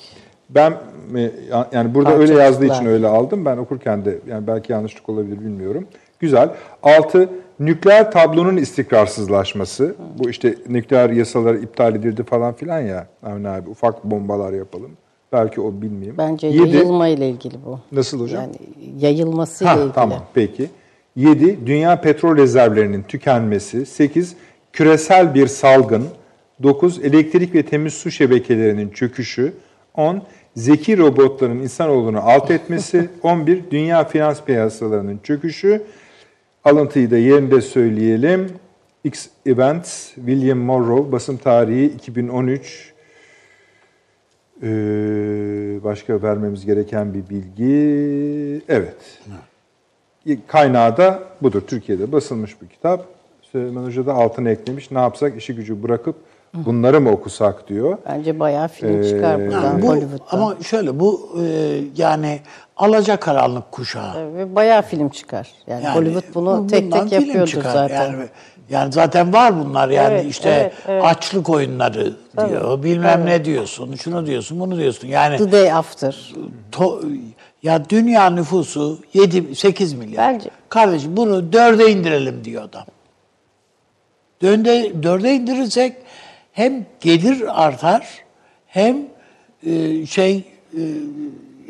Ben 0.50 0.72
mi- 1.10 1.30
yani 1.72 1.94
burada 1.94 2.14
öyle 2.16 2.34
yazdığı 2.34 2.66
için 2.66 2.86
öyle 2.86 3.06
aldım. 3.06 3.44
Ben 3.44 3.56
okurken 3.56 4.04
de 4.04 4.18
yani 4.28 4.46
belki 4.46 4.72
yanlışlık 4.72 5.08
olabilir 5.08 5.40
bilmiyorum. 5.40 5.86
Güzel. 6.20 6.50
6. 6.82 7.28
Nükleer 7.60 8.12
tablonun 8.12 8.56
istikrarsızlaşması. 8.56 9.94
Bu 10.18 10.30
işte 10.30 10.54
nükleer 10.68 11.10
yasalar 11.10 11.54
iptal 11.54 11.94
edildi 11.94 12.22
falan 12.24 12.54
filan 12.54 12.80
ya. 12.80 13.06
Avni 13.22 13.48
abi 13.48 13.70
ufak 13.70 14.04
bombalar 14.04 14.52
yapalım. 14.52 14.90
Belki 15.32 15.60
o 15.60 15.72
bilmeyeyim. 15.82 16.14
Bence 16.18 16.46
Yedi- 16.48 16.76
yayılma 16.76 17.08
ile 17.08 17.28
ilgili 17.28 17.54
bu. 17.66 17.78
Nasıl 17.92 18.20
hocam? 18.20 18.42
Yani 18.42 18.54
yayılması 18.98 19.64
ile 19.64 19.70
Ha, 19.70 19.76
ilgili. 19.78 19.92
tamam 19.92 20.18
peki. 20.34 20.70
7. 21.18 21.66
Dünya 21.66 22.00
petrol 22.00 22.36
rezervlerinin 22.36 23.02
tükenmesi. 23.02 23.86
8. 23.86 24.36
Küresel 24.72 25.34
bir 25.34 25.46
salgın. 25.46 26.08
9. 26.62 27.04
Elektrik 27.04 27.54
ve 27.54 27.62
temiz 27.62 27.94
su 27.94 28.10
şebekelerinin 28.10 28.88
çöküşü. 28.90 29.52
10. 29.94 30.22
Zeki 30.56 30.98
robotların 30.98 31.58
insanoğlunu 31.58 32.20
alt 32.20 32.50
etmesi. 32.50 33.08
11. 33.22 33.70
Dünya 33.70 34.04
finans 34.04 34.42
piyasalarının 34.42 35.20
çöküşü. 35.22 35.82
Alıntıyı 36.64 37.10
da 37.10 37.18
yerinde 37.18 37.60
söyleyelim. 37.60 38.48
X 39.04 39.26
Events, 39.46 40.14
William 40.14 40.58
Morrow, 40.58 41.12
basım 41.12 41.36
tarihi 41.36 41.84
2013. 41.84 42.92
Ee, 44.62 44.66
başka 45.84 46.22
vermemiz 46.22 46.66
gereken 46.66 47.14
bir 47.14 47.28
bilgi. 47.28 48.62
Evet. 48.68 49.20
Kaynağı 50.46 50.96
da 50.96 51.18
budur. 51.42 51.60
Türkiye'de 51.66 52.12
basılmış 52.12 52.62
bir 52.62 52.68
kitap. 52.68 53.04
Süleyman 53.52 53.84
Hoca 53.84 54.06
da 54.06 54.14
altına 54.14 54.50
eklemiş. 54.50 54.90
Ne 54.90 54.98
yapsak 54.98 55.36
işi 55.36 55.54
gücü 55.54 55.82
bırakıp 55.82 56.16
bunları 56.54 57.00
mı 57.00 57.10
okusak 57.10 57.68
diyor. 57.68 57.98
Bence 58.06 58.40
bayağı 58.40 58.68
film 58.68 59.00
Ee, 59.00 59.04
çıkar 59.08 59.40
buradan 59.46 59.62
Yani 59.62 59.82
bu, 59.82 59.88
Hollywood'dan. 59.88 60.38
ama 60.38 60.54
şöyle 60.62 61.00
bu 61.00 61.30
e, 61.42 61.44
yani 61.96 62.40
alacakaranlık 62.76 63.72
kuşağı. 63.72 64.34
Ve 64.34 64.54
bayağı 64.54 64.82
film 64.82 65.08
çıkar. 65.08 65.48
Yani, 65.66 65.84
Yani 65.84 65.96
Hollywood 65.98 66.34
bunu 66.34 66.62
bu- 66.64 66.66
tek 66.66 66.92
tek 66.92 67.12
yapıyordur 67.12 67.46
çıkar. 67.46 67.70
zaten. 67.72 68.04
Yani, 68.12 68.24
yani 68.70 68.92
zaten 68.92 69.32
var 69.32 69.64
bunlar 69.64 69.88
yani 69.88 70.14
Evet, 70.14 70.26
işte 70.30 70.48
evet, 70.50 70.72
evet. 70.88 71.04
açlık 71.04 71.48
oyunları 71.48 72.12
diyor. 72.48 72.82
Bilmem 72.82 73.26
ne 73.26 73.44
diyorsun, 73.44 73.94
şunu 73.94 74.26
diyorsun, 74.26 74.60
bunu 74.60 74.76
diyorsun. 74.78 75.08
Yani 75.08 75.36
The 75.36 75.52
Day 75.52 75.72
After. 75.72 76.32
to- 76.72 77.18
ya 77.62 77.90
dünya 77.90 78.30
nüfusu 78.30 78.98
7 79.14 79.54
8 79.54 79.92
milyar. 79.94 80.34
Bence- 80.34 80.50
Kardeşim 80.68 81.16
bunu 81.16 81.52
dörde 81.52 81.90
indirelim 81.92 82.44
diyor 82.44 82.62
adam. 82.64 82.84
Dörde, 84.42 85.02
dörde 85.02 85.34
indirirsek 85.34 85.96
hem 86.52 86.86
gelir 87.00 87.64
artar 87.66 88.06
hem 88.66 88.96
e, 89.66 90.06
şey 90.06 90.36
e, 90.74 90.82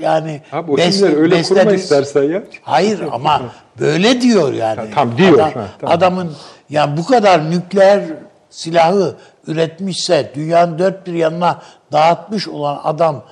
yani 0.00 0.40
Abi 0.52 0.72
o 0.72 0.76
bes- 0.76 1.04
öyle 1.16 1.42
kurma 1.42 1.60
beslediğimiz- 1.62 1.74
istersen 1.74 2.22
ya. 2.22 2.42
Hayır 2.62 3.00
ama 3.12 3.42
böyle 3.80 4.20
diyor 4.20 4.52
yani. 4.52 4.76
Ha, 4.80 4.86
tam 4.94 5.16
diyor. 5.18 5.32
Adam- 5.38 5.52
Ha, 5.52 5.68
tamam. 5.80 5.96
Adamın 5.96 6.32
ya 6.70 6.96
bu 6.96 7.04
kadar 7.04 7.50
nükleer 7.50 8.04
silahı 8.50 9.16
üretmişse 9.46 10.32
dünyanın 10.34 10.78
dört 10.78 11.06
bir 11.06 11.12
yanına 11.12 11.62
dağıtmış 11.92 12.48
olan 12.48 12.80
adam 12.84 13.24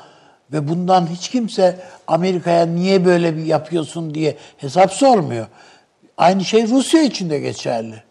ve 0.53 0.69
bundan 0.69 1.07
hiç 1.07 1.29
kimse 1.29 1.81
Amerika'ya 2.07 2.67
niye 2.67 3.05
böyle 3.05 3.37
bir 3.37 3.45
yapıyorsun 3.45 4.15
diye 4.15 4.37
hesap 4.57 4.93
sormuyor. 4.93 5.47
Aynı 6.17 6.45
şey 6.45 6.69
Rusya 6.69 7.03
için 7.03 7.31
de 7.31 7.39
geçerli. 7.39 8.03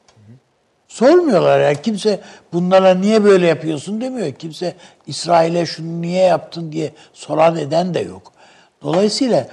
Sormuyorlar 0.87 1.59
ya. 1.59 1.73
Kimse 1.81 2.19
bunlara 2.53 2.95
niye 2.95 3.23
böyle 3.23 3.47
yapıyorsun 3.47 4.01
demiyor. 4.01 4.31
Kimse 4.31 4.73
İsrail'e 5.07 5.65
şunu 5.65 6.01
niye 6.01 6.23
yaptın 6.23 6.71
diye 6.71 6.91
soran 7.13 7.57
eden 7.57 7.93
de 7.93 7.99
yok. 7.99 8.31
Dolayısıyla 8.81 9.47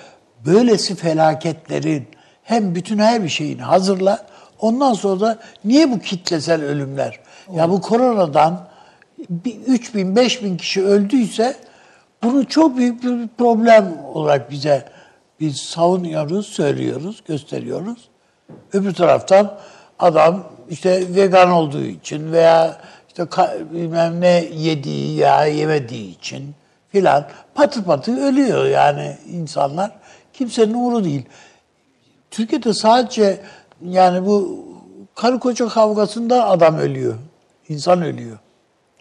böylesi 0.46 0.94
felaketlerin 0.94 2.06
hem 2.42 2.74
bütün 2.74 2.98
her 2.98 3.24
bir 3.24 3.28
şeyini 3.28 3.62
hazırla. 3.62 4.26
Ondan 4.60 4.94
sonra 4.94 5.20
da 5.20 5.38
niye 5.64 5.90
bu 5.90 5.98
kitlesel 5.98 6.62
ölümler? 6.62 7.20
Ya 7.54 7.70
bu 7.70 7.80
koronadan 7.80 8.68
bir 9.30 9.56
3 9.66 9.94
bin, 9.94 10.16
5 10.16 10.42
bin 10.42 10.56
kişi 10.56 10.84
öldüyse 10.84 11.56
bunu 12.22 12.48
çok 12.48 12.76
büyük 12.76 13.02
bir 13.02 13.28
problem 13.38 13.98
olarak 14.14 14.50
bize 14.50 14.88
biz 15.40 15.56
savunuyoruz, 15.56 16.46
söylüyoruz, 16.46 17.22
gösteriyoruz. 17.28 18.08
Öbür 18.72 18.94
taraftan 18.94 19.58
adam 19.98 20.44
işte 20.70 21.14
vegan 21.14 21.50
olduğu 21.50 21.84
için 21.84 22.32
veya 22.32 22.76
işte 23.08 23.26
bilmem 23.72 24.20
ne 24.20 24.44
yediği 24.54 25.16
ya 25.16 25.44
yemediği 25.44 26.16
için 26.18 26.54
filan 26.88 27.26
patır 27.54 27.84
patır 27.84 28.16
ölüyor 28.16 28.66
yani 28.66 29.16
insanlar. 29.30 29.90
Kimsenin 30.32 30.74
umuru 30.74 31.04
değil. 31.04 31.24
Türkiye'de 32.30 32.74
sadece 32.74 33.40
yani 33.84 34.26
bu 34.26 34.64
karı 35.14 35.38
koca 35.38 35.68
kavgasında 35.68 36.48
adam 36.48 36.78
ölüyor. 36.78 37.14
İnsan 37.68 38.02
ölüyor. 38.02 38.38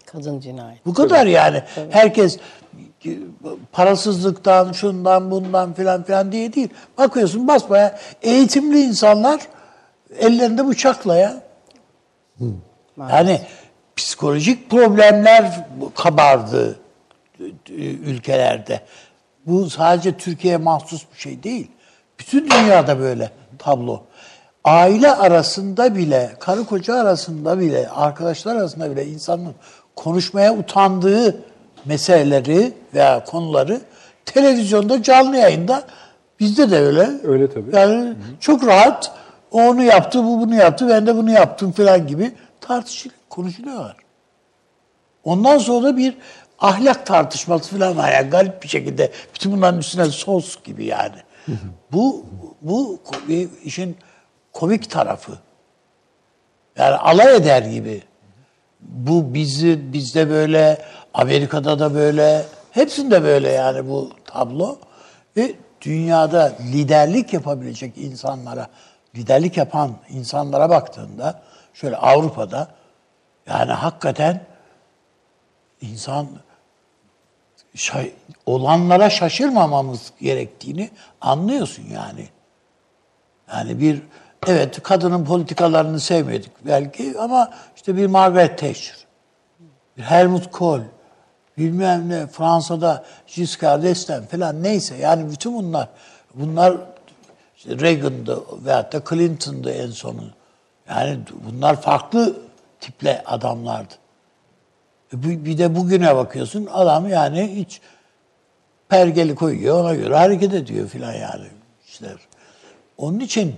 Kadın 0.05 0.39
cinayeti. 0.39 0.81
Bu 0.85 0.93
kadar 0.93 1.27
yani. 1.27 1.63
Herkes 1.89 2.39
parasızlıktan, 3.71 4.71
şundan, 4.71 5.31
bundan 5.31 5.73
filan 5.73 6.03
filan 6.03 6.31
diye 6.31 6.53
değil. 6.53 6.69
Bakıyorsun 6.97 7.47
basbaya 7.47 7.99
eğitimli 8.21 8.81
insanlar 8.81 9.41
ellerinde 10.19 10.67
bıçakla 10.67 11.17
ya. 11.17 11.41
Yani 12.97 13.41
psikolojik 13.95 14.69
problemler 14.69 15.67
kabardı 15.95 16.79
ülkelerde. 18.05 18.81
Bu 19.45 19.69
sadece 19.69 20.17
Türkiye'ye 20.17 20.57
mahsus 20.57 21.05
bir 21.13 21.19
şey 21.19 21.43
değil. 21.43 21.71
Bütün 22.19 22.49
dünyada 22.49 22.99
böyle 22.99 23.31
tablo. 23.59 24.03
Aile 24.63 25.11
arasında 25.15 25.95
bile, 25.95 26.35
karı 26.39 26.65
koca 26.65 26.95
arasında 26.95 27.59
bile, 27.59 27.89
arkadaşlar 27.89 28.55
arasında 28.55 28.91
bile 28.91 29.07
insanın 29.07 29.55
konuşmaya 29.95 30.53
utandığı 30.53 31.50
meseleleri 31.85 32.73
veya 32.93 33.23
konuları 33.23 33.81
televizyonda 34.25 35.03
canlı 35.03 35.37
yayında 35.37 35.83
bizde 36.39 36.71
de 36.71 36.79
öyle. 36.79 37.09
Öyle 37.23 37.49
tabii. 37.49 37.75
Yani 37.75 38.13
çok 38.39 38.65
rahat 38.65 39.11
o 39.51 39.61
onu 39.61 39.83
yaptı, 39.83 40.23
bu 40.23 40.39
bunu 40.41 40.55
yaptı, 40.55 40.89
ben 40.89 41.07
de 41.07 41.15
bunu 41.15 41.31
yaptım 41.31 41.71
falan 41.71 42.07
gibi 42.07 42.31
tartışılıyor, 42.61 43.19
konuşuluyorlar. 43.29 43.95
Ondan 45.23 45.57
sonra 45.57 45.87
da 45.87 45.97
bir 45.97 46.17
ahlak 46.59 47.05
tartışması 47.05 47.77
falan 47.77 47.97
var. 47.97 48.11
Yani 48.11 48.29
garip 48.29 48.63
bir 48.63 48.67
şekilde 48.67 49.11
bütün 49.33 49.51
bunların 49.51 49.79
üstüne 49.79 50.05
sos 50.05 50.63
gibi 50.63 50.85
yani. 50.85 51.15
bu 51.91 52.25
bu 52.61 52.99
bir 53.27 53.49
işin 53.63 53.97
komik 54.53 54.89
tarafı. 54.89 55.31
Yani 56.77 56.95
alay 56.95 57.35
eder 57.35 57.61
gibi. 57.61 58.03
Bu 58.81 59.33
bizi 59.33 59.93
bizde 59.93 60.29
böyle, 60.29 60.81
Amerika'da 61.13 61.79
da 61.79 61.93
böyle, 61.93 62.45
hepsinde 62.71 63.23
böyle 63.23 63.49
yani 63.49 63.89
bu 63.89 64.11
tablo. 64.25 64.77
Ve 65.37 65.55
dünyada 65.81 66.53
liderlik 66.73 67.33
yapabilecek 67.33 67.97
insanlara, 67.97 68.67
liderlik 69.15 69.57
yapan 69.57 69.91
insanlara 70.09 70.69
baktığında 70.69 71.41
şöyle 71.73 71.97
Avrupa'da 71.97 72.67
yani 73.47 73.71
hakikaten 73.71 74.41
insan 75.81 76.27
şa- 77.75 78.11
olanlara 78.45 79.09
şaşırmamamız 79.09 80.11
gerektiğini 80.21 80.89
anlıyorsun 81.21 81.83
yani. 81.93 82.29
Yani 83.53 83.79
bir 83.79 84.01
evet 84.47 84.83
kadının 84.83 85.25
politikalarını 85.25 85.99
sevmedik 85.99 86.51
belki 86.65 87.19
ama 87.19 87.51
işte 87.75 87.97
bir 87.97 88.07
Margaret 88.07 88.57
Thatcher, 88.57 88.97
bir 89.97 90.03
Helmut 90.03 90.51
Kohl, 90.51 90.79
bilmem 91.57 92.09
ne 92.09 92.27
Fransa'da 92.27 93.03
Giscard 93.35 93.83
d'Estaing 93.83 94.29
falan 94.29 94.63
neyse 94.63 94.95
yani 94.95 95.31
bütün 95.31 95.53
bunlar 95.53 95.89
bunlar 96.33 96.77
işte 97.57 97.79
Reagan'dı 97.79 98.39
veyahut 98.65 98.93
da 98.93 99.01
Clinton'dı 99.09 99.71
en 99.71 99.91
sonu. 99.91 100.23
Yani 100.89 101.19
bunlar 101.45 101.81
farklı 101.81 102.35
tiple 102.79 103.23
adamlardı. 103.25 103.93
E 105.13 105.23
Bir 105.23 105.57
de 105.57 105.75
bugüne 105.75 106.15
bakıyorsun 106.15 106.69
adam 106.71 107.09
yani 107.09 107.55
hiç 107.55 107.81
pergeli 108.89 109.35
koyuyor 109.35 109.83
ona 109.83 109.95
göre 109.95 110.17
hareket 110.17 110.53
ediyor 110.53 110.87
filan 110.87 111.13
yani 111.13 111.45
işler. 111.87 112.17
Onun 112.97 113.19
için 113.19 113.55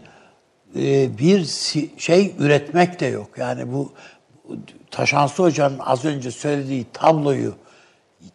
bir 1.18 1.44
si- 1.46 1.90
şey 1.98 2.36
üretmek 2.40 3.00
de 3.00 3.06
yok. 3.06 3.38
Yani 3.38 3.74
bu 3.74 3.94
Taşansı 4.92 5.44
Hoca'nın 5.44 5.80
az 5.80 6.06
önce 6.06 6.32
söylediği 6.32 6.86
tabloyu 6.94 7.56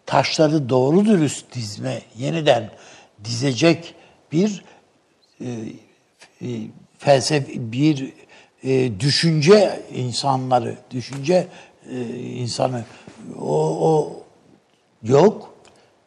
taşları 0.06 0.68
doğru 0.68 1.04
dürüst 1.04 1.54
dizme, 1.54 2.02
yeniden 2.16 2.70
dizecek 3.24 3.94
bir 4.32 4.64
e, 5.40 5.46
e, 6.42 7.72
bir 7.72 8.12
e, 8.64 9.00
düşünce 9.00 9.82
insanları, 9.94 10.76
düşünce 10.90 11.46
e, 11.90 12.00
insanı 12.16 12.84
o, 13.40 13.88
o 13.88 14.22
yok. 15.02 15.54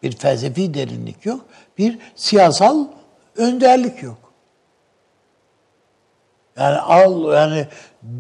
Bir 0.03 0.11
felsefi 0.11 0.73
derinlik 0.73 1.25
yok. 1.25 1.45
Bir 1.77 1.99
siyasal 2.15 2.87
önderlik 3.35 4.03
yok. 4.03 4.17
Yani 6.61 6.77
al 6.77 7.33
yani 7.33 7.67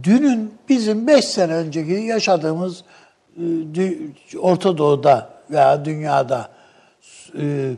dünün 0.03 0.53
bizim 0.69 1.07
beş 1.07 1.25
sene 1.25 1.53
önceki 1.53 1.91
yaşadığımız 1.91 2.83
e, 3.37 4.37
Orta 4.39 4.77
Doğu'da 4.77 5.29
veya 5.49 5.85
dünyada 5.85 6.49
e, 7.41 7.71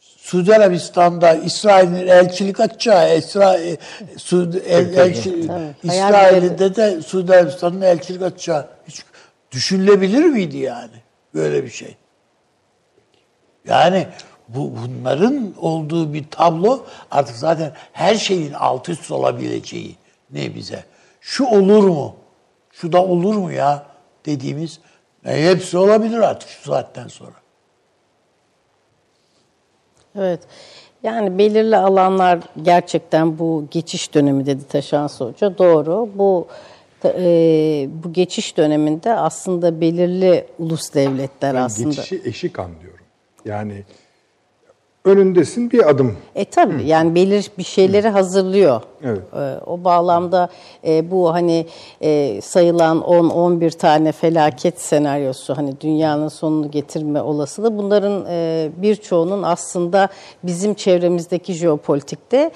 Suudi 0.00 0.54
Arabistan'da 0.54 1.34
İsrail'in 1.34 2.06
elçilik 2.06 2.60
açacağı, 2.60 3.18
İsra, 3.18 3.58
e, 3.58 3.76
Suudi, 4.16 4.58
el, 4.58 4.94
elçi, 4.94 5.50
İsrail'de 5.82 6.76
de 6.76 7.02
Suudi 7.02 7.32
Arabistan'ın 7.32 7.80
elçilik 7.80 8.22
açacağı 8.22 8.66
hiç 8.88 9.04
düşünülebilir 9.52 10.24
miydi 10.24 10.58
yani 10.58 11.02
böyle 11.34 11.64
bir 11.64 11.70
şey? 11.70 11.96
Yani 13.64 14.06
bu 14.54 14.72
bunların 14.76 15.54
olduğu 15.60 16.12
bir 16.12 16.24
tablo 16.30 16.84
artık 17.10 17.36
zaten 17.36 17.72
her 17.92 18.14
şeyin 18.14 18.52
alt 18.52 18.88
üst 18.88 19.10
olabileceği 19.10 19.96
ne 20.30 20.54
bize. 20.54 20.84
Şu 21.20 21.46
olur 21.46 21.84
mu? 21.84 22.14
Şu 22.72 22.92
da 22.92 23.04
olur 23.04 23.34
mu 23.34 23.52
ya 23.52 23.86
dediğimiz 24.26 24.80
e, 25.24 25.50
hepsi 25.50 25.78
olabilir 25.78 26.18
artık 26.18 26.48
şu 26.48 26.70
saatten 26.70 27.08
sonra. 27.08 27.32
Evet. 30.18 30.40
Yani 31.02 31.38
belirli 31.38 31.76
alanlar 31.76 32.38
gerçekten 32.62 33.38
bu 33.38 33.64
geçiş 33.70 34.14
dönemi 34.14 34.46
dedi 34.46 34.68
Taşansı 34.68 35.24
Hoca. 35.24 35.58
Doğru. 35.58 36.08
Bu 36.14 36.46
e, 37.04 37.88
bu 38.04 38.12
geçiş 38.12 38.56
döneminde 38.56 39.14
aslında 39.14 39.80
belirli 39.80 40.46
ulus 40.58 40.94
devletler 40.94 41.54
Ben 41.54 41.60
aslında. 41.60 41.88
geçişi 41.88 42.22
eşik 42.24 42.58
an 42.58 42.70
diyorum. 42.80 43.04
Yani 43.44 43.84
önündesin 45.04 45.70
bir 45.70 45.90
adım. 45.90 46.16
E 46.34 46.44
tabii 46.44 46.86
yani 46.86 47.14
belir 47.14 47.50
bir 47.58 47.64
şeyleri 47.64 48.08
hazırlıyor. 48.08 48.80
Evet. 49.04 49.20
E, 49.34 49.60
o 49.66 49.84
bağlamda 49.84 50.48
e, 50.86 51.10
bu 51.10 51.34
hani 51.34 51.66
e, 52.00 52.40
sayılan 52.40 52.98
10-11 52.98 53.78
tane 53.78 54.12
felaket 54.12 54.80
senaryosu 54.80 55.56
hani 55.56 55.80
dünyanın 55.80 56.28
sonunu 56.28 56.70
getirme 56.70 57.22
olasılığı 57.22 57.78
bunların 57.78 58.24
e, 58.28 58.70
birçoğunun 58.76 59.42
aslında 59.42 60.08
bizim 60.42 60.74
çevremizdeki 60.74 61.52
jeopolitikte 61.52 62.50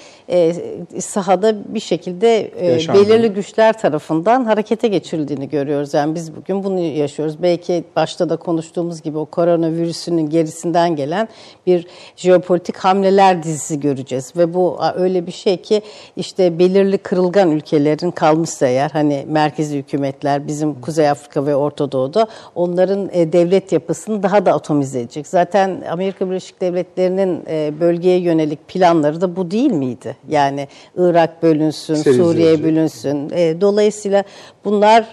sahada 0.99 1.73
bir 1.73 1.79
şekilde 1.79 2.51
Yaşandı. 2.63 2.99
belirli 2.99 3.29
güçler 3.29 3.79
tarafından 3.79 4.45
harekete 4.45 4.87
geçirildiğini 4.87 5.49
görüyoruz. 5.49 5.93
Yani 5.93 6.15
biz 6.15 6.35
bugün 6.35 6.63
bunu 6.63 6.79
yaşıyoruz. 6.79 7.41
Belki 7.41 7.83
başta 7.95 8.29
da 8.29 8.37
konuştuğumuz 8.37 9.01
gibi 9.01 9.17
o 9.17 9.25
koronavirüsünün 9.25 10.29
gerisinden 10.29 10.95
gelen 10.95 11.27
bir 11.67 11.87
jeopolitik 12.15 12.77
hamleler 12.77 13.43
dizisi 13.43 13.79
göreceğiz 13.79 14.33
ve 14.37 14.53
bu 14.53 14.79
öyle 14.95 15.27
bir 15.27 15.31
şey 15.31 15.57
ki 15.57 15.81
işte 16.15 16.36
belirli 16.39 16.97
kırılgan 16.97 17.51
ülkelerin 17.51 18.11
kalmışsa 18.11 18.67
eğer 18.67 18.89
hani 18.89 19.25
merkezi 19.27 19.77
hükümetler 19.77 20.47
bizim 20.47 20.81
Kuzey 20.81 21.09
Afrika 21.09 21.45
ve 21.45 21.55
Orta 21.55 21.91
Doğu'da 21.91 22.27
onların 22.55 23.09
e, 23.11 23.33
devlet 23.33 23.71
yapısını 23.71 24.23
daha 24.23 24.45
da 24.45 24.53
atomize 24.53 24.99
edecek. 24.99 25.27
Zaten 25.27 25.83
Amerika 25.89 26.29
Birleşik 26.29 26.61
Devletleri'nin 26.61 27.43
e, 27.49 27.73
bölgeye 27.79 28.19
yönelik 28.19 28.67
planları 28.67 29.21
da 29.21 29.35
bu 29.35 29.51
değil 29.51 29.71
miydi? 29.71 30.17
Yani 30.29 30.67
Irak 30.97 31.43
bölünsün, 31.43 31.95
Serize 31.95 32.23
Suriye 32.23 32.49
edecek. 32.49 32.65
bölünsün. 32.65 33.29
E, 33.33 33.61
dolayısıyla 33.61 34.23
bunlar 34.65 35.07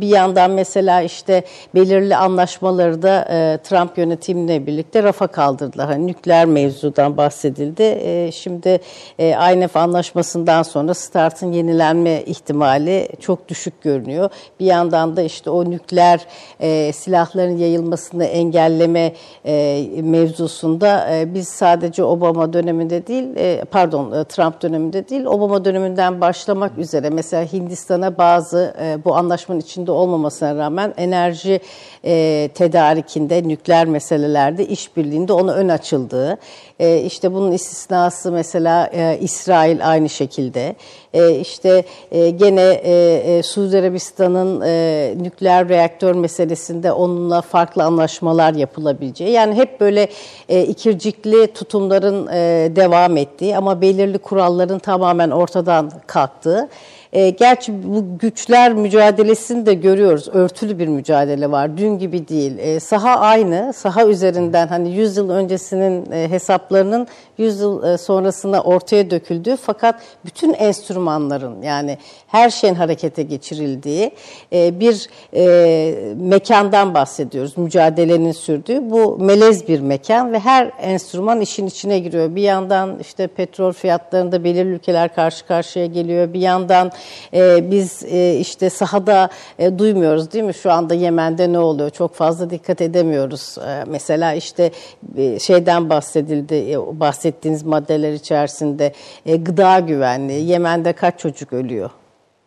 bir 0.00 0.08
yandan 0.08 0.50
mesela 0.50 1.02
işte 1.02 1.44
belirli 1.74 2.16
anlaşmaları 2.16 3.02
da 3.02 3.24
Trump 3.62 3.98
yönetimiyle 3.98 4.66
birlikte 4.66 5.02
rafa 5.02 5.26
kaldırdılar. 5.26 5.86
Hani 5.86 6.06
nükleer 6.06 6.46
mevzudan 6.46 7.16
bahsedildi. 7.16 8.32
Şimdi 8.32 8.80
INF 9.18 9.76
anlaşmasından 10.04 10.62
sonra 10.62 10.94
START'ın 10.94 11.52
yenilenme 11.52 12.22
ihtimali 12.22 13.08
çok 13.20 13.48
düşük 13.48 13.82
görünüyor. 13.82 14.30
Bir 14.60 14.66
yandan 14.66 15.16
da 15.16 15.22
işte 15.22 15.50
o 15.50 15.70
nükleer 15.70 16.26
e, 16.60 16.92
silahların 16.92 17.56
yayılmasını 17.56 18.24
engelleme 18.24 19.12
e, 19.46 19.84
mevzusunda 20.02 21.14
e, 21.14 21.34
biz 21.34 21.48
sadece 21.48 22.04
Obama 22.04 22.52
döneminde 22.52 23.06
değil, 23.06 23.24
e, 23.36 23.64
pardon 23.70 24.12
e, 24.12 24.24
Trump 24.24 24.62
döneminde 24.62 25.08
değil, 25.08 25.24
Obama 25.24 25.64
döneminden 25.64 26.20
başlamak 26.20 26.78
üzere 26.78 27.10
mesela 27.10 27.52
Hindistan'a 27.52 28.18
bazı 28.18 28.74
e, 28.82 29.04
bu 29.04 29.16
anlaşmanın 29.16 29.60
içinde 29.60 29.92
olmamasına 29.92 30.56
rağmen 30.56 30.94
enerji 30.96 31.60
e, 32.04 32.48
tedarikinde, 32.54 33.48
nükleer 33.48 33.86
meselelerde 33.86 34.66
işbirliğinde 34.66 35.32
ona 35.32 35.52
ön 35.52 35.68
açıldığı, 35.68 36.38
e, 36.78 37.00
işte 37.00 37.32
bunun 37.32 37.52
istisnası 37.52 38.32
mesela 38.32 38.90
e, 38.92 39.18
İsrail 39.20 39.93
aynı 39.94 40.08
şekilde, 40.08 40.74
e, 41.14 41.30
işte 41.30 41.84
e, 42.12 42.30
gene 42.30 42.80
e, 42.84 42.94
e, 42.94 43.42
Suudi 43.42 43.78
Arabistan'ın 43.78 44.60
e, 44.60 45.14
nükleer 45.22 45.68
reaktör 45.68 46.14
meselesinde 46.14 46.92
onunla 46.92 47.40
farklı 47.40 47.82
anlaşmalar 47.84 48.54
yapılabileceği, 48.54 49.30
yani 49.30 49.54
hep 49.54 49.80
böyle 49.80 50.08
e, 50.48 50.62
ikircikli 50.62 51.46
tutumların 51.46 52.26
e, 52.26 52.70
devam 52.76 53.16
ettiği 53.16 53.56
ama 53.56 53.80
belirli 53.80 54.18
kuralların 54.18 54.78
tamamen 54.78 55.30
ortadan 55.30 55.90
kalktığı, 56.06 56.68
e, 57.14 57.30
gerçi 57.30 57.72
bu 57.84 58.18
güçler 58.18 58.72
mücadelesini 58.72 59.66
de 59.66 59.74
görüyoruz. 59.74 60.28
Örtülü 60.28 60.78
bir 60.78 60.88
mücadele 60.88 61.50
var. 61.50 61.76
Dün 61.76 61.98
gibi 61.98 62.28
değil. 62.28 62.58
E, 62.58 62.80
saha 62.80 63.16
aynı. 63.16 63.72
Saha 63.76 64.06
üzerinden 64.06 64.68
hani 64.68 64.90
100 64.90 65.16
yıl 65.16 65.30
öncesinin 65.30 66.12
e, 66.12 66.30
hesaplarının 66.30 67.06
100 67.38 67.60
yıl 67.60 67.84
e, 67.84 67.98
sonrasına 67.98 68.60
ortaya 68.60 69.10
döküldüğü 69.10 69.56
fakat 69.56 70.00
bütün 70.24 70.52
enstrümanların 70.54 71.62
yani 71.62 71.98
her 72.26 72.50
şeyin 72.50 72.74
harekete 72.74 73.22
geçirildiği 73.22 74.10
e, 74.52 74.80
bir 74.80 75.08
e, 75.34 75.94
mekandan 76.16 76.94
bahsediyoruz. 76.94 77.58
Mücadelenin 77.58 78.32
sürdüğü. 78.32 78.90
Bu 78.90 79.18
melez 79.18 79.68
bir 79.68 79.80
mekan 79.80 80.32
ve 80.32 80.38
her 80.38 80.70
enstrüman 80.80 81.40
işin 81.40 81.66
içine 81.66 81.98
giriyor. 81.98 82.34
Bir 82.34 82.42
yandan 82.42 82.98
işte 82.98 83.26
petrol 83.26 83.72
fiyatlarında 83.72 84.44
belirli 84.44 84.70
ülkeler 84.70 85.14
karşı 85.14 85.46
karşıya 85.46 85.86
geliyor. 85.86 86.32
Bir 86.32 86.40
yandan 86.40 86.92
e, 87.34 87.70
biz 87.70 88.02
e, 88.02 88.36
işte 88.36 88.70
sahada 88.70 89.28
e, 89.58 89.78
duymuyoruz 89.78 90.32
değil 90.32 90.44
mi? 90.44 90.54
Şu 90.54 90.72
anda 90.72 90.94
Yemen'de 90.94 91.52
ne 91.52 91.58
oluyor? 91.58 91.90
Çok 91.90 92.14
fazla 92.14 92.50
dikkat 92.50 92.80
edemiyoruz. 92.80 93.58
E, 93.58 93.84
mesela 93.86 94.34
işte 94.34 94.70
e, 95.16 95.38
şeyden 95.38 95.90
bahsedildi, 95.90 96.78
bahsettiğiniz 96.92 97.62
maddeler 97.62 98.12
içerisinde 98.12 98.92
gıda 99.26 99.80
güvenliği. 99.80 100.48
Yemen'de 100.48 100.92
kaç 100.92 101.18
çocuk 101.18 101.52
ölüyor? 101.52 101.90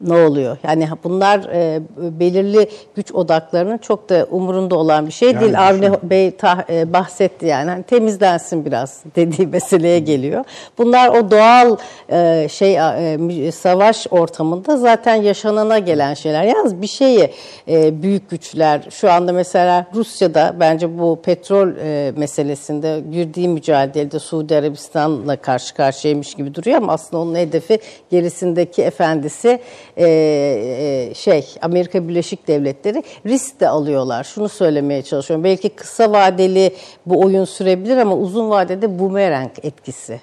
Ne 0.02 0.14
oluyor? 0.14 0.58
Yani 0.64 0.88
bunlar 1.04 1.40
e, 1.54 1.82
belirli 1.98 2.70
güç 2.96 3.12
odaklarının 3.12 3.78
çok 3.78 4.10
da 4.10 4.28
umurunda 4.32 4.76
olan 4.76 5.08
bir 5.08 5.12
şey 5.12 5.32
Yani 5.32 5.42
değil. 5.42 5.68
Avni 5.68 5.82
düşün. 5.82 5.98
Bey 6.04 6.30
tah- 6.30 6.74
e, 6.80 6.94
bahsetti 6.94 7.46
yani 7.46 7.70
hani 7.70 7.84
temizlensin 7.84 8.66
biraz 8.66 9.04
dediği 9.16 9.48
meseleye 9.52 10.00
geliyor. 10.00 10.44
Bunlar 10.78 11.10
o 11.10 11.32
doğal 11.32 11.78
e, 12.12 12.48
şey 12.52 12.78
e, 12.78 13.52
savaş 13.52 14.08
ortamında 14.12 14.78
zaten 14.78 15.16
yaşanana 15.16 15.80
gelen 15.80 16.14
şeyler. 16.14 16.44
Yalnız 16.44 16.82
bir 16.82 16.88
şeyi 16.88 17.32
e, 17.68 18.02
büyük 18.02 18.30
güçler 18.30 18.82
şu 18.90 19.12
anda 19.12 19.34
mesela 19.34 19.86
Rusya'da 19.96 20.56
bence 20.60 21.00
bu 21.00 21.20
petrol 21.24 21.68
e, 21.68 22.12
meselesinde 22.18 23.02
girdiği 23.12 23.48
mücadelede 23.48 24.20
Suudi 24.20 24.56
Arabistan'la 24.56 25.36
karşı 25.36 25.76
karşıyaymış 25.76 26.34
gibi 26.36 26.56
duruyor 26.56 26.78
ama 26.78 26.94
aslında 26.94 27.24
onun 27.24 27.36
hedefi 27.36 27.80
gerisindeki 28.12 28.84
efendisi 28.84 29.60
e, 29.98 30.08
e, 30.08 31.14
şey 31.14 31.56
Amerika 31.62 32.08
Birleşik 32.08 32.48
Devletleri 32.48 33.04
risk 33.26 33.60
de 33.60 33.70
alıyorlar. 33.70 34.24
Şunu 34.24 34.50
söylemeye 34.50 35.02
çalışıyorum. 35.02 35.44
Belki 35.44 35.70
kısa 35.70 36.12
vadeli 36.12 36.76
bu 37.06 37.22
oyun 37.22 37.46
sürebilir 37.46 37.98
ama 37.98 38.16
uzun 38.16 38.50
vadede 38.50 39.00
bumerang 39.00 39.52
etkisi. 39.64 40.22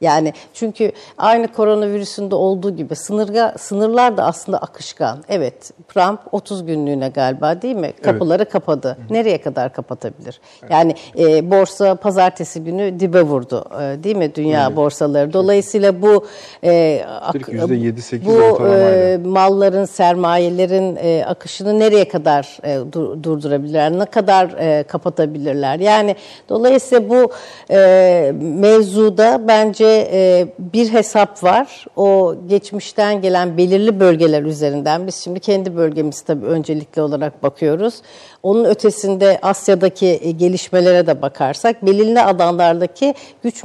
Yani 0.00 0.32
çünkü 0.54 0.92
aynı 1.18 1.48
koronavirüsünde 1.48 2.34
olduğu 2.34 2.76
gibi 2.76 2.96
sınırga, 2.96 3.54
sınırlar 3.58 4.16
da 4.16 4.24
aslında 4.24 4.58
akışkan. 4.58 5.18
Evet 5.28 5.70
Trump 5.94 6.20
30 6.32 6.66
günlüğüne 6.66 7.08
galiba 7.08 7.62
değil 7.62 7.76
mi? 7.76 7.92
Kapıları 8.02 8.44
kapadı. 8.48 8.96
Nereye 9.10 9.40
kadar 9.40 9.72
kapatabilir? 9.72 10.40
Yani 10.70 10.94
e, 11.18 11.50
borsa 11.50 11.94
pazartesi 11.94 12.64
günü 12.64 13.00
dibe 13.00 13.22
vurdu 13.22 13.64
e, 13.74 14.04
değil 14.04 14.16
mi 14.16 14.34
dünya 14.34 14.76
borsaları? 14.76 15.32
Dolayısıyla 15.32 16.02
bu 16.02 16.26
e, 16.64 17.02
ak- 17.20 17.34
%7-8 17.36 18.24
bu 18.26 18.66
e, 18.66 19.18
malların, 19.24 19.84
sermayelerin 19.84 20.96
e, 20.96 21.24
akışını 21.26 21.78
nereye 21.78 22.08
kadar 22.08 22.58
e, 22.64 22.78
dur- 22.92 23.22
durdurabilirler, 23.22 23.98
ne 23.98 24.04
kadar 24.04 24.50
e, 24.58 24.82
kapatabilirler? 24.82 25.78
Yani 25.80 26.16
dolayısıyla 26.48 27.08
bu 27.10 27.32
e, 27.70 28.32
mevzuda 28.40 29.48
bence 29.48 29.85
önce 29.86 30.08
e, 30.12 30.48
bir 30.58 30.92
hesap 30.92 31.44
var. 31.44 31.84
O 31.96 32.34
geçmişten 32.48 33.20
gelen 33.22 33.56
belirli 33.56 34.00
bölgeler 34.00 34.42
üzerinden. 34.42 35.06
Biz 35.06 35.14
şimdi 35.14 35.40
kendi 35.40 35.76
bölgemiz 35.76 36.20
tabii 36.20 36.46
öncelikli 36.46 37.02
olarak 37.02 37.42
bakıyoruz. 37.42 37.94
Onun 38.42 38.64
ötesinde 38.64 39.38
Asya'daki 39.42 40.06
e, 40.06 40.30
gelişmelere 40.30 41.06
de 41.06 41.22
bakarsak 41.22 41.86
belirli 41.86 42.22
alanlardaki 42.22 43.14
güç 43.42 43.64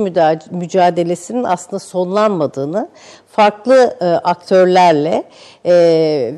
mücadelesinin 0.52 1.44
aslında 1.44 1.80
sonlanmadığını 1.80 2.90
farklı 3.28 3.98
e, 4.02 4.06
aktörlerle 4.06 5.24
e, 5.66 5.74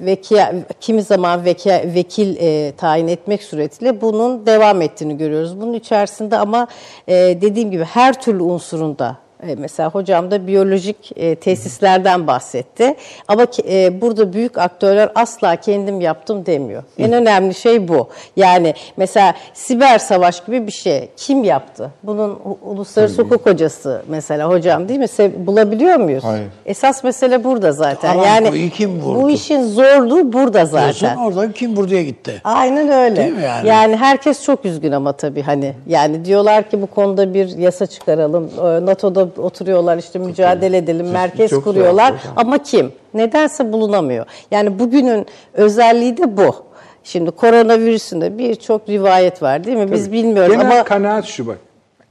veki, 0.05 0.41
kimi 0.81 1.01
zaman 1.01 1.45
veki, 1.45 1.69
vekil 1.69 2.35
e, 2.39 2.71
tayin 2.71 3.07
etmek 3.07 3.43
suretiyle 3.43 4.01
bunun 4.01 4.45
devam 4.45 4.81
ettiğini 4.81 5.17
görüyoruz. 5.17 5.61
Bunun 5.61 5.73
içerisinde 5.73 6.37
ama 6.37 6.67
e, 7.07 7.13
dediğim 7.15 7.71
gibi 7.71 7.83
her 7.83 8.21
türlü 8.21 8.43
unsurunda 8.43 9.22
Mesela 9.57 9.89
hocam 9.89 10.31
da 10.31 10.47
biyolojik 10.47 11.11
e, 11.15 11.35
tesislerden 11.35 12.27
bahsetti. 12.27 12.95
Ama 13.27 13.47
e, 13.69 14.01
burada 14.01 14.33
büyük 14.33 14.57
aktörler 14.57 15.11
asla 15.15 15.55
kendim 15.55 16.01
yaptım 16.01 16.45
demiyor. 16.45 16.83
En 16.97 17.13
önemli 17.13 17.53
şey 17.53 17.87
bu. 17.87 18.09
Yani 18.35 18.73
mesela 18.97 19.33
siber 19.53 19.99
savaş 19.99 20.45
gibi 20.45 20.67
bir 20.67 20.71
şey. 20.71 21.09
Kim 21.17 21.43
yaptı? 21.43 21.91
Bunun 22.03 22.39
uluslararası 22.61 23.21
hukuk 23.21 23.45
hocası 23.45 24.01
mesela 24.07 24.49
hocam 24.49 24.89
değil 24.89 24.99
mi? 24.99 25.05
Se- 25.05 25.45
bulabiliyor 25.47 25.95
muyuz? 25.95 26.23
Hayır. 26.23 26.47
Esas 26.65 27.03
mesele 27.03 27.43
burada 27.43 27.71
zaten. 27.71 28.17
Aramco'yu 28.17 28.61
yani 28.61 28.69
kim 28.69 29.01
vurdu? 29.01 29.21
bu 29.21 29.29
işin 29.29 29.63
zorluğu 29.67 30.33
burada 30.33 30.53
Diyorsun, 30.71 30.93
zaten. 31.07 31.17
oradan 31.17 31.51
kim 31.51 31.75
buraya 31.75 32.03
gitti? 32.03 32.41
Aynen 32.43 32.89
öyle. 32.89 33.15
Değil 33.15 33.33
mi 33.33 33.43
yani? 33.43 33.67
Yani 33.67 33.95
herkes 33.95 34.43
çok 34.43 34.65
üzgün 34.65 34.91
ama 34.91 35.11
tabii 35.13 35.41
hani 35.41 35.73
yani 35.87 36.25
diyorlar 36.25 36.69
ki 36.69 36.81
bu 36.81 36.87
konuda 36.87 37.33
bir 37.33 37.57
yasa 37.57 37.85
çıkaralım. 37.85 38.49
Ee, 38.57 38.85
NATO'da 38.85 39.27
oturuyorlar 39.39 39.97
işte 39.97 40.19
mücadele 40.19 40.77
edelim, 40.77 41.09
merkez 41.11 41.49
çok 41.49 41.63
kuruyorlar 41.63 42.13
ama 42.35 42.63
kim? 42.63 42.91
Nedense 43.13 43.73
bulunamıyor. 43.73 44.25
Yani 44.51 44.79
bugünün 44.79 45.25
özelliği 45.53 46.17
de 46.17 46.37
bu. 46.37 46.55
Şimdi 47.03 47.31
koronavirüsünde 47.31 48.37
birçok 48.37 48.89
rivayet 48.89 49.41
var 49.41 49.63
değil 49.63 49.77
mi? 49.77 49.91
Biz 49.91 50.05
Tabii. 50.05 50.17
bilmiyoruz 50.17 50.51
genel 50.51 50.71
ama 50.71 50.83
kanaat 50.83 51.25
şu 51.25 51.47
bak. 51.47 51.57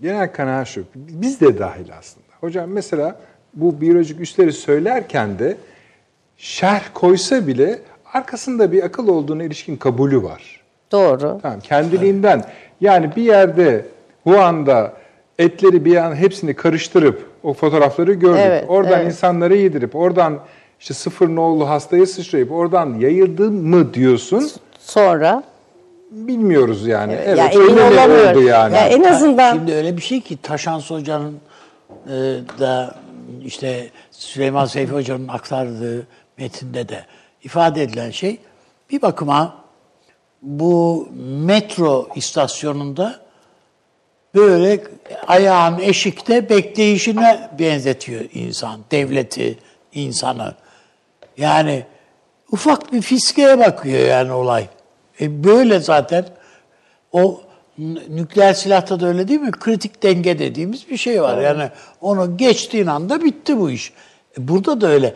Genel 0.02 0.32
kanaat 0.32 0.66
şu. 0.66 0.84
Biz 0.94 1.40
de 1.40 1.58
dahil 1.58 1.86
aslında. 1.98 2.26
Hocam 2.40 2.70
mesela 2.70 3.16
bu 3.54 3.80
biyolojik 3.80 4.20
üsleri 4.20 4.52
söylerken 4.52 5.38
de 5.38 5.56
şerh 6.36 6.82
koysa 6.94 7.46
bile 7.46 7.78
arkasında 8.12 8.72
bir 8.72 8.82
akıl 8.82 9.08
olduğuna 9.08 9.42
ilişkin 9.44 9.76
kabulü 9.76 10.22
var. 10.22 10.60
doğru. 10.92 11.38
Tamam 11.42 11.60
kendiliğinden 11.60 12.44
yani 12.80 13.16
bir 13.16 13.22
yerde 13.22 13.86
Wuhan'da 14.24 14.92
etleri 15.42 15.84
bir 15.84 15.96
an 15.96 16.14
hepsini 16.14 16.54
karıştırıp 16.54 17.26
o 17.42 17.52
fotoğrafları 17.52 18.12
gördük. 18.12 18.42
Evet, 18.44 18.64
oradan 18.68 19.00
evet. 19.00 19.06
insanlara 19.06 19.54
yedirip 19.54 19.96
oradan 19.96 20.38
işte 20.80 20.94
sıfır 20.94 21.28
nolu 21.28 21.68
hastaya 21.68 22.06
sıçrayıp 22.06 22.52
oradan 22.52 22.94
yayıldı 22.98 23.50
mı 23.50 23.94
diyorsun 23.94 24.50
Sonra 24.78 25.42
bilmiyoruz 26.10 26.86
yani. 26.86 27.12
Evet, 27.12 27.38
ya 27.38 27.50
öyle 27.60 27.82
emin 27.82 28.10
mi 28.10 28.30
oldu 28.30 28.42
yani. 28.42 28.74
Ya 28.74 28.88
en 28.88 29.02
azından 29.02 29.54
Şimdi 29.54 29.72
öyle 29.72 29.96
bir 29.96 30.02
şey 30.02 30.20
ki 30.20 30.38
Taşan 30.42 30.80
Hoca'nın 30.80 31.40
e, 32.06 32.10
da 32.58 32.94
işte 33.44 33.90
Süleyman 34.10 34.64
Seyfi 34.64 34.92
Hoca'nın 34.92 35.28
aktardığı 35.28 36.06
metinde 36.38 36.88
de 36.88 37.04
ifade 37.44 37.82
edilen 37.82 38.10
şey 38.10 38.38
bir 38.90 39.02
bakıma 39.02 39.56
bu 40.42 41.08
metro 41.46 42.08
istasyonunda 42.14 43.20
böyle 44.34 44.80
ayağın 45.26 45.78
eşikte 45.78 46.48
bekleyişine 46.48 47.50
benzetiyor 47.58 48.24
insan, 48.34 48.80
devleti, 48.90 49.58
insanı. 49.92 50.54
Yani 51.36 51.84
ufak 52.52 52.92
bir 52.92 53.02
fiskeye 53.02 53.58
bakıyor 53.58 54.08
yani 54.08 54.32
olay. 54.32 54.66
E 55.20 55.44
böyle 55.44 55.80
zaten 55.80 56.24
o 57.12 57.40
nükleer 58.08 58.54
silahta 58.54 59.00
da 59.00 59.06
öyle 59.06 59.28
değil 59.28 59.40
mi? 59.40 59.50
Kritik 59.50 60.02
denge 60.02 60.38
dediğimiz 60.38 60.88
bir 60.90 60.96
şey 60.96 61.22
var. 61.22 61.42
Yani 61.42 61.70
onu 62.00 62.36
geçtiğin 62.36 62.86
anda 62.86 63.24
bitti 63.24 63.58
bu 63.58 63.70
iş. 63.70 63.92
E 64.38 64.48
burada 64.48 64.80
da 64.80 64.86
öyle. 64.86 65.14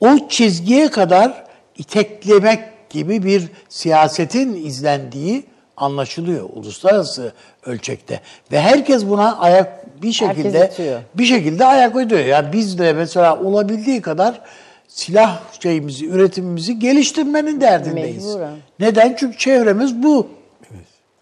O 0.00 0.28
çizgiye 0.28 0.90
kadar 0.90 1.44
iteklemek 1.78 2.90
gibi 2.90 3.22
bir 3.22 3.48
siyasetin 3.68 4.64
izlendiği 4.64 5.44
anlaşılıyor 5.80 6.48
uluslararası 6.54 7.32
ölçekte. 7.66 8.20
Ve 8.52 8.60
herkes 8.60 9.06
buna 9.06 9.38
ayak 9.38 10.02
bir 10.02 10.12
şekilde 10.12 10.72
bir 11.14 11.24
şekilde 11.24 11.64
ayak 11.66 11.96
uyduruyor. 11.96 12.26
Yani 12.26 12.52
biz 12.52 12.78
de 12.78 12.92
mesela 12.92 13.40
olabildiği 13.40 14.02
kadar 14.02 14.40
silah 14.88 15.40
şeyimizi, 15.62 16.06
üretimimizi 16.06 16.78
geliştirmenin 16.78 17.60
derdindeyiz. 17.60 18.26
Mecburen. 18.26 18.56
Neden? 18.80 19.16
Çünkü 19.18 19.38
çevremiz 19.38 20.02
bu. 20.02 20.28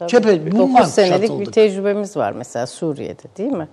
Çepe, 0.06 0.52
bununla 0.52 0.78
9 0.78 0.94
senelik 0.94 1.22
bir 1.22 1.28
çatıldık. 1.28 1.52
tecrübemiz 1.52 2.16
var 2.16 2.32
mesela 2.32 2.66
Suriye'de 2.66 3.22
değil 3.38 3.52
mi? 3.52 3.68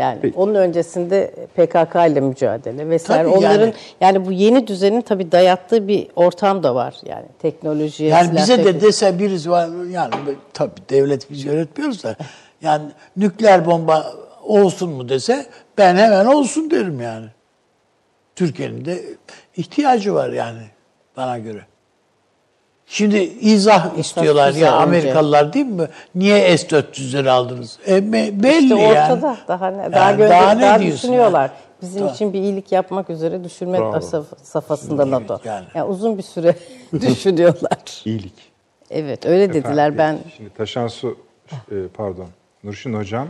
Yani 0.00 0.32
onun 0.36 0.54
öncesinde 0.54 1.34
PKK 1.56 1.94
ile 2.12 2.20
mücadele 2.20 2.88
vesaire. 2.90 3.22
Tabii 3.22 3.38
Onların 3.38 3.60
yani. 3.66 3.74
yani. 4.00 4.26
bu 4.26 4.32
yeni 4.32 4.66
düzenin 4.66 5.00
tabii 5.00 5.32
dayattığı 5.32 5.88
bir 5.88 6.08
ortam 6.16 6.62
da 6.62 6.74
var. 6.74 6.94
Yani 7.04 7.26
teknolojiye, 7.38 8.10
Yani 8.10 8.36
bize 8.36 8.58
de 8.58 8.62
teknoloji- 8.62 8.80
dese 8.80 9.18
birisi 9.18 9.50
var 9.50 9.68
yani 9.90 10.10
tabii 10.52 10.80
devlet 10.90 11.30
biz 11.30 11.44
yönetmiyoruz 11.44 12.04
da 12.04 12.16
yani 12.62 12.84
nükleer 13.16 13.66
bomba 13.66 14.12
olsun 14.44 14.90
mu 14.90 15.08
dese 15.08 15.46
ben 15.78 15.96
hemen 15.96 16.24
olsun 16.26 16.70
derim 16.70 17.00
yani. 17.00 17.26
Türkiye'nin 18.36 18.84
de 18.84 19.02
ihtiyacı 19.56 20.14
var 20.14 20.30
yani 20.30 20.62
bana 21.16 21.38
göre. 21.38 21.60
Şimdi 22.92 23.16
izah 23.40 23.98
istiyorlar 23.98 24.46
ya 24.46 24.50
güzel 24.52 24.68
önce. 24.68 24.76
Amerikalılar 24.76 25.52
değil 25.52 25.66
mi? 25.66 25.88
Niye 26.14 26.58
S-400'leri 26.58 27.30
aldınız? 27.30 27.78
E, 27.88 28.12
belli 28.12 28.62
İşte 28.64 28.74
yani. 28.80 29.12
ortada 29.12 29.36
daha 29.48 29.70
ne, 29.70 29.92
daha, 29.92 30.08
Yani 30.10 30.16
gönder- 30.18 30.30
daha 30.40 30.52
ne 30.52 30.62
daha 30.62 30.80
düşünüyorlar. 30.82 31.40
yani? 31.40 31.50
Bizim 31.82 31.98
Tamam. 31.98 32.14
için 32.14 32.32
bir 32.32 32.38
iyilik 32.40 32.72
yapmak 32.72 33.10
üzere 33.10 33.44
düşünmek 33.44 33.80
saf- 33.80 34.24
safhasında 34.42 35.10
NATO. 35.10 35.40
yani. 35.44 35.64
Yani. 35.74 35.88
uzun 35.88 36.18
bir 36.18 36.22
süre 36.22 36.54
düşünüyorlar. 37.00 38.02
İyilik. 38.04 38.32
Evet 38.90 39.26
öyle 39.26 39.48
dediler 39.52 39.90
Efendim, 39.90 40.22
ben. 40.26 40.30
Şimdi 40.36 40.50
Taşan 40.54 40.86
Su, 40.88 41.18
e, 41.52 41.74
pardon, 41.94 42.26
Nurşin 42.64 42.94
Hocam 42.94 43.28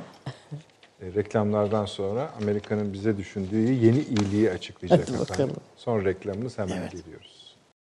e, 1.03 1.07
reklamlardan 1.15 1.85
sonra 1.87 2.29
Amerika'nın 2.43 2.93
bize 2.93 3.17
düşündüğü 3.17 3.73
yeni 3.73 3.99
iyiliği 3.99 4.51
açıklayacak 4.51 5.01
Hadi 5.01 5.11
efendim. 5.11 5.27
bakalım. 5.31 5.51
Son 5.77 6.05
reklamımız 6.05 6.59
hemen 6.59 6.77
geliyoruz. 6.91 7.30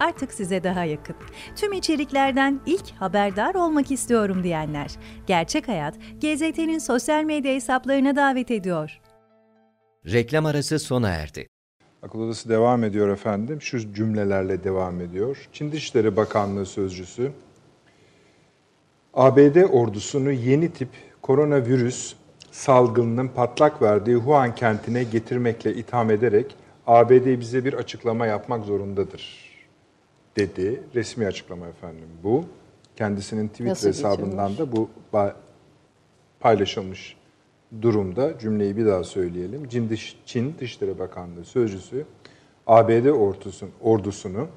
artık 0.00 0.32
size 0.32 0.64
daha 0.64 0.84
yakın. 0.84 1.16
Tüm 1.56 1.72
içeriklerden 1.72 2.60
ilk 2.66 2.90
haberdar 2.90 3.54
olmak 3.54 3.90
istiyorum 3.90 4.42
diyenler. 4.44 4.90
Gerçek 5.26 5.68
Hayat, 5.68 5.94
GZT'nin 6.20 6.78
sosyal 6.78 7.24
medya 7.24 7.54
hesaplarına 7.54 8.16
davet 8.16 8.50
ediyor. 8.50 9.00
Reklam 10.06 10.46
arası 10.46 10.78
sona 10.78 11.08
erdi. 11.08 11.48
Akıl 12.02 12.20
Odası 12.20 12.48
devam 12.48 12.84
ediyor 12.84 13.08
efendim. 13.08 13.62
Şu 13.62 13.94
cümlelerle 13.94 14.64
devam 14.64 15.00
ediyor. 15.00 15.48
Çin 15.52 15.72
Dışişleri 15.72 16.16
Bakanlığı 16.16 16.66
Sözcüsü, 16.66 17.32
ABD 19.14 19.56
ordusunu 19.72 20.32
yeni 20.32 20.72
tip 20.72 20.88
koronavirüs 21.22 22.14
salgınının 22.50 23.28
patlak 23.28 23.82
verdiği 23.82 24.16
Wuhan 24.16 24.54
kentine 24.54 25.04
getirmekle 25.04 25.74
itham 25.74 26.10
ederek 26.10 26.56
ABD 26.86 27.40
bize 27.40 27.64
bir 27.64 27.74
açıklama 27.74 28.26
yapmak 28.26 28.64
zorundadır 28.64 29.45
dedi. 30.36 30.82
Resmi 30.94 31.26
açıklama 31.26 31.66
efendim 31.66 32.08
bu. 32.24 32.44
Kendisinin 32.96 33.48
Twitter 33.48 33.70
Nasıl 33.70 33.88
hesabından 33.88 34.58
da 34.58 34.72
bu 34.72 34.88
paylaşılmış 36.40 37.16
durumda. 37.82 38.38
Cümleyi 38.38 38.76
bir 38.76 38.86
daha 38.86 39.04
söyleyelim. 39.04 39.68
Çin, 39.68 39.88
Dış, 39.88 40.16
Çin 40.26 40.54
Dışişleri 40.60 40.98
Bakanlığı 40.98 41.44
Sözcüsü 41.44 42.04
ABD 42.66 43.06
ordusun, 43.06 43.70
ordusunu 43.80 44.48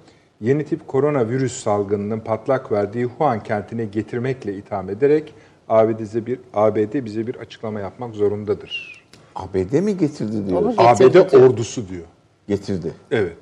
yeni 0.41 0.65
tip 0.65 0.87
koronavirüs 0.87 1.63
salgınının 1.63 2.19
patlak 2.19 2.71
verdiği 2.71 3.07
Wuhan 3.07 3.43
kentine 3.43 3.85
getirmekle 3.85 4.53
itham 4.53 4.89
ederek 4.89 5.33
ABD 5.69 5.99
bize 5.99 6.25
bir, 6.25 6.39
ABD 6.53 7.05
bize 7.05 7.27
bir 7.27 7.35
açıklama 7.35 7.79
yapmak 7.79 8.15
zorundadır. 8.15 9.03
ABD 9.35 9.79
mi 9.79 9.97
getirdi 9.97 10.47
diyor. 10.47 10.73
ABD 10.77 10.99
getirdi 10.99 11.31
diyor. 11.31 11.49
ordusu 11.49 11.87
diyor. 11.87 12.05
Getirdi. 12.47 12.93
Evet. 13.11 13.37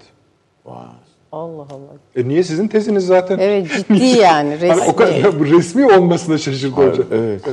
Allah 1.32 1.68
Allah. 1.70 1.94
E 2.16 2.28
niye 2.28 2.44
sizin 2.44 2.68
teziniz 2.68 3.06
zaten? 3.06 3.40
Evet 3.40 3.72
ciddi 3.72 4.06
yani 4.06 4.50
Hani 4.50 4.62
resmi. 4.62 4.84
o 4.92 4.96
kadar 4.96 5.40
bu 5.40 5.46
resmi 5.46 5.94
olmasına 5.94 6.38
şaşırdı 6.38 6.76
hocam. 6.90 7.06
Evet. 7.12 7.46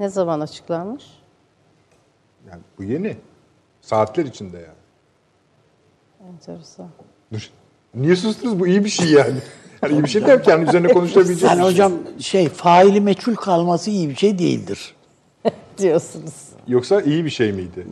Ne 0.00 0.08
zaman 0.08 0.40
açıklanmış? 0.40 1.04
Yani 2.50 2.62
bu 2.78 2.84
yeni. 2.84 3.16
Saatler 3.80 4.24
içinde 4.24 4.56
yani. 4.56 4.84
Enteresan. 6.32 6.88
Dur. 7.32 7.50
Niye 7.94 8.16
sustunuz? 8.16 8.60
Bu 8.60 8.66
iyi 8.66 8.84
bir 8.84 8.90
şey 8.90 9.10
yani. 9.10 9.38
Hani 9.80 9.92
iyi 9.92 10.04
bir 10.04 10.08
şey 10.08 10.22
yani 10.46 10.68
üzerine 10.68 10.88
konuşabileceğiz. 10.88 11.42
Yani 11.42 11.62
hocam 11.62 11.92
şey 12.18 12.48
faili 12.48 13.00
meçhul 13.00 13.34
kalması 13.34 13.90
iyi 13.90 14.08
bir 14.08 14.14
şey 14.14 14.38
değildir. 14.38 14.94
Diyorsunuz. 15.78 16.34
Yoksa 16.68 17.00
iyi 17.00 17.24
bir 17.24 17.30
şey 17.30 17.52
miydi? 17.52 17.86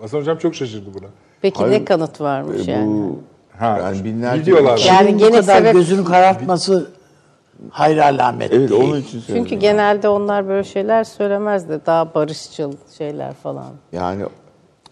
Hasan 0.00 0.18
hocam 0.18 0.38
çok 0.38 0.54
şaşırdı 0.54 0.94
buna. 0.94 1.08
Peki 1.42 1.58
Hayır, 1.58 1.72
ne 1.72 1.84
kanıt 1.84 2.20
varmış 2.20 2.68
E, 2.68 2.70
yani? 2.70 2.86
bu 2.86 3.18
Ha, 3.58 3.78
Yani 3.78 4.04
binlerce- 4.04 4.40
videolar 4.42 4.62
var. 4.72 4.78
Yani 4.86 5.10
Yani 5.10 5.16
gene 5.18 5.40
kadar 5.40 5.56
sebep- 5.62 5.72
gözünü 5.72 6.04
karartması 6.04 6.90
hayır 7.70 7.98
alamet 7.98 8.52
evet 8.52 8.70
değil. 8.70 8.82
onun 8.84 9.00
için. 9.00 9.22
Çünkü 9.26 9.54
genelde 9.54 10.08
onlar 10.08 10.48
böyle 10.48 10.64
şeyler 10.64 11.04
söylemezdi. 11.04 11.80
Daha 11.86 12.14
barışçıl 12.14 12.72
şeyler 12.98 13.32
falan. 13.34 13.70
Yani 13.92 14.22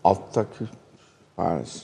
alttaki 0.04 0.64
Paris. 1.36 1.82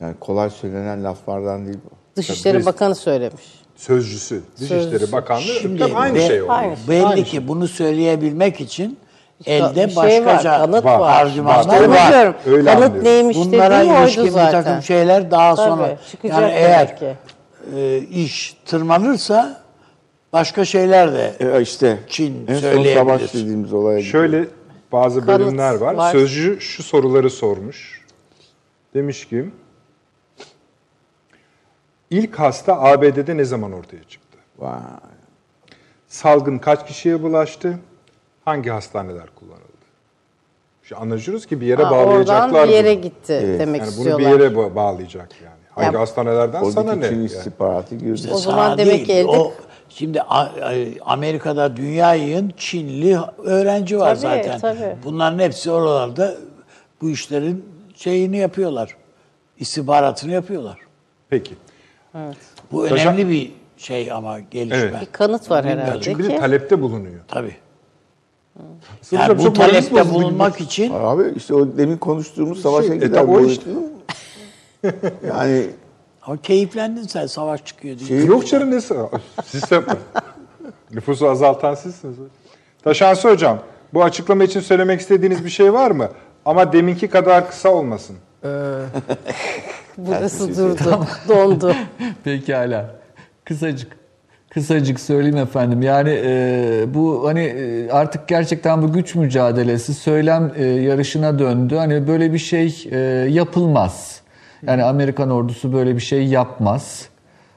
Yani 0.00 0.14
kolay 0.20 0.50
söylenen 0.50 1.04
laflardan 1.04 1.66
değil 1.66 1.78
bu. 1.84 1.90
Dışişleri 2.16 2.56
Tabii. 2.56 2.66
Bakanı 2.66 2.94
söylemiş. 2.94 3.44
Sözcüsü, 3.76 4.42
Dışişleri 4.56 4.82
Sözcüsü. 4.82 5.12
Bakanlığı 5.12 5.42
Şimdi 5.42 5.84
aynı 5.84 6.14
be- 6.14 6.26
şey 6.26 6.42
oldu. 6.42 6.52
Aynı. 6.52 6.76
Belli 6.88 7.06
Aynı 7.06 7.24
ki 7.24 7.48
bunu 7.48 7.68
söyleyebilmek 7.68 8.60
için 8.60 8.98
elde 9.46 9.88
şey 9.88 9.96
var, 9.96 10.04
başkaca 10.26 10.58
kanıt 10.58 10.84
var. 10.84 10.98
var. 11.00 11.20
argümanlar 11.26 11.80
Var. 11.80 11.88
var. 11.88 11.96
Anlıyorum. 12.06 12.34
Öyle 12.46 12.64
Kanıt 12.70 12.84
anlıyorum. 12.84 13.04
neymiş 13.04 13.36
Bunlara 13.36 13.82
ilişkin 13.82 14.20
oydu 14.20 14.26
bir 14.26 14.30
zaten. 14.32 14.64
takım 14.64 14.82
şeyler 14.82 15.30
daha 15.30 15.54
Tabii, 15.54 15.68
sonra 15.68 15.96
çıkacak 16.10 16.40
yani 16.40 16.52
eğer 16.52 16.96
ki. 16.98 17.14
e, 17.76 17.98
iş 17.98 18.56
tırmanırsa 18.66 19.60
başka 20.32 20.64
şeyler 20.64 21.12
de 21.12 21.32
E 21.40 21.62
işte 21.62 21.98
Çin 22.08 22.44
en 22.48 22.54
son 22.54 22.60
söyleyebilir. 22.60 22.94
savaş 22.94 23.34
dediğimiz 23.34 23.72
olaya 23.72 23.98
gidiyor. 23.98 24.12
Şöyle 24.12 24.44
bazı 24.92 25.26
Kanıt 25.26 25.40
bölümler 25.40 25.74
var. 25.74 25.94
var. 25.94 26.12
Sözcü 26.12 26.60
şu 26.60 26.82
soruları 26.82 27.30
sormuş. 27.30 28.04
Demiş 28.94 29.28
ki 29.28 29.50
ilk 32.10 32.38
hasta 32.38 32.80
ABD'de 32.82 33.36
ne 33.36 33.44
zaman 33.44 33.72
ortaya 33.72 34.02
çıktı? 34.08 34.38
Vay. 34.58 34.78
Salgın 36.08 36.58
kaç 36.58 36.86
kişiye 36.86 37.22
bulaştı? 37.22 37.78
Hangi 38.48 38.70
hastaneler 38.70 39.26
kullanıldı? 39.34 39.62
Şu 40.82 40.98
anlaşıyoruz 41.00 41.46
ki 41.46 41.60
bir 41.60 41.66
yere 41.66 41.82
Ha, 41.82 41.90
bağlayacaklar 41.90 42.48
oradan 42.48 42.68
bir 42.68 42.72
yere 42.72 42.94
bunu. 42.94 43.02
gitti 43.02 43.56
demek 43.58 43.80
Yani 43.80 43.90
bunu 43.90 43.98
istiyorlar. 43.98 44.32
bir 44.38 44.40
yere 44.44 44.54
ba- 44.54 44.74
bağlayacak 44.74 45.28
yani. 45.44 45.54
Hangi 45.70 45.94
Ya- 45.94 46.00
hastanelerden 46.00 46.64
sana 46.64 46.94
ne? 46.94 47.06
Yani. 47.06 47.24
istihbaratı 47.24 47.94
girdi. 47.94 48.28
O 48.32 48.36
zaman 48.38 48.78
demek 48.78 48.92
değil, 48.92 49.04
ki 49.06 49.12
elde- 49.12 49.26
o 49.28 49.52
şimdi 49.88 50.22
A- 50.22 50.52
Amerika'da 51.04 51.76
dünya 51.76 52.14
yayın 52.14 52.52
Çinli 52.56 53.18
öğrenci 53.44 53.98
var 53.98 54.08
Tabii, 54.08 54.20
zaten. 54.20 54.58
tabii. 54.60 54.96
Bunların 55.04 55.38
hepsi 55.38 55.70
oralarda 55.70 56.34
bu 57.00 57.10
işlerin 57.10 57.64
şeyini 57.94 58.36
yapıyorlar. 58.36 58.96
İstihbaratını 59.58 60.32
yapıyorlar. 60.32 60.78
Peki. 61.30 61.54
Bu 62.72 62.88
Taşa- 62.88 62.94
önemli 63.08 63.28
bir 63.28 63.52
şey 63.76 64.12
ama 64.12 64.40
gelişme. 64.40 64.76
Evet. 64.78 65.00
Bir 65.00 65.06
kanıt 65.12 65.50
var 65.50 65.64
herhalde 65.64 66.00
Çünkü 66.00 66.18
bir 66.24 66.28
de 66.28 66.36
talepte 66.40 66.80
bulunuyor. 66.82 67.20
Tabii. 67.28 67.56
Yani 69.10 69.38
bu 69.38 69.42
moraliniz 69.42 69.88
talepte 69.88 70.14
bulunmak 70.14 70.60
için 70.60 70.92
Abi 70.94 71.32
işte 71.36 71.54
o 71.54 71.76
demin 71.76 71.96
konuştuğumuz 71.96 72.62
savaşa 72.62 72.88
Şey, 72.88 72.96
e, 72.96 73.00
gider 73.00 73.14
tabii 73.20 73.30
o 73.30 73.44
işte. 73.44 73.70
yani 75.28 75.66
ama 76.22 76.36
keyiflendin 76.42 77.02
sen 77.02 77.26
savaş 77.26 77.64
çıkıyor 77.64 77.98
diye. 77.98 78.08
Şey- 78.08 78.26
Yok 78.26 78.46
canım 78.46 78.70
nesi? 78.70 78.94
Sistem. 79.44 79.84
Nüfusu 80.92 81.28
azaltan 81.28 81.74
sizsiniz. 81.74 82.16
Taşansı 82.84 83.30
hocam, 83.30 83.58
bu 83.94 84.04
açıklama 84.04 84.44
için 84.44 84.60
söylemek 84.60 85.00
istediğiniz 85.00 85.44
bir 85.44 85.50
şey 85.50 85.72
var 85.72 85.90
mı? 85.90 86.08
Ama 86.44 86.72
deminki 86.72 87.08
kadar 87.08 87.50
kısa 87.50 87.68
olmasın. 87.68 88.16
Burası 89.98 90.56
durdu, 90.56 91.06
dondu. 91.28 91.74
Pekala. 92.24 92.94
Kısacık. 93.44 93.98
Kısacık 94.50 95.00
söyleyeyim 95.00 95.36
efendim. 95.36 95.82
Yani 95.82 96.20
e, 96.24 96.84
bu 96.94 97.28
hani 97.28 97.40
e, 97.40 97.90
artık 97.90 98.28
gerçekten 98.28 98.82
bu 98.82 98.92
güç 98.92 99.14
mücadelesi 99.14 99.94
söylem 99.94 100.52
e, 100.56 100.64
yarışına 100.64 101.38
döndü. 101.38 101.76
Hani 101.76 102.06
böyle 102.08 102.32
bir 102.32 102.38
şey 102.38 102.88
e, 102.90 102.98
yapılmaz. 103.30 104.20
Yani 104.66 104.84
Amerikan 104.84 105.30
ordusu 105.30 105.72
böyle 105.72 105.94
bir 105.94 106.00
şey 106.00 106.26
yapmaz. 106.26 107.08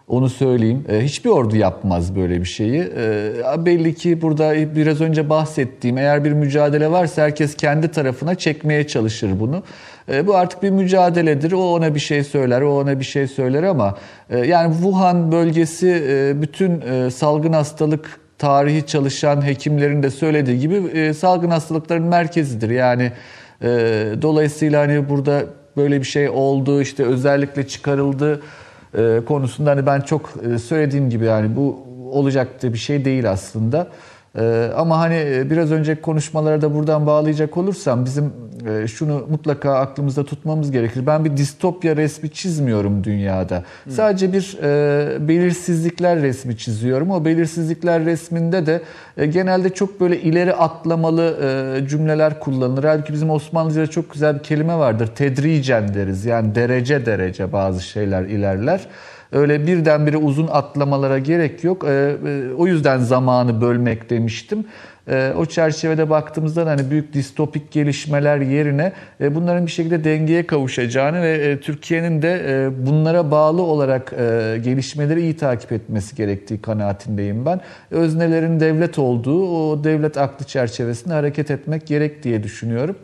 Onu 0.07 0.29
söyleyeyim. 0.29 0.85
E, 0.89 1.01
hiçbir 1.01 1.29
ordu 1.29 1.55
yapmaz 1.55 2.15
böyle 2.15 2.39
bir 2.39 2.45
şeyi. 2.45 2.81
E, 2.97 3.65
belli 3.65 3.95
ki 3.95 4.21
burada 4.21 4.75
biraz 4.75 5.01
önce 5.01 5.29
bahsettiğim 5.29 5.97
eğer 5.97 6.25
bir 6.25 6.31
mücadele 6.31 6.91
varsa 6.91 7.21
herkes 7.21 7.55
kendi 7.55 7.87
tarafına 7.91 8.35
çekmeye 8.35 8.87
çalışır 8.87 9.39
bunu. 9.39 9.63
E, 10.09 10.27
bu 10.27 10.35
artık 10.35 10.63
bir 10.63 10.69
mücadeledir. 10.69 11.51
O 11.51 11.73
ona 11.73 11.95
bir 11.95 11.99
şey 11.99 12.23
söyler, 12.23 12.61
o 12.61 12.79
ona 12.79 12.99
bir 12.99 13.05
şey 13.05 13.27
söyler 13.27 13.63
ama 13.63 13.97
e, 14.29 14.37
yani 14.37 14.73
Wuhan 14.73 15.31
bölgesi 15.31 16.03
e, 16.09 16.41
bütün 16.41 16.81
salgın 17.09 17.53
hastalık 17.53 18.19
tarihi 18.37 18.85
çalışan 18.85 19.45
hekimlerin 19.45 20.03
de 20.03 20.09
söylediği 20.09 20.59
gibi 20.59 21.13
salgın 21.13 21.49
hastalıkların 21.49 22.03
merkezidir. 22.03 22.69
Yani 22.69 23.11
dolayısıyla 24.21 24.81
hani 24.81 25.09
burada 25.09 25.43
böyle 25.77 25.99
bir 25.99 26.05
şey 26.05 26.29
oldu, 26.29 26.81
işte 26.81 27.05
özellikle 27.05 27.67
çıkarıldı 27.67 28.41
e, 28.97 29.19
konusunda 29.27 29.71
hani 29.71 29.85
ben 29.85 30.01
çok 30.01 30.33
söylediğim 30.63 31.09
gibi 31.09 31.25
yani 31.25 31.55
bu 31.55 31.87
olacak 32.11 32.63
bir 32.63 32.77
şey 32.77 33.05
değil 33.05 33.31
aslında. 33.31 33.87
E, 34.37 34.71
ama 34.75 34.99
hani 34.99 35.15
e, 35.15 35.49
biraz 35.49 35.71
önceki 35.71 36.01
konuşmalara 36.01 36.61
da 36.61 36.73
buradan 36.73 37.07
bağlayacak 37.07 37.57
olursam 37.57 38.05
bizim 38.05 38.33
e, 38.67 38.87
şunu 38.87 39.25
mutlaka 39.29 39.75
aklımızda 39.75 40.25
tutmamız 40.25 40.71
gerekir. 40.71 41.07
Ben 41.07 41.25
bir 41.25 41.37
distopya 41.37 41.95
resmi 41.95 42.29
çizmiyorum 42.29 43.03
dünyada. 43.03 43.63
Sadece 43.89 44.33
bir 44.33 44.57
e, 44.63 45.27
belirsizlikler 45.27 46.21
resmi 46.21 46.57
çiziyorum. 46.57 47.11
O 47.11 47.25
belirsizlikler 47.25 48.05
resminde 48.05 48.65
de 48.65 48.81
e, 49.17 49.25
genelde 49.25 49.69
çok 49.69 50.01
böyle 50.01 50.21
ileri 50.21 50.53
atlamalı 50.53 51.37
e, 51.43 51.87
cümleler 51.87 52.39
kullanılır. 52.39 52.83
Halbuki 52.83 53.13
bizim 53.13 53.29
Osmanlıca'da 53.29 53.87
çok 53.87 54.11
güzel 54.13 54.35
bir 54.35 54.43
kelime 54.43 54.77
vardır. 54.77 55.07
Tedricen 55.07 55.93
deriz. 55.93 56.25
Yani 56.25 56.55
derece 56.55 57.05
derece 57.05 57.53
bazı 57.53 57.81
şeyler 57.81 58.23
ilerler. 58.23 58.87
Öyle 59.31 59.67
birdenbire 59.67 60.17
uzun 60.17 60.47
atlamalara 60.47 61.19
gerek 61.19 61.63
yok. 61.63 61.83
E, 61.83 61.87
e, 61.87 62.53
o 62.57 62.67
yüzden 62.67 62.99
zamanı 62.99 63.61
bölmek 63.61 64.09
demiştim. 64.09 64.65
E, 65.07 65.33
o 65.37 65.45
çerçevede 65.45 66.09
baktığımızda 66.09 66.65
da 66.65 66.69
hani 66.69 66.91
büyük 66.91 67.13
distopik 67.13 67.71
gelişmeler 67.71 68.37
yerine 68.37 68.91
e, 69.21 69.35
bunların 69.35 69.65
bir 69.65 69.71
şekilde 69.71 70.03
dengeye 70.03 70.47
kavuşacağını 70.47 71.21
ve 71.21 71.31
e, 71.31 71.59
Türkiye'nin 71.59 72.21
de 72.21 72.69
bunlara 72.79 73.31
bağlı 73.31 73.61
olarak 73.61 74.11
gelişmeleri 74.63 75.21
iyi 75.21 75.37
takip 75.37 75.71
etmesi 75.71 76.15
gerektiği 76.15 76.61
kanaatindeyim 76.61 77.45
ben. 77.45 77.61
Öznelerin 77.91 78.59
devlet 78.59 78.99
olduğu 78.99 79.47
o 79.47 79.83
devlet 79.83 80.17
aklı 80.17 80.45
çerçevesinde 80.45 81.13
hareket 81.13 81.51
etmek 81.51 81.87
gerek 81.87 82.23
diye 82.23 82.43
düşünüyorum. 82.43 82.95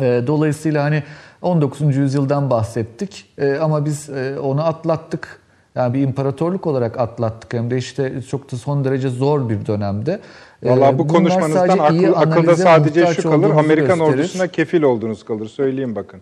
Dolayısıyla 0.00 0.84
hani 0.84 1.02
19. 1.42 1.96
yüzyıldan 1.96 2.50
bahsettik 2.50 3.26
ama 3.60 3.84
biz 3.84 4.10
onu 4.42 4.64
atlattık. 4.66 5.45
Yani 5.76 5.94
bir 5.94 6.00
imparatorluk 6.00 6.66
olarak 6.66 6.98
atlattık 6.98 7.54
hem 7.54 7.70
de 7.70 7.76
işte 7.76 8.22
çok 8.30 8.52
da 8.52 8.56
son 8.56 8.84
derece 8.84 9.08
zor 9.08 9.48
bir 9.48 9.66
dönemde. 9.66 10.20
E, 10.62 10.70
Vallahi 10.70 10.98
bu 10.98 11.08
bunlar 11.08 11.18
konuşmanızdan 11.18 11.78
akıl, 11.78 12.12
akılda 12.14 12.56
sadece 12.56 13.06
şu 13.06 13.30
kalır. 13.30 13.50
Amerikan 13.50 13.98
gösterir. 13.98 14.18
ordusuna 14.18 14.46
kefil 14.46 14.82
olduğunuz 14.82 15.24
kalır. 15.24 15.48
Söyleyeyim 15.48 15.96
bakın. 15.96 16.20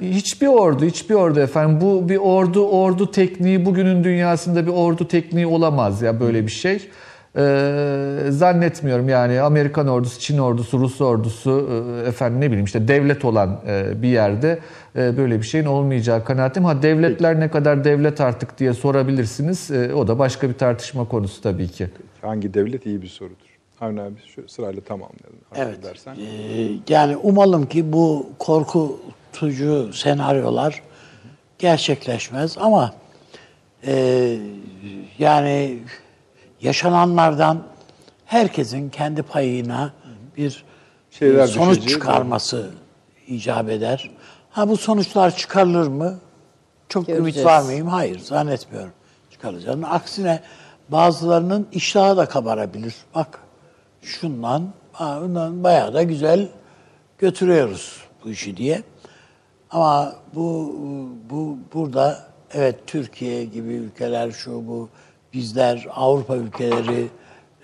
Hiçbir 0.00 0.46
ordu, 0.46 0.84
hiçbir 0.84 1.14
ordu 1.14 1.40
efendim. 1.40 1.80
Bu 1.80 2.08
bir 2.08 2.16
ordu, 2.16 2.68
ordu 2.68 3.10
tekniği 3.10 3.66
bugünün 3.66 4.04
dünyasında 4.04 4.66
bir 4.66 4.72
ordu 4.72 5.08
tekniği 5.08 5.46
olamaz 5.46 6.02
ya 6.02 6.20
böyle 6.20 6.46
bir 6.46 6.52
şey. 6.52 6.88
Ee, 7.36 8.30
zannetmiyorum 8.30 9.08
yani 9.08 9.40
Amerikan 9.40 9.88
ordusu, 9.88 10.20
Çin 10.20 10.38
ordusu, 10.38 10.78
Rus 10.80 11.00
ordusu 11.00 11.70
e, 12.04 12.08
efendim 12.08 12.40
ne 12.40 12.46
bileyim 12.46 12.64
işte 12.64 12.88
devlet 12.88 13.24
olan 13.24 13.60
e, 13.66 14.02
bir 14.02 14.08
yerde 14.08 14.58
e, 14.96 15.16
böyle 15.16 15.38
bir 15.38 15.46
şeyin 15.46 15.64
olmayacağı 15.64 16.24
kanaatim. 16.24 16.64
Ha 16.64 16.82
devletler 16.82 17.40
ne 17.40 17.50
kadar 17.50 17.84
devlet 17.84 18.20
artık 18.20 18.58
diye 18.58 18.74
sorabilirsiniz. 18.74 19.70
E, 19.70 19.94
o 19.94 20.08
da 20.08 20.18
başka 20.18 20.48
bir 20.48 20.54
tartışma 20.54 21.08
konusu 21.08 21.42
tabii 21.42 21.68
ki. 21.68 21.88
Hangi 22.22 22.54
devlet 22.54 22.86
iyi 22.86 23.02
bir 23.02 23.08
sorudur. 23.08 23.46
Avni 23.80 24.00
abi 24.02 24.14
şu 24.34 24.48
sırayla 24.48 24.82
tamamlayalım. 24.82 25.38
Evet. 25.56 25.82
Dersen. 25.82 26.14
Ee, 26.14 26.68
yani 26.88 27.16
umalım 27.16 27.66
ki 27.66 27.92
bu 27.92 28.26
korkutucu 28.38 29.92
senaryolar 29.92 30.82
gerçekleşmez 31.58 32.58
ama 32.58 32.94
e, 33.86 34.36
yani 35.18 35.78
yaşananlardan 36.66 37.62
herkesin 38.24 38.90
kendi 38.90 39.22
payına 39.22 39.92
bir 40.36 40.64
Şeyler 41.10 41.46
sonuç 41.46 41.76
düşeceği 41.76 41.94
çıkarması 41.94 42.70
icap 43.26 43.68
eder. 43.68 44.10
Ha 44.50 44.68
bu 44.68 44.76
sonuçlar 44.76 45.36
çıkarılır 45.36 45.88
mı? 45.88 46.18
Çok 46.88 47.06
Göreceğiz. 47.06 47.36
ümit 47.36 47.46
var 47.46 47.62
mıyım? 47.62 47.88
Hayır, 47.88 48.18
zannetmiyorum 48.18 48.92
çıkarılacağını. 49.30 49.90
Aksine 49.90 50.42
bazılarının 50.88 51.66
iştahı 51.72 52.16
da 52.16 52.26
kabarabilir. 52.26 52.94
Bak 53.14 53.38
şundan, 54.02 54.72
bundan 55.00 55.64
bayağı 55.64 55.94
da 55.94 56.02
güzel 56.02 56.48
götürüyoruz 57.18 58.00
bu 58.24 58.30
işi 58.30 58.56
diye. 58.56 58.82
Ama 59.70 60.12
bu 60.34 60.74
bu 61.30 61.58
burada 61.74 62.26
evet 62.52 62.76
Türkiye 62.86 63.44
gibi 63.44 63.72
ülkeler 63.74 64.30
şu 64.30 64.68
bu 64.68 64.88
bizler 65.36 65.86
Avrupa 65.90 66.36
ülkeleri 66.36 67.08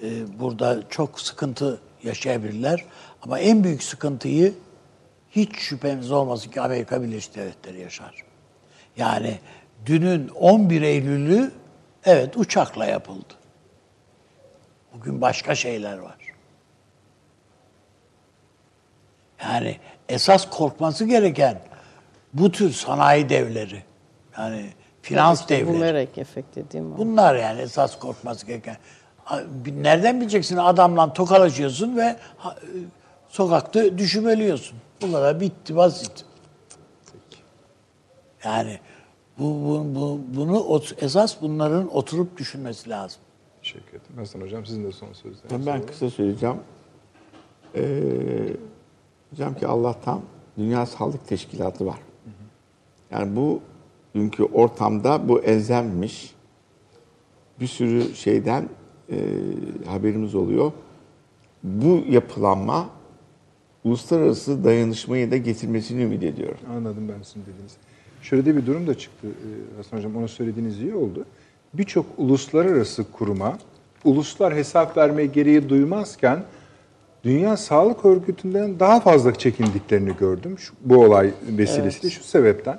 e, 0.02 0.40
burada 0.40 0.88
çok 0.88 1.20
sıkıntı 1.20 1.80
yaşayabilirler. 2.02 2.84
Ama 3.22 3.38
en 3.38 3.64
büyük 3.64 3.82
sıkıntıyı 3.82 4.54
hiç 5.30 5.56
şüphemiz 5.56 6.10
olmasın 6.10 6.50
ki 6.50 6.60
Amerika 6.60 7.02
Birleşik 7.02 7.34
Devletleri 7.34 7.80
yaşar. 7.80 8.14
Yani 8.96 9.38
dünün 9.86 10.28
11 10.28 10.82
Eylül'ü 10.82 11.52
evet 12.04 12.36
uçakla 12.36 12.86
yapıldı. 12.86 13.34
Bugün 14.94 15.20
başka 15.20 15.54
şeyler 15.54 15.98
var. 15.98 16.16
Yani 19.42 19.76
esas 20.08 20.50
korkması 20.50 21.04
gereken 21.04 21.58
bu 22.32 22.52
tür 22.52 22.72
sanayi 22.72 23.28
devleri. 23.28 23.82
Yani 24.38 24.66
finans 25.02 25.40
İşte 25.40 25.56
devleri. 25.56 25.74
Bumerang 25.74 26.18
efekt 26.18 26.56
dediğim 26.56 26.92
o. 26.92 26.98
Bunlar 26.98 27.34
yani 27.34 27.60
esas 27.60 27.98
korkması 27.98 28.46
gereken. 28.46 28.76
Nereden 29.66 30.20
bileceksin 30.20 30.56
adamla 30.56 31.12
tokalaşıyorsun 31.12 31.96
ve 31.96 32.02
e, 32.02 32.16
sokakta 33.28 33.98
düşüp 33.98 34.26
ölüyorsun. 34.26 34.78
Bu 35.02 35.12
kadar 35.12 35.40
bitti 35.40 35.76
basit. 35.76 36.24
Yani 38.44 38.78
bu, 39.38 39.44
bu, 39.44 39.86
bu 39.94 40.20
bunu 40.36 40.82
esas 40.98 41.36
bunların 41.42 41.96
oturup 41.96 42.38
düşünmesi 42.38 42.90
lazım. 42.90 43.20
Teşekkür 43.62 43.88
ederim. 43.88 44.16
Hasan 44.16 44.40
Hocam 44.40 44.66
sizin 44.66 44.84
de 44.84 44.92
son 44.92 45.12
sözleriniz. 45.12 45.66
Ben, 45.66 45.86
kısa 45.86 46.10
söyleyeceğim. 46.10 46.56
Ee, 47.74 47.82
diyeceğim 49.30 49.54
ki 49.54 49.66
Allah'tan 49.66 50.20
Dünya 50.58 50.86
Sağlık 50.86 51.28
Teşkilatı 51.28 51.86
var. 51.86 51.98
Yani 53.10 53.36
bu 53.36 53.62
dünkü 54.14 54.42
ortamda 54.42 55.28
bu 55.28 55.40
elzemmiş. 55.40 56.34
Bir 57.60 57.66
sürü 57.66 58.14
şeyden 58.14 58.68
e, 59.10 59.16
haberimiz 59.86 60.34
oluyor. 60.34 60.72
Bu 61.62 62.04
yapılanma 62.08 62.88
uluslararası 63.84 64.64
dayanışmayı 64.64 65.30
da 65.30 65.36
getirmesini 65.36 66.02
ümit 66.02 66.22
ediyorum. 66.22 66.58
Anladım 66.76 67.08
ben 67.08 67.22
sizin 67.22 67.42
dediğinizi. 67.42 67.76
Şöyle 68.22 68.46
de 68.46 68.56
bir 68.56 68.66
durum 68.66 68.86
da 68.86 68.98
çıktı 68.98 69.26
e, 69.26 69.76
Hasan 69.76 69.96
Hocam. 69.96 70.16
Onu 70.16 70.28
söylediğiniz 70.28 70.80
iyi 70.80 70.94
oldu. 70.94 71.26
Birçok 71.74 72.06
uluslararası 72.16 73.12
kuruma 73.12 73.58
uluslar 74.04 74.54
hesap 74.54 74.96
vermeye 74.96 75.26
gereği 75.26 75.68
duymazken 75.68 76.44
Dünya 77.24 77.56
Sağlık 77.56 78.04
Örgütü'nden 78.04 78.80
daha 78.80 79.00
fazla 79.00 79.34
çekindiklerini 79.34 80.16
gördüm. 80.16 80.58
Şu, 80.58 80.74
bu 80.80 81.04
olay 81.04 81.30
vesilesiyle 81.48 82.10
şu 82.10 82.24
sebepten. 82.24 82.78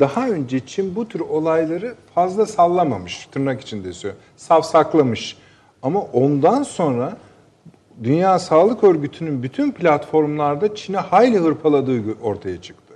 Daha 0.00 0.28
önce 0.28 0.60
Çin 0.66 0.96
bu 0.96 1.08
tür 1.08 1.20
olayları 1.20 1.94
fazla 2.14 2.46
sallamamış. 2.46 3.26
Tırnak 3.32 3.60
içinde 3.60 3.92
söylüyorum. 3.92 4.22
Savsaklamış. 4.36 5.36
Ama 5.82 6.00
ondan 6.00 6.62
sonra 6.62 7.16
Dünya 8.02 8.38
Sağlık 8.38 8.84
Örgütü'nün 8.84 9.42
bütün 9.42 9.72
platformlarda 9.72 10.74
Çin'e 10.74 10.96
hayli 10.96 11.38
hırpaladığı 11.38 12.00
ortaya 12.22 12.62
çıktı. 12.62 12.94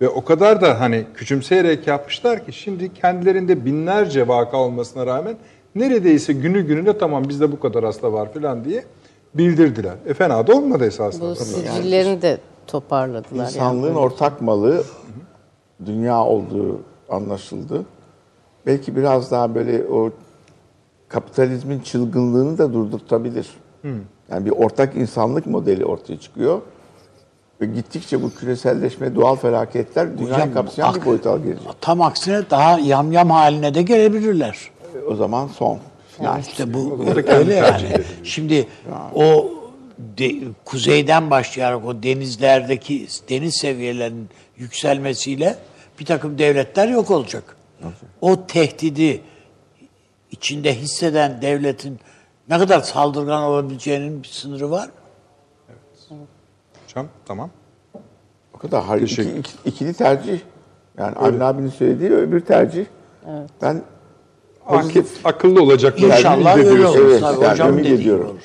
Ve 0.00 0.08
o 0.08 0.24
kadar 0.24 0.60
da 0.60 0.80
hani 0.80 1.04
küçümseyerek 1.14 1.86
yapmışlar 1.86 2.46
ki 2.46 2.52
şimdi 2.52 2.94
kendilerinde 2.94 3.64
binlerce 3.64 4.28
vaka 4.28 4.56
olmasına 4.56 5.06
rağmen 5.06 5.36
neredeyse 5.74 6.32
günü 6.32 6.66
gününe 6.66 6.98
tamam 6.98 7.28
bizde 7.28 7.52
bu 7.52 7.60
kadar 7.60 7.84
hasta 7.84 8.12
var 8.12 8.32
falan 8.32 8.64
diye 8.64 8.84
bildirdiler. 9.34 9.94
E 10.06 10.14
fena 10.14 10.46
da 10.46 10.52
olmadı 10.54 10.86
esasında. 10.86 11.30
Bu 11.30 11.36
sicillerini 11.36 12.22
de 12.22 12.38
toparladılar. 12.66 13.44
İnsanlığın 13.44 13.88
yani. 13.88 13.98
ortak 13.98 14.42
malı 14.42 14.84
dünya 15.86 16.24
olduğu 16.24 16.80
anlaşıldı. 17.08 17.84
Belki 18.66 18.96
biraz 18.96 19.30
daha 19.30 19.54
böyle 19.54 19.84
o 19.88 20.10
kapitalizmin 21.08 21.80
çılgınlığını 21.80 22.58
da 22.58 22.72
durdurtabilir. 22.72 23.48
Yani 24.30 24.44
bir 24.46 24.50
ortak 24.50 24.96
insanlık 24.96 25.46
modeli 25.46 25.84
ortaya 25.84 26.20
çıkıyor. 26.20 26.60
Ve 27.60 27.66
gittikçe 27.66 28.22
bu 28.22 28.34
küreselleşme, 28.34 29.14
doğal 29.14 29.36
felaketler 29.36 30.18
dünyayı 30.18 30.54
kapsayan 30.54 30.94
bir 30.94 30.98
ak- 31.00 31.06
boyuta 31.06 31.36
gelecek. 31.36 31.62
Tam 31.80 32.00
aksine 32.00 32.42
daha 32.50 32.78
yamyam 32.78 33.30
haline 33.30 33.74
de 33.74 33.82
gelebilirler. 33.82 34.70
E, 34.94 34.98
O 35.04 35.14
zaman 35.16 35.46
son. 35.48 35.78
Yani 36.22 36.42
işte 36.48 36.74
bu 36.74 36.98
öyle 37.26 37.54
yani. 37.54 38.00
Şimdi 38.24 38.66
o 39.14 39.50
de- 40.18 40.34
kuzeyden 40.64 41.30
başlayarak 41.30 41.84
o 41.86 42.02
denizlerdeki 42.02 43.06
deniz 43.28 43.56
seviyelerinin 43.56 44.28
yükselmesiyle 44.58 45.56
bir 46.00 46.04
takım 46.04 46.38
devletler 46.38 46.88
yok 46.88 47.10
olacak. 47.10 47.56
O 48.20 48.46
tehdidi 48.46 49.22
içinde 50.30 50.74
hisseden 50.74 51.42
devletin 51.42 52.00
ne 52.48 52.58
kadar 52.58 52.80
saldırgan 52.80 53.42
olabileceğinin 53.42 54.22
bir 54.22 54.28
sınırı 54.28 54.70
var. 54.70 54.90
Hocam 56.84 57.08
tamam. 57.26 57.50
O 58.54 58.58
kadar 58.58 58.82
har- 58.84 59.02
iki, 59.02 59.22
iki- 59.22 59.68
ikili 59.68 59.94
tercih. 59.94 60.40
Yani 60.98 61.16
Avni 61.16 61.44
abinin 61.44 61.68
söylediği 61.68 62.10
öbür 62.10 62.40
tercih. 62.40 62.86
Ben 63.62 63.82
Akif, 64.66 65.26
akıllı 65.26 65.62
olacaklarını 65.62 66.14
İnşallah 66.14 66.56
öyle 66.56 66.86
olur. 66.86 66.98
evet, 66.98 67.20
Tabii 67.20 67.42
yani 67.44 67.52
hocam 67.52 67.68
ümit 67.78 67.86
ediyorum. 67.86 68.38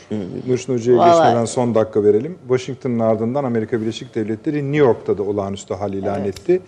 Nurşin 0.48 0.74
Hoca'ya 0.74 1.08
geçmeden 1.08 1.46
son 1.46 1.76
dakika 1.76 2.04
verelim. 2.04 2.38
Washington'ın 2.48 3.00
ardından 3.00 3.44
Amerika 3.44 3.82
Birleşik 3.82 4.16
Devletleri 4.16 4.58
New 4.72 4.78
York'ta 4.78 5.18
da 5.18 5.24
olağanüstü 5.24 5.74
hal 5.74 5.94
ilan 5.94 6.26
etti. 6.26 6.62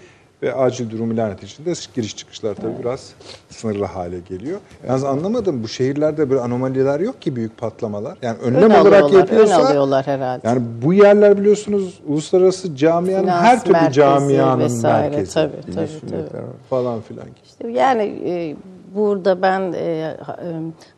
Ve 0.44 0.54
acil 0.54 0.90
durum 0.90 1.12
ilan 1.12 1.32
ettiğinde 1.32 1.74
giriş 1.96 2.18
çıkışlar 2.18 2.56
tabii 2.56 2.80
biraz 2.80 3.14
sınırlı 3.50 3.86
hale 3.86 4.20
geliyor. 4.30 4.60
Yalnız 4.88 5.04
anlamadım 5.04 5.64
bu 5.64 5.68
şehirlerde 5.68 6.30
böyle 6.30 6.42
anomaliler 6.42 7.00
yok 7.00 7.22
ki 7.22 7.36
büyük 7.36 7.58
patlamalar. 7.58 8.18
Yani 8.22 8.38
önlem 8.38 8.62
Ön 8.62 8.70
olarak 8.70 8.86
alıyorlar, 9.04 9.14
ön 9.14 9.18
yapıyorsa... 9.20 9.68
alıyorlar 9.68 10.08
herhalde. 10.08 10.48
Yani 10.48 10.62
bu 10.82 10.94
yerler 10.94 11.38
biliyorsunuz 11.38 12.00
uluslararası 12.08 12.76
camianın 12.76 13.22
Finans 13.24 13.44
her 13.44 13.62
türlü 13.64 13.74
merkezi 13.74 13.94
camianın 13.94 14.60
vesaire, 14.64 15.10
merkezi. 15.10 15.34
Tabii, 15.34 15.52
tabii, 15.76 16.10
tabii. 16.10 16.42
Falan 16.70 17.02
filan. 17.02 17.26
İşte 17.46 17.68
Yani 17.72 18.04
e, 18.26 18.56
burada 18.96 19.42
ben 19.42 19.74
e, 19.74 19.80
e, 19.80 20.18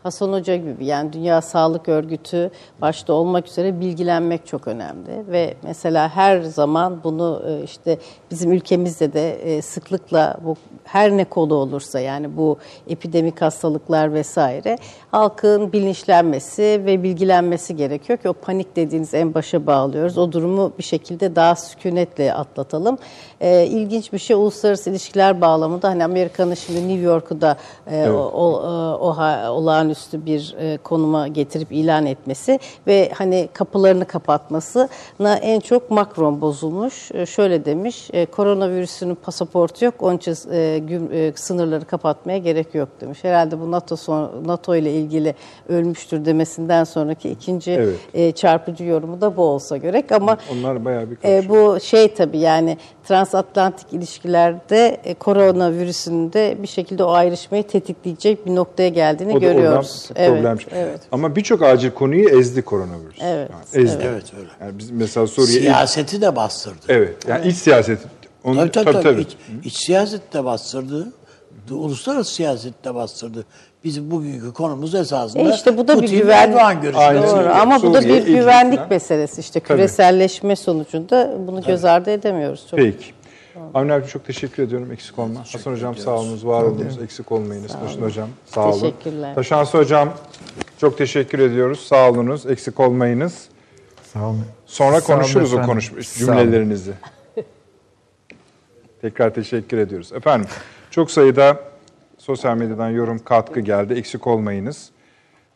Hasan 0.03 0.33
Hoca 0.33 0.55
gibi 0.55 0.85
yani 0.85 1.13
Dünya 1.13 1.41
Sağlık 1.41 1.89
Örgütü 1.89 2.51
başta 2.81 3.13
olmak 3.13 3.47
üzere 3.47 3.79
bilgilenmek 3.79 4.47
çok 4.47 4.67
önemli. 4.67 5.31
Ve 5.31 5.53
mesela 5.63 6.09
her 6.09 6.41
zaman 6.41 7.03
bunu 7.03 7.43
e, 7.47 7.63
işte 7.63 7.97
bizim 8.31 8.51
ülkemizde 8.51 9.13
de 9.13 9.33
e, 9.33 9.61
sıklıkla 9.61 10.37
bu 10.45 10.55
her 10.83 11.17
ne 11.17 11.25
kolu 11.25 11.55
olursa 11.55 11.99
yani 11.99 12.37
bu 12.37 12.57
epidemik 12.87 13.41
hastalıklar 13.41 14.13
vesaire 14.13 14.77
halkın 15.13 15.73
bilinçlenmesi 15.73 16.81
ve 16.85 17.03
bilgilenmesi 17.03 17.75
gerekiyor 17.75 18.19
ki 18.19 18.29
o 18.29 18.33
panik 18.33 18.75
dediğiniz 18.75 19.13
en 19.13 19.33
başa 19.33 19.67
bağlıyoruz. 19.67 20.17
O 20.17 20.31
durumu 20.31 20.71
bir 20.77 20.83
şekilde 20.83 21.35
daha 21.35 21.55
sükunetle 21.55 22.33
atlatalım. 22.33 22.97
E, 23.41 23.65
ilginç 23.65 24.13
bir 24.13 24.17
şey 24.17 24.35
uluslararası 24.35 24.89
ilişkiler 24.89 25.41
bağlamında 25.41 25.89
hani 25.89 26.03
Amerika'nın 26.03 26.53
şimdi 26.53 26.79
New 26.87 27.01
York'u 27.01 27.41
da 27.41 27.57
e, 27.91 28.09
o, 28.09 28.31
o, 28.33 28.63
e, 28.63 28.97
o 28.97 29.53
olağanüstü 29.53 30.25
bir 30.25 30.55
e, 30.59 30.77
konuma 30.77 31.27
getirip 31.27 31.71
ilan 31.71 32.05
etmesi 32.05 32.59
ve 32.87 33.11
hani 33.13 33.49
kapılarını 33.53 34.05
kapatmasına 34.05 35.35
en 35.41 35.59
çok 35.59 35.91
Macron 35.91 36.41
bozulmuş. 36.41 37.11
E, 37.11 37.25
şöyle 37.25 37.65
demiş, 37.65 38.09
e, 38.13 38.25
koronavirüsünün 38.25 39.15
pasaportu 39.15 39.85
yok, 39.85 39.93
onun 39.99 40.17
için 40.17 40.31
e, 40.51 40.77
güm- 40.77 41.13
e, 41.13 41.33
sınırları 41.35 41.85
kapatmaya 41.85 42.37
gerek 42.37 42.75
yok 42.75 42.89
demiş. 43.01 43.19
Herhalde 43.21 43.59
bu 43.59 43.71
NATO 43.71 43.95
son, 43.95 44.31
NATO 44.45 44.75
ile 44.75 44.91
ilgili 44.91 45.02
ölmüştür 45.69 46.25
demesinden 46.25 46.83
sonraki 46.83 47.29
ikinci 47.29 47.71
Evet. 47.71 47.95
e, 48.13 48.31
çarpıcı 48.31 48.83
yorumu 48.83 49.21
da 49.21 49.37
bu 49.37 49.41
olsa 49.41 49.77
gerek 49.77 50.11
ama 50.11 50.37
Onlar 50.51 50.85
bayağı 50.85 51.05
bir 51.11 51.17
e, 51.29 51.49
bu 51.49 51.79
şey 51.79 52.13
tabii 52.13 52.37
yani 52.39 52.77
transatlantik 53.07 53.93
ilişkilerde 53.93 54.97
e, 55.03 55.13
koronavirüsünün 55.13 56.33
de 56.33 56.57
bir 56.61 56.67
şekilde 56.67 57.03
o 57.03 57.11
ayrışmayı 57.11 57.63
tetikleyecek 57.67 58.45
bir 58.45 58.55
noktaya 58.55 58.89
geldiğini 58.89 59.33
O 59.37 59.39
görüyoruz. 59.39 60.09
problem 60.15 60.45
Evet, 60.45 60.59
çıkıyor. 60.59 60.81
evet. 60.87 61.01
Ama 61.11 61.35
birçok 61.35 61.61
acil 61.61 61.91
konuyu 61.91 62.29
ezdi 62.29 62.61
koronavirüs. 62.61 63.17
Evet, 63.21 63.49
Yani 63.73 63.83
ezdi. 63.85 64.03
Evet 64.09 64.33
öyle. 64.37 64.49
Yani 64.61 64.77
biz 64.79 64.91
mesela 64.91 65.27
Suriye 65.27 65.57
ilk- 65.57 65.63
Siyaseti 65.65 66.21
de 66.21 66.35
bastırdı. 66.35 66.85
evet. 66.89 67.15
Yani 67.27 67.47
iç 67.47 67.55
siyaset. 67.57 67.99
Onu, 68.43 68.55
Tabii 68.59 68.71
tabii. 68.71 68.85
tabii, 68.91 69.03
tabii. 69.03 69.21
İç, 69.21 69.37
iç 69.63 69.85
siyaset 69.85 70.33
de 70.33 70.45
bastırdı. 70.45 71.07
Uluslararası 71.71 72.33
siyaset 72.33 72.85
de 72.85 72.95
bastırdı. 72.95 73.45
Bizim 73.83 74.11
bugünkü 74.11 74.53
konumuz 74.53 74.95
esasında 74.95 75.43
E 75.43 75.55
işte 75.55 75.77
bu 75.77 75.87
da 75.87 75.95
bir 75.95 76.01
Putin 76.01 76.17
güven- 76.19 76.37
Erdoğan 76.49 76.81
görüşmesi. 76.81 77.27
Suriye, 77.29 77.49
Ama 77.49 77.81
bu 77.83 77.93
da 77.93 78.01
bir 78.01 78.25
güvenlik 78.25 78.77
falan. 78.77 78.89
meselesi 78.89 79.41
işte 79.41 79.59
Tabii. 79.59 79.67
küreselleşme 79.67 80.55
sonucunda 80.55 81.33
bunu 81.47 81.61
göz 81.61 81.85
ardı 81.85 82.11
edemiyoruz. 82.11 82.67
Çok. 82.71 82.79
Peki. 82.79 83.05
Avni 83.73 83.93
abi 83.93 84.07
çok 84.07 84.25
teşekkür 84.25 84.63
ediyorum. 84.63 84.91
Eksik 84.91 85.19
olma. 85.19 85.39
Hasan 85.39 85.71
hocam 85.71 85.97
sağ 85.97 86.11
olunuz, 86.11 86.45
var 86.45 86.63
olunuz. 86.63 87.01
Eksik 87.03 87.31
olmayınız. 87.31 87.71
Taşın 87.85 88.01
hocam 88.01 88.29
sağ 88.45 88.69
olun. 88.69 88.79
Teşekkürler. 88.79 89.35
Taşansı 89.35 89.77
hocam 89.77 90.09
çok 90.77 90.97
teşekkür 90.97 91.39
ediyoruz. 91.39 91.79
Sağ 91.79 92.09
olunuz. 92.09 92.45
Eksik 92.45 92.79
olmayınız. 92.79 93.47
Sağ 94.13 94.25
olun. 94.27 94.45
Sonra 94.65 95.01
Sağ 95.01 95.13
olun 95.13 95.19
konuşuruz 95.21 95.53
o 95.53 95.57
olun. 95.57 95.79
cümlelerinizi. 96.17 96.91
Tekrar 99.01 99.33
teşekkür 99.33 99.77
ediyoruz. 99.77 100.11
Efendim 100.13 100.49
çok 100.91 101.11
sayıda 101.11 101.57
sosyal 102.23 102.57
medyadan 102.57 102.89
yorum 102.89 103.19
katkı 103.19 103.59
geldi. 103.59 103.93
Eksik 103.93 104.27
olmayınız. 104.27 104.89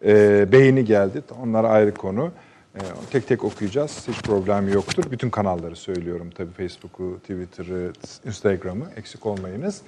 Ee, 0.06 0.52
beğeni 0.52 0.85
geldi. 0.85 1.22
Onlar 1.44 1.64
ayrı 1.64 1.94
konu. 1.94 2.31
Ee, 2.76 2.80
tek 3.11 3.27
tek 3.27 3.44
okuyacağız. 3.44 4.07
Hiç 4.07 4.22
problem 4.22 4.73
yoktur. 4.73 5.03
Bütün 5.11 5.30
kanalları 5.30 5.76
söylüyorum 5.76 6.30
tabii. 6.35 6.52
Facebook'u, 6.52 7.19
Twitter'ı, 7.19 7.94
Instagram'ı 8.26 8.85
eksik 8.98 9.26
olmayınız. 9.26 9.81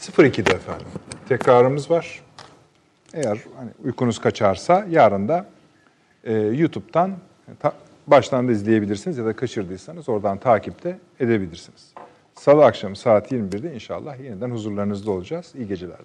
02'de 0.00 0.54
efendim. 0.54 0.86
Tekrarımız 1.28 1.90
var. 1.90 2.22
Eğer 3.14 3.38
hani 3.56 3.70
uykunuz 3.84 4.18
kaçarsa 4.18 4.86
yarın 4.90 5.28
da 5.28 5.46
e, 6.24 6.32
YouTube'dan 6.34 7.16
ta- 7.60 7.74
baştan 8.06 8.48
da 8.48 8.52
izleyebilirsiniz 8.52 9.18
ya 9.18 9.24
da 9.24 9.36
kaçırdıysanız 9.36 10.08
oradan 10.08 10.38
takipte 10.38 10.98
edebilirsiniz. 11.20 11.94
Salı 12.34 12.64
akşamı 12.64 12.96
saat 12.96 13.32
21'de 13.32 13.74
inşallah 13.74 14.20
yeniden 14.20 14.50
huzurlarınızda 14.50 15.10
olacağız. 15.10 15.52
İyi 15.56 15.68
geceler. 15.68 15.96